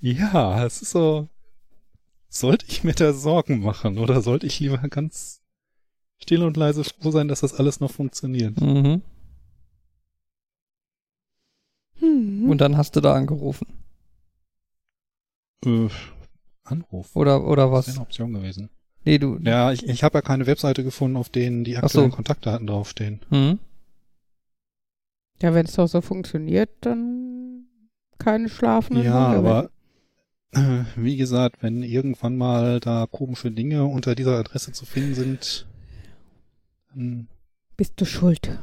ja, 0.00 0.64
es 0.64 0.80
ist 0.80 0.92
so, 0.92 1.28
sollte 2.28 2.66
ich 2.68 2.84
mir 2.84 2.94
da 2.94 3.12
Sorgen 3.12 3.60
machen 3.60 3.98
oder 3.98 4.20
sollte 4.22 4.46
ich 4.46 4.60
lieber 4.60 4.78
ganz 4.88 5.42
still 6.20 6.42
und 6.42 6.56
leise 6.56 6.84
froh 6.84 7.10
sein, 7.10 7.28
dass 7.28 7.40
das 7.40 7.54
alles 7.54 7.80
noch 7.80 7.90
funktioniert? 7.90 8.60
Mhm. 8.60 9.02
Hm. 12.00 12.48
Und 12.50 12.58
dann 12.58 12.76
hast 12.76 12.96
du 12.96 13.00
da 13.00 13.14
angerufen. 13.14 13.66
Äh, 15.64 15.88
Anruf. 16.64 17.16
Oder, 17.16 17.44
oder 17.44 17.72
was? 17.72 17.86
Das 17.86 17.94
wäre 17.94 18.00
eine 18.00 18.06
Option 18.06 18.32
gewesen. 18.34 18.70
Nee, 19.04 19.18
du. 19.18 19.38
Ja, 19.42 19.72
ich, 19.72 19.88
ich 19.88 20.04
habe 20.04 20.18
ja 20.18 20.22
keine 20.22 20.46
Webseite 20.46 20.84
gefunden, 20.84 21.16
auf 21.16 21.28
denen 21.28 21.64
die 21.64 21.76
aktuellen 21.76 22.10
so. 22.10 22.16
Kontaktdaten 22.16 22.66
draufstehen. 22.66 23.20
Mhm. 23.30 23.58
Ja, 25.40 25.54
wenn 25.54 25.66
es 25.66 25.74
doch 25.74 25.86
so 25.86 26.00
funktioniert, 26.00 26.70
dann 26.80 27.66
keine 28.18 28.48
schlafenden 28.48 29.04
Ja, 29.04 29.26
Hunde 29.26 29.38
aber 29.38 29.70
äh, 30.52 30.84
wie 30.96 31.16
gesagt, 31.16 31.62
wenn 31.62 31.82
irgendwann 31.82 32.36
mal 32.36 32.80
da 32.80 33.06
komische 33.10 33.50
Dinge 33.50 33.84
unter 33.84 34.14
dieser 34.14 34.38
Adresse 34.38 34.72
zu 34.72 34.86
finden 34.86 35.14
sind, 35.14 35.66
dann 36.90 37.28
bist 37.76 38.00
du 38.00 38.04
schuld. 38.04 38.58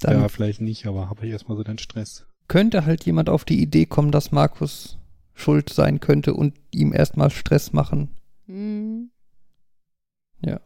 Dann 0.00 0.20
ja, 0.20 0.28
vielleicht 0.28 0.60
nicht, 0.60 0.86
aber 0.86 1.08
habe 1.08 1.26
ich 1.26 1.32
erstmal 1.32 1.56
so 1.56 1.64
den 1.64 1.78
Stress. 1.78 2.26
Könnte 2.48 2.84
halt 2.84 3.04
jemand 3.04 3.28
auf 3.28 3.44
die 3.44 3.60
Idee 3.60 3.86
kommen, 3.86 4.12
dass 4.12 4.30
Markus 4.30 4.98
schuld 5.34 5.70
sein 5.70 6.00
könnte 6.00 6.34
und 6.34 6.54
ihm 6.70 6.92
erstmal 6.92 7.30
Stress 7.30 7.72
machen. 7.72 8.10
Mhm. 8.46 9.10
Ja. 10.44 10.60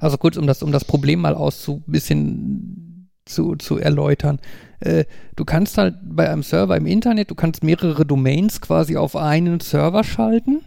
Also 0.00 0.18
kurz, 0.18 0.36
um 0.36 0.46
das, 0.46 0.62
um 0.62 0.70
das 0.70 0.84
Problem 0.84 1.20
mal 1.20 1.34
auszu, 1.34 1.82
bisschen 1.86 3.10
zu, 3.24 3.56
zu 3.56 3.78
erläutern. 3.78 4.40
Äh, 4.80 5.04
du 5.36 5.44
kannst 5.44 5.78
halt 5.78 5.96
bei 6.02 6.28
einem 6.30 6.42
Server 6.42 6.76
im 6.76 6.86
Internet, 6.86 7.30
du 7.30 7.34
kannst 7.34 7.64
mehrere 7.64 8.06
Domains 8.06 8.60
quasi 8.60 8.96
auf 8.96 9.16
einen 9.16 9.60
Server 9.60 10.04
schalten 10.04 10.60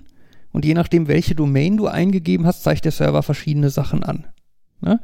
und 0.52 0.66
je 0.66 0.74
nachdem, 0.74 1.08
welche 1.08 1.36
Domain 1.36 1.78
du 1.78 1.88
eingegeben 1.88 2.46
hast, 2.46 2.64
zeigt 2.64 2.86
der 2.86 2.92
Server 2.92 3.24
verschiedene 3.24 3.70
Sachen 3.70 4.04
an. 4.04 4.28
Ne? 4.82 5.00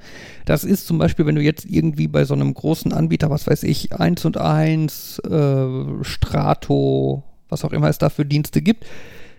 Das 0.46 0.64
ist 0.64 0.88
zum 0.88 0.98
Beispiel, 0.98 1.26
wenn 1.26 1.36
du 1.36 1.42
jetzt 1.42 1.66
irgendwie 1.66 2.08
bei 2.08 2.26
so 2.26 2.34
einem 2.34 2.54
großen 2.54 2.92
Anbieter, 2.92 3.30
was 3.30 3.48
weiß 3.48 3.64
ich, 3.64 3.94
1 3.94 4.26
und 4.26 4.38
1, 4.38 5.20
äh, 5.20 6.04
Strato, 6.04 7.24
was 7.48 7.64
auch 7.64 7.72
immer 7.72 7.88
es 7.88 8.00
da 8.00 8.10
für 8.10 8.26
Dienste 8.26 8.62
gibt, 8.62 8.86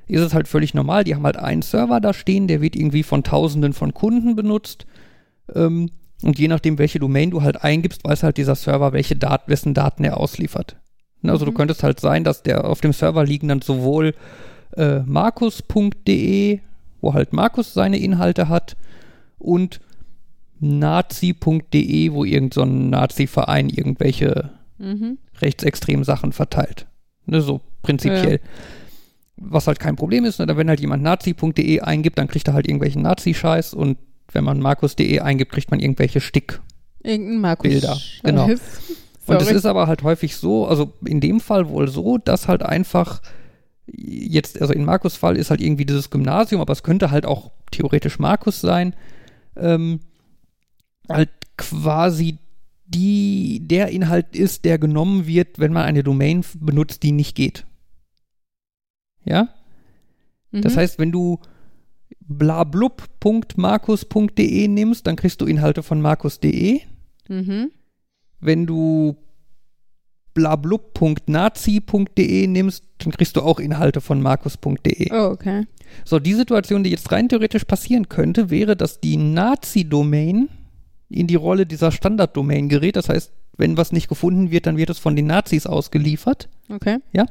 ist 0.07 0.23
es 0.23 0.33
halt 0.33 0.49
völlig 0.49 0.75
normal. 0.75 1.05
Die 1.05 1.15
haben 1.15 1.25
halt 1.25 1.37
einen 1.37 1.63
Server 1.63 2.01
da 2.01 2.15
stehen, 2.15 2.47
der 2.49 2.63
wird 2.63 2.77
irgendwie 2.77 3.03
von 3.03 3.25
Tausenden 3.25 3.75
von 3.75 3.93
Kunden 3.93 4.37
benutzt. 4.37 4.87
Ähm, 5.55 5.91
und 6.23 6.39
je 6.39 6.49
nachdem, 6.49 6.79
welche 6.79 6.99
Domain 6.99 7.31
du 7.31 7.43
halt 7.43 7.63
eingibst, 7.63 8.05
weiß 8.05 8.23
halt 8.23 8.37
dieser 8.37 8.55
Server, 8.55 8.93
welche 8.93 9.17
Dat 9.17 9.43
wessen 9.47 9.75
Daten 9.75 10.05
er 10.05 10.19
ausliefert. 10.19 10.77
Ne, 11.23 11.33
also 11.33 11.45
mhm. 11.45 11.51
du 11.51 11.57
könntest 11.57 11.83
halt 11.83 12.01
sein, 12.01 12.25
dass 12.25 12.43
der 12.43 12.65
auf 12.65 12.81
dem 12.81 12.93
Server 12.93 13.25
liegen 13.25 13.49
dann 13.49 13.63
sowohl 13.63 14.15
äh, 14.77 15.01
markus.de, 15.01 16.61
wo 17.01 17.15
halt 17.15 17.33
Markus 17.33 17.75
seine 17.75 17.99
Inhalte 17.99 18.49
hat, 18.49 18.77
und 19.39 19.81
nazi.de, 20.61 22.13
wo 22.13 22.25
irgendein 22.25 22.51
so 22.51 22.65
Nazi-Verein 22.65 23.69
irgendwelche 23.69 24.51
mhm. 24.79 25.19
rechtsextremen 25.41 26.05
Sachen 26.05 26.33
verteilt. 26.33 26.87
Ne, 27.27 27.41
so 27.41 27.61
prinzipiell. 27.83 28.41
Ja. 28.43 28.49
Was 29.37 29.69
halt 29.69 29.79
kein 29.79 29.95
Problem 29.95 30.25
ist, 30.25 30.41
ne, 30.41 30.57
wenn 30.57 30.69
halt 30.69 30.81
jemand 30.81 31.03
nazi.de 31.05 31.81
eingibt, 31.81 32.19
dann 32.19 32.27
kriegt 32.27 32.49
er 32.49 32.55
halt 32.55 32.67
irgendwelchen 32.67 33.03
Nazi-Scheiß 33.03 33.75
und 33.75 33.99
wenn 34.33 34.45
man 34.45 34.61
markus.de 34.61 35.21
eingibt, 35.21 35.53
kriegt 35.53 35.71
man 35.71 35.81
irgendwelche 35.81 36.21
Stick. 36.21 36.61
Irgendein 37.03 37.41
Markus. 37.41 37.71
Bilder. 37.71 37.99
Genau. 38.23 38.45
und 38.45 39.41
es 39.43 39.51
ist 39.51 39.67
aber 39.67 39.87
halt 39.87 40.03
häufig 40.03 40.37
so, 40.37 40.67
also 40.67 40.93
in 41.05 41.21
dem 41.21 41.41
Fall 41.41 41.69
wohl 41.69 41.89
so, 41.89 42.19
dass 42.19 42.49
halt 42.49 42.63
einfach 42.63 43.21
jetzt, 43.87 44.61
also 44.61 44.73
in 44.73 44.85
Markus' 44.85 45.17
Fall 45.17 45.37
ist 45.37 45.51
halt 45.51 45.61
irgendwie 45.61 45.87
dieses 45.87 46.11
Gymnasium, 46.11 46.61
aber 46.61 46.73
es 46.73 46.83
könnte 46.83 47.11
halt 47.11 47.27
auch 47.27 47.51
theoretisch 47.71 48.19
Markus 48.19 48.61
sein, 48.61 48.95
ähm, 49.57 50.01
halt 51.09 51.31
quasi 51.57 52.39
die, 52.87 53.61
der 53.65 53.89
Inhalt 53.89 54.35
ist, 54.35 54.65
der 54.65 54.79
genommen 54.79 55.27
wird, 55.27 55.59
wenn 55.59 55.73
man 55.73 55.85
eine 55.85 56.03
Domain 56.03 56.45
benutzt, 56.59 57.03
die 57.03 57.13
nicht 57.13 57.35
geht. 57.35 57.67
Ja? 59.25 59.49
Mhm. 60.51 60.63
Das 60.63 60.77
heißt, 60.77 60.99
wenn 60.99 61.13
du 61.13 61.41
blablub.markus.de 62.29 64.69
nimmst, 64.69 65.07
dann 65.07 65.17
kriegst 65.17 65.41
du 65.41 65.47
Inhalte 65.47 65.83
von 65.83 66.01
markus.de. 66.01 66.83
Mhm. 67.29 67.73
Wenn 68.41 68.67
du 68.67 69.17
blablub.nazi.de 70.35 72.47
nimmst, 72.47 72.85
dann 72.99 73.13
kriegst 73.13 73.37
du 73.37 73.43
auch 73.43 73.59
Inhalte 73.59 74.01
von 74.01 74.23
markus.de. 74.23 75.13
Oh, 75.13 75.31
okay. 75.33 75.67
So, 76.05 76.19
die 76.19 76.35
Situation, 76.35 76.85
die 76.85 76.91
jetzt 76.91 77.11
rein 77.11 77.29
theoretisch 77.29 77.65
passieren 77.65 78.09
könnte, 78.09 78.51
wäre, 78.51 78.77
dass 78.77 79.01
die 79.01 79.17
Nazi-Domain 79.17 80.49
in 81.09 81.27
die 81.27 81.35
Rolle 81.35 81.67
dieser 81.67 81.91
Standarddomain 81.91 82.69
gerät. 82.69 82.97
Das 82.97 83.09
heißt, 83.09 83.33
wenn 83.57 83.77
was 83.77 83.93
nicht 83.93 84.09
gefunden 84.09 84.51
wird, 84.51 84.67
dann 84.67 84.77
wird 84.77 84.91
es 84.91 84.99
von 84.99 85.17
den 85.17 85.27
Nazis 85.27 85.67
ausgeliefert. 85.67 86.49
Okay. 86.69 86.99
Ja. 87.13 87.27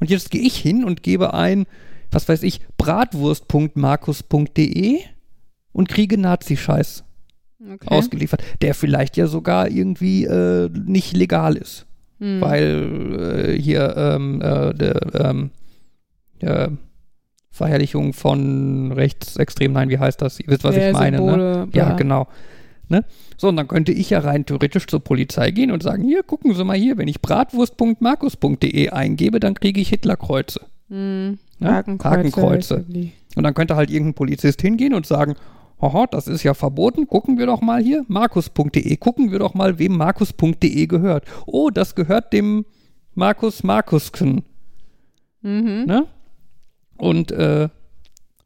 Und 0.00 0.10
jetzt 0.10 0.30
gehe 0.30 0.40
ich 0.40 0.56
hin 0.56 0.84
und 0.84 1.02
gebe 1.02 1.34
ein, 1.34 1.66
was 2.10 2.28
weiß 2.28 2.42
ich, 2.42 2.60
bratwurst.markus.de 2.76 4.98
und 5.72 5.88
kriege 5.88 6.18
Nazi-Scheiß 6.18 7.04
okay. 7.60 7.88
ausgeliefert, 7.88 8.42
der 8.62 8.74
vielleicht 8.74 9.16
ja 9.16 9.26
sogar 9.26 9.68
irgendwie 9.68 10.24
äh, 10.24 10.68
nicht 10.68 11.16
legal 11.16 11.56
ist. 11.56 11.86
Hm. 12.18 12.40
Weil 12.40 13.54
äh, 13.54 13.60
hier 13.60 13.94
ähm, 13.96 14.42
äh, 14.42 14.74
der, 14.74 15.00
ähm, 15.14 15.50
Verherrlichung 17.50 18.14
von 18.14 18.92
rechtsextrem, 18.92 19.72
nein, 19.72 19.90
wie 19.90 19.98
heißt 19.98 20.22
das? 20.22 20.40
Ihr 20.40 20.46
wisst, 20.48 20.64
was 20.64 20.74
der 20.74 20.90
ich 20.90 20.92
meine, 20.94 21.18
ne? 21.18 21.22
Symbole, 21.22 21.66
ne? 21.66 21.68
Ja, 21.74 21.92
genau. 21.92 22.28
Ne? 22.88 23.04
So, 23.36 23.48
und 23.48 23.56
dann 23.56 23.68
könnte 23.68 23.92
ich 23.92 24.10
ja 24.10 24.20
rein 24.20 24.46
theoretisch 24.46 24.86
zur 24.86 25.00
Polizei 25.00 25.50
gehen 25.50 25.70
und 25.70 25.82
sagen, 25.82 26.02
hier, 26.02 26.22
gucken 26.22 26.54
Sie 26.54 26.64
mal 26.64 26.76
hier, 26.76 26.96
wenn 26.96 27.08
ich 27.08 27.20
bratwurst.markus.de 27.20 28.90
eingebe, 28.90 29.40
dann 29.40 29.54
kriege 29.54 29.80
ich 29.80 29.90
Hitlerkreuze. 29.90 30.60
Mhm. 30.88 31.38
Ja? 31.60 31.74
Hakenkreuze. 31.74 32.16
Hakenkreuze. 32.16 32.84
Und 33.36 33.42
dann 33.42 33.54
könnte 33.54 33.76
halt 33.76 33.90
irgendein 33.90 34.14
Polizist 34.14 34.60
hingehen 34.62 34.94
und 34.94 35.06
sagen, 35.06 35.36
Haha, 35.80 36.06
das 36.06 36.28
ist 36.28 36.42
ja 36.42 36.54
verboten. 36.54 37.06
Gucken 37.06 37.38
wir 37.38 37.46
doch 37.46 37.62
mal 37.62 37.82
hier, 37.82 38.04
markus.de. 38.08 38.96
Gucken 38.96 39.30
wir 39.30 39.38
doch 39.38 39.54
mal, 39.54 39.78
wem 39.78 39.96
markus.de 39.96 40.86
gehört. 40.86 41.24
Oh, 41.46 41.70
das 41.70 41.94
gehört 41.94 42.32
dem 42.32 42.66
Markus 43.14 43.62
Markusken. 43.62 44.44
Mhm. 45.40 45.84
Ne? 45.86 46.06
Und 46.98 47.32
äh, 47.32 47.68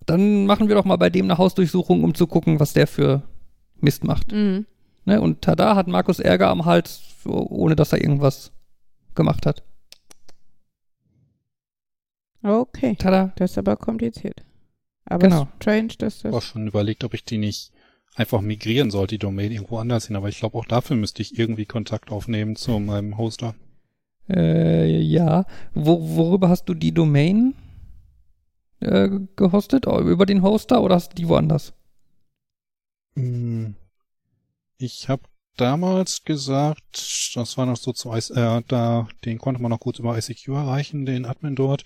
dann 0.06 0.46
machen 0.46 0.68
wir 0.68 0.76
doch 0.76 0.84
mal 0.84 0.96
bei 0.96 1.10
dem 1.10 1.26
eine 1.26 1.38
Hausdurchsuchung, 1.38 2.04
um 2.04 2.14
zu 2.14 2.26
gucken, 2.26 2.60
was 2.60 2.72
der 2.72 2.86
für 2.86 3.22
Mist 3.80 4.04
macht. 4.04 4.32
Mhm. 4.32 4.66
Ne? 5.04 5.20
Und 5.20 5.42
tada, 5.42 5.74
hat 5.74 5.88
Markus 5.88 6.20
Ärger 6.20 6.48
am 6.50 6.64
Hals, 6.64 7.02
ohne 7.24 7.74
dass 7.74 7.92
er 7.92 8.00
irgendwas 8.00 8.52
gemacht 9.14 9.44
hat. 9.44 9.64
Okay. 12.44 12.94
Tada. 12.98 13.32
Das 13.36 13.52
ist 13.52 13.58
aber 13.58 13.76
kompliziert. 13.76 14.44
Aber 15.06 15.28
genau. 15.28 15.48
strange, 15.56 15.94
dass 15.98 16.18
das. 16.18 16.18
Ich 16.18 16.24
habe 16.26 16.36
auch 16.36 16.42
schon 16.42 16.66
überlegt, 16.66 17.02
ob 17.04 17.14
ich 17.14 17.24
die 17.24 17.38
nicht 17.38 17.72
einfach 18.14 18.42
migrieren 18.42 18.90
sollte, 18.90 19.14
die 19.14 19.18
Domain 19.18 19.50
irgendwo 19.50 19.78
anders 19.78 20.06
hin. 20.06 20.16
Aber 20.16 20.28
ich 20.28 20.38
glaube, 20.38 20.58
auch 20.58 20.66
dafür 20.66 20.96
müsste 20.96 21.22
ich 21.22 21.38
irgendwie 21.38 21.64
Kontakt 21.64 22.10
aufnehmen 22.10 22.54
zu 22.54 22.78
meinem 22.78 23.16
Hoster. 23.16 23.54
Äh, 24.28 25.00
ja. 25.00 25.46
Wo, 25.74 26.16
worüber 26.16 26.48
hast 26.50 26.66
du 26.66 26.74
die 26.74 26.92
Domain 26.92 27.54
äh, 28.80 29.08
gehostet? 29.36 29.86
Über 29.86 30.26
den 30.26 30.42
Hoster 30.42 30.82
oder 30.82 30.96
hast 30.96 31.12
du 31.12 31.14
die 31.16 31.28
woanders? 31.28 31.72
Hm. 33.16 33.74
Ich 34.76 35.08
habe 35.08 35.22
damals 35.56 36.24
gesagt, 36.24 37.32
das 37.34 37.56
war 37.56 37.66
noch 37.66 37.76
so 37.76 37.92
zu, 37.92 38.12
äh, 38.12 38.62
da, 38.66 39.08
den 39.24 39.38
konnte 39.38 39.62
man 39.62 39.70
noch 39.70 39.80
gut 39.80 39.98
über 39.98 40.16
ICQ 40.16 40.48
erreichen, 40.48 41.06
den 41.06 41.26
Admin 41.26 41.54
dort. 41.54 41.84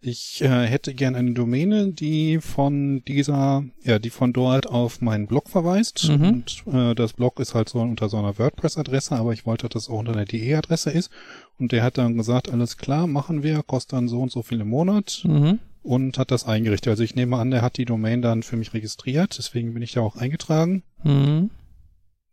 Ich 0.00 0.40
äh, 0.42 0.66
hätte 0.66 0.94
gern 0.94 1.16
eine 1.16 1.32
Domäne, 1.32 1.92
die 1.92 2.38
von 2.40 3.02
dieser, 3.06 3.64
ja, 3.82 3.98
die 3.98 4.10
von 4.10 4.32
dort 4.32 4.68
auf 4.68 5.00
meinen 5.00 5.26
Blog 5.26 5.48
verweist. 5.48 6.08
Mhm. 6.08 6.24
Und 6.24 6.64
äh, 6.72 6.94
das 6.94 7.14
Blog 7.14 7.40
ist 7.40 7.54
halt 7.54 7.68
so 7.68 7.80
unter 7.80 8.08
so 8.08 8.16
einer 8.16 8.38
WordPress-Adresse, 8.38 9.16
aber 9.16 9.32
ich 9.32 9.44
wollte, 9.44 9.68
dass 9.68 9.84
es 9.84 9.88
auch 9.88 9.98
unter 9.98 10.12
einer 10.12 10.24
DE-Adresse 10.24 10.90
ist. 10.90 11.10
Und 11.58 11.72
der 11.72 11.82
hat 11.82 11.98
dann 11.98 12.16
gesagt, 12.16 12.48
alles 12.48 12.76
klar, 12.76 13.08
machen 13.08 13.42
wir, 13.42 13.64
kostet 13.64 13.94
dann 13.94 14.08
so 14.08 14.20
und 14.20 14.30
so 14.30 14.42
viel 14.42 14.60
im 14.60 14.68
Monat. 14.68 15.22
Mhm. 15.24 15.58
Und 15.82 16.18
hat 16.18 16.30
das 16.30 16.46
eingerichtet. 16.46 16.90
Also 16.90 17.02
ich 17.02 17.16
nehme 17.16 17.36
an, 17.36 17.50
der 17.50 17.62
hat 17.62 17.76
die 17.78 17.84
Domain 17.84 18.22
dann 18.22 18.42
für 18.42 18.56
mich 18.56 18.74
registriert, 18.74 19.36
deswegen 19.38 19.74
bin 19.74 19.82
ich 19.82 19.92
da 19.92 20.02
auch 20.02 20.16
eingetragen. 20.16 20.82
Mhm. 21.02 21.50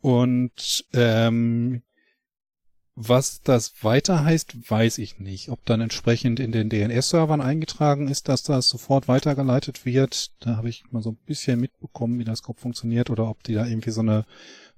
Und 0.05 0.85
ähm, 0.93 1.81
was 2.93 3.41
das 3.41 3.83
weiter 3.83 4.23
heißt, 4.23 4.69
weiß 4.69 4.99
ich 4.99 5.17
nicht. 5.17 5.49
Ob 5.49 5.65
dann 5.65 5.81
entsprechend 5.81 6.39
in 6.39 6.51
den 6.51 6.69
DNS-Servern 6.69 7.41
eingetragen 7.41 8.07
ist, 8.07 8.29
dass 8.29 8.43
das 8.43 8.69
sofort 8.69 9.07
weitergeleitet 9.07 9.83
wird. 9.83 10.29
Da 10.41 10.57
habe 10.57 10.69
ich 10.69 10.83
mal 10.91 11.01
so 11.01 11.09
ein 11.09 11.17
bisschen 11.25 11.59
mitbekommen, 11.59 12.19
wie 12.19 12.23
das 12.23 12.43
grob 12.43 12.59
funktioniert 12.59 13.09
oder 13.09 13.27
ob 13.27 13.41
die 13.41 13.55
da 13.55 13.65
irgendwie 13.65 13.89
so 13.89 14.01
eine 14.01 14.25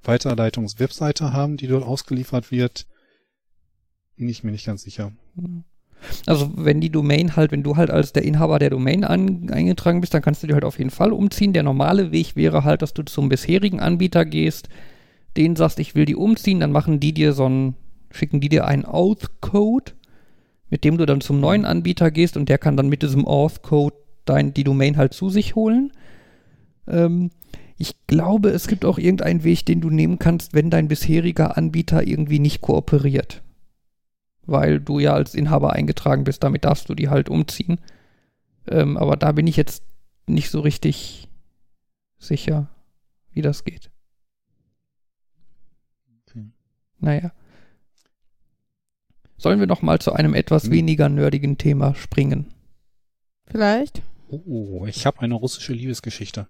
Weiterleitungs-Webseite 0.05 1.33
haben, 1.33 1.57
die 1.57 1.67
dort 1.67 1.83
ausgeliefert 1.83 2.49
wird. 2.49 2.87
Bin 4.15 4.29
ich 4.29 4.45
mir 4.45 4.51
nicht 4.51 4.65
ganz 4.65 4.83
sicher. 4.83 5.11
Also 6.25 6.53
wenn 6.55 6.79
die 6.79 6.89
Domain 6.89 7.35
halt, 7.35 7.51
wenn 7.51 7.63
du 7.63 7.75
halt 7.75 7.89
als 7.89 8.13
der 8.13 8.23
Inhaber 8.23 8.59
der 8.59 8.69
Domain 8.69 9.03
an, 9.03 9.49
eingetragen 9.49 9.99
bist, 9.99 10.13
dann 10.13 10.21
kannst 10.21 10.41
du 10.41 10.47
die 10.47 10.53
halt 10.53 10.63
auf 10.63 10.77
jeden 10.77 10.89
Fall 10.89 11.11
umziehen. 11.11 11.51
Der 11.51 11.63
normale 11.63 12.13
Weg 12.13 12.37
wäre 12.37 12.63
halt, 12.63 12.81
dass 12.81 12.93
du 12.93 13.03
zum 13.03 13.27
bisherigen 13.27 13.81
Anbieter 13.81 14.23
gehst, 14.23 14.69
denen 15.37 15.55
sagst, 15.55 15.79
ich 15.79 15.95
will 15.95 16.05
die 16.05 16.15
umziehen, 16.15 16.59
dann 16.59 16.71
machen 16.71 16.99
die 16.99 17.13
dir 17.13 17.33
so 17.33 17.47
ein, 17.47 17.75
schicken 18.11 18.41
die 18.41 18.49
dir 18.49 18.65
einen 18.65 18.85
Auth-Code, 18.85 19.93
mit 20.69 20.83
dem 20.83 20.97
du 20.97 21.05
dann 21.05 21.21
zum 21.21 21.39
neuen 21.39 21.65
Anbieter 21.65 22.11
gehst 22.11 22.37
und 22.37 22.49
der 22.49 22.57
kann 22.57 22.77
dann 22.77 22.89
mit 22.89 23.03
diesem 23.03 23.25
Auth-Code 23.25 23.95
dein, 24.25 24.53
die 24.53 24.63
Domain 24.63 24.97
halt 24.97 25.13
zu 25.13 25.29
sich 25.29 25.55
holen. 25.55 25.91
Ähm, 26.87 27.31
ich 27.77 27.95
glaube, 28.07 28.49
es 28.49 28.67
gibt 28.67 28.85
auch 28.85 28.97
irgendeinen 28.97 29.43
Weg, 29.43 29.65
den 29.65 29.81
du 29.81 29.89
nehmen 29.89 30.19
kannst, 30.19 30.53
wenn 30.53 30.69
dein 30.69 30.87
bisheriger 30.87 31.57
Anbieter 31.57 32.05
irgendwie 32.05 32.39
nicht 32.39 32.61
kooperiert. 32.61 33.43
Weil 34.45 34.79
du 34.79 34.99
ja 34.99 35.13
als 35.13 35.35
Inhaber 35.35 35.73
eingetragen 35.73 36.23
bist, 36.23 36.43
damit 36.43 36.65
darfst 36.65 36.89
du 36.89 36.95
die 36.95 37.09
halt 37.09 37.29
umziehen. 37.29 37.79
Ähm, 38.67 38.97
aber 38.97 39.15
da 39.15 39.31
bin 39.31 39.45
ich 39.45 39.57
jetzt 39.57 39.83
nicht 40.25 40.49
so 40.49 40.61
richtig 40.61 41.29
sicher, 42.17 42.69
wie 43.31 43.41
das 43.41 43.63
geht. 43.63 43.91
Naja. 46.99 47.31
Sollen 49.37 49.59
wir 49.59 49.67
noch 49.67 49.81
mal 49.81 49.99
zu 49.99 50.13
einem 50.13 50.33
etwas 50.33 50.65
hm. 50.65 50.71
weniger 50.71 51.09
nerdigen 51.09 51.57
Thema 51.57 51.95
springen? 51.95 52.53
Vielleicht. 53.45 54.01
Oh, 54.29 54.85
ich 54.87 55.05
habe 55.05 55.21
eine 55.21 55.35
russische 55.35 55.73
Liebesgeschichte. 55.73 56.47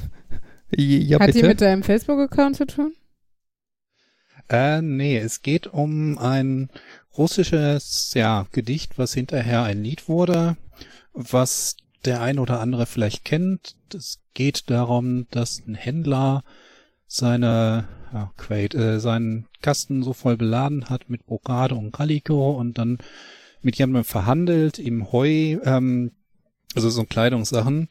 ja, 0.76 1.18
Hat 1.18 1.26
bitte? 1.26 1.40
die 1.40 1.48
mit 1.48 1.60
deinem 1.60 1.82
Facebook-Account 1.82 2.56
zu 2.56 2.66
tun? 2.66 2.94
Äh, 4.48 4.82
nee, 4.82 5.16
es 5.16 5.42
geht 5.42 5.68
um 5.68 6.18
ein 6.18 6.68
russisches, 7.16 8.12
ja, 8.14 8.46
Gedicht, 8.52 8.98
was 8.98 9.14
hinterher 9.14 9.62
ein 9.62 9.82
Lied 9.82 10.08
wurde, 10.08 10.56
was 11.12 11.76
der 12.04 12.20
ein 12.20 12.38
oder 12.38 12.60
andere 12.60 12.86
vielleicht 12.86 13.24
kennt. 13.24 13.76
Es 13.94 14.20
geht 14.34 14.68
darum, 14.68 15.26
dass 15.30 15.62
ein 15.66 15.74
Händler 15.74 16.42
seine 17.06 17.88
ja, 18.12 18.32
Quaid, 18.36 18.74
äh, 18.74 19.00
seinen 19.00 19.46
Kasten 19.62 20.02
so 20.02 20.12
voll 20.12 20.36
beladen 20.36 20.88
hat 20.90 21.08
mit 21.10 21.26
Brokade 21.26 21.74
und 21.74 21.92
Calico 21.92 22.52
und 22.52 22.78
dann 22.78 22.98
mit 23.62 23.76
jemandem 23.76 24.04
verhandelt, 24.04 24.78
ihm 24.78 25.12
Heu, 25.12 25.58
ähm, 25.64 26.12
also 26.74 26.88
so 26.90 27.04
Kleidungssachen, 27.04 27.88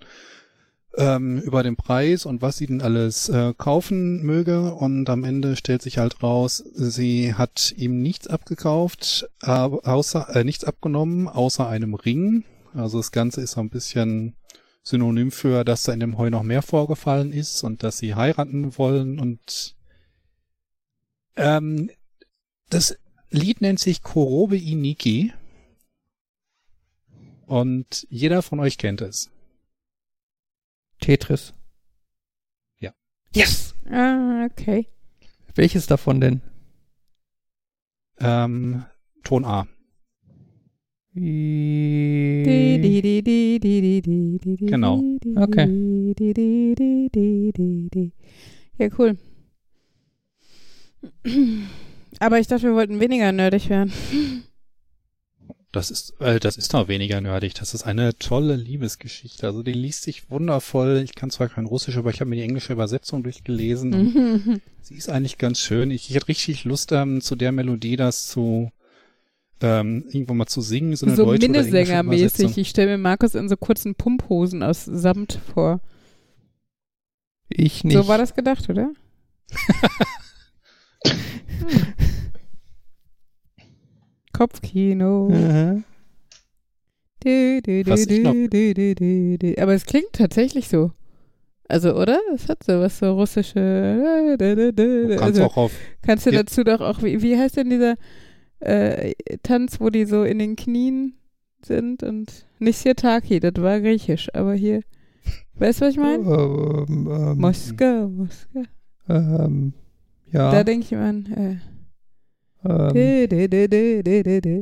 ähm, 0.98 1.40
über 1.40 1.64
den 1.64 1.76
Preis 1.76 2.26
und 2.26 2.42
was 2.42 2.58
sie 2.58 2.68
denn 2.68 2.82
alles 2.82 3.30
äh, 3.30 3.54
kaufen 3.58 4.24
möge 4.24 4.74
und 4.74 5.10
am 5.10 5.24
Ende 5.24 5.56
stellt 5.56 5.82
sich 5.82 5.98
halt 5.98 6.24
raus, 6.24 6.64
sie 6.74 7.36
hat 7.36 7.74
ihm 7.78 8.02
nichts 8.02 8.28
abgekauft, 8.28 9.30
äh, 9.42 9.50
außer 9.52 10.36
äh, 10.36 10.44
nichts 10.44 10.64
abgenommen, 10.64 11.28
außer 11.28 11.68
einem 11.68 11.94
Ring. 11.94 12.44
Also 12.74 12.98
das 12.98 13.12
Ganze 13.12 13.42
ist 13.42 13.52
so 13.52 13.62
ein 13.62 13.70
bisschen 13.70 14.36
Synonym 14.84 15.32
für, 15.32 15.64
dass 15.64 15.84
da 15.84 15.94
in 15.94 16.00
dem 16.00 16.18
Heu 16.18 16.30
noch 16.30 16.44
mehr 16.44 16.62
vorgefallen 16.62 17.32
ist 17.32 17.64
und 17.64 17.84
dass 17.84 18.00
sie 18.00 18.16
heiraten 18.16 18.78
wollen 18.78 19.20
und 19.20 19.76
ähm, 21.36 21.90
das 22.70 22.98
Lied 23.32 23.62
nennt 23.62 23.80
sich 23.80 24.02
Korobe 24.02 24.58
Iniki 24.58 25.34
und 27.46 28.08
jeder 28.10 28.42
von 28.42 28.60
euch 28.60 28.78
kennt 28.78 29.02
es. 29.02 29.30
Tetris. 31.00 31.54
Ja. 32.80 32.94
Yes! 33.34 33.76
Ah, 33.90 34.46
okay. 34.46 34.88
Welches 35.56 35.88
davon 35.88 36.22
denn? 36.22 36.42
Ähm, 38.20 38.86
Ton 39.24 39.46
A. 39.46 39.68
Genau. 44.62 45.04
Okay. 45.36 45.68
Ja, 48.78 48.88
cool. 48.98 49.18
Aber 52.20 52.40
ich 52.40 52.48
dachte, 52.48 52.64
wir 52.64 52.74
wollten 52.74 53.00
weniger 53.00 53.32
nerdig 53.32 53.70
werden. 53.70 53.94
Das 55.72 55.92
ist, 55.92 56.20
äh, 56.20 56.40
das 56.40 56.58
ist 56.58 56.74
noch 56.74 56.88
weniger 56.88 57.22
nerdig. 57.22 57.54
Das 57.54 57.76
ist 57.76 57.84
eine 57.84 58.18
tolle 58.18 58.56
Liebesgeschichte. 58.56 59.46
Also 59.46 59.62
die 59.62 59.74
liest 59.74 60.02
sich 60.02 60.32
wundervoll. 60.32 61.02
Ich 61.04 61.14
kann 61.14 61.30
zwar 61.30 61.48
kein 61.48 61.68
Russisch, 61.68 61.96
aber 61.98 62.10
ich 62.10 62.22
habe 62.22 62.30
mir 62.30 62.38
die 62.38 62.42
englische 62.42 62.74
Übersetzung 62.74 63.22
durchgelesen. 63.22 64.62
sie 64.82 64.96
ist 64.96 65.10
eigentlich 65.10 65.38
ganz 65.38 65.60
schön. 65.60 65.92
Ich, 65.92 66.10
ich 66.10 66.16
hätte 66.16 66.28
richtig 66.28 66.64
Lust, 66.64 66.92
ähm, 66.92 67.22
zu 67.22 67.36
der 67.36 67.52
Melodie 67.52 67.98
das 67.98 68.28
zu 68.28 68.72
ähm, 69.62 70.06
irgendwo 70.10 70.34
mal 70.34 70.48
zu 70.48 70.62
singen. 70.62 70.96
So, 70.96 71.06
eine 71.06 71.16
so 71.16 71.26
Minnesänger-mäßig. 71.26 72.58
Ich 72.58 72.70
stelle 72.70 72.92
mir 72.92 72.98
Markus 72.98 73.36
in 73.36 73.48
so 73.48 73.58
kurzen 73.58 73.94
Pumphosen 73.94 74.64
aus 74.64 74.86
Samt 74.86 75.40
vor. 75.54 75.82
Ich 77.48 77.84
nicht. 77.84 77.96
So 77.96 78.08
war 78.08 78.18
das 78.18 78.34
gedacht, 78.34 78.70
oder? 78.70 78.92
Kopfkino. 84.34 85.30
Mhm. 85.30 85.84
Du, 87.22 87.62
du, 87.62 87.84
du, 87.84 89.62
Aber 89.62 89.74
es 89.74 89.86
klingt 89.86 90.14
tatsächlich 90.14 90.70
so. 90.70 90.92
Also, 91.68 91.96
oder? 91.96 92.20
Es 92.34 92.50
hat 92.50 92.64
so 92.64 92.80
was 92.80 92.98
so 92.98 93.14
russische. 93.14 94.36
Du 94.38 95.10
kannst 95.10 95.22
also, 95.22 95.44
auch 95.44 95.58
auf. 95.58 95.72
Kannst 96.02 96.26
du 96.26 96.32
dazu 96.32 96.64
doch 96.64 96.82
auch, 96.82 97.04
wie, 97.04 97.22
wie 97.22 97.38
heißt 97.38 97.58
denn 97.58 97.70
dieser 97.70 97.96
äh, 98.60 99.14
Tanz, 99.44 99.80
wo 99.80 99.90
die 99.90 100.06
so 100.06 100.24
in 100.24 100.40
den 100.40 100.56
Knien 100.56 101.20
sind 101.64 102.04
und 102.04 102.46
nicht 102.60 102.80
Sirtaki, 102.80 103.40
das 103.40 103.54
war 103.58 103.82
griechisch, 103.82 104.34
aber 104.34 104.54
hier. 104.54 104.82
Weißt 105.56 105.82
du, 105.82 105.86
was 105.86 105.92
ich 105.92 106.00
meine? 106.00 106.24
Ähm, 106.24 107.10
ähm, 107.12 107.38
Moskau, 107.38 108.08
Moskau. 108.08 108.64
Ähm, 109.10 109.74
ja. 110.32 110.52
Da 110.52 110.64
denke 110.64 110.86
ich 110.86 110.92
mir 110.92 111.00
an. 111.00 111.26
Äh, 111.26 111.58
ähm. 112.68 112.92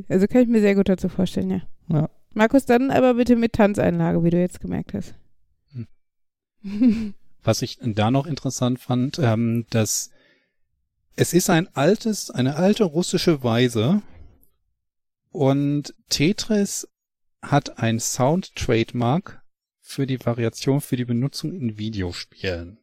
Also 0.10 0.28
kann 0.28 0.42
ich 0.44 0.48
mir 0.48 0.62
sehr 0.62 0.76
gut 0.76 0.90
dazu 0.90 1.10
vorstellen, 1.10 1.50
ja. 1.50 1.62
ja. 1.90 2.10
Markus, 2.34 2.66
dann 2.66 2.92
aber 2.92 3.16
bitte 3.16 3.36
mit 3.36 3.54
Tanzeinlage, 3.54 4.24
wie 4.24 4.30
du 4.30 4.40
jetzt 4.40 4.60
gemerkt 4.60 4.94
hast. 4.94 5.16
Hm. 5.72 7.14
Was 7.44 7.62
ich 7.62 7.80
da 7.82 8.12
noch 8.12 8.28
interessant 8.28 8.80
fand, 8.80 9.20
ähm, 9.20 9.66
dass 9.70 10.12
es 11.16 11.34
ist 11.34 11.50
ein 11.50 11.68
altes, 11.76 12.30
eine 12.30 12.58
alte 12.58 12.84
russische 12.84 13.44
Weise 13.44 14.02
und 15.32 15.96
Tetris 16.10 16.88
hat 17.42 17.80
ein 17.80 18.00
Sound-Trademark 18.00 19.42
für 19.82 20.06
die 20.06 20.24
Variation 20.24 20.82
für 20.82 20.98
die 20.98 21.06
Benutzung 21.06 21.54
in 21.54 21.78
Videospielen. 21.78 22.80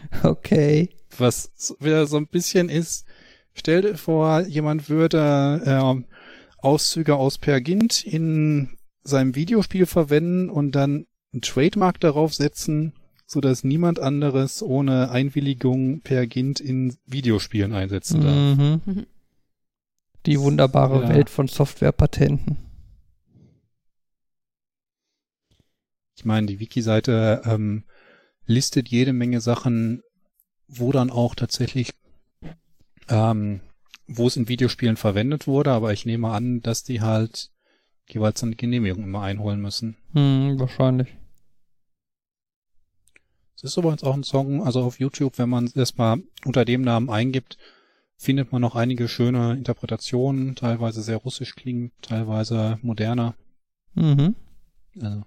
Okay. 0.22 0.90
Was 1.16 1.50
wieder 1.80 2.06
so 2.06 2.16
ein 2.16 2.28
bisschen 2.28 2.68
ist, 2.68 3.06
Stell 3.58 3.82
dir 3.82 3.96
vor, 3.96 4.42
jemand 4.42 4.88
würde 4.88 5.62
äh, 5.64 6.62
Auszüge 6.62 7.16
aus 7.16 7.38
Per 7.38 7.60
Gint 7.60 8.04
in 8.04 8.70
seinem 9.02 9.34
Videospiel 9.34 9.86
verwenden 9.86 10.48
und 10.48 10.72
dann 10.72 11.06
ein 11.34 11.40
Trademark 11.40 11.98
darauf 11.98 12.34
setzen, 12.34 12.92
so 13.26 13.40
dass 13.40 13.64
niemand 13.64 13.98
anderes 13.98 14.62
ohne 14.62 15.10
Einwilligung 15.10 16.00
per 16.02 16.26
GINT 16.26 16.60
in 16.60 16.96
Videospielen 17.06 17.72
einsetzen 17.72 18.20
darf. 18.20 18.58
Mhm. 18.58 18.80
mhm. 18.84 19.06
Die 20.26 20.38
wunderbare 20.38 21.02
ja. 21.02 21.08
Welt 21.08 21.30
von 21.30 21.48
Softwarepatenten. 21.48 22.58
Ich 26.16 26.24
meine, 26.24 26.46
die 26.46 26.60
Wiki-Seite 26.60 27.42
ähm, 27.44 27.84
listet 28.48 28.88
jede 28.88 29.12
Menge 29.12 29.40
Sachen, 29.40 30.02
wo 30.66 30.90
dann 30.90 31.10
auch 31.10 31.34
tatsächlich, 31.34 31.92
ähm, 33.08 33.60
wo 34.08 34.26
es 34.26 34.36
in 34.36 34.48
Videospielen 34.48 34.96
verwendet 34.96 35.46
wurde, 35.46 35.70
aber 35.70 35.92
ich 35.92 36.06
nehme 36.06 36.30
an, 36.30 36.60
dass 36.60 36.82
die 36.82 37.00
halt 37.00 37.50
jeweils 38.08 38.42
eine 38.42 38.56
Genehmigung 38.56 39.04
immer 39.04 39.22
einholen 39.22 39.60
müssen. 39.60 39.96
Hm, 40.14 40.58
wahrscheinlich. 40.58 41.08
Es 43.54 43.64
ist 43.64 43.76
übrigens 43.76 44.04
auch 44.04 44.14
ein 44.14 44.24
Song, 44.24 44.62
also 44.62 44.82
auf 44.82 44.98
YouTube, 44.98 45.38
wenn 45.38 45.48
man 45.48 45.64
es 45.64 45.76
erstmal 45.76 46.22
unter 46.44 46.64
dem 46.64 46.82
Namen 46.82 47.10
eingibt, 47.10 47.58
findet 48.16 48.50
man 48.52 48.62
noch 48.62 48.76
einige 48.76 49.08
schöne 49.08 49.54
Interpretationen, 49.54 50.54
teilweise 50.54 51.02
sehr 51.02 51.18
russisch 51.18 51.54
klingend, 51.54 51.92
teilweise 52.00 52.78
moderner. 52.82 53.34
Mhm. 53.94 54.36
Also 55.00 55.24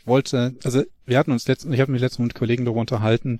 Ich 0.00 0.06
wollte, 0.06 0.56
also 0.64 0.82
wir 1.04 1.18
hatten 1.18 1.30
uns 1.30 1.46
letztens, 1.46 1.74
ich 1.74 1.80
habe 1.80 1.92
mich 1.92 2.00
letztens 2.00 2.28
mit 2.28 2.34
Kollegen 2.34 2.64
darüber 2.64 2.80
unterhalten, 2.80 3.38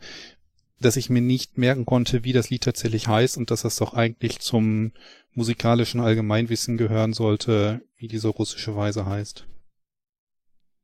dass 0.78 0.96
ich 0.96 1.08
mir 1.08 1.22
nicht 1.22 1.56
merken 1.56 1.86
konnte, 1.86 2.22
wie 2.22 2.34
das 2.34 2.50
Lied 2.50 2.64
tatsächlich 2.64 3.08
heißt 3.08 3.38
und 3.38 3.50
dass 3.50 3.62
das 3.62 3.76
doch 3.76 3.94
eigentlich 3.94 4.40
zum 4.40 4.92
musikalischen 5.32 6.00
Allgemeinwissen 6.00 6.76
gehören 6.76 7.14
sollte, 7.14 7.80
wie 7.96 8.08
diese 8.08 8.28
russische 8.28 8.76
Weise 8.76 9.06
heißt. 9.06 9.46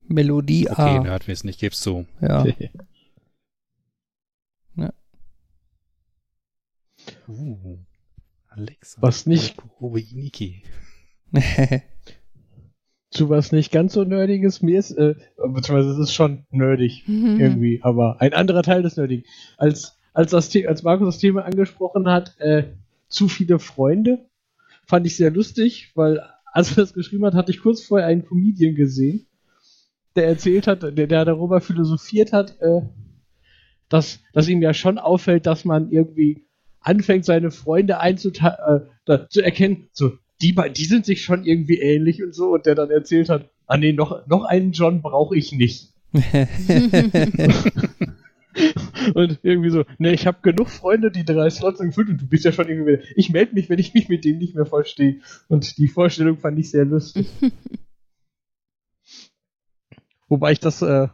Melodie 0.09 0.70
okay, 0.70 0.81
A. 0.81 0.94
Okay, 0.94 1.05
Nerdwissen, 1.05 1.51
ich 1.51 1.59
geb's 1.59 1.81
zu. 1.81 2.07
Ja. 2.23 2.47
ja. 4.77 4.93
Uh, 7.28 7.78
Alexa. 8.48 9.03
Was 9.03 9.27
nicht. 9.27 9.57
Niki. 9.81 10.62
zu 13.11 13.31
was 13.31 13.53
nicht 13.53 13.73
ganz 13.73 13.93
so 13.93 14.05
nerdiges. 14.05 14.62
Mir 14.62 14.78
ist, 14.78 14.93
äh, 14.93 15.15
beziehungsweise 15.37 15.91
es 15.91 15.99
ist 15.99 16.15
schon 16.15 16.45
nerdig 16.51 17.05
mhm. 17.07 17.41
irgendwie, 17.41 17.81
aber 17.83 18.20
ein 18.20 18.33
anderer 18.33 18.62
Teil 18.62 18.83
des 18.83 18.97
Nerdigen. 18.97 19.24
Als, 19.57 19.99
als, 20.12 20.31
das, 20.31 20.55
als 20.66 20.83
Markus 20.83 21.07
das 21.07 21.19
Thema 21.19 21.45
angesprochen 21.45 22.09
hat, 22.09 22.39
äh, 22.41 22.65
zu 23.09 23.28
viele 23.28 23.59
Freunde, 23.59 24.27
fand 24.87 25.07
ich 25.07 25.16
sehr 25.16 25.31
lustig, 25.31 25.93
weil 25.95 26.20
als 26.53 26.70
er 26.70 26.77
das 26.77 26.95
geschrieben 26.95 27.24
hat, 27.24 27.35
hatte 27.35 27.53
ich 27.53 27.61
kurz 27.61 27.83
vorher 27.83 28.09
einen 28.09 28.24
Comedian 28.24 28.74
gesehen, 28.74 29.27
der 30.15 30.27
erzählt 30.27 30.66
hat, 30.66 30.83
der, 30.83 31.07
der 31.07 31.24
darüber 31.24 31.61
philosophiert 31.61 32.33
hat, 32.33 32.61
äh, 32.61 32.81
dass, 33.89 34.20
dass 34.33 34.49
ihm 34.49 34.62
ja 34.62 34.74
schon 34.74 34.99
auffällt, 34.99 35.47
dass 35.47 35.65
man 35.65 35.91
irgendwie 35.91 36.47
anfängt, 36.81 37.24
seine 37.24 37.51
Freunde 37.51 38.01
einzuteilen, 38.01 38.89
äh, 39.07 39.19
zu 39.28 39.43
erkennen, 39.43 39.89
so, 39.93 40.12
die, 40.43 40.55
die 40.75 40.85
sind 40.85 41.07
sich 41.07 41.23
schon 41.23 41.45
irgendwie 41.45 41.79
ähnlich 41.79 42.23
und 42.23 42.35
so, 42.35 42.53
und 42.55 42.67
der 42.67 42.75
dann 42.75 42.91
erzählt 42.91 43.29
hat, 43.29 43.51
ah 43.67 43.77
nee, 43.77 43.93
noch, 43.93 44.27
noch 44.27 44.45
einen 44.45 44.73
John 44.73 45.03
brauche 45.03 45.37
ich 45.37 45.53
nicht. 45.53 45.93
und 49.15 49.39
irgendwie 49.43 49.71
so, 49.71 49.85
ne, 49.99 50.13
ich 50.13 50.27
habe 50.27 50.39
genug 50.43 50.69
Freunde, 50.69 51.11
die 51.11 51.25
drei 51.25 51.51
Slots 51.51 51.79
sind 51.79 51.89
gefüllt 51.89 52.09
und 52.09 52.21
du 52.21 52.27
bist 52.27 52.45
ja 52.45 52.53
schon 52.53 52.69
irgendwie, 52.69 52.99
ich 53.15 53.31
melde 53.31 53.55
mich, 53.55 53.69
wenn 53.69 53.79
ich 53.79 53.95
mich 53.95 54.09
mit 54.09 54.25
dem 54.25 54.39
nicht 54.39 54.55
mehr 54.55 54.67
verstehe. 54.67 55.21
Und 55.49 55.79
die 55.79 55.89
Vorstellung 55.89 56.39
fand 56.39 56.59
ich 56.59 56.71
sehr 56.71 56.85
lustig. 56.85 57.29
Wobei 60.29 60.53
ich 60.53 60.61
das, 60.61 60.83
äh, 60.83 61.09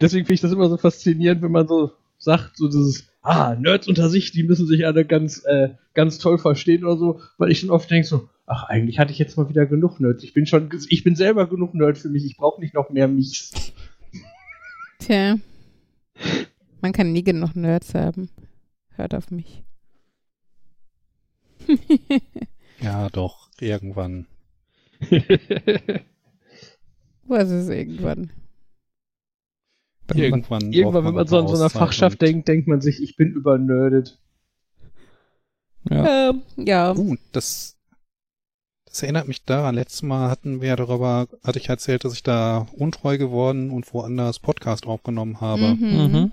deswegen 0.00 0.26
finde 0.26 0.34
ich 0.34 0.40
das 0.40 0.52
immer 0.52 0.68
so 0.68 0.76
faszinierend, 0.76 1.42
wenn 1.42 1.52
man 1.52 1.68
so 1.68 1.92
sagt, 2.18 2.56
so 2.56 2.66
dieses, 2.68 3.08
ah, 3.26 3.56
Nerds 3.56 3.88
unter 3.88 4.08
sich, 4.08 4.30
die 4.30 4.44
müssen 4.44 4.66
sich 4.66 4.86
alle 4.86 5.04
ganz, 5.04 5.44
äh, 5.44 5.70
ganz 5.94 6.18
toll 6.18 6.38
verstehen 6.38 6.84
oder 6.84 6.96
so, 6.96 7.20
weil 7.38 7.50
ich 7.50 7.60
dann 7.60 7.70
oft 7.70 7.90
denke 7.90 8.06
so, 8.06 8.28
ach, 8.46 8.64
eigentlich 8.64 8.98
hatte 8.98 9.12
ich 9.12 9.18
jetzt 9.18 9.36
mal 9.36 9.48
wieder 9.48 9.66
genug 9.66 9.98
Nerds. 9.98 10.22
Ich 10.22 10.32
bin 10.32 10.46
schon, 10.46 10.70
ich 10.88 11.02
bin 11.02 11.16
selber 11.16 11.48
genug 11.48 11.74
Nerd 11.74 11.98
für 11.98 12.08
mich, 12.08 12.24
ich 12.24 12.36
brauche 12.36 12.60
nicht 12.60 12.74
noch 12.74 12.90
mehr 12.90 13.08
Michs. 13.08 13.52
Tja. 15.00 15.36
Man 16.80 16.92
kann 16.92 17.12
nie 17.12 17.24
genug 17.24 17.56
Nerds 17.56 17.94
haben. 17.94 18.30
Hört 18.90 19.14
auf 19.14 19.30
mich. 19.30 19.64
ja, 22.80 23.08
doch, 23.10 23.50
irgendwann. 23.60 24.26
Was 27.24 27.50
ist 27.50 27.68
irgendwann? 27.68 28.30
Irgendwann, 30.14 30.72
irgendwann 30.72 31.04
wenn 31.04 31.14
man 31.14 31.26
so 31.26 31.38
an 31.38 31.48
so 31.48 31.56
einer 31.56 31.70
Fachschaft 31.70 32.22
denkt, 32.22 32.48
denkt 32.48 32.68
man 32.68 32.80
sich, 32.80 33.02
ich 33.02 33.16
bin 33.16 33.32
übernerdet. 33.32 34.18
Ja. 35.90 36.30
Ähm, 36.30 36.42
ja. 36.56 36.96
Uh, 36.96 37.16
das, 37.32 37.76
das 38.86 39.02
erinnert 39.02 39.28
mich 39.28 39.44
daran. 39.44 39.74
Letztes 39.74 40.02
Mal 40.02 40.30
hatten 40.30 40.60
wir 40.60 40.76
darüber, 40.76 41.28
hatte 41.44 41.58
ich 41.58 41.68
erzählt, 41.68 42.04
dass 42.04 42.12
ich 42.12 42.22
da 42.22 42.66
untreu 42.72 43.18
geworden 43.18 43.70
und 43.70 43.92
woanders 43.92 44.38
Podcast 44.38 44.86
aufgenommen 44.86 45.40
habe. 45.40 45.74
Mhm. 45.74 46.12
Mhm. 46.12 46.32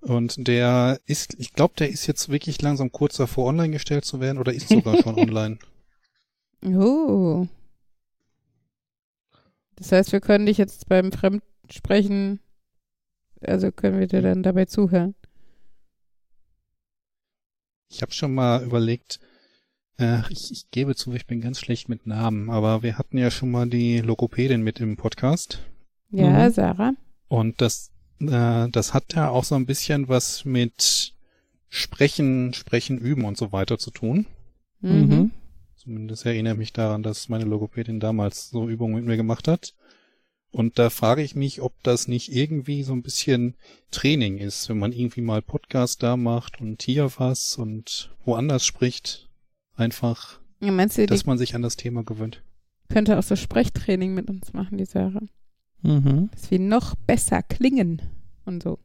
Und 0.00 0.48
der 0.48 0.98
ist, 1.06 1.36
ich 1.38 1.52
glaube, 1.52 1.74
der 1.78 1.88
ist 1.88 2.06
jetzt 2.06 2.28
wirklich 2.28 2.60
langsam 2.60 2.90
kurz 2.90 3.16
davor, 3.16 3.46
online 3.46 3.70
gestellt 3.70 4.04
zu 4.04 4.20
werden 4.20 4.38
oder 4.38 4.52
ist 4.52 4.68
sogar 4.68 4.96
schon 5.00 5.14
online. 5.18 5.58
Oh. 6.64 7.46
Das 9.76 9.92
heißt, 9.92 10.12
wir 10.12 10.20
können 10.20 10.46
dich 10.46 10.58
jetzt 10.58 10.88
beim 10.88 11.12
Fremdsprechen 11.12 12.40
also 13.48 13.72
können 13.72 13.98
wir 13.98 14.06
dir 14.06 14.22
dann 14.22 14.42
dabei 14.42 14.66
zuhören? 14.66 15.14
Ich 17.88 18.02
habe 18.02 18.12
schon 18.12 18.34
mal 18.34 18.62
überlegt, 18.64 19.20
äh, 19.98 20.20
ich, 20.30 20.50
ich 20.50 20.70
gebe 20.70 20.94
zu, 20.94 21.12
ich 21.12 21.26
bin 21.26 21.40
ganz 21.40 21.60
schlecht 21.60 21.88
mit 21.88 22.06
Namen, 22.06 22.50
aber 22.50 22.82
wir 22.82 22.98
hatten 22.98 23.18
ja 23.18 23.30
schon 23.30 23.50
mal 23.50 23.68
die 23.68 24.00
Logopädin 24.00 24.62
mit 24.62 24.80
im 24.80 24.96
Podcast. 24.96 25.60
Ja, 26.10 26.48
mhm. 26.48 26.52
Sarah. 26.52 26.92
Und 27.28 27.60
das, 27.60 27.90
äh, 28.20 28.68
das 28.70 28.94
hat 28.94 29.14
ja 29.14 29.28
auch 29.28 29.44
so 29.44 29.54
ein 29.54 29.66
bisschen 29.66 30.08
was 30.08 30.44
mit 30.44 31.14
Sprechen, 31.68 32.52
Sprechen 32.54 32.98
üben 32.98 33.24
und 33.24 33.36
so 33.36 33.52
weiter 33.52 33.78
zu 33.78 33.90
tun. 33.90 34.26
Mhm. 34.80 35.30
Zumindest 35.76 36.26
erinnere 36.26 36.54
ich 36.54 36.58
mich 36.58 36.72
daran, 36.72 37.02
dass 37.02 37.28
meine 37.28 37.44
Logopädin 37.44 37.98
damals 37.98 38.50
so 38.50 38.68
Übungen 38.68 38.94
mit 38.94 39.04
mir 39.04 39.16
gemacht 39.16 39.48
hat. 39.48 39.74
Und 40.52 40.78
da 40.78 40.90
frage 40.90 41.22
ich 41.22 41.34
mich, 41.34 41.62
ob 41.62 41.82
das 41.82 42.08
nicht 42.08 42.30
irgendwie 42.30 42.82
so 42.82 42.92
ein 42.92 43.02
bisschen 43.02 43.56
Training 43.90 44.36
ist, 44.36 44.68
wenn 44.68 44.78
man 44.78 44.92
irgendwie 44.92 45.22
mal 45.22 45.40
Podcast 45.40 46.02
da 46.02 46.18
macht 46.18 46.60
und 46.60 46.82
hier 46.82 47.10
was 47.16 47.56
und 47.56 48.14
woanders 48.26 48.64
spricht. 48.64 49.30
Einfach, 49.74 50.40
ja, 50.60 50.70
meinst 50.70 50.98
du, 50.98 51.06
dass 51.06 51.24
man 51.24 51.38
sich 51.38 51.54
an 51.54 51.62
das 51.62 51.76
Thema 51.76 52.04
gewöhnt. 52.04 52.42
Könnte 52.90 53.18
auch 53.18 53.22
so 53.22 53.34
Sprechtraining 53.34 54.12
mit 54.12 54.28
uns 54.28 54.52
machen, 54.52 54.76
die 54.76 54.84
Sarah. 54.84 55.22
Mhm. 55.80 56.28
Dass 56.32 56.50
wir 56.50 56.58
noch 56.58 56.94
besser 56.94 57.42
klingen 57.42 58.02
und 58.44 58.62
so. 58.62 58.78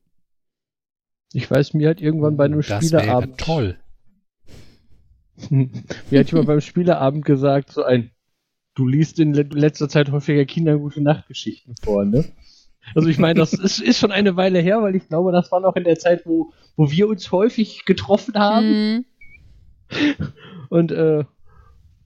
Ich 1.33 1.51
weiß, 1.51 1.73
mir 1.73 1.89
hat 1.89 1.99
irgendwann 1.99 2.37
bei 2.37 2.45
einem 2.45 2.61
das 2.61 2.85
Spieleabend. 2.85 3.37
toll. 3.37 3.77
mir 5.49 6.19
hat 6.19 6.31
jemand 6.31 6.47
beim 6.47 6.61
Spieleabend 6.61 7.25
gesagt, 7.25 7.71
so 7.71 7.83
ein 7.83 8.11
du 8.77 8.87
liest 8.87 9.19
in 9.19 9.33
letzter 9.33 9.89
Zeit 9.89 10.11
häufiger 10.11 10.45
Kinder 10.45 10.77
gute 10.77 11.01
Nachtgeschichten 11.01 11.75
vor, 11.83 12.05
ne? 12.05 12.25
Also 12.95 13.09
ich 13.09 13.17
meine, 13.17 13.39
das 13.39 13.53
ist, 13.53 13.81
ist, 13.81 13.99
schon 13.99 14.11
eine 14.11 14.35
Weile 14.37 14.59
her, 14.59 14.81
weil 14.81 14.95
ich 14.95 15.07
glaube, 15.07 15.31
das 15.31 15.51
war 15.51 15.59
noch 15.59 15.75
in 15.75 15.83
der 15.83 15.97
Zeit, 15.97 16.25
wo, 16.25 16.53
wo 16.75 16.91
wir 16.91 17.07
uns 17.07 17.31
häufig 17.31 17.85
getroffen 17.85 18.35
haben. 18.35 18.67
Mhm. 18.69 19.05
Und 20.69 20.91
äh, 20.91 21.23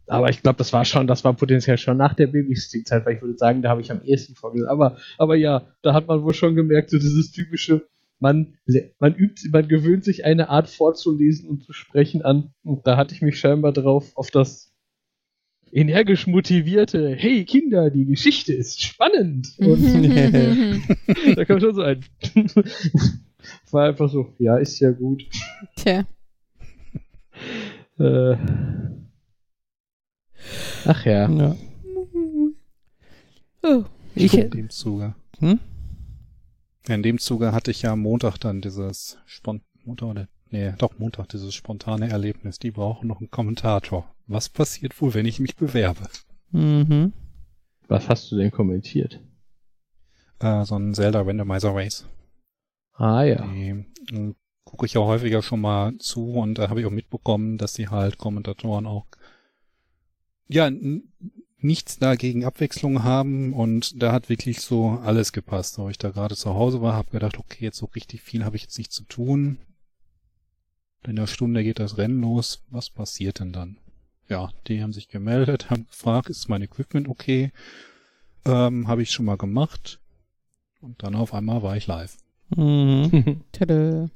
aber 0.08 0.30
ich 0.30 0.42
glaube, 0.42 0.58
das 0.58 0.74
war 0.74 0.86
schon, 0.86 1.08
das 1.08 1.24
war 1.24 1.34
potenziell 1.34 1.78
schon 1.78 1.98
nach 1.98 2.14
der 2.14 2.28
Babysitting-Zeit, 2.28 3.06
weil 3.06 3.16
ich 3.16 3.22
würde 3.22 3.38
sagen, 3.38 3.62
da 3.62 3.70
habe 3.70 3.82
ich 3.82 3.92
am 3.92 4.02
ehesten 4.02 4.36
vorgelesen. 4.36 4.70
Aber, 4.70 4.98
aber 5.18 5.36
ja, 5.36 5.68
da 5.82 5.94
hat 5.94 6.08
man 6.08 6.24
wohl 6.24 6.34
schon 6.34 6.56
gemerkt, 6.56 6.90
so 6.90 6.98
dieses 6.98 7.32
typische, 7.32 7.88
man, 8.20 8.56
man 9.00 9.16
übt, 9.16 9.50
man 9.52 9.68
gewöhnt 9.68 10.04
sich 10.04 10.26
eine 10.26 10.50
Art 10.50 10.70
vorzulesen 10.70 11.48
und 11.50 11.64
zu 11.64 11.72
sprechen 11.72 12.24
an. 12.24 12.54
Und 12.64 12.86
da 12.88 12.98
hatte 12.98 13.16
ich 13.16 13.22
mich 13.22 13.40
scheinbar 13.40 13.72
drauf 13.72 14.12
auf 14.16 14.32
das 14.32 14.71
energisch 15.72 16.28
motivierte, 16.28 17.16
hey 17.16 17.46
Kinder, 17.46 17.90
die 17.90 18.06
Geschichte 18.06 18.54
ist 18.54 18.82
spannend. 18.82 19.54
Und 19.58 19.82
da 21.36 21.46
kommt 21.46 21.62
schon 21.62 21.76
so 21.76 21.82
ein. 21.82 22.04
War 23.72 23.88
einfach 23.88 24.10
so, 24.10 24.34
ja, 24.38 24.58
ist 24.58 24.80
ja 24.80 24.92
gut. 24.92 25.26
Tja. 25.76 26.06
Äh. 27.98 28.38
Ach 30.86 31.06
ja. 31.06 31.30
ja. 31.30 31.56
Oh. 33.64 33.84
Ich, 34.16 34.38
in 34.38 34.50
dem 34.52 34.70
Zuge. 34.70 35.16
Hm? 35.40 35.60
In 36.88 37.04
dem 37.04 37.18
Zuge 37.18 37.52
hatte 37.52 37.72
ich 37.72 37.84
ja 37.84 37.94
am 37.94 38.02
Montag 38.02 38.38
dann 38.38 38.62
dieses 38.62 39.18
Spont 39.26 39.64
Montag 39.86 40.08
oder 40.10 40.28
Nee, 40.52 40.74
doch 40.78 41.00
Montag, 41.00 41.30
dieses 41.30 41.56
spontane 41.56 42.10
Erlebnis. 42.10 42.60
Die 42.60 42.72
brauchen 42.72 43.08
noch 43.08 43.20
einen 43.20 43.32
Kommentator. 43.32 44.14
Was 44.28 44.50
passiert 44.50 45.02
wohl, 45.02 45.14
wenn 45.14 45.26
ich 45.26 45.40
mich 45.40 45.56
bewerbe? 45.56 46.08
Mhm. 46.52 47.14
Was 47.88 48.10
hast 48.10 48.32
du 48.32 48.38
denn 48.38 48.52
kommentiert? 48.52 49.22
Äh, 50.40 50.66
so 50.66 50.76
ein 50.76 50.94
Zelda 50.94 51.22
Randomizer 51.22 51.74
Race. 51.74 52.06
Ah 52.94 53.24
ja. 53.24 53.48
Die 53.48 53.86
äh, 54.12 54.34
gucke 54.66 54.86
ich 54.86 54.94
ja 54.94 55.02
häufiger 55.02 55.42
schon 55.42 55.62
mal 55.62 55.98
zu 55.98 56.34
und 56.34 56.58
da 56.58 56.70
habe 56.70 56.82
ich 56.82 56.86
auch 56.86 56.92
mitbekommen, 56.92 57.58
dass 57.58 57.74
die 57.74 57.88
halt 57.88 58.18
Kommentatoren 58.18 58.86
auch 58.86 59.06
ja 60.48 60.70
nichts 61.58 61.98
dagegen 61.98 62.44
Abwechslung 62.44 63.04
haben 63.04 63.54
und 63.54 64.02
da 64.02 64.12
hat 64.12 64.28
wirklich 64.28 64.60
so 64.60 65.00
alles 65.04 65.32
gepasst. 65.32 65.78
Wo 65.78 65.88
ich 65.88 65.98
da 65.98 66.10
gerade 66.10 66.36
zu 66.36 66.54
Hause 66.54 66.82
war, 66.82 66.94
habe 66.94 67.12
gedacht, 67.12 67.38
okay, 67.38 67.64
jetzt 67.64 67.78
so 67.78 67.86
richtig 67.86 68.22
viel 68.22 68.44
habe 68.44 68.58
ich 68.58 68.64
jetzt 68.64 68.78
nicht 68.78 68.92
zu 68.92 69.04
tun. 69.04 69.60
In 71.08 71.16
der 71.16 71.28
Stunde 71.28 71.64
geht 71.64 71.80
das 71.80 71.98
Rennen 71.98 72.22
los. 72.22 72.64
Was 72.70 72.90
passiert 72.90 73.40
denn 73.40 73.52
dann? 73.52 73.78
Ja, 74.28 74.52
die 74.68 74.82
haben 74.82 74.94
sich 74.94 75.08
gemeldet, 75.10 75.70
haben 75.70 75.88
gefragt, 75.88 76.30
ist 76.30 76.50
mein 76.50 76.62
Equipment 76.62 77.08
okay? 77.08 77.52
Ähm, 78.46 78.88
habe 78.88 79.02
ich 79.02 79.12
schon 79.12 79.26
mal 79.26 79.38
gemacht. 79.38 80.00
Und 80.80 81.04
dann 81.04 81.16
auf 81.16 81.34
einmal 81.34 81.62
war 81.64 81.76
ich 81.76 81.88
live. 81.88 82.18
Mhm. 82.56 83.42
Tada. 83.52 84.10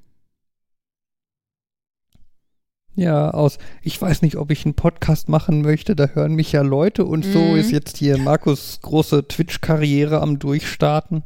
Ja, 2.95 3.31
aus, 3.31 3.57
ich 3.81 4.01
weiß 4.01 4.21
nicht, 4.21 4.37
ob 4.37 4.51
ich 4.51 4.63
einen 4.63 4.73
Podcast 4.73 5.27
machen 5.27 5.61
möchte, 5.61 5.97
da 5.97 6.07
hören 6.07 6.33
mich 6.33 6.53
ja 6.53 6.61
Leute 6.61 7.03
und 7.03 7.25
mhm. 7.25 7.33
so 7.33 7.55
ist 7.55 7.71
jetzt 7.71 7.97
hier 7.97 8.17
Markus 8.17 8.79
große 8.81 9.27
Twitch-Karriere 9.27 10.21
am 10.21 10.39
Durchstarten. 10.39 11.23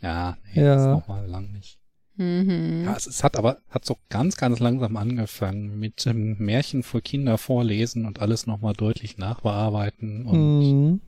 Ja, 0.00 0.36
nee, 0.54 0.62
ja. 0.62 0.76
ist 0.76 0.86
noch 0.86 1.08
mal 1.08 1.26
lang 1.26 1.50
nicht. 1.50 1.75
Mhm. 2.16 2.84
Ja, 2.84 2.96
es, 2.96 3.06
es, 3.06 3.22
hat 3.22 3.36
aber, 3.36 3.58
hat 3.68 3.84
so 3.84 3.96
ganz, 4.08 4.36
ganz 4.36 4.58
langsam 4.58 4.96
angefangen 4.96 5.78
mit 5.78 6.06
ähm, 6.06 6.36
Märchen 6.38 6.82
für 6.82 7.02
Kinder 7.02 7.38
vorlesen 7.38 8.06
und 8.06 8.20
alles 8.20 8.46
nochmal 8.46 8.72
deutlich 8.72 9.18
nachbearbeiten 9.18 10.26
und 10.26 10.58
mhm. 10.58 11.00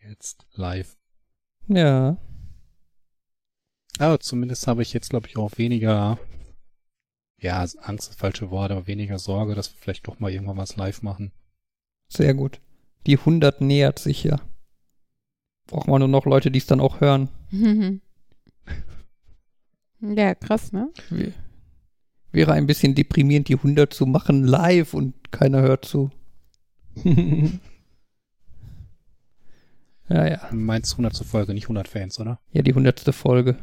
jetzt 0.00 0.46
live. 0.54 0.96
Ja. 1.68 2.16
Aber 3.98 4.18
zumindest 4.20 4.66
habe 4.66 4.82
ich 4.82 4.92
jetzt, 4.92 5.10
glaube 5.10 5.28
ich, 5.28 5.36
auch 5.36 5.58
weniger 5.58 6.18
ja, 7.42 7.64
Angst 7.82 8.10
ist 8.10 8.20
falsche 8.20 8.50
Worte, 8.50 8.74
aber 8.74 8.86
weniger 8.86 9.18
Sorge, 9.18 9.54
dass 9.54 9.72
wir 9.72 9.78
vielleicht 9.78 10.06
doch 10.06 10.20
mal 10.20 10.30
irgendwann 10.30 10.56
was 10.56 10.76
live 10.76 11.02
machen. 11.02 11.32
Sehr 12.08 12.34
gut. 12.34 12.60
Die 13.06 13.18
100 13.18 13.60
nähert 13.60 13.98
sich 13.98 14.22
ja. 14.22 14.40
Braucht 15.66 15.88
man 15.88 15.98
nur 15.98 16.08
noch 16.08 16.24
Leute, 16.24 16.50
die 16.50 16.58
es 16.58 16.66
dann 16.66 16.80
auch 16.80 17.00
hören. 17.00 17.28
ja, 20.02 20.34
krass, 20.34 20.72
ne? 20.72 20.90
Wäre 22.32 22.52
ein 22.52 22.66
bisschen 22.66 22.94
deprimierend, 22.94 23.48
die 23.48 23.56
100 23.56 23.92
zu 23.92 24.06
machen 24.06 24.44
live 24.44 24.94
und 24.94 25.32
keiner 25.32 25.62
hört 25.62 25.84
zu. 25.84 26.10
ja, 27.04 27.50
ja. 30.08 30.48
Du 30.50 30.56
meinst 30.56 30.92
100. 30.92 31.16
Folge, 31.24 31.54
nicht 31.54 31.64
100 31.64 31.88
Fans, 31.88 32.20
oder? 32.20 32.40
Ja, 32.52 32.62
die 32.62 32.72
100. 32.72 33.14
Folge. 33.14 33.56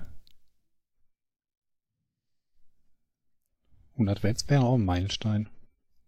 100 3.94 4.24
Wets 4.24 4.50
wäre 4.50 4.64
auch 4.64 4.76
ein 4.76 4.86
Meilenstein. 4.86 5.50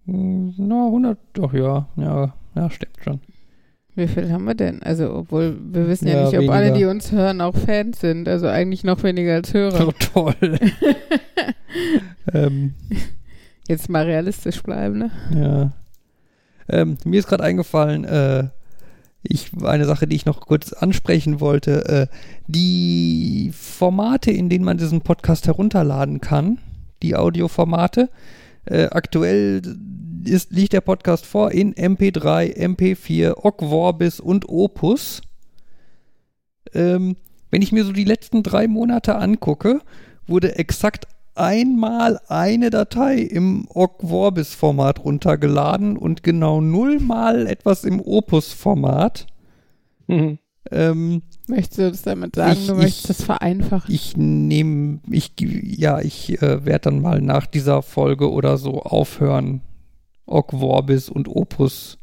Hm, 0.06 0.54
na, 0.58 0.86
100, 0.86 1.20
doch 1.34 1.54
ja, 1.54 1.90
ja, 1.98 2.34
ja, 2.56 2.70
stimmt 2.70 2.98
schon. 3.04 3.20
Wie 4.02 4.08
viel 4.08 4.32
haben 4.32 4.46
wir 4.46 4.56
denn? 4.56 4.82
Also, 4.82 5.14
obwohl 5.14 5.56
wir 5.62 5.88
wissen 5.88 6.08
ja, 6.08 6.16
ja 6.16 6.22
nicht, 6.22 6.34
ob 6.34 6.40
weniger. 6.40 6.54
alle, 6.54 6.74
die 6.74 6.86
uns 6.86 7.12
hören, 7.12 7.40
auch 7.40 7.56
Fans 7.56 8.00
sind. 8.00 8.28
Also 8.28 8.48
eigentlich 8.48 8.84
noch 8.84 9.04
weniger 9.04 9.36
als 9.36 9.54
Hörer. 9.54 9.88
Oh, 9.88 9.94
toll. 10.00 10.34
ähm, 12.34 12.74
Jetzt 13.68 13.90
mal 13.90 14.06
realistisch 14.06 14.64
bleiben, 14.64 14.98
ne? 14.98 15.12
Ja. 15.36 15.72
Ähm, 16.68 16.98
mir 17.06 17.20
ist 17.20 17.28
gerade 17.28 17.44
eingefallen, 17.44 18.06
äh, 18.06 18.48
ich, 19.22 19.52
eine 19.64 19.86
Sache, 19.86 20.08
die 20.08 20.16
ich 20.16 20.26
noch 20.26 20.42
kurz 20.42 20.74
ansprechen 20.74 21.40
wollte. 21.40 21.86
Äh, 21.86 22.08
die 22.48 23.52
Formate, 23.54 24.32
in 24.32 24.50
denen 24.50 24.66
man 24.66 24.78
diesen 24.78 25.02
Podcast 25.02 25.46
herunterladen 25.46 26.22
kann, 26.22 26.58
die 27.04 27.16
Audioformate. 27.16 28.10
Äh, 28.66 28.86
aktuell 28.86 29.62
ist, 30.26 30.52
liegt 30.52 30.74
der 30.74 30.82
Podcast 30.82 31.26
vor 31.26 31.52
in 31.52 31.74
MP3, 31.74 32.56
MP4, 32.58 33.44
Ogg 33.44 33.60
Vorbis 33.60 34.20
und 34.20 34.48
Opus. 34.50 35.22
Ähm, 36.74 37.16
wenn 37.50 37.62
ich 37.62 37.72
mir 37.72 37.84
so 37.84 37.92
die 37.92 38.06
letzten 38.06 38.44
drei 38.44 38.68
Monate 38.68 39.16
angucke, 39.16 39.82
wurde 40.28 40.58
exakt 40.58 41.08
einmal 41.36 42.20
eine 42.28 42.70
Datei 42.70 43.18
im 43.18 43.68
Ogg 43.70 44.08
Vorbis 44.08 44.54
Format 44.54 45.04
runtergeladen 45.04 45.98
und 45.98 46.24
genau 46.24 46.62
nullmal 46.62 47.48
etwas 47.48 47.84
im 47.84 48.02
Opus 48.02 48.54
Format. 48.54 49.28
Mhm. 50.08 50.38
Ähm, 50.70 51.24
Möchtest 51.48 51.80
du 51.80 51.90
das 51.90 52.02
damit 52.04 52.36
sagen, 52.36 52.60
ich, 52.60 52.68
du 52.68 52.76
möchtest 52.76 53.10
das 53.10 53.24
vereinfachen? 53.24 53.94
Ich 53.94 54.16
nehme, 54.16 55.00
ich, 55.10 55.34
ja, 55.40 56.00
ich 56.00 56.42
äh, 56.42 56.66
werde 56.66 56.92
dann 56.92 57.02
mal 57.02 57.22
nach 57.22 57.48
dieser 57.48 57.82
Folge 57.82 58.32
oder 58.32 58.58
so 58.58 58.82
aufhören, 58.84 59.62
Ork 60.26 60.52
Vorbis 60.52 61.10
und 61.10 61.28
Opus 61.28 61.98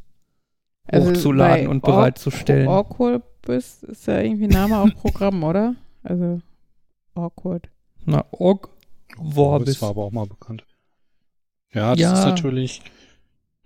also 0.86 1.10
hochzuladen 1.10 1.68
und 1.68 1.82
bereitzustellen. 1.82 2.68
Ork 2.68 2.96
Vorbis 2.96 3.82
ist 3.82 4.06
ja 4.06 4.20
irgendwie 4.20 4.48
Name 4.48 4.78
auf 4.78 4.94
Programm, 4.94 5.42
oder? 5.44 5.74
Also 6.02 6.40
awkward. 7.14 7.68
Na, 8.04 8.24
Ork 8.30 8.70
Vorbis. 9.16 9.74
Das 9.74 9.82
war 9.82 9.90
aber 9.90 10.04
auch 10.04 10.12
mal 10.12 10.26
bekannt. 10.26 10.64
Ja, 11.72 11.90
das 11.90 12.00
ja. 12.00 12.12
ist 12.14 12.24
natürlich 12.24 12.82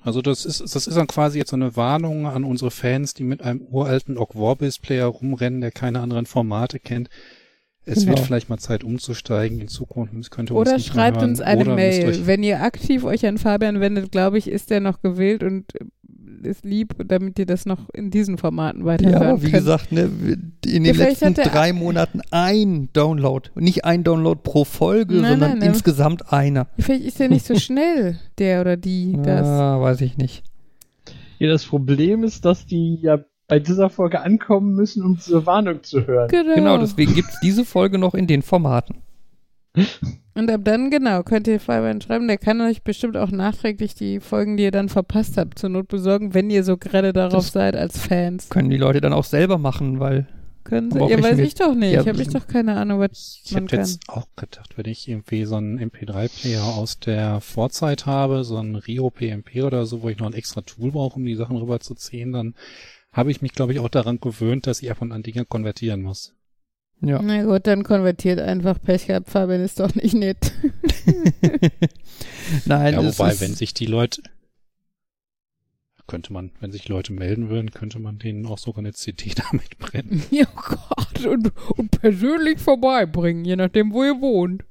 also 0.04 0.20
das 0.20 0.44
ist, 0.44 0.60
das 0.60 0.86
ist 0.86 0.96
dann 0.96 1.06
quasi 1.06 1.38
jetzt 1.38 1.50
so 1.50 1.56
eine 1.56 1.76
Warnung 1.76 2.26
an 2.26 2.44
unsere 2.44 2.70
Fans, 2.70 3.14
die 3.14 3.22
mit 3.22 3.42
einem 3.42 3.60
uralten 3.60 4.18
Ogg 4.18 4.32
Vorbis 4.34 4.78
Player 4.78 5.06
rumrennen, 5.06 5.60
der 5.60 5.70
keine 5.70 6.00
anderen 6.00 6.26
Formate 6.26 6.80
kennt. 6.80 7.08
Es 7.84 8.00
genau. 8.00 8.10
wird 8.10 8.20
vielleicht 8.20 8.48
mal 8.48 8.58
Zeit 8.58 8.84
umzusteigen 8.84 9.60
in 9.60 9.68
Zukunft. 9.68 10.14
Es 10.14 10.30
könnte 10.30 10.54
Oder 10.54 10.74
uns 10.74 10.86
schreibt 10.86 11.22
uns 11.22 11.40
eine 11.40 11.62
Oder 11.62 11.74
Mail. 11.74 12.26
Wenn 12.26 12.42
ihr 12.42 12.62
aktiv 12.62 13.04
euch 13.04 13.26
an 13.26 13.38
Fabian 13.38 13.80
wendet, 13.80 14.12
glaube 14.12 14.38
ich, 14.38 14.48
ist 14.48 14.70
der 14.70 14.80
noch 14.80 15.02
gewählt 15.02 15.42
und 15.42 15.72
ist 16.44 16.64
lieb, 16.64 16.94
damit 17.06 17.38
ihr 17.38 17.46
das 17.46 17.66
noch 17.66 17.88
in 17.92 18.10
diesen 18.10 18.38
Formaten 18.38 18.84
weiterhören 18.84 19.22
Ja, 19.22 19.28
aber 19.30 19.42
wie 19.42 19.50
könnt. 19.50 19.64
gesagt, 19.64 19.92
ne, 19.92 20.10
in 20.64 20.84
den 20.84 20.96
letzten 20.96 21.34
drei 21.34 21.72
Monaten 21.72 22.20
ein 22.30 22.88
Download. 22.92 23.50
Nicht 23.54 23.84
ein 23.84 24.04
Download 24.04 24.40
pro 24.42 24.64
Folge, 24.64 25.14
nein, 25.14 25.32
sondern 25.32 25.50
nein, 25.50 25.58
nein. 25.58 25.68
insgesamt 25.70 26.32
einer. 26.32 26.68
Vielleicht 26.78 27.04
ist 27.04 27.20
der 27.20 27.28
nicht 27.28 27.46
so 27.46 27.54
schnell, 27.58 28.18
der 28.38 28.60
oder 28.60 28.76
die. 28.76 29.16
Das. 29.22 29.46
Ja, 29.46 29.80
weiß 29.80 30.00
ich 30.00 30.16
nicht. 30.16 30.42
Ja, 31.38 31.48
das 31.48 31.64
Problem 31.64 32.22
ist, 32.22 32.44
dass 32.44 32.66
die 32.66 32.98
ja 33.02 33.18
bei 33.52 33.58
dieser 33.58 33.90
Folge 33.90 34.22
ankommen 34.22 34.74
müssen, 34.74 35.04
um 35.04 35.16
diese 35.16 35.44
Warnung 35.44 35.82
zu 35.82 36.06
hören. 36.06 36.28
Genau, 36.28 36.54
genau 36.54 36.78
deswegen 36.78 37.14
gibt 37.14 37.28
es 37.28 37.38
diese 37.40 37.66
Folge 37.66 37.98
noch 37.98 38.14
in 38.14 38.26
den 38.26 38.40
Formaten. 38.40 39.02
Und 40.34 40.50
ab 40.50 40.62
dann, 40.64 40.88
genau, 40.88 41.22
könnt 41.22 41.46
ihr 41.46 41.60
Fabian 41.60 42.00
schreiben. 42.00 42.28
Der 42.28 42.38
kann 42.38 42.62
euch 42.62 42.82
bestimmt 42.82 43.18
auch 43.18 43.30
nachträglich 43.30 43.94
die 43.94 44.20
Folgen, 44.20 44.56
die 44.56 44.62
ihr 44.62 44.70
dann 44.70 44.88
verpasst 44.88 45.36
habt, 45.36 45.58
zur 45.58 45.68
Not 45.68 45.88
besorgen, 45.88 46.32
wenn 46.32 46.48
ihr 46.48 46.64
so 46.64 46.78
gerade 46.78 47.12
darauf 47.12 47.44
das 47.44 47.52
seid 47.52 47.76
als 47.76 47.98
Fans. 47.98 48.48
Können 48.48 48.70
die 48.70 48.78
Leute 48.78 49.02
dann 49.02 49.12
auch 49.12 49.24
selber 49.24 49.58
machen, 49.58 50.00
weil. 50.00 50.26
Können 50.64 50.90
sie? 50.90 51.00
Ja, 51.00 51.22
weiß 51.22 51.38
ich 51.40 51.54
doch 51.54 51.74
nicht. 51.74 51.92
Ja, 51.92 52.06
habe 52.06 52.22
ich 52.22 52.28
doch 52.28 52.46
keine 52.46 52.76
Ahnung, 52.76 53.00
was 53.00 53.42
ich 53.44 53.52
man 53.52 53.66
kann. 53.66 53.80
Ich 53.80 53.86
jetzt 53.86 54.08
auch 54.08 54.28
gedacht, 54.34 54.78
wenn 54.78 54.86
ich 54.86 55.08
irgendwie 55.08 55.44
so 55.44 55.56
einen 55.56 55.78
MP3-Player 55.78 56.64
aus 56.64 56.98
der 57.00 57.42
Vorzeit 57.42 58.06
habe, 58.06 58.44
so 58.44 58.56
ein 58.56 58.76
Rio 58.76 59.10
PMP 59.10 59.62
oder 59.62 59.84
so, 59.84 60.00
wo 60.00 60.08
ich 60.08 60.18
noch 60.18 60.28
ein 60.28 60.32
extra 60.32 60.62
Tool 60.62 60.92
brauche, 60.92 61.16
um 61.16 61.26
die 61.26 61.34
Sachen 61.34 61.58
rüberzuziehen, 61.58 62.32
dann 62.32 62.54
habe 63.12 63.30
ich 63.30 63.42
mich, 63.42 63.52
glaube 63.52 63.72
ich, 63.72 63.78
auch 63.78 63.88
daran 63.88 64.20
gewöhnt, 64.20 64.66
dass 64.66 64.82
ich 64.82 64.90
einfach 64.90 65.08
an 65.08 65.22
Dinge 65.22 65.44
konvertieren 65.44 66.02
muss. 66.02 66.34
Ja. 67.00 67.20
Na 67.20 67.42
gut, 67.42 67.66
dann 67.66 67.82
konvertiert 67.82 68.38
einfach 68.38 68.80
Pech 68.80 69.08
gehabt, 69.08 69.28
Fabian 69.28 69.60
ist 69.60 69.80
doch 69.80 69.94
nicht 69.94 70.14
nett. 70.14 70.52
Nein, 72.64 72.94
ja, 72.94 73.04
wobei, 73.04 73.40
wenn 73.40 73.54
sich 73.54 73.74
die 73.74 73.86
Leute, 73.86 74.22
könnte 76.06 76.32
man, 76.32 76.52
wenn 76.60 76.70
sich 76.70 76.88
Leute 76.88 77.12
melden 77.12 77.48
würden, 77.48 77.72
könnte 77.72 77.98
man 77.98 78.18
denen 78.18 78.46
auch 78.46 78.58
sogar 78.58 78.80
eine 78.80 78.92
CD 78.92 79.32
damit 79.50 79.78
brennen. 79.78 80.22
Ja 80.30 80.46
Gott, 80.54 81.26
und, 81.26 81.52
und 81.76 81.90
persönlich 81.90 82.60
vorbeibringen, 82.60 83.44
je 83.44 83.56
nachdem, 83.56 83.92
wo 83.92 84.04
ihr 84.04 84.20
wohnt. 84.20 84.62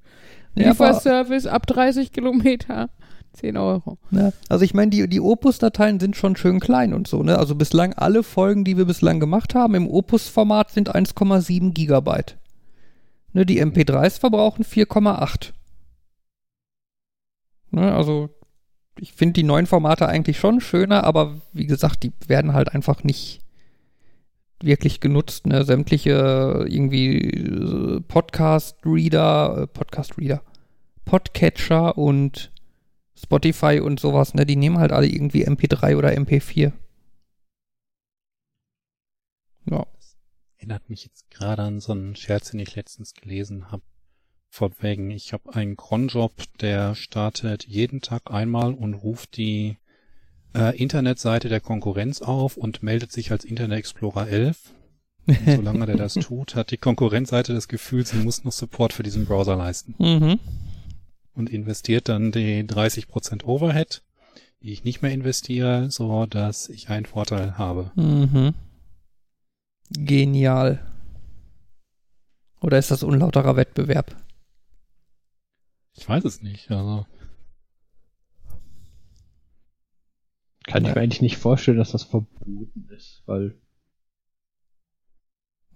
Ja, 0.55 0.69
Lieferservice 0.69 1.47
ab 1.47 1.67
30 1.67 2.11
Kilometer. 2.11 2.89
10 3.33 3.57
Euro. 3.57 3.97
Ja, 4.11 4.31
also 4.49 4.65
ich 4.65 4.73
meine, 4.73 4.91
die, 4.91 5.07
die 5.07 5.21
Opus-Dateien 5.21 5.99
sind 5.99 6.15
schon 6.15 6.35
schön 6.35 6.59
klein 6.59 6.93
und 6.93 7.07
so, 7.07 7.23
ne? 7.23 7.37
Also 7.37 7.55
bislang 7.55 7.93
alle 7.93 8.23
Folgen, 8.23 8.63
die 8.63 8.77
wir 8.77 8.85
bislang 8.85 9.19
gemacht 9.19 9.55
haben, 9.55 9.75
im 9.75 9.87
Opus-Format 9.87 10.71
sind 10.71 10.93
1,7 10.93 11.71
Gigabyte. 11.71 12.37
Ne, 13.33 13.45
die 13.45 13.63
MP3s 13.63 14.19
verbrauchen 14.19 14.65
4,8. 14.65 15.53
Ne, 17.71 17.93
also 17.93 18.29
ich 18.99 19.13
finde 19.13 19.33
die 19.33 19.43
neuen 19.43 19.67
Formate 19.67 20.07
eigentlich 20.07 20.37
schon 20.37 20.59
schöner, 20.59 21.05
aber 21.05 21.41
wie 21.53 21.65
gesagt, 21.65 22.03
die 22.03 22.11
werden 22.27 22.53
halt 22.53 22.73
einfach 22.73 23.03
nicht 23.03 23.41
wirklich 24.61 24.99
genutzt. 24.99 25.47
Ne? 25.47 25.63
Sämtliche 25.63 26.65
irgendwie 26.67 27.17
äh, 27.17 28.01
Podcast-Reader, 28.01 29.61
äh, 29.61 29.67
Podcast-Reader, 29.67 30.41
Podcatcher 31.05 31.97
und 31.97 32.50
Spotify 33.21 33.79
und 33.79 33.99
sowas, 33.99 34.33
ne, 34.33 34.45
die 34.45 34.55
nehmen 34.55 34.79
halt 34.79 34.91
alle 34.91 35.07
irgendwie 35.07 35.47
MP3 35.47 35.95
oder 35.97 36.09
MP4. 36.09 36.71
Ja. 39.65 39.85
Erinnert 40.57 40.89
mich 40.89 41.05
jetzt 41.05 41.29
gerade 41.29 41.63
an 41.63 41.79
so 41.79 41.91
einen 41.91 42.15
Scherz, 42.15 42.51
den 42.51 42.59
ich 42.59 42.75
letztens 42.75 43.13
gelesen 43.13 43.71
habe. 43.71 43.83
Von 44.49 44.73
wegen, 44.79 45.11
ich 45.11 45.31
habe 45.33 45.53
einen 45.55 45.77
Cronjob, 45.77 46.33
der 46.59 46.93
startet 46.95 47.65
jeden 47.65 48.01
Tag 48.01 48.31
einmal 48.31 48.73
und 48.73 48.95
ruft 48.95 49.37
die 49.37 49.77
äh, 50.53 50.75
Internetseite 50.77 51.47
der 51.47 51.61
Konkurrenz 51.61 52.21
auf 52.21 52.57
und 52.57 52.83
meldet 52.83 53.11
sich 53.11 53.31
als 53.31 53.45
Internet 53.45 53.79
Explorer 53.79 54.27
11. 54.27 54.73
Und 55.27 55.37
solange 55.45 55.85
der 55.85 55.95
das 55.95 56.13
tut, 56.21 56.55
hat 56.55 56.71
die 56.71 56.77
Konkurrenzseite 56.77 57.53
das 57.53 57.67
Gefühl, 57.67 58.05
sie 58.05 58.17
muss 58.17 58.43
noch 58.43 58.51
Support 58.51 58.91
für 58.91 59.03
diesen 59.03 59.25
Browser 59.25 59.55
leisten. 59.55 59.95
Mhm. 59.99 60.39
Und 61.33 61.49
investiert 61.49 62.09
dann 62.09 62.31
die 62.31 62.63
30% 62.63 63.45
Overhead, 63.45 64.03
die 64.61 64.73
ich 64.73 64.83
nicht 64.83 65.01
mehr 65.01 65.11
investiere, 65.11 65.89
so 65.89 66.25
dass 66.25 66.69
ich 66.69 66.89
einen 66.89 67.05
Vorteil 67.05 67.57
habe. 67.57 67.91
Mhm. 67.95 68.53
Genial. 69.89 70.85
Oder 72.61 72.77
ist 72.77 72.91
das 72.91 73.03
unlauterer 73.03 73.55
Wettbewerb? 73.55 74.15
Ich 75.93 76.07
weiß 76.07 76.23
es 76.25 76.41
nicht, 76.41 76.69
also. 76.71 77.05
Kann 80.63 80.85
ich 80.85 80.93
mir 80.93 81.01
eigentlich 81.01 81.21
nicht 81.21 81.37
vorstellen, 81.37 81.77
dass 81.77 81.91
das 81.91 82.03
verboten 82.03 82.87
ist, 82.89 83.23
weil. 83.25 83.59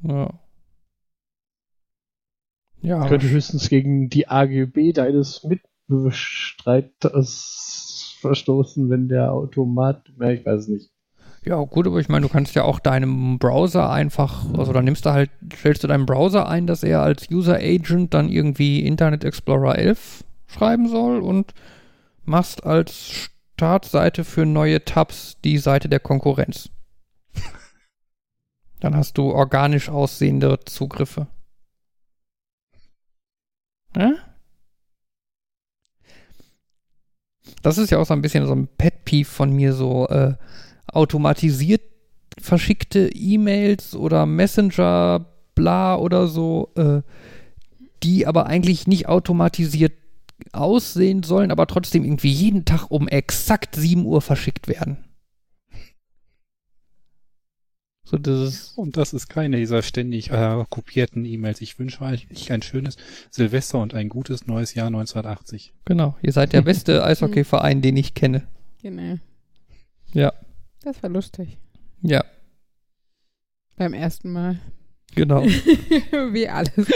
Ja. 0.01 0.44
Ja. 2.85 3.07
Könnte 3.07 3.29
höchstens 3.29 3.69
gegen 3.69 4.09
die 4.09 4.27
AGB 4.27 4.91
deines 4.93 5.43
Mitbestreiters 5.43 8.17
verstoßen, 8.21 8.91
wenn 8.91 9.07
der 9.07 9.33
Automat, 9.33 10.03
ja, 10.19 10.29
ich 10.29 10.45
weiß 10.45 10.59
es 10.61 10.67
nicht. 10.67 10.91
Ja, 11.43 11.55
gut, 11.63 11.87
aber 11.87 11.99
ich 11.99 12.09
meine, 12.09 12.27
du 12.27 12.31
kannst 12.31 12.53
ja 12.55 12.63
auch 12.63 12.79
deinem 12.79 13.39
Browser 13.39 13.91
einfach, 13.91 14.45
also 14.57 14.71
dann 14.73 14.85
nimmst 14.85 15.05
du 15.05 15.11
halt, 15.11 15.29
stellst 15.55 15.83
du 15.83 15.87
deinem 15.87 16.05
Browser 16.05 16.47
ein, 16.47 16.67
dass 16.67 16.83
er 16.83 17.01
als 17.01 17.29
User 17.29 17.55
Agent 17.55 18.13
dann 18.13 18.29
irgendwie 18.29 18.85
Internet 18.85 19.23
Explorer 19.23 19.77
11 19.77 20.23
schreiben 20.47 20.87
soll 20.87 21.19
und 21.19 21.53
machst 22.23 22.65
als 22.65 23.31
Startseite 23.55 24.23
für 24.23 24.45
neue 24.45 24.85
Tabs 24.85 25.37
die 25.43 25.57
Seite 25.57 25.89
der 25.89 25.99
Konkurrenz. 25.99 26.69
Dann 28.79 28.95
hast 28.95 29.17
du 29.17 29.31
organisch 29.31 29.89
aussehende 29.89 30.59
Zugriffe. 30.65 31.27
Ja? 33.95 34.13
Das 37.61 37.77
ist 37.77 37.89
ja 37.89 37.97
auch 37.97 38.05
so 38.05 38.13
ein 38.13 38.21
bisschen 38.21 38.45
so 38.45 38.53
ein 38.53 38.67
Pet-Peeve 38.67 39.29
von 39.29 39.51
mir, 39.51 39.73
so 39.73 40.07
äh, 40.07 40.33
automatisiert 40.87 41.81
verschickte 42.39 43.09
E-Mails 43.13 43.95
oder 43.95 44.25
Messenger, 44.25 45.25
bla 45.55 45.95
oder 45.95 46.27
so, 46.27 46.71
äh, 46.75 47.01
die 48.03 48.27
aber 48.27 48.45
eigentlich 48.47 48.87
nicht 48.87 49.07
automatisiert 49.07 49.93
aussehen 50.51 51.23
sollen, 51.23 51.51
aber 51.51 51.65
trotzdem 51.65 52.03
irgendwie 52.03 52.31
jeden 52.31 52.65
Tag 52.65 52.91
um 52.91 53.07
exakt 53.07 53.75
7 53.75 54.05
Uhr 54.05 54.21
verschickt 54.21 54.67
werden. 54.67 54.97
So 58.05 58.17
dieses 58.19 58.73
und 58.73 58.97
das 58.97 59.13
ist 59.13 59.29
keine 59.29 59.57
dieser 59.57 59.81
ständig 59.81 60.29
äh, 60.29 60.63
kopierten 60.69 61.25
E-Mails. 61.25 61.59
Ich 61.61 61.79
wünsche 61.79 62.03
euch 62.03 62.27
ein 62.51 62.61
schönes 62.61 62.97
Silvester 63.31 63.79
und 63.79 63.95
ein 63.95 64.09
gutes 64.09 64.45
neues 64.45 64.75
Jahr 64.75 64.87
1980. 64.87 65.73
Genau, 65.85 66.15
ihr 66.21 66.31
seid 66.31 66.53
der 66.53 66.61
beste 66.61 67.03
Eishockeyverein, 67.03 67.81
den 67.81 67.97
ich 67.97 68.13
kenne. 68.13 68.43
Genau. 68.83 69.17
Ja. 70.13 70.33
Das 70.83 71.01
war 71.01 71.09
lustig. 71.09 71.57
Ja. 72.03 72.23
Beim 73.75 73.93
ersten 73.93 74.31
Mal. 74.31 74.59
Genau. 75.15 75.43
Wie 75.45 76.47
alles. 76.47 76.71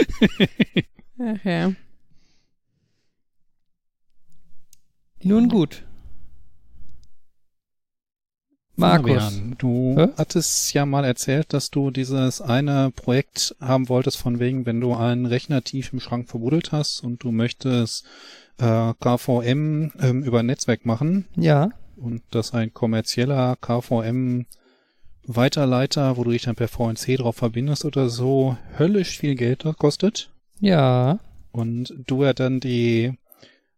Ach 1.18 1.44
ja. 1.44 1.72
Nun 5.24 5.48
gut. 5.48 5.84
Markus. 8.80 9.22
Fabian, 9.22 9.54
du 9.58 9.94
Hä? 9.96 10.08
hattest 10.16 10.72
ja 10.74 10.86
mal 10.86 11.04
erzählt, 11.04 11.52
dass 11.52 11.70
du 11.70 11.90
dieses 11.90 12.40
eine 12.40 12.90
Projekt 12.90 13.54
haben 13.60 13.88
wolltest, 13.88 14.16
von 14.16 14.40
wegen, 14.40 14.66
wenn 14.66 14.80
du 14.80 14.94
einen 14.94 15.26
Rechner 15.26 15.62
tief 15.62 15.92
im 15.92 16.00
Schrank 16.00 16.28
verbuddelt 16.28 16.72
hast 16.72 17.00
und 17.04 17.22
du 17.22 17.30
möchtest 17.30 18.04
äh, 18.58 18.92
KVM 19.00 19.92
ähm, 20.00 20.22
über 20.22 20.42
Netzwerk 20.42 20.84
machen. 20.86 21.26
Ja 21.36 21.70
und 22.00 22.22
dass 22.30 22.54
ein 22.54 22.72
kommerzieller 22.72 23.56
KVM 23.60 24.46
Weiterleiter, 25.24 26.16
wo 26.16 26.24
du 26.24 26.30
dich 26.30 26.42
dann 26.42 26.56
per 26.56 26.68
VNC 26.68 27.18
drauf 27.18 27.36
verbindest 27.36 27.84
oder 27.84 28.08
so, 28.08 28.56
höllisch 28.78 29.18
viel 29.18 29.34
Geld 29.36 29.64
kostet. 29.78 30.30
Ja. 30.60 31.20
Und 31.52 31.94
du 32.06 32.24
ja 32.24 32.32
dann 32.32 32.58
die, 32.58 33.12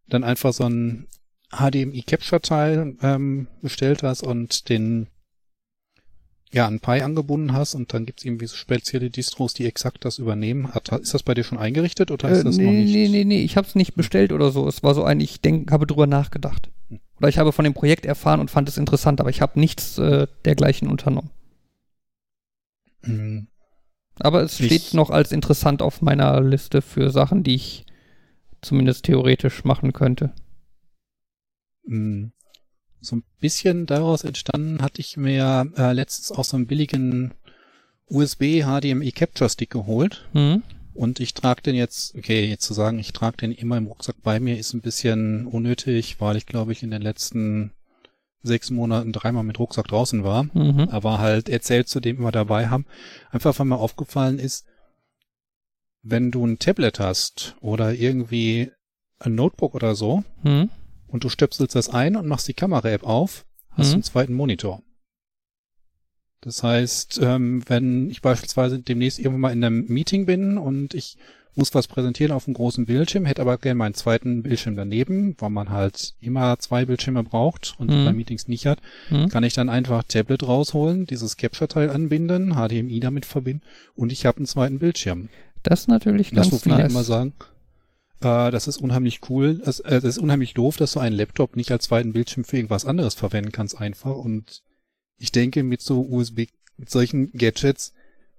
dann 0.09 0.24
einfach 0.24 0.53
so 0.53 0.65
ein 0.65 1.09
HDMI 1.53 2.03
Capture 2.03 2.41
Teil 2.41 2.97
ähm, 3.03 3.47
bestellt 3.61 4.03
hast 4.03 4.23
und 4.23 4.69
den 4.69 5.09
ja, 6.53 6.66
ein 6.66 6.81
Pi 6.81 7.01
angebunden 7.01 7.55
hast 7.55 7.74
und 7.74 7.95
dann 7.95 8.05
gibt's 8.05 8.24
irgendwie 8.24 8.47
so 8.47 8.57
spezielle 8.57 9.09
Distros, 9.09 9.55
die 9.55 9.65
exakt 9.65 10.05
das 10.05 10.19
übernehmen. 10.19 10.74
Hat, 10.74 10.91
ist 10.91 11.15
das 11.15 11.23
bei 11.23 11.33
dir 11.33 11.45
schon 11.45 11.57
eingerichtet 11.57 12.11
oder 12.11 12.29
ist 12.29 12.41
äh, 12.41 12.45
das 12.45 12.57
nee, 12.59 12.65
noch 12.65 12.73
nicht? 12.73 12.93
Nee, 12.93 13.09
nee, 13.09 13.24
nee, 13.24 13.43
ich 13.43 13.57
habe 13.57 13.66
es 13.66 13.74
nicht 13.74 13.95
bestellt 13.95 14.33
oder 14.33 14.51
so. 14.51 14.69
Es 14.69 14.83
war 14.83 14.95
so 14.95 15.03
ein, 15.03 15.20
ich 15.20 15.41
denk, 15.41 15.70
habe 15.73 15.87
drüber 15.87 16.07
nachgedacht. 16.07 16.69
Oder 17.16 17.29
ich 17.29 17.39
habe 17.39 17.53
von 17.53 17.65
dem 17.65 17.73
Projekt 17.73 18.05
erfahren 18.05 18.39
und 18.39 18.51
fand 18.51 18.69
es 18.69 18.77
interessant, 18.77 19.20
aber 19.20 19.31
ich 19.31 19.41
habe 19.41 19.59
nichts 19.59 19.97
äh, 19.97 20.27
dergleichen 20.45 20.89
unternommen. 20.89 21.31
Mhm. 23.03 23.47
Aber 24.19 24.43
es 24.43 24.61
ich 24.61 24.66
steht 24.66 24.95
noch 24.95 25.09
als 25.09 25.33
interessant 25.33 25.81
auf 25.81 26.03
meiner 26.03 26.41
Liste 26.43 26.83
für 26.83 27.11
Sachen, 27.11 27.45
die 27.45 27.55
ich 27.55 27.87
zumindest 28.61 29.07
theoretisch 29.07 29.65
machen 29.65 29.95
könnte. 29.95 30.33
Mhm 31.85 32.33
so 33.03 33.17
ein 33.17 33.25
bisschen 33.41 33.87
daraus 33.87 34.25
entstanden 34.25 34.81
hatte 34.81 35.01
ich 35.01 35.17
mir 35.17 35.71
äh, 35.77 35.93
letztens 35.93 36.33
auch 36.33 36.45
so 36.45 36.57
einen 36.57 36.67
billigen 36.67 37.35
USB 38.07 38.63
HDMI 38.63 39.13
Capture 39.13 39.51
Stick 39.51 39.71
geholt. 39.71 40.29
Mhm. 40.33 40.63
Und 40.95 41.21
ich 41.21 41.35
trage 41.35 41.63
den 41.63 41.75
jetzt, 41.75 42.15
okay, 42.15 42.47
jetzt 42.47 42.65
zu 42.65 42.75
sagen, 42.75 42.99
ich 42.99 43.13
trage 43.13 43.39
den 43.39 43.53
immer 43.53 43.79
im 43.79 43.87
Rucksack 43.87 44.17
bei 44.23 44.41
mir, 44.41 44.59
ist 44.59 44.75
ein 44.75 44.83
bisschen 44.83 45.47
unnötig, 45.47 46.21
weil 46.21 46.37
ich 46.37 46.47
glaube 46.47 46.73
ich 46.73 46.83
in 46.83 46.91
den 46.91 47.03
letzten 47.03 47.73
sechs 48.43 48.71
Monaten 48.71 49.13
dreimal 49.13 49.45
mit 49.45 49.59
Rucksack 49.59 49.89
draußen 49.89 50.23
war, 50.23 50.45
mhm. 50.55 50.89
aber 50.91 51.19
halt 51.19 51.49
erzählt 51.49 51.89
zu 51.89 52.01
dem 52.01 52.19
immer 52.19 52.33
dabei 52.33 52.69
haben. 52.69 52.87
Einfach 53.31 53.59
weil 53.59 53.67
mir 53.67 53.79
aufgefallen 53.79 54.39
ist, 54.39 54.67
wenn 56.03 56.31
du 56.31 56.45
ein 56.45 56.59
Tablet 56.59 56.99
hast 56.99 57.57
oder 57.61 57.95
irgendwie 57.95 58.71
ein 59.19 59.35
Notebook 59.35 59.75
oder 59.75 59.95
so, 59.95 60.25
mhm 60.43 60.69
und 61.13 61.25
du 61.25 61.29
stöpselst 61.29 61.77
das 61.77 61.91
ein 61.91 62.17
und 62.17 62.27
machst 62.27 62.49
die 62.49 62.55
Kamera-App 62.55 63.05
auf, 63.05 63.45
hast 63.71 63.89
mhm. 63.89 63.95
einen 63.95 64.03
zweiten 64.03 64.35
Monitor. 64.35 64.83
Das 66.41 66.63
heißt, 66.65 67.21
ähm, 67.23 67.63
wenn 67.69 68.11
ich 68.11 68.21
beispielsweise 68.21 68.81
demnächst 68.81 69.21
irgendwann 69.21 69.41
mal 69.41 69.53
in 69.53 69.63
einem 69.63 69.87
Meeting 69.87 70.27
bin 70.27 70.59
und 70.59 70.95
ich 70.95 71.17
muss 71.55 71.75
was 71.75 71.87
präsentieren 71.87 72.33
auf 72.33 72.49
einem 72.49 72.55
großen 72.55 72.87
Bildschirm, 72.87 73.27
hätte 73.27 73.43
aber 73.43 73.59
gerne 73.59 73.77
meinen 73.77 73.95
zweiten 73.95 74.43
Bildschirm 74.43 74.75
daneben, 74.75 75.37
weil 75.39 75.51
man 75.51 75.69
halt 75.69 76.15
immer 76.19 76.59
zwei 76.59 76.87
Bildschirme 76.87 77.23
braucht 77.23 77.75
und 77.79 77.91
mhm. 77.91 78.07
bei 78.07 78.13
Meetings 78.13 78.49
nicht 78.49 78.67
hat, 78.67 78.81
mhm. 79.11 79.29
kann 79.29 79.45
ich 79.45 79.53
dann 79.53 79.69
einfach 79.69 80.03
Tablet 80.03 80.43
rausholen, 80.43 81.07
dieses 81.07 81.37
Capture-Teil 81.37 81.91
anbinden, 81.91 82.55
HDMI 82.55 83.01
damit 83.01 83.27
verbinden 83.27 83.63
und 83.95 84.13
ich 84.13 84.25
habe 84.25 84.39
einen 84.39 84.47
zweiten 84.47 84.79
Bildschirm. 84.79 85.29
Das 85.63 85.81
ist 85.81 85.89
natürlich 85.89 86.31
ganz 86.33 86.49
Das, 86.49 86.53
wo 86.53 86.63
viele 86.63 86.79
nice. 86.79 86.91
immer 86.91 87.05
sagen, 87.05 87.35
äh, 88.23 88.51
das 88.51 88.69
ist 88.69 88.78
unheimlich 88.78 89.28
cool. 89.28 89.61
Es, 89.65 89.81
äh, 89.81 90.01
das 90.01 90.16
ist 90.16 90.19
unheimlich 90.19 90.55
doof, 90.55 90.77
dass 90.77 90.93
du 90.93 91.01
einen 91.01 91.16
Laptop 91.16 91.57
nicht 91.57 91.70
als 91.73 91.85
zweiten 91.85 92.12
Bildschirm 92.12 92.44
für 92.44 92.57
irgendwas 92.57 92.85
anderes 92.85 93.15
verwenden 93.15 93.53
kannst 93.53 93.78
einfach. 93.78 94.16
Und 94.16 94.62
ich 95.19 95.32
denke, 95.32 95.62
mit 95.62 95.82
so 95.82 96.03
USB, 96.03 96.47
mit 96.77 96.90
solchen 96.90 97.32
Gadgets 97.32 97.93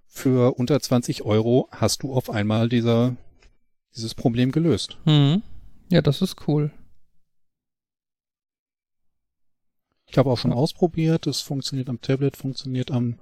für 0.08 0.58
unter 0.58 0.80
20 0.80 1.24
Euro 1.24 1.68
hast 1.72 2.04
du 2.04 2.14
auf 2.14 2.30
einmal 2.30 2.70
dieser, 2.70 3.16
dieses 3.96 4.16
Problem 4.16 4.52
gelöst. 4.52 4.98
Mhm. 5.06 5.42
Ja, 5.90 6.02
das 6.02 6.22
ist 6.22 6.48
cool. 6.48 6.72
Ich 10.08 10.18
habe 10.18 10.30
auch 10.30 10.38
schon 10.38 10.54
ausprobiert, 10.54 11.26
es 11.26 11.42
funktioniert 11.42 11.90
am 11.90 12.00
Tablet, 12.00 12.38
funktioniert 12.38 12.92
am 12.92 13.18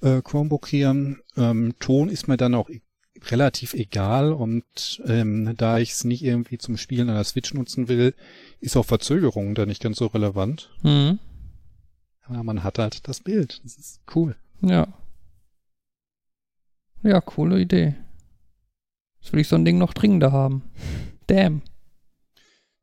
äh, 0.00 0.22
Chromebook 0.22 0.68
hier. 0.68 1.16
Ähm, 1.36 1.74
Ton 1.80 2.08
ist 2.08 2.28
mir 2.28 2.36
dann 2.36 2.54
auch 2.54 2.70
relativ 3.30 3.74
egal 3.74 4.32
und 4.32 5.02
ähm, 5.06 5.54
da 5.56 5.78
ich 5.78 5.92
es 5.92 6.04
nicht 6.04 6.24
irgendwie 6.24 6.58
zum 6.58 6.76
Spielen 6.76 7.08
an 7.08 7.16
der 7.16 7.24
Switch 7.24 7.52
nutzen 7.54 7.88
will, 7.88 8.14
ist 8.60 8.76
auch 8.76 8.84
Verzögerung 8.84 9.54
da 9.54 9.66
nicht 9.66 9.82
ganz 9.82 9.98
so 9.98 10.06
relevant. 10.06 10.70
Mhm. 10.82 11.18
Aber 12.22 12.42
man 12.44 12.62
hat 12.62 12.78
halt 12.78 13.08
das 13.08 13.20
Bild. 13.20 13.60
Das 13.64 13.76
ist 13.76 14.00
cool. 14.14 14.36
Ja. 14.62 14.88
Ja, 17.02 17.20
coole 17.20 17.60
Idee. 17.60 17.94
Jetzt 19.20 19.32
will 19.32 19.40
ich 19.40 19.48
so 19.48 19.56
ein 19.56 19.64
Ding 19.64 19.78
noch 19.78 19.94
dringender 19.94 20.32
haben. 20.32 20.62
Damn. 21.26 21.62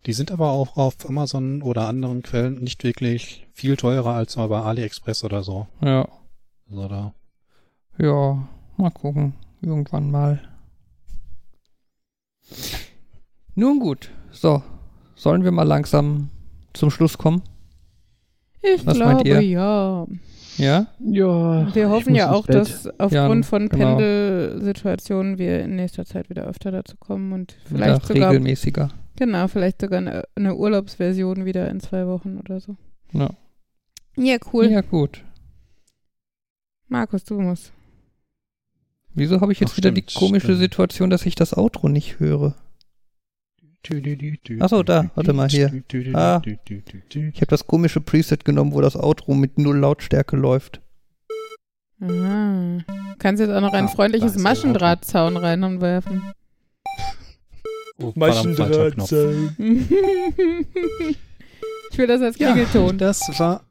Die 0.06 0.14
sind 0.14 0.32
aber 0.32 0.52
auch 0.52 0.78
auf 0.78 1.08
Amazon 1.08 1.62
oder 1.62 1.88
anderen 1.88 2.22
Quellen 2.22 2.56
nicht 2.56 2.84
wirklich 2.84 3.48
viel 3.54 3.76
teurer 3.78 4.14
als 4.14 4.36
bei 4.36 4.60
AliExpress 4.60 5.24
oder 5.24 5.44
so. 5.44 5.68
Ja. 5.82 6.08
Also 6.70 6.88
da. 6.88 7.14
Ja, 7.98 8.48
Mal 8.78 8.91
gucken. 8.91 9.34
Irgendwann 9.62 10.12
mal. 10.12 10.42
Nun 13.56 13.80
gut. 13.80 14.12
So. 14.32 14.62
Sollen 15.16 15.44
wir 15.44 15.52
mal 15.52 15.64
langsam 15.64 16.30
zum 16.74 16.92
Schluss 16.92 17.18
kommen? 17.18 17.42
Ich 18.62 18.86
Was 18.86 18.96
glaube, 18.96 19.44
ja. 19.44 20.06
Ja? 20.58 20.88
Ja. 21.00 21.74
Wir 21.74 21.90
hoffen 21.90 22.16
ja 22.16 22.32
auch, 22.32 22.46
dass 22.46 22.88
aufgrund 23.00 23.46
ja, 23.46 23.50
von 23.50 23.70
genau. 23.70 23.98
Pendelsituationen 23.98 25.38
wir 25.38 25.62
in 25.62 25.76
nächster 25.76 26.06
Zeit 26.06 26.30
wieder 26.30 26.46
öfter 26.46 26.72
dazu 26.72 26.98
kommen 26.98 27.32
und 27.34 27.58
vielleicht 27.66 28.10
wieder 28.10 28.16
sogar 28.16 28.32
regelmäßiger. 28.32 28.90
Genau, 29.16 29.48
vielleicht 29.48 29.82
sogar 29.82 30.00
eine, 30.00 30.24
eine, 30.36 30.56
Urlaubsversion 30.56 31.46
wieder 31.46 31.70
in 31.70 31.80
zwei 31.80 32.06
Wochen 32.08 32.38
oder 32.38 32.60
so. 32.60 32.76
Ja. 33.14 33.30
Ja, 34.16 34.38
cool. 34.54 34.68
Ja, 34.68 34.82
gut. 34.82 35.24
Markus, 36.88 37.24
du 37.24 37.40
musst. 37.40 37.72
Wieso 39.18 39.41
habe 39.41 39.52
ich 39.52 39.60
jetzt 39.60 39.72
Ach, 39.72 39.77
wieder 39.77 39.89
stimmt, 39.89 40.11
die 40.11 40.14
komische 40.14 40.45
stimmt. 40.45 40.60
Situation, 40.60 41.10
dass 41.10 41.26
ich 41.26 41.34
das 41.34 41.57
Outro 41.57 41.89
nicht 41.89 42.19
höre? 42.19 42.53
Achso, 44.60 44.84
da, 44.84 45.10
warte 45.15 45.34
mal 45.34 45.49
hier. 45.49 45.72
Ah, 46.14 46.39
ich 46.45 47.41
habe 47.41 47.48
das 47.48 47.65
komische 47.65 47.99
Preset 47.99 48.45
genommen, 48.45 48.73
wo 48.73 48.81
das 48.81 48.95
Outro 48.95 49.34
mit 49.34 49.57
null 49.57 49.77
Lautstärke 49.77 50.35
läuft. 50.35 50.81
Aha. 51.99 52.84
Kannst 53.18 53.39
jetzt 53.39 53.49
auch 53.49 53.61
noch 53.61 53.73
ein 53.73 53.85
ah, 53.85 53.88
freundliches 53.88 54.38
Maschendrahtzaun 54.38 55.35
reinwerfen. 55.35 56.22
Oh, 57.99 58.11
Maschendrahtzaun. 58.14 59.56
ich 61.89 61.98
will 61.98 62.06
das 62.06 62.22
als 62.22 62.35
Klingelton. 62.35 62.99
Ja, 62.99 63.07
das 63.07 63.39
war. 63.39 63.64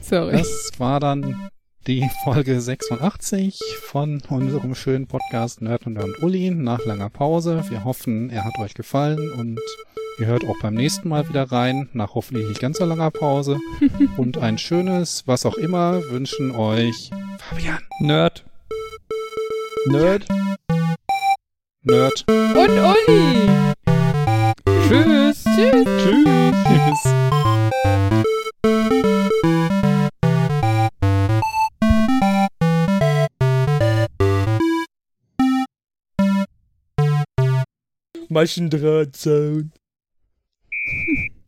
Sorry. 0.00 0.38
Das 0.38 0.70
war 0.78 1.00
dann 1.00 1.50
die 1.86 2.08
Folge 2.24 2.60
86 2.60 3.58
von 3.80 4.20
unserem 4.28 4.74
schönen 4.74 5.06
Podcast 5.06 5.62
Nerd 5.62 5.86
und 5.86 5.98
Uli 6.22 6.50
nach 6.50 6.84
langer 6.84 7.08
Pause. 7.08 7.64
Wir 7.68 7.84
hoffen, 7.84 8.30
er 8.30 8.44
hat 8.44 8.58
euch 8.58 8.74
gefallen 8.74 9.30
und 9.32 9.60
ihr 10.18 10.26
hört 10.26 10.44
auch 10.44 10.58
beim 10.60 10.74
nächsten 10.74 11.08
Mal 11.08 11.28
wieder 11.28 11.50
rein, 11.50 11.88
nach 11.92 12.14
hoffentlich 12.14 12.48
nicht 12.48 12.60
ganz 12.60 12.78
so 12.78 12.84
langer 12.84 13.10
Pause. 13.10 13.58
und 14.16 14.38
ein 14.38 14.58
schönes, 14.58 15.26
was 15.26 15.46
auch 15.46 15.56
immer, 15.56 16.02
wünschen 16.10 16.50
euch 16.50 17.10
Fabian. 17.38 17.82
Nerd. 18.00 18.44
Nerd. 19.86 20.26
Nerd. 21.82 22.24
Und 22.28 22.70
Uli. 22.70 23.48
Tschüss. 24.86 25.44
Tschüss. 25.44 25.86
Tschüss. 26.02 26.54
Tschüss. 26.66 28.06
Maschendrahtzaun. 38.30 39.72